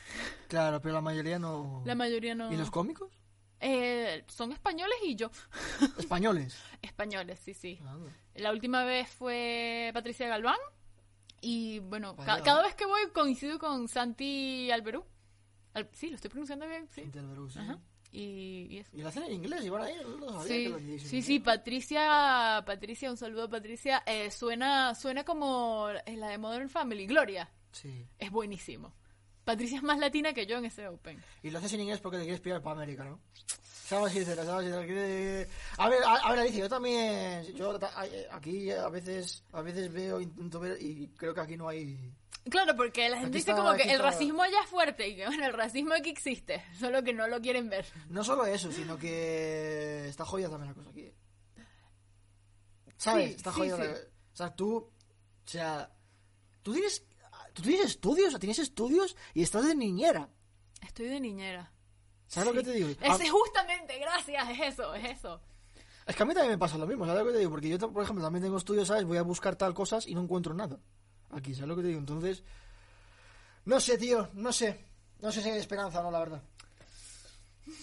Claro, 0.49 0.81
pero 0.81 0.95
la 0.95 1.01
mayoría 1.01 1.39
no... 1.39 1.83
La 1.85 1.95
mayoría 1.95 2.35
no... 2.35 2.53
¿Y 2.53 2.57
los 2.57 2.71
cómicos? 2.71 3.18
Eh, 3.61 4.25
son 4.29 4.53
españoles 4.53 4.97
y 5.05 5.17
yo. 5.17 5.31
Españoles. 5.99 6.57
Españoles, 6.83 7.41
sí, 7.45 7.55
sí. 7.55 7.79
Ah, 7.85 7.97
La 8.37 8.53
última 8.53 8.85
vez 8.85 9.09
fue 9.11 9.91
Patricia 9.95 10.29
Galván. 10.29 10.59
Y 11.41 11.79
bueno, 11.81 12.17
ca- 12.17 12.43
cada 12.43 12.63
vez 12.63 12.75
que 12.75 12.85
voy 12.87 13.01
coincido 13.13 13.59
con 13.59 13.89
Santi 13.89 14.71
Alberú. 14.71 15.05
Al- 15.75 15.89
sí, 15.93 16.09
lo 16.11 16.17
estoy 16.17 16.31
pronunciando 16.31 16.67
bien, 16.69 16.89
sí. 16.89 17.03
Sí. 17.13 17.59
Ajá. 17.59 17.79
Y, 18.11 18.67
y 18.71 18.79
eso. 18.79 18.91
Y 18.97 19.03
lo 19.03 19.09
hacen 19.09 19.25
en 19.25 19.33
inglés, 19.35 19.65
y 19.65 19.69
van 19.69 19.83
ahí, 19.83 19.95
no 20.19 20.43
que 20.43 20.49
Sí, 20.49 20.69
lo 20.69 20.79
sí, 20.99 21.21
sí, 21.23 21.41
Patricia, 21.41 22.63
Patricia, 22.67 23.11
un 23.11 23.19
saludo 23.19 23.51
Patricia, 23.51 24.03
eh, 24.07 24.31
suena, 24.31 24.95
suena 24.95 25.25
como 25.25 25.89
en 26.07 26.19
la 26.21 26.29
de 26.29 26.39
Modern 26.39 26.71
Family, 26.71 27.07
Gloria, 27.07 27.51
Sí. 27.71 28.07
es 28.19 28.31
buenísimo. 28.31 28.95
Patricia 29.49 29.79
es 29.79 29.83
más 29.83 29.99
latina 29.99 30.35
que 30.35 30.45
yo 30.47 30.59
en 30.59 30.67
ese 30.67 30.87
Open. 30.89 31.23
Y 31.43 31.49
lo 31.51 31.59
haces 31.59 31.73
en 31.73 31.81
inglés 31.81 32.01
porque 32.01 32.19
te 32.19 32.25
quieres 32.25 32.41
pillar 32.43 32.61
para 32.61 32.77
América, 32.77 33.05
¿no? 33.05 33.19
Sabes 33.87 34.13
sincera, 34.13 34.45
sabes 34.45 34.67
sincera. 34.67 35.49
A 35.79 35.89
ver, 35.89 36.03
a, 36.05 36.15
a 36.17 36.31
ver, 36.33 36.41
Alicia, 36.41 36.61
yo 36.61 36.69
también... 36.69 37.43
Yo 37.55 37.79
a- 37.81 38.07
aquí 38.37 38.71
a 38.71 38.89
veces, 38.91 39.43
a 39.53 39.63
veces 39.63 39.91
veo, 39.91 40.21
intento 40.21 40.61
ver, 40.61 40.77
y 40.83 41.09
creo 41.17 41.33
que 41.33 41.41
aquí 41.41 41.57
no 41.57 41.67
hay... 41.67 42.13
Claro, 42.51 42.77
porque 42.77 43.09
la 43.09 43.21
gente 43.21 43.39
dice 43.39 43.53
como 43.53 43.73
que 43.75 43.85
el 43.85 43.91
está. 43.93 44.03
racismo 44.03 44.43
allá 44.43 44.59
es 44.65 44.69
fuerte 44.71 45.09
y 45.09 45.17
que 45.17 45.27
bueno, 45.27 45.47
el 45.47 45.53
racismo 45.55 45.95
aquí 45.95 46.11
existe, 46.11 46.63
solo 46.79 47.03
que 47.03 47.15
no 47.15 47.27
lo 47.27 47.41
quieren 47.41 47.71
ver. 47.71 47.87
No 48.11 48.23
solo 48.25 48.45
eso, 48.45 48.71
sino 48.71 48.99
que 48.99 50.09
está 50.09 50.25
jodida 50.27 50.51
también 50.51 50.69
la 50.69 50.75
cosa 50.75 50.91
aquí. 50.91 51.11
¿Sabes? 52.97 53.29
Sí, 53.31 53.35
está 53.37 53.53
sí, 53.53 53.59
jodida. 53.59 53.77
sí. 53.77 53.83
la- 53.83 53.93
O 54.33 54.37
sea, 54.37 54.55
tú. 54.55 54.77
O 54.77 54.93
sea. 55.47 55.91
Tú 56.63 56.73
tienes. 56.73 57.03
Tú 57.59 57.65
tienes 57.65 57.87
estudios, 57.87 58.35
o 58.35 58.39
tienes 58.39 58.59
estudios 58.61 59.17
y 59.35 59.43
estás 59.43 59.67
de 59.67 59.75
niñera. 59.75 60.29
Estoy 60.81 61.07
de 61.07 61.19
niñera. 61.21 61.73
¿Sabes 62.29 62.47
lo 62.55 62.61
Sí. 62.61 62.67
que 62.67 62.73
te 62.73 62.77
digo? 62.79 62.89
Ah, 63.03 63.15
Ese 63.17 63.29
justamente, 63.29 63.99
gracias, 63.99 64.49
es 64.51 64.61
eso, 64.75 64.95
es 64.95 65.19
eso. 65.19 65.41
Es 66.07 66.15
que 66.15 66.23
a 66.23 66.27
mí 66.27 66.35
también 66.35 66.53
me 66.53 66.59
pasa 66.59 66.79
lo 66.79 66.87
mismo, 66.87 67.05
¿sabes 67.05 67.21
lo 67.21 67.27
que 67.27 67.33
te 67.33 67.39
digo? 67.41 67.51
Porque 67.51 67.69
yo, 67.69 67.79
por 67.93 68.03
ejemplo, 68.05 68.25
también 68.25 68.45
tengo 68.45 68.57
estudios, 68.59 68.87
¿sabes? 68.87 69.05
Voy 69.05 69.19
a 69.19 69.23
buscar 69.23 69.57
tal 69.57 69.75
cosas 69.75 70.07
y 70.07 70.15
no 70.15 70.23
encuentro 70.23 70.55
nada. 70.55 70.79
Aquí, 71.31 71.53
¿sabes 71.55 71.69
lo 71.69 71.75
que 71.77 71.83
te 71.83 71.89
digo? 71.89 72.01
Entonces. 72.01 72.45
No 73.65 73.81
sé, 73.81 73.99
tío, 73.99 74.31
no 74.35 74.53
sé. 74.53 74.85
No 75.21 75.33
sé 75.33 75.43
si 75.43 75.51
hay 75.51 75.59
esperanza 75.59 76.01
o 76.01 76.05
no, 76.05 76.11
la 76.13 76.21
verdad. 76.21 76.43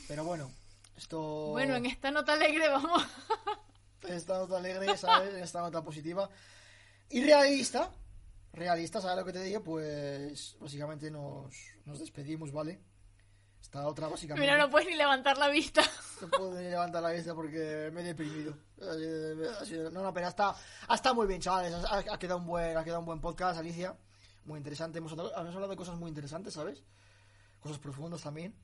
Pero 0.07 0.23
bueno, 0.23 0.49
esto. 0.97 1.19
Bueno, 1.52 1.76
en 1.76 1.85
esta 1.85 2.10
nota 2.11 2.34
alegre 2.34 2.69
vamos. 2.69 3.03
en 4.03 4.14
esta 4.14 4.38
nota 4.39 4.57
alegre, 4.57 4.95
¿sabes? 4.97 5.34
En 5.35 5.43
esta 5.43 5.60
nota 5.60 5.84
positiva. 5.84 6.30
Y 7.10 7.23
realista, 7.23 7.91
realista, 8.56 9.02
¿sabes 9.02 9.18
lo 9.18 9.26
que 9.26 9.34
te 9.34 9.44
digo? 9.44 9.61
Pues 9.64 10.57
básicamente 10.60 11.11
nos, 11.11 11.56
nos 11.86 11.99
despedimos, 11.99 12.52
¿vale? 12.52 12.82
Esta 13.61 13.88
otra 13.88 14.07
básicamente... 14.07 14.41
Mira, 14.41 14.57
no 14.57 14.69
puedes 14.69 14.88
ni 14.88 14.95
levantar 14.95 15.38
la 15.38 15.49
vista. 15.49 15.82
No 16.22 16.30
puedo 16.30 16.53
ni 16.53 16.69
levantar 16.69 17.03
la 17.03 17.11
vista 17.11 17.36
porque 17.36 17.91
me 17.91 17.99
he 17.99 18.03
deprimido. 18.06 18.57
No, 19.91 20.02
no, 20.02 20.14
pero 20.14 20.30
está, 20.30 20.56
ha 20.88 20.95
estado 20.95 21.14
muy 21.14 21.27
bien, 21.27 21.41
chavales. 21.41 21.73
Ha, 21.73 21.98
ha 22.14 22.18
quedado 22.18 22.40
un 22.40 22.45
buen, 22.45 22.77
ha 22.77 22.86
quedado 22.86 23.02
un 23.02 23.06
buen 23.06 23.19
podcast, 23.19 23.60
Alicia. 23.60 23.98
Muy 24.45 24.60
interesante. 24.60 24.99
Hemos 24.99 25.11
hablado, 25.11 25.32
hemos 25.36 25.53
hablado 25.53 25.72
de 25.72 25.76
cosas 25.76 25.98
muy 25.98 26.07
interesantes, 26.07 26.53
¿sabes? 26.53 26.84
Cosas 27.60 27.80
profundas 27.80 28.22
también. 28.22 28.56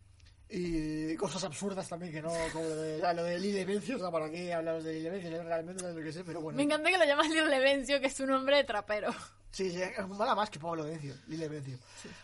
Y 0.47 1.15
cosas 1.15 1.43
absurdas 1.43 1.88
también, 1.89 2.11
que 2.11 2.22
no, 2.22 2.30
como 2.53 2.65
lo 2.65 2.76
de, 2.76 3.13
lo 3.13 3.23
de 3.23 3.39
Lille 3.39 3.95
o 3.95 3.99
sea, 3.99 4.11
¿para 4.11 4.30
qué 4.30 4.53
hablamos 4.53 4.84
de 4.84 4.93
Lille 4.93 5.09
Vencio? 5.09 5.30
Yo 5.30 5.43
realmente 5.43 5.81
no 5.81 5.89
sé 5.89 5.95
lo 5.95 6.03
que 6.03 6.11
sé, 6.11 6.23
pero 6.23 6.41
bueno. 6.41 6.57
Me 6.57 6.63
encanta 6.63 6.89
que 6.89 6.97
lo 6.97 7.05
llamas 7.05 7.30
Lil 7.30 7.49
Levencio, 7.49 7.99
que 7.99 8.07
es 8.07 8.19
un 8.19 8.30
nombre 8.30 8.57
de 8.57 8.63
trapero. 8.63 9.13
Sí, 9.52 9.69
sí, 9.72 9.82
mola 10.07 10.34
más 10.36 10.49
que 10.49 10.60
Pablo 10.60 10.84
Vencio, 10.86 11.14
Lille 11.28 11.48
Vencio. 11.49 11.78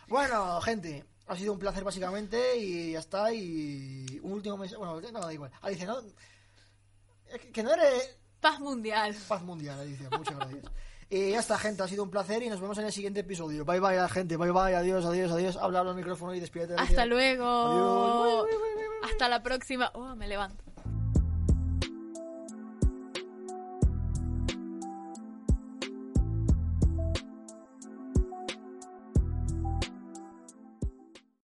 Bueno, 0.08 0.60
gente, 0.62 1.04
ha 1.28 1.36
sido 1.36 1.54
un 1.54 1.60
placer 1.60 1.84
básicamente 1.84 2.58
y 2.58 2.94
ya 2.94 3.00
está. 3.00 3.32
Y 3.34 4.20
un 4.24 4.32
último 4.34 4.58
mensaje, 4.58 4.78
bueno, 4.78 5.02
no, 5.12 5.20
da 5.20 5.34
igual. 5.34 5.52
Alicia, 5.62 5.86
no, 5.88 5.98
que- 7.54 7.64
no 7.64 7.74
eres 7.74 8.18
Paz 8.40 8.60
mundial. 8.60 9.16
paz 9.28 9.42
mundial, 9.44 9.80
Alicia, 9.80 10.10
muchas 10.12 10.36
gracias. 10.38 10.64
Y 11.10 11.32
ya 11.32 11.40
está, 11.40 11.58
gente, 11.58 11.84
ha 11.84 11.88
sido 11.88 12.04
un 12.04 12.10
placer 12.12 12.44
y 12.44 12.50
nos 12.50 12.60
vemos 12.60 12.78
en 12.78 12.86
el 12.86 12.92
siguiente 12.94 13.22
episodio. 13.22 13.64
Bye 13.66 13.80
bye, 13.80 14.10
gente, 14.10 14.36
bye 14.38 14.52
bye, 14.52 14.76
adiós, 14.76 15.06
adiós, 15.06 15.32
adiós. 15.32 15.56
Habla 15.58 15.82
al 15.82 15.96
micrófono 15.96 16.34
y 16.36 16.40
despídete. 16.40 16.74
Alicia. 16.76 16.84
Hasta 16.92 17.06
luego. 17.06 17.46
Adiós. 17.46 18.48
Hasta 19.04 19.30
la 19.30 19.42
próxima. 19.42 19.90
Oh, 19.96 20.16
me 20.16 20.28
levanto. 20.28 20.64